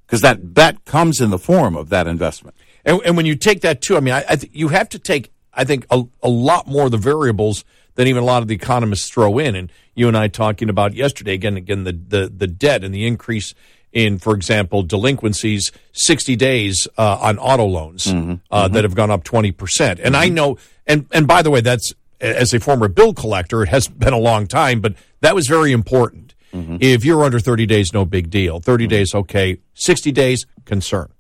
Because 0.06 0.20
that 0.20 0.54
bet 0.54 0.84
comes 0.84 1.20
in 1.20 1.30
the 1.30 1.38
form 1.38 1.76
of 1.76 1.88
that 1.88 2.06
investment. 2.06 2.56
And, 2.84 3.00
and 3.04 3.16
when 3.16 3.26
you 3.26 3.34
take 3.34 3.62
that 3.62 3.82
too, 3.82 3.96
I 3.96 4.00
mean, 4.00 4.14
I, 4.14 4.24
I 4.28 4.36
th- 4.36 4.52
you 4.54 4.68
have 4.68 4.88
to 4.90 4.98
take, 4.98 5.32
I 5.52 5.64
think, 5.64 5.86
a, 5.90 6.04
a 6.22 6.28
lot 6.28 6.66
more 6.66 6.84
of 6.86 6.92
the 6.92 6.96
variables 6.96 7.64
than 7.98 8.06
even 8.06 8.22
a 8.22 8.26
lot 8.26 8.42
of 8.42 8.48
the 8.48 8.54
economists 8.54 9.10
throw 9.10 9.38
in. 9.38 9.56
And 9.56 9.72
you 9.96 10.06
and 10.06 10.16
I 10.16 10.28
talking 10.28 10.70
about 10.70 10.94
yesterday 10.94 11.34
again, 11.34 11.56
again 11.56 11.82
the 11.82 11.92
the, 11.92 12.32
the 12.34 12.46
debt 12.46 12.84
and 12.84 12.94
the 12.94 13.04
increase 13.04 13.54
in, 13.92 14.18
for 14.18 14.34
example, 14.34 14.84
delinquencies, 14.84 15.72
sixty 15.92 16.36
days 16.36 16.86
uh, 16.96 17.18
on 17.20 17.38
auto 17.38 17.64
loans 17.64 18.06
mm-hmm. 18.06 18.34
uh, 18.52 18.64
mm-hmm. 18.64 18.74
that 18.74 18.84
have 18.84 18.94
gone 18.94 19.10
up 19.10 19.24
twenty 19.24 19.50
percent. 19.50 19.98
And 19.98 20.16
I 20.16 20.26
mm-hmm. 20.26 20.34
know, 20.36 20.58
and 20.86 21.06
and 21.10 21.26
by 21.26 21.42
the 21.42 21.50
way, 21.50 21.60
that's 21.60 21.92
as 22.20 22.54
a 22.54 22.60
former 22.60 22.86
bill 22.86 23.14
collector, 23.14 23.64
it 23.64 23.68
has 23.68 23.88
been 24.04 24.12
a 24.12 24.18
long 24.18 24.46
time, 24.46 24.80
but 24.80 24.94
that 25.20 25.34
was 25.34 25.48
very 25.48 25.72
important. 25.72 26.34
If 26.80 27.04
you're 27.04 27.24
under 27.24 27.40
thirty 27.40 27.66
days, 27.66 27.92
no 27.92 28.04
big 28.04 28.30
deal. 28.30 28.58
30 28.58 28.86
days, 28.86 29.14
okay. 29.14 29.58
Sixty 29.74 30.12
days, 30.12 30.46
concern. 30.64 31.12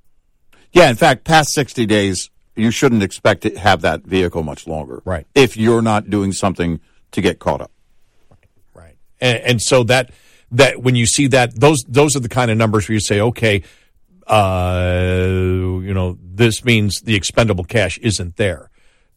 Yeah, 0.72 0.90
in 0.90 0.96
fact, 0.96 1.24
past 1.24 1.52
60 1.54 1.86
days, 1.86 2.30
you 2.58 2.70
shouldn't 2.70 3.02
expect 3.02 3.42
to 3.42 3.58
have 3.58 3.80
that 3.82 4.02
vehicle 4.02 4.42
much 4.42 4.66
longer. 4.66 5.00
Right. 5.04 5.26
If 5.34 5.56
you're 5.56 5.82
not 5.82 6.10
doing 6.10 6.32
something 6.32 6.80
to 7.12 7.20
get 7.20 7.38
caught 7.38 7.60
up. 7.62 7.70
and, 9.20 9.38
and 9.38 9.62
so 9.62 9.82
that 9.84 10.10
that 10.50 10.82
when 10.82 10.94
you 10.94 11.06
see 11.06 11.26
that 11.28 11.58
those 11.58 11.84
those 11.88 12.14
are 12.16 12.20
the 12.20 12.28
kind 12.28 12.50
of 12.50 12.56
numbers 12.56 12.88
where 12.88 12.94
you 12.94 13.00
say 13.00 13.20
okay 13.20 13.62
uh 14.26 15.24
you 15.82 15.92
know 15.94 16.18
this 16.22 16.64
means 16.64 17.00
the 17.02 17.14
expendable 17.14 17.64
cash 17.64 17.98
isn't 17.98 18.36
there 18.36 18.70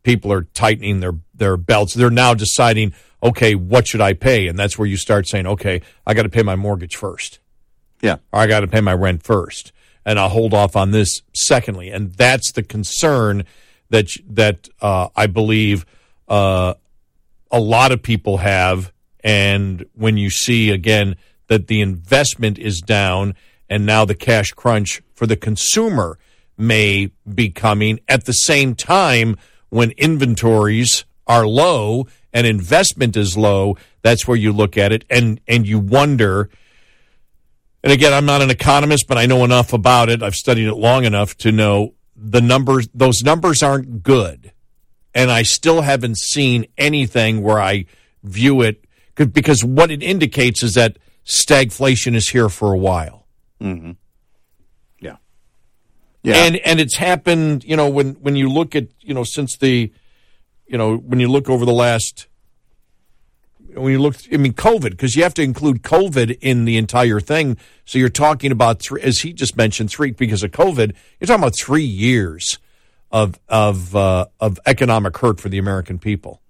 people 0.03 0.31
are 0.31 0.43
tightening 0.53 0.99
their 1.01 1.13
their 1.35 1.57
belts 1.57 1.93
they're 1.93 2.09
now 2.09 2.33
deciding 2.33 2.93
okay 3.21 3.55
what 3.55 3.87
should 3.87 4.01
i 4.01 4.13
pay 4.13 4.47
and 4.47 4.57
that's 4.57 4.77
where 4.77 4.87
you 4.87 4.97
start 4.97 5.27
saying 5.27 5.45
okay 5.45 5.81
i 6.07 6.13
got 6.13 6.23
to 6.23 6.29
pay 6.29 6.43
my 6.43 6.55
mortgage 6.55 6.95
first 6.95 7.39
Yeah. 8.01 8.17
or 8.31 8.39
i 8.39 8.47
got 8.47 8.61
to 8.61 8.67
pay 8.67 8.81
my 8.81 8.93
rent 8.93 9.21
first 9.23 9.71
and 10.05 10.19
i'll 10.19 10.29
hold 10.29 10.53
off 10.53 10.75
on 10.75 10.91
this 10.91 11.21
secondly 11.33 11.89
and 11.89 12.13
that's 12.13 12.51
the 12.53 12.63
concern 12.63 13.43
that 13.89 14.09
that 14.27 14.67
uh, 14.81 15.07
i 15.15 15.27
believe 15.27 15.85
uh, 16.27 16.73
a 17.51 17.59
lot 17.59 17.91
of 17.91 18.01
people 18.01 18.37
have. 18.37 18.91
And 19.23 19.85
when 19.93 20.17
you 20.17 20.29
see 20.29 20.71
again 20.71 21.17
that 21.47 21.67
the 21.67 21.81
investment 21.81 22.57
is 22.57 22.79
down 22.79 23.35
and 23.69 23.85
now 23.85 24.05
the 24.05 24.15
cash 24.15 24.51
crunch 24.53 25.01
for 25.13 25.27
the 25.27 25.35
consumer 25.35 26.17
may 26.57 27.11
be 27.31 27.49
coming 27.49 27.99
at 28.07 28.25
the 28.25 28.33
same 28.33 28.75
time 28.75 29.35
when 29.69 29.91
inventories 29.91 31.05
are 31.27 31.45
low 31.45 32.07
and 32.33 32.47
investment 32.47 33.15
is 33.17 33.37
low, 33.37 33.77
that's 34.01 34.27
where 34.27 34.37
you 34.37 34.51
look 34.51 34.77
at 34.77 34.91
it 34.91 35.05
and, 35.09 35.39
and 35.47 35.67
you 35.67 35.79
wonder. 35.79 36.49
And 37.83 37.91
again, 37.91 38.13
I'm 38.13 38.25
not 38.25 38.41
an 38.41 38.49
economist, 38.49 39.07
but 39.07 39.17
I 39.17 39.25
know 39.25 39.43
enough 39.43 39.73
about 39.73 40.09
it. 40.09 40.21
I've 40.21 40.35
studied 40.35 40.67
it 40.67 40.75
long 40.75 41.03
enough 41.03 41.35
to 41.37 41.51
know 41.51 41.95
the 42.15 42.41
numbers, 42.41 42.87
those 42.93 43.23
numbers 43.23 43.63
aren't 43.63 44.03
good 44.03 44.51
and 45.13 45.31
I 45.31 45.43
still 45.43 45.81
haven't 45.81 46.17
seen 46.17 46.67
anything 46.77 47.41
where 47.41 47.59
I 47.59 47.85
view 48.23 48.61
it 48.61 48.85
because 49.15 49.63
what 49.63 49.91
it 49.91 50.01
indicates 50.01 50.63
is 50.63 50.75
that 50.75 50.97
stagflation 51.25 52.15
is 52.15 52.29
here 52.29 52.49
for 52.49 52.73
a 52.73 52.77
while. 52.77 53.27
Mm-hmm. 53.59 53.91
Yeah. 56.23 56.35
And 56.35 56.57
and 56.57 56.79
it's 56.79 56.95
happened, 56.95 57.63
you 57.63 57.75
know, 57.75 57.89
when 57.89 58.13
when 58.15 58.35
you 58.35 58.49
look 58.49 58.75
at, 58.75 58.87
you 59.01 59.13
know, 59.13 59.23
since 59.23 59.57
the 59.57 59.91
you 60.67 60.77
know, 60.77 60.95
when 60.95 61.19
you 61.19 61.27
look 61.27 61.49
over 61.49 61.65
the 61.65 61.73
last 61.73 62.27
when 63.75 63.91
you 63.91 63.99
look 63.99 64.15
I 64.31 64.37
mean 64.37 64.53
COVID 64.53 64.91
because 64.91 65.15
you 65.15 65.23
have 65.23 65.33
to 65.35 65.41
include 65.41 65.83
COVID 65.83 66.37
in 66.41 66.65
the 66.65 66.77
entire 66.77 67.19
thing. 67.19 67.57
So 67.85 67.97
you're 67.99 68.09
talking 68.09 68.51
about 68.51 68.81
three 68.81 69.01
as 69.01 69.21
he 69.21 69.33
just 69.33 69.57
mentioned 69.57 69.89
three 69.89 70.11
because 70.11 70.43
of 70.43 70.51
COVID, 70.51 70.93
you're 71.19 71.27
talking 71.27 71.41
about 71.41 71.55
3 71.55 71.83
years 71.83 72.59
of 73.11 73.39
of 73.49 73.95
uh, 73.95 74.25
of 74.39 74.59
economic 74.65 75.17
hurt 75.17 75.39
for 75.39 75.49
the 75.49 75.57
American 75.57 75.99
people. 75.99 76.41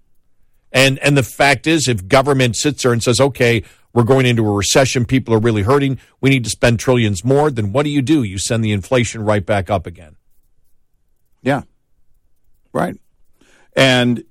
And 0.72 1.00
and 1.00 1.17
the 1.17 1.24
fact 1.24 1.67
is, 1.67 1.88
if 1.88 2.08
government 2.08 2.56
sits 2.56 2.83
there 2.83 2.93
and 2.93 3.03
says, 3.03 3.19
"Okay, 3.19 3.64
we're 3.93 4.03
going 4.03 4.25
into 4.25 4.48
a 4.48 4.51
recession, 4.51 5.06
people 5.06 5.33
are 5.33 5.40
really 5.40 5.64
hurting, 5.64 6.00
we 6.22 6.30
need 6.30 6.43
to 6.45 6.50
spend 6.50 6.80
trillions 6.80 7.25
more," 7.25 7.51
then 7.51 7.74
what 7.74 7.83
do 7.83 7.90
you 7.90 8.01
do? 8.01 8.24
You 8.24 8.38
send 8.38 8.64
the 8.64 8.72
inflation 8.72 9.24
right 9.24 9.45
back 9.45 9.69
up 9.69 9.85
again. 9.85 10.16
Yeah. 11.41 11.64
Right. 12.72 12.95
And 13.75 14.24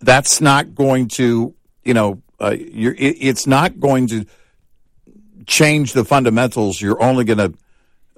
that's 0.00 0.40
not 0.40 0.74
going 0.74 1.08
to, 1.08 1.54
you 1.84 1.94
know, 1.94 2.22
uh, 2.40 2.54
you're, 2.58 2.94
it, 2.94 3.16
it's 3.20 3.46
not 3.46 3.80
going 3.80 4.06
to 4.08 4.26
change 5.46 5.92
the 5.92 6.04
fundamentals. 6.04 6.80
You're 6.80 7.02
only 7.02 7.24
going 7.24 7.38
to 7.38 7.54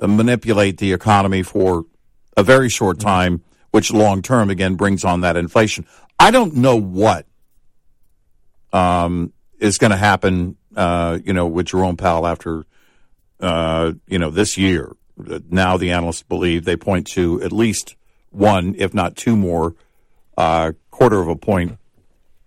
uh, 0.01 0.07
manipulate 0.07 0.79
the 0.79 0.93
economy 0.93 1.43
for 1.43 1.85
a 2.37 2.43
very 2.43 2.69
short 2.69 3.01
time, 3.01 3.43
which 3.71 3.93
long 3.93 4.23
term, 4.23 4.51
again, 4.51 4.75
brings 4.75 5.05
on 5.05 5.23
that 5.23 5.37
inflation. 5.37 5.87
I 6.19 6.31
don't 6.31 6.57
know 6.57 6.77
what 6.77 7.27
um, 8.73 9.33
is 9.59 9.79
going 9.79 9.91
to 9.91 9.97
happen, 9.97 10.57
uh, 10.77 11.19
you 11.25 11.33
know, 11.33 11.47
with 11.47 11.67
Jerome 11.67 11.97
Powell 11.97 12.27
after, 12.27 12.65
uh, 13.41 13.93
you 14.07 14.19
know, 14.19 14.31
this 14.31 14.59
year. 14.59 14.93
Now 15.51 15.77
the 15.77 15.91
analysts 15.91 16.23
believe 16.23 16.65
they 16.65 16.77
point 16.77 17.07
to 17.09 17.43
at 17.43 17.53
least 17.53 17.97
one, 18.31 18.75
if 18.79 18.95
not 18.95 19.17
two 19.17 19.37
more, 19.37 19.75
uh, 20.37 20.73
quarter 20.91 21.21
of 21.21 21.29
a 21.29 21.37
point 21.37 21.79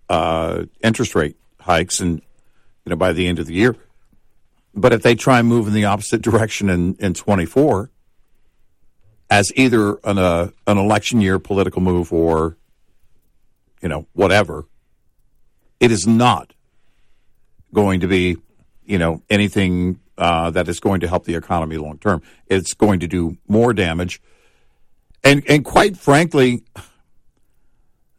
uh, 0.08 0.64
interest 0.82 1.14
rate 1.14 1.36
hikes, 1.64 2.00
and 2.00 2.22
you 2.84 2.90
know 2.90 2.96
by 2.96 3.12
the 3.12 3.26
end 3.26 3.38
of 3.38 3.46
the 3.46 3.54
year. 3.54 3.76
But 4.74 4.92
if 4.92 5.02
they 5.02 5.14
try 5.14 5.38
and 5.38 5.48
move 5.48 5.66
in 5.66 5.74
the 5.74 5.84
opposite 5.84 6.22
direction 6.22 6.70
in 6.70 6.94
in 6.96 7.14
twenty 7.14 7.46
four, 7.46 7.90
as 9.30 9.52
either 9.56 9.98
an 10.04 10.18
uh, 10.18 10.50
an 10.66 10.78
election 10.78 11.20
year 11.20 11.38
political 11.38 11.82
move 11.82 12.12
or 12.12 12.56
you 13.82 13.88
know 13.88 14.06
whatever, 14.12 14.66
it 15.80 15.90
is 15.90 16.06
not 16.06 16.52
going 17.72 18.00
to 18.00 18.08
be 18.08 18.36
you 18.84 18.98
know 18.98 19.22
anything 19.28 19.98
uh, 20.18 20.50
that 20.50 20.68
is 20.68 20.80
going 20.80 21.00
to 21.00 21.08
help 21.08 21.24
the 21.24 21.34
economy 21.34 21.76
long 21.76 21.98
term. 21.98 22.22
It's 22.46 22.74
going 22.74 23.00
to 23.00 23.06
do 23.06 23.36
more 23.48 23.72
damage, 23.72 24.20
and 25.22 25.42
and 25.48 25.64
quite 25.64 25.96
frankly, 25.96 26.62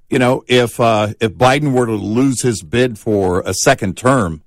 you 0.09 0.19
know, 0.19 0.43
if 0.47 0.79
uh, 0.79 1.13
if 1.19 1.33
Biden 1.33 1.73
were 1.73 1.85
to 1.85 1.93
lose 1.93 2.41
his 2.41 2.61
bid 2.61 2.99
for 2.99 3.41
a 3.41 3.53
second 3.53 3.97
term, 3.97 4.43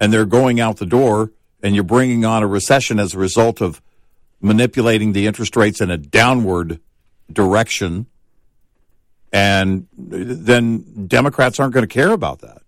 and 0.00 0.12
they're 0.12 0.26
going 0.26 0.60
out 0.60 0.78
the 0.78 0.86
door, 0.86 1.32
and 1.62 1.74
you're 1.74 1.84
bringing 1.84 2.24
on 2.24 2.42
a 2.42 2.46
recession 2.46 2.98
as 2.98 3.14
a 3.14 3.18
result 3.18 3.60
of 3.60 3.80
manipulating 4.40 5.12
the 5.12 5.26
interest 5.26 5.56
rates 5.56 5.80
in 5.80 5.90
a 5.90 5.96
downward 5.96 6.80
direction, 7.32 8.06
and 9.32 9.86
then 9.96 11.06
Democrats 11.06 11.60
aren't 11.60 11.72
going 11.72 11.86
to 11.86 11.92
care 11.92 12.10
about 12.10 12.40
that. 12.40 12.62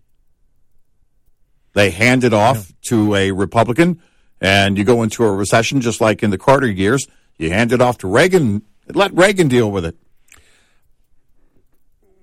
They 1.73 1.91
hand 1.91 2.23
it 2.23 2.33
off 2.33 2.73
to 2.83 3.17
a 3.17 3.33
Republican, 3.33 4.01
and 4.41 4.79
you 4.79 4.85
go 4.85 5.03
into 5.03 5.25
a 5.25 5.33
recession 5.33 5.81
just 5.81 6.01
like 6.01 6.23
in 6.23 6.31
the 6.31 6.39
Carter 6.39 6.71
years. 6.71 7.07
You 7.37 7.51
hand 7.51 7.73
it 7.73 7.81
off 7.81 7.99
to 7.99 8.07
Reagan. 8.07 8.63
Let 8.89 9.13
Reagan 9.13 9.49
deal 9.49 9.71
with 9.73 9.85
it. 9.85 9.97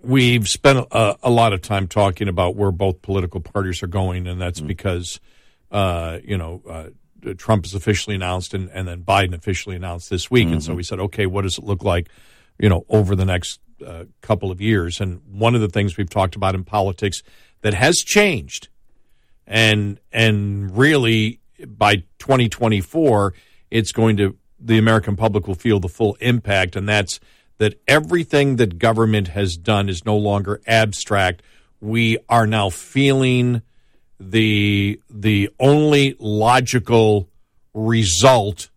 We've 0.04 0.48
spent 0.48 0.88
a, 0.92 1.16
a 1.24 1.30
lot 1.30 1.54
of 1.54 1.62
time 1.62 1.88
talking 1.88 2.28
about 2.28 2.56
where 2.56 2.72
both 2.72 3.02
political 3.02 3.40
parties 3.40 3.84
are 3.84 3.88
going, 3.88 4.28
and 4.28 4.42
that's 4.42 4.60
because, 4.60 5.20
uh, 5.72 6.20
you 6.24 6.38
know, 6.38 6.62
uh, 6.68 7.34
Trump 7.38 7.66
has 7.66 7.74
officially 7.74 8.16
announced 8.16 8.54
and, 8.54 8.70
and 8.70 8.88
then 8.88 9.04
Biden 9.04 9.34
officially 9.34 9.76
announced 9.76 10.10
this 10.10 10.32
week. 10.32 10.48
And 10.48 10.64
so 10.64 10.74
we 10.74 10.84
said, 10.84 11.00
okay, 11.00 11.26
what 11.26 11.44
does 11.44 11.58
it 11.58 11.64
look 11.64 11.84
like, 11.84 12.10
you 12.58 12.70
know, 12.70 12.86
over 12.90 13.16
the 13.16 13.26
next 13.26 13.60
uh, 13.86 14.06
couple 14.22 14.52
of 14.52 14.60
years? 14.60 15.00
And 15.00 15.22
one 15.30 15.56
of 15.56 15.62
the 15.62 15.70
things 15.70 15.98
we've 15.98 16.10
talked 16.10 16.36
about 16.36 16.56
in 16.56 16.64
politics 16.64 17.22
that 17.62 17.74
has 17.74 18.00
changed, 18.00 18.70
and 19.46 20.00
and 20.12 20.76
really 20.76 21.40
by 21.68 21.98
2024, 22.20 23.34
it's 23.70 23.92
going 23.92 24.18
to 24.18 24.38
the 24.60 24.78
American 24.78 25.16
public 25.16 25.48
will 25.48 25.56
feel 25.56 25.80
the 25.80 25.90
full 25.90 26.16
impact, 26.20 26.76
and 26.76 26.88
that's 26.88 27.20
that 27.62 27.80
everything 27.88 28.56
that 28.56 28.80
government 28.80 29.28
has 29.28 29.56
done 29.56 29.88
is 29.88 30.04
no 30.04 30.18
longer 30.18 30.60
abstract. 30.66 31.44
We 31.80 32.18
are 32.28 32.48
now 32.48 32.72
feeling 32.72 33.62
the 34.20 35.00
the 35.12 35.52
only 35.60 36.16
logical 36.18 37.30
result 37.76 38.72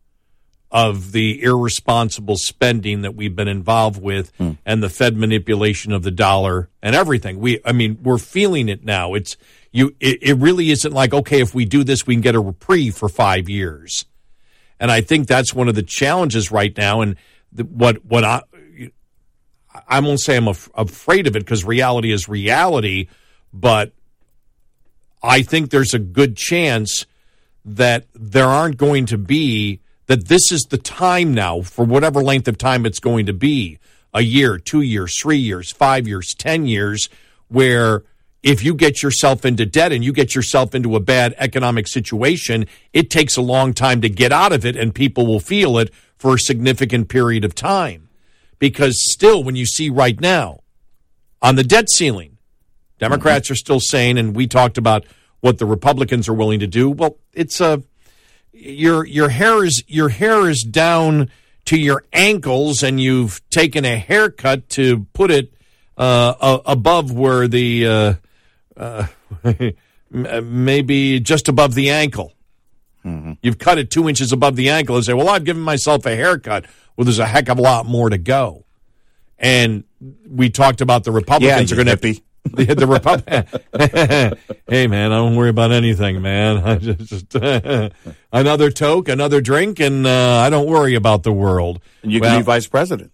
of 0.71 1.13
the 1.13 1.43
irresponsible 1.43 2.37
spending 2.37 3.01
that 3.01 3.15
we've 3.15 3.35
been 3.35 3.49
involved 3.49 4.03
with 4.03 4.37
hmm. 4.37 4.53
and 4.67 4.83
the 4.83 4.91
Fed 4.91 5.17
manipulation 5.17 5.91
of 5.91 6.03
the 6.03 6.11
dollar 6.11 6.69
and 6.83 6.95
everything. 6.95 7.39
We 7.39 7.61
I 7.65 7.73
mean, 7.73 7.99
we're 8.03 8.19
feeling 8.19 8.69
it 8.69 8.85
now. 8.85 9.15
It's 9.15 9.39
you 9.73 9.97
it, 9.99 10.19
it 10.21 10.35
really 10.35 10.71
isn't 10.71 10.93
like, 10.93 11.15
okay, 11.15 11.41
if 11.41 11.55
we 11.55 11.65
do 11.65 11.85
this 11.85 12.07
we 12.07 12.17
can 12.17 12.21
get 12.21 12.35
a 12.35 12.41
reprieve 12.41 12.95
for 12.97 13.09
5 13.09 13.49
years. 13.49 14.05
And 14.79 14.91
I 14.91 15.01
think 15.01 15.27
that's 15.27 15.55
one 15.55 15.71
of 15.71 15.75
the 15.75 15.83
challenges 15.83 16.51
right 16.51 16.77
now 16.77 17.01
and 17.01 17.17
the, 17.51 17.65
what 17.65 18.05
what 18.05 18.25
I 18.25 18.43
I 19.89 20.01
won't 20.01 20.20
say 20.20 20.36
I'm 20.36 20.49
af- 20.49 20.70
afraid 20.75 21.27
of 21.27 21.36
it 21.36 21.41
because 21.41 21.65
reality 21.65 22.12
is 22.12 22.28
reality, 22.28 23.09
but 23.53 23.93
I 25.23 25.43
think 25.43 25.70
there's 25.70 25.94
a 25.94 25.99
good 25.99 26.36
chance 26.36 27.07
that 27.65 28.07
there 28.15 28.47
aren't 28.47 28.77
going 28.77 29.07
to 29.07 29.19
be 29.19 29.81
that 30.07 30.28
this 30.28 30.53
is 30.53 30.62
the 30.65 30.78
time 30.78 31.33
now 31.33 31.62
for 31.62 31.85
whatever 31.85 32.23
length 32.23 32.47
of 32.47 32.59
time 32.59 32.85
it's 32.85 33.01
going 33.01 33.27
to 33.27 33.33
be 33.33 33.78
a 34.12 34.20
year, 34.20 34.59
two 34.59 34.83
years, 34.83 35.19
three 35.19 35.39
years, 35.39 35.73
five 35.73 36.07
years, 36.07 36.35
10 36.35 36.67
years 36.67 37.09
where 37.49 38.05
if 38.43 38.62
you 38.62 38.75
get 38.75 39.03
yourself 39.03 39.47
into 39.47 39.65
debt 39.65 39.91
and 39.91 40.05
you 40.05 40.12
get 40.12 40.35
yourself 40.35 40.75
into 40.75 40.94
a 40.94 41.01
bad 41.01 41.35
economic 41.39 41.89
situation, 41.89 42.67
it 42.93 43.09
takes 43.09 43.36
a 43.36 43.43
long 43.43 43.73
time 43.73 44.03
to 44.03 44.09
get 44.11 44.33
out 44.33 44.53
of 44.53 44.67
it 44.67 44.77
and 44.77 44.94
people 44.94 45.27
will 45.27 45.41
feel 45.41 45.78
it 45.78 45.91
for 46.19 46.35
a 46.35 46.39
significant 46.39 47.09
period 47.09 47.44
of 47.44 47.55
time. 47.55 48.03
Because 48.58 49.12
still, 49.12 49.42
when 49.42 49.57
you 49.57 49.66
see 49.66 49.91
right 49.91 50.20
now 50.20 50.60
on 51.42 51.57
the 51.57 51.65
debt 51.65 51.91
ceiling, 51.91 52.39
Democrats 52.99 53.50
are 53.50 53.55
still 53.57 53.81
saying, 53.81 54.18
and 54.18 54.34
we 54.34 54.47
talked 54.47 54.78
about 54.78 55.05
what 55.41 55.58
the 55.58 55.66
Republicans 55.66 56.28
are 56.28 56.34
willing 56.34 56.60
to 56.60 56.66
do. 56.66 56.91
Well, 56.91 57.18
it's 57.33 57.60
a 57.60 57.83
your 58.52 59.05
your 59.05 59.28
hair 59.28 59.65
is 59.65 59.83
your 59.86 60.08
hair 60.08 60.49
is 60.49 60.62
down 60.62 61.31
to 61.66 61.78
your 61.78 62.05
ankles, 62.12 62.83
and 62.83 63.00
you've 63.00 63.42
taken 63.50 63.84
a 63.84 63.97
haircut 63.97 64.68
to 64.70 65.07
put 65.12 65.31
it 65.31 65.52
uh, 65.99 66.34
a- 66.41 66.73
above 66.73 67.12
where 67.12 67.49
the 67.49 67.86
uh, 67.86 68.15
uh, 68.76 69.07
maybe 70.10 71.20
just 71.20 71.49
above 71.49 71.74
the 71.74 71.91
ankle. 71.91 72.34
You've 73.42 73.58
cut 73.58 73.78
it 73.78 73.91
two 73.91 74.08
inches 74.08 74.33
above 74.33 74.57
the 74.57 74.70
ankle 74.70 74.97
and 74.97 75.05
say, 75.05 75.12
"Well, 75.12 75.28
I've 75.28 75.44
given 75.44 75.62
myself 75.62 76.07
a 76.07 76.16
haircut." 76.16 76.65
Well, 76.97 77.05
there's 77.05 77.18
a 77.18 77.26
heck 77.26 77.49
of 77.49 77.58
a 77.58 77.62
lot 77.62 77.86
more 77.86 78.08
to 78.08 78.18
go. 78.18 78.65
And 79.39 79.84
we 80.28 80.49
talked 80.49 80.81
about 80.81 81.05
the 81.05 81.12
Republicans 81.12 81.70
Yeah, 81.70 81.74
are 81.74 81.84
going 81.84 81.99
to 81.99 82.08
you 82.08 82.20
the, 82.44 82.74
the 82.74 82.86
Republic. 82.86 83.49
hey, 84.68 84.86
man, 84.86 85.12
I 85.12 85.16
don't 85.16 85.36
worry 85.36 85.49
about 85.49 85.73
anything, 85.73 86.20
man. 86.23 86.58
I 86.65 86.76
just, 86.76 87.34
another 88.33 88.70
toke, 88.70 89.08
another 89.08 89.41
drink, 89.41 89.81
and 89.81 90.07
uh, 90.07 90.39
I 90.39 90.50
don't 90.50 90.66
worry 90.66 90.94
about 90.94 91.23
the 91.23 91.33
world. 91.33 91.81
And 92.02 92.12
you 92.12 92.20
can 92.20 92.39
be 92.39 92.42
vice 92.42 92.66
president. 92.66 93.12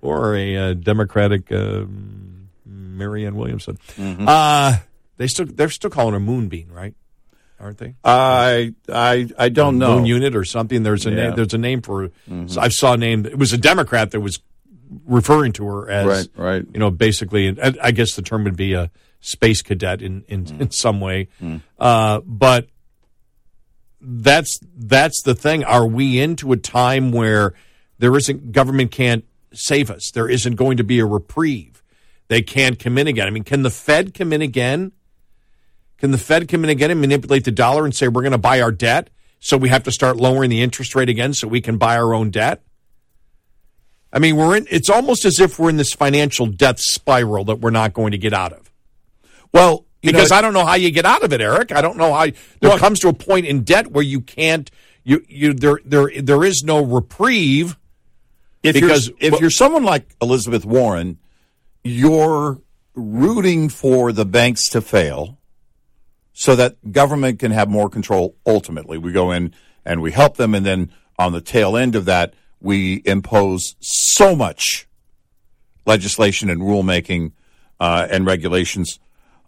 or 0.00 0.34
a 0.36 0.56
uh, 0.56 0.74
Democratic 0.74 1.52
uh, 1.52 1.84
Marianne 2.64 3.36
Williamson. 3.36 3.78
Mm-hmm. 3.96 4.26
Uh, 4.26 4.78
they 5.18 5.26
still 5.26 5.44
they're 5.46 5.68
still 5.68 5.90
calling 5.90 6.14
her 6.14 6.20
Moonbeam, 6.20 6.70
right? 6.72 6.94
Aren't 7.60 7.78
they? 7.78 7.94
I 8.04 8.72
I 8.88 9.28
I 9.38 9.48
don't 9.50 9.78
know. 9.78 9.96
Moon 9.96 10.06
Unit 10.06 10.34
or 10.34 10.44
something. 10.44 10.82
There's 10.84 11.04
a 11.06 11.10
Yeah. 11.10 11.16
name. 11.16 11.34
There's 11.36 11.52
a 11.54 11.58
name 11.58 11.82
for. 11.82 12.10
so 12.46 12.60
I 12.60 12.68
saw 12.68 12.94
a 12.94 12.96
name. 12.96 13.26
It 13.26 13.38
was 13.38 13.52
a 13.52 13.58
Democrat 13.58 14.12
that 14.12 14.20
was 14.20 14.38
referring 15.06 15.52
to 15.52 15.66
her 15.66 15.90
as 15.90 16.06
Right, 16.06 16.28
right. 16.36 16.64
You 16.72 16.78
know, 16.80 16.90
basically, 16.90 17.60
I 17.60 17.74
I 17.82 17.90
guess 17.90 18.14
the 18.14 18.22
term 18.22 18.44
would 18.44 18.56
be 18.56 18.72
a 18.74 18.90
space 19.20 19.60
cadet 19.60 20.00
in 20.02 20.24
in, 20.28 20.44
Mm. 20.44 20.60
in 20.62 20.70
some 20.70 21.00
way. 21.00 21.28
Uh, 21.78 22.20
but 22.24 22.68
that's 24.00 24.60
that's 24.76 25.22
the 25.22 25.34
thing. 25.34 25.64
Are 25.64 25.86
we 25.86 26.20
into 26.20 26.52
a 26.52 26.56
time 26.56 27.10
where 27.10 27.54
there 27.98 28.16
isn't 28.16 28.52
government 28.52 28.90
can't 28.92 29.24
save 29.52 29.90
us? 29.90 30.10
There 30.12 30.28
isn't 30.28 30.54
going 30.54 30.76
to 30.76 30.84
be 30.84 31.00
a 31.00 31.06
reprieve. 31.06 31.82
They 32.28 32.42
can't 32.42 32.78
come 32.78 32.98
in 32.98 33.06
again. 33.08 33.26
I 33.26 33.30
mean, 33.30 33.42
can 33.44 33.62
the 33.62 33.70
Fed 33.70 34.14
come 34.14 34.32
in 34.32 34.42
again? 34.42 34.92
Can 35.98 36.12
the 36.12 36.18
Fed 36.18 36.48
come 36.48 36.64
in 36.64 36.70
again 36.70 36.90
and 36.90 37.00
manipulate 37.00 37.44
the 37.44 37.50
dollar 37.50 37.84
and 37.84 37.94
say 37.94 38.08
we're 38.08 38.22
going 38.22 38.32
to 38.32 38.38
buy 38.38 38.60
our 38.60 38.70
debt, 38.70 39.10
so 39.40 39.56
we 39.56 39.68
have 39.68 39.82
to 39.84 39.92
start 39.92 40.16
lowering 40.16 40.50
the 40.50 40.62
interest 40.62 40.94
rate 40.94 41.08
again 41.08 41.34
so 41.34 41.48
we 41.48 41.60
can 41.60 41.76
buy 41.76 41.96
our 41.96 42.14
own 42.14 42.30
debt? 42.30 42.62
I 44.12 44.20
mean, 44.20 44.36
we're 44.36 44.56
in. 44.56 44.66
It's 44.70 44.88
almost 44.88 45.24
as 45.24 45.38
if 45.38 45.58
we're 45.58 45.70
in 45.70 45.76
this 45.76 45.92
financial 45.92 46.46
death 46.46 46.78
spiral 46.80 47.44
that 47.44 47.56
we're 47.60 47.70
not 47.70 47.92
going 47.92 48.12
to 48.12 48.18
get 48.18 48.32
out 48.32 48.52
of. 48.52 48.70
Well, 49.52 49.86
because 50.00 50.30
know, 50.30 50.36
I 50.36 50.40
don't 50.40 50.54
know 50.54 50.64
how 50.64 50.74
you 50.74 50.90
get 50.90 51.04
out 51.04 51.24
of 51.24 51.32
it, 51.32 51.40
Eric. 51.40 51.72
I 51.72 51.82
don't 51.82 51.96
know 51.96 52.14
how 52.14 52.28
there 52.60 52.78
comes 52.78 53.00
to 53.00 53.08
a 53.08 53.12
point 53.12 53.46
in 53.46 53.64
debt 53.64 53.88
where 53.88 54.04
you 54.04 54.20
can't. 54.20 54.70
You 55.04 55.24
you 55.28 55.52
there 55.52 55.80
there 55.84 56.10
there 56.20 56.44
is 56.44 56.62
no 56.62 56.82
reprieve. 56.84 57.76
if 58.62 58.74
because- 58.74 59.08
you're, 59.08 59.16
if 59.20 59.40
you're 59.40 59.50
someone 59.50 59.84
like 59.84 60.14
Elizabeth 60.22 60.64
Warren, 60.64 61.18
you're 61.84 62.60
rooting 62.94 63.68
for 63.68 64.12
the 64.12 64.24
banks 64.24 64.68
to 64.70 64.80
fail 64.80 65.37
so 66.40 66.54
that 66.54 66.92
government 66.92 67.40
can 67.40 67.50
have 67.50 67.68
more 67.68 67.90
control 67.90 68.36
ultimately. 68.46 68.96
We 68.96 69.10
go 69.10 69.32
in 69.32 69.52
and 69.84 70.00
we 70.00 70.12
help 70.12 70.36
them 70.36 70.54
and 70.54 70.64
then 70.64 70.92
on 71.18 71.32
the 71.32 71.40
tail 71.40 71.76
end 71.76 71.96
of 71.96 72.04
that 72.04 72.32
we 72.60 73.02
impose 73.04 73.74
so 73.80 74.36
much 74.36 74.86
legislation 75.84 76.48
and 76.48 76.60
rulemaking 76.60 77.32
uh, 77.80 78.06
and 78.08 78.24
regulations 78.24 79.00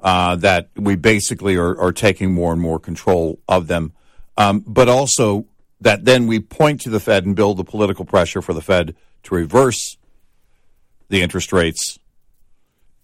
uh, 0.03 0.35
that 0.37 0.71
we 0.75 0.97
basically 0.97 1.55
are, 1.55 1.79
are 1.81 1.93
taking 1.93 2.35
more 2.35 2.53
and 2.53 2.61
more 2.61 2.81
control 2.81 3.39
of 3.49 3.69
them. 3.69 3.93
Um, 4.37 4.65
but 4.67 4.89
also 4.89 5.47
that 5.81 6.05
then 6.05 6.27
we 6.27 6.41
point 6.41 6.81
to 6.81 6.91
the 6.91 6.99
Fed 6.99 7.25
and 7.25 7.37
build 7.37 7.57
the 7.57 7.65
political 7.65 8.05
pressure 8.05 8.43
for 8.43 8.53
the 8.53 8.63
Fed 8.63 8.97
to 9.23 9.35
reverse 9.37 9.97
the 11.09 11.23
interest 11.23 11.53
rates, 11.53 12.01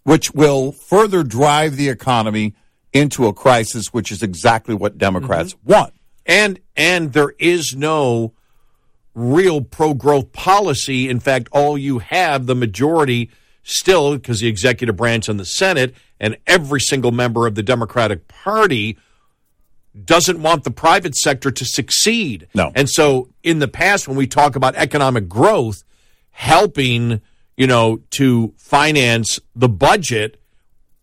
which 0.03 0.35
will 0.35 0.73
further 0.73 1.23
drive 1.23 1.77
the 1.77 1.89
economy 1.89 2.57
into 2.97 3.27
a 3.27 3.33
crisis, 3.33 3.89
which 3.89 4.11
is 4.11 4.23
exactly 4.23 4.75
what 4.75 4.99
Democrats 4.99 5.55
mm-hmm. 5.55 5.73
want. 5.73 5.95
and 6.25 6.59
and 6.77 7.13
there 7.13 7.35
is 7.39 7.77
no 7.77 8.33
real 9.15 9.61
pro 9.61 9.95
growth 9.95 10.33
policy. 10.33 11.09
In 11.09 11.21
fact, 11.21 11.49
all 11.53 11.77
you 11.77 11.99
have 11.99 12.47
the 12.47 12.55
majority 12.55 13.31
still 13.63 14.15
because 14.15 14.41
the 14.41 14.49
executive 14.49 14.97
branch 14.97 15.29
and 15.29 15.41
the 15.41 15.45
Senate 15.45 15.95
and 16.21 16.37
every 16.47 16.81
single 16.81 17.13
member 17.13 17.47
of 17.47 17.55
the 17.55 17.63
Democratic 17.63 18.29
Party 18.29 18.97
doesn't 20.05 20.43
want 20.43 20.65
the 20.65 20.71
private 20.71 21.17
sector 21.17 21.51
to 21.51 21.65
succeed. 21.65 22.47
No. 22.55 22.71
And 22.75 22.89
so 22.89 23.31
in 23.43 23.59
the 23.59 23.69
past 23.69 24.07
when 24.07 24.17
we 24.17 24.27
talk 24.27 24.55
about 24.55 24.77
economic 24.77 25.29
growth 25.29 25.83
helping, 26.31 27.23
you 27.57 27.67
know, 27.67 28.03
to 28.11 28.55
finance 28.59 29.41
the 29.55 29.69
budget, 29.69 30.39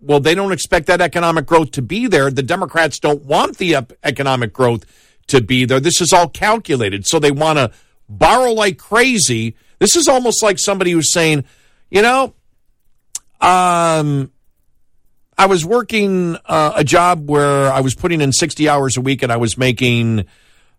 well, 0.03 0.19
they 0.19 0.35
don't 0.35 0.51
expect 0.51 0.88
that 0.88 1.01
economic 1.01 1.45
growth 1.45 1.72
to 1.72 1.82
be 1.82 2.07
there. 2.07 2.30
The 2.30 2.43
Democrats 2.43 2.99
don't 2.99 3.23
want 3.23 3.57
the 3.57 3.77
economic 4.03 4.53
growth 4.53 4.85
to 5.27 5.41
be 5.41 5.65
there. 5.65 5.80
This 5.80 6.01
is 6.01 6.11
all 6.11 6.27
calculated. 6.27 7.07
So 7.07 7.19
they 7.19 7.32
want 7.32 7.57
to 7.57 7.72
borrow 8.09 8.51
like 8.51 8.77
crazy. 8.77 9.56
This 9.80 9.95
is 9.95 10.07
almost 10.07 10.43
like 10.43 10.59
somebody 10.59 10.91
who's 10.91 11.11
saying, 11.11 11.45
you 11.90 12.01
know, 12.01 12.33
um, 13.40 14.32
I 15.38 15.48
was 15.48 15.65
working 15.65 16.38
uh, 16.45 16.73
a 16.75 16.83
job 16.83 17.30
where 17.30 17.72
I 17.72 17.82
was 17.82 17.95
putting 17.95 18.22
in 18.22 18.32
60 18.32 18.69
hours 18.69 18.98
a 18.98 19.01
week 19.01 19.23
and 19.23 19.32
I 19.32 19.38
was 19.38 19.57
making, 19.57 20.25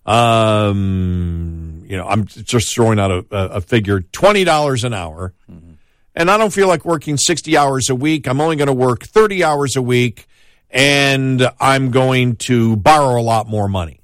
um, 0.07 1.85
you 1.87 1.97
know, 1.97 2.07
I'm 2.07 2.25
just 2.27 2.75
throwing 2.75 3.01
out 3.01 3.11
a, 3.11 3.27
a 3.31 3.61
figure, 3.61 4.01
$20 4.01 4.85
an 4.85 4.95
hour 4.95 5.35
and 6.15 6.31
I 6.31 6.39
don't 6.39 6.53
feel 6.53 6.69
like 6.69 6.85
working 6.85 7.17
60 7.17 7.57
hours 7.57 7.91
a 7.91 7.95
week. 7.95 8.27
I'm 8.27 8.41
only 8.41 8.57
going 8.57 8.69
to 8.69 8.73
work 8.73 9.05
30 9.05 9.45
hours 9.45 9.77
a 9.77 9.83
week 9.83 10.27
and 10.71 11.49
I'm 11.61 11.91
going 11.91 12.37
to 12.37 12.77
borrow 12.77 13.21
a 13.21 13.23
lot 13.23 13.49
more 13.49 13.69
money. 13.69 14.01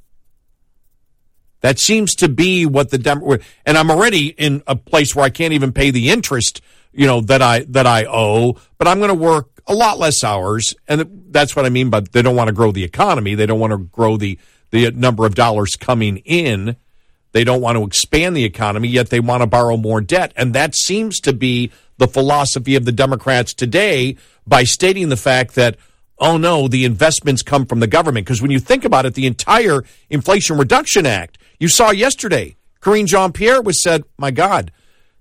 That 1.60 1.78
seems 1.78 2.14
to 2.16 2.28
be 2.28 2.64
what 2.64 2.90
the 2.90 2.98
Dem- 2.98 3.22
and 3.66 3.76
I'm 3.76 3.90
already 3.90 4.28
in 4.28 4.62
a 4.66 4.76
place 4.76 5.14
where 5.14 5.24
I 5.24 5.30
can't 5.30 5.52
even 5.52 5.72
pay 5.72 5.90
the 5.90 6.10
interest 6.10 6.62
you 6.92 7.06
know, 7.06 7.20
that 7.22 7.42
I 7.42 7.60
that 7.68 7.86
I 7.86 8.06
owe, 8.06 8.56
but 8.78 8.88
I'm 8.88 8.98
going 8.98 9.08
to 9.08 9.14
work 9.14 9.62
a 9.66 9.74
lot 9.74 9.98
less 9.98 10.24
hours, 10.24 10.74
and 10.88 11.24
that's 11.28 11.54
what 11.54 11.64
I 11.64 11.68
mean. 11.68 11.90
But 11.90 12.12
they 12.12 12.22
don't 12.22 12.36
want 12.36 12.48
to 12.48 12.52
grow 12.54 12.72
the 12.72 12.84
economy. 12.84 13.34
They 13.34 13.46
don't 13.46 13.60
want 13.60 13.72
to 13.72 13.78
grow 13.78 14.16
the 14.16 14.38
the 14.70 14.90
number 14.90 15.26
of 15.26 15.34
dollars 15.34 15.76
coming 15.76 16.18
in. 16.18 16.76
They 17.32 17.44
don't 17.44 17.60
want 17.60 17.76
to 17.78 17.84
expand 17.84 18.36
the 18.36 18.44
economy, 18.44 18.88
yet 18.88 19.10
they 19.10 19.20
want 19.20 19.42
to 19.42 19.46
borrow 19.46 19.76
more 19.76 20.00
debt, 20.00 20.32
and 20.36 20.54
that 20.54 20.74
seems 20.74 21.20
to 21.20 21.32
be 21.32 21.70
the 21.98 22.08
philosophy 22.08 22.74
of 22.74 22.84
the 22.84 22.92
Democrats 22.92 23.54
today 23.54 24.16
by 24.46 24.64
stating 24.64 25.10
the 25.10 25.16
fact 25.16 25.54
that 25.54 25.76
oh 26.20 26.36
no, 26.36 26.68
the 26.68 26.84
investments 26.84 27.42
come 27.42 27.66
from 27.66 27.80
the 27.80 27.86
government. 27.86 28.26
Because 28.26 28.42
when 28.42 28.50
you 28.50 28.60
think 28.60 28.84
about 28.84 29.06
it, 29.06 29.14
the 29.14 29.26
entire 29.26 29.82
Inflation 30.10 30.58
Reduction 30.58 31.06
Act, 31.06 31.38
you 31.58 31.68
saw 31.68 31.90
yesterday, 31.90 32.56
Karine 32.80 33.06
Jean 33.06 33.32
Pierre 33.32 33.62
was 33.62 33.82
said, 33.82 34.04
my 34.18 34.30
God, 34.30 34.70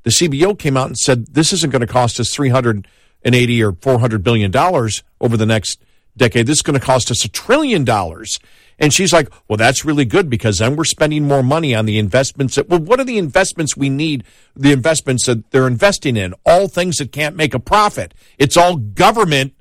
the 0.04 0.12
CBO 0.12 0.58
came 0.58 0.78
out 0.78 0.88
and 0.88 0.98
said 0.98 1.28
this 1.34 1.54
isn't 1.54 1.72
going 1.72 1.82
to 1.82 1.88
cost 1.88 2.20
us 2.20 2.34
380 2.34 3.64
or 3.64 3.72
400 3.74 4.24
billion 4.24 4.52
dollars 4.52 5.04
over 5.20 5.38
the 5.38 5.46
next 5.46 5.82
decade. 6.16 6.48
This 6.48 6.58
is 6.58 6.64
going 6.64 6.80
to 6.80 6.86
cost 6.86 7.12
us 7.12 7.24
a 7.26 7.30
trillion 7.30 7.84
dollars. 7.84 8.40
And 8.80 8.94
she's 8.94 9.12
like, 9.12 9.30
well, 9.48 9.58
that's 9.58 9.84
really 9.84 10.06
good 10.06 10.30
because 10.30 10.58
then 10.58 10.76
we're 10.76 10.86
spending 10.86 11.28
more 11.28 11.44
money 11.44 11.76
on 11.76 11.86
the 11.86 12.00
investments 12.00 12.56
that, 12.56 12.70
well, 12.70 12.80
what 12.80 13.00
are 13.00 13.06
the 13.06 13.18
investments 13.18 13.76
we 13.76 13.90
need? 13.90 14.24
The 14.56 14.72
investments 14.72 15.26
that 15.26 15.52
they're 15.52 15.68
investing 15.68 16.16
in, 16.16 16.34
all 16.46 16.68
things 16.68 16.98
that 16.98 17.12
can't 17.12 17.36
make 17.36 17.54
a 17.54 17.60
profit. 17.60 18.14
It's 18.38 18.58
all 18.58 18.78
government 18.78 19.54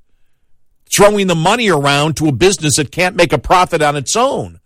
throwing 0.90 1.26
the 1.26 1.34
money 1.34 1.68
around 1.68 2.16
to 2.16 2.28
a 2.28 2.32
business 2.32 2.76
that 2.76 2.92
can't 2.92 3.16
make 3.16 3.32
a 3.32 3.38
profit 3.38 3.82
on 3.82 3.96
its 3.96 4.16
own. 4.16 4.60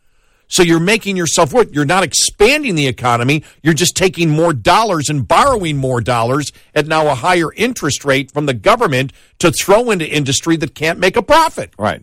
So 0.48 0.62
you're 0.62 0.80
making 0.80 1.16
yourself 1.16 1.54
worth. 1.54 1.72
You're 1.72 1.86
not 1.86 2.02
expanding 2.02 2.74
the 2.74 2.86
economy. 2.86 3.42
You're 3.62 3.72
just 3.72 3.96
taking 3.96 4.28
more 4.28 4.52
dollars 4.52 5.08
and 5.08 5.26
borrowing 5.26 5.78
more 5.78 6.02
dollars 6.02 6.52
at 6.74 6.86
now 6.86 7.08
a 7.08 7.14
higher 7.14 7.50
interest 7.54 8.04
rate 8.04 8.30
from 8.30 8.44
the 8.44 8.52
government 8.52 9.14
to 9.38 9.50
throw 9.50 9.90
into 9.90 10.06
industry 10.06 10.58
that 10.58 10.74
can't 10.74 10.98
make 10.98 11.16
a 11.16 11.22
profit. 11.22 11.72
Right. 11.78 12.02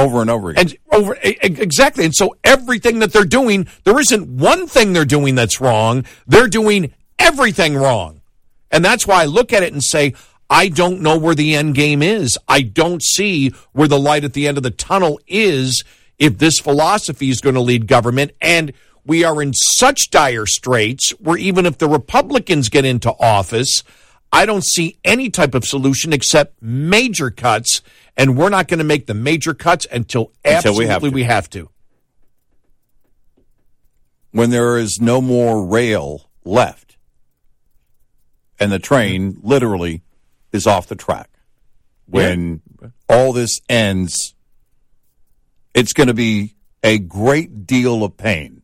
Over 0.00 0.20
and 0.20 0.30
over 0.30 0.50
again. 0.50 0.68
And 0.68 0.76
over 0.92 1.16
exactly. 1.22 2.04
And 2.04 2.14
so 2.14 2.36
everything 2.44 3.00
that 3.00 3.12
they're 3.12 3.24
doing, 3.24 3.68
there 3.84 3.98
isn't 3.98 4.28
one 4.28 4.66
thing 4.66 4.92
they're 4.92 5.04
doing 5.04 5.34
that's 5.34 5.60
wrong. 5.60 6.04
They're 6.26 6.48
doing 6.48 6.94
everything 7.18 7.74
wrong. 7.74 8.20
And 8.70 8.84
that's 8.84 9.06
why 9.06 9.22
I 9.22 9.26
look 9.26 9.52
at 9.52 9.62
it 9.62 9.72
and 9.72 9.82
say, 9.82 10.14
I 10.48 10.68
don't 10.68 11.00
know 11.00 11.18
where 11.18 11.34
the 11.34 11.54
end 11.54 11.74
game 11.74 12.02
is. 12.02 12.38
I 12.48 12.62
don't 12.62 13.02
see 13.02 13.50
where 13.72 13.88
the 13.88 13.98
light 13.98 14.24
at 14.24 14.32
the 14.32 14.48
end 14.48 14.56
of 14.56 14.62
the 14.62 14.70
tunnel 14.70 15.20
is 15.26 15.84
if 16.18 16.38
this 16.38 16.58
philosophy 16.58 17.30
is 17.30 17.40
going 17.40 17.54
to 17.54 17.60
lead 17.60 17.86
government. 17.86 18.32
And 18.40 18.72
we 19.04 19.24
are 19.24 19.40
in 19.40 19.54
such 19.54 20.10
dire 20.10 20.46
straits 20.46 21.10
where 21.12 21.36
even 21.36 21.66
if 21.66 21.78
the 21.78 21.88
Republicans 21.88 22.68
get 22.68 22.84
into 22.84 23.10
office, 23.20 23.82
I 24.32 24.46
don't 24.46 24.64
see 24.64 24.98
any 25.04 25.30
type 25.30 25.54
of 25.54 25.64
solution 25.64 26.12
except 26.12 26.60
major 26.62 27.30
cuts. 27.30 27.82
And 28.16 28.36
we're 28.36 28.50
not 28.50 28.68
going 28.68 28.78
to 28.78 28.84
make 28.84 29.06
the 29.06 29.14
major 29.14 29.54
cuts 29.54 29.86
until, 29.90 30.32
until 30.44 30.56
absolutely 30.56 30.84
we 30.84 30.88
have, 30.88 31.02
we 31.02 31.22
have 31.24 31.50
to. 31.50 31.70
When 34.32 34.50
there 34.50 34.78
is 34.78 35.00
no 35.00 35.20
more 35.20 35.64
rail 35.64 36.30
left 36.44 36.96
and 38.60 38.70
the 38.70 38.78
train 38.78 39.38
literally 39.42 40.02
is 40.52 40.66
off 40.66 40.86
the 40.86 40.94
track. 40.94 41.30
When 42.06 42.60
yeah. 42.80 42.88
all 43.08 43.32
this 43.32 43.60
ends, 43.68 44.34
it's 45.74 45.92
going 45.92 46.08
to 46.08 46.14
be 46.14 46.54
a 46.82 46.98
great 46.98 47.66
deal 47.66 48.04
of 48.04 48.16
pain. 48.16 48.62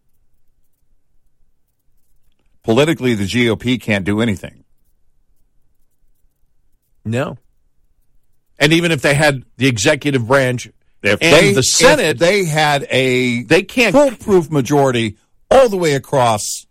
Politically, 2.62 3.15
the 3.15 3.25
GOP 3.25 3.81
can't 3.81 4.05
do 4.05 4.20
anything. 4.20 4.65
No. 7.05 7.39
And 8.59 8.73
even 8.73 8.91
if 8.91 9.02
they 9.02 9.15
had 9.15 9.44
the 9.57 9.67
executive 9.67 10.26
branch 10.26 10.68
if 11.02 11.23
and 11.23 11.35
they, 11.35 11.52
the 11.52 11.62
Senate, 11.62 12.18
they 12.18 12.44
had 12.44 12.86
a 12.91 13.43
they 13.44 13.62
can't 13.62 13.94
foolproof 13.94 14.51
majority 14.51 15.17
all 15.51 15.68
the 15.68 15.76
way 15.76 15.94
across 15.94 16.67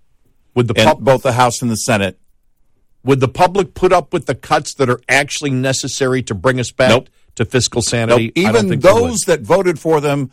with 0.54 0.68
the 0.68 0.74
pub, 0.74 1.02
both 1.02 1.24
the 1.24 1.34
House 1.34 1.62
and 1.62 1.72
the 1.72 1.76
Senate. 1.76 2.20
Would 3.04 3.20
the 3.20 3.28
public 3.28 3.76
put 3.76 3.94
up 3.94 4.14
with 4.14 4.26
the 4.26 4.36
cuts 4.36 4.74
that 4.76 4.90
are 4.90 5.00
actually 5.08 5.52
necessary 5.52 6.24
to 6.24 6.34
bring 6.34 6.60
us 6.60 6.72
back 6.72 6.90
nope. 6.90 7.10
to 7.36 7.46
fiscal 7.46 7.82
sanity? 7.82 8.32
Nope. 8.36 8.48
Even 8.48 8.80
those 8.80 9.20
that 9.28 9.42
voted 9.42 9.80
for 9.80 10.02
them 10.02 10.32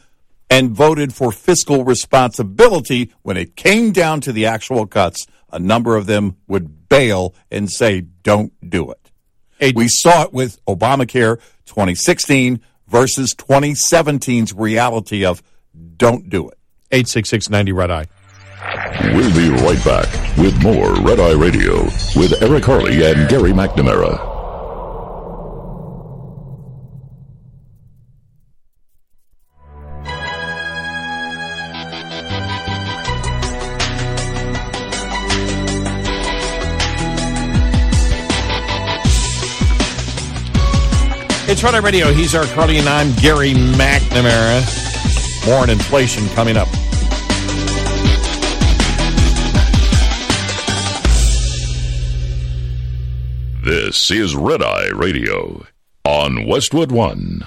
and 0.48 0.70
voted 0.70 1.12
for 1.12 1.32
fiscal 1.32 1.84
responsibility, 1.84 3.12
when 3.22 3.36
it 3.36 3.56
came 3.56 3.92
down 3.92 4.22
to 4.22 4.32
the 4.32 4.46
actual 4.46 4.86
cuts, 4.86 5.26
a 5.52 5.58
number 5.58 5.96
of 5.96 6.06
them 6.06 6.36
would 6.46 6.88
bail 6.88 7.34
and 7.50 7.70
say, 7.70 8.00
don't 8.00 8.52
do 8.68 8.90
it. 8.90 9.01
Hey, 9.62 9.72
we 9.76 9.86
saw 9.86 10.24
it 10.24 10.32
with 10.32 10.58
Obamacare 10.66 11.38
2016 11.66 12.60
versus 12.88 13.32
2017's 13.36 14.52
reality 14.52 15.24
of 15.24 15.40
don't 15.96 16.28
do 16.28 16.48
it. 16.48 16.58
86690 16.90 17.70
Red 17.70 17.90
Eye. 17.92 18.06
We'll 19.14 19.32
be 19.32 19.50
right 19.62 19.84
back 19.84 20.36
with 20.36 20.60
more 20.64 20.92
Red 21.02 21.20
Eye 21.20 21.34
Radio 21.40 21.84
with 22.16 22.42
Eric 22.42 22.64
Harley 22.64 23.06
and 23.06 23.28
Gary 23.28 23.52
McNamara. 23.52 24.31
It's 41.52 41.62
Eye 41.62 41.78
Radio. 41.80 42.10
He's 42.14 42.34
Eric 42.34 42.48
Harley, 42.48 42.78
and 42.78 42.88
I'm 42.88 43.14
Gary 43.16 43.52
McNamara. 43.52 44.64
More 45.46 45.58
on 45.58 45.68
inflation 45.68 46.26
coming 46.30 46.56
up. 46.56 46.66
This 53.62 54.10
is 54.10 54.34
Red 54.34 54.62
Eye 54.62 54.88
Radio 54.94 55.66
on 56.06 56.46
Westwood 56.46 56.90
One. 56.90 57.46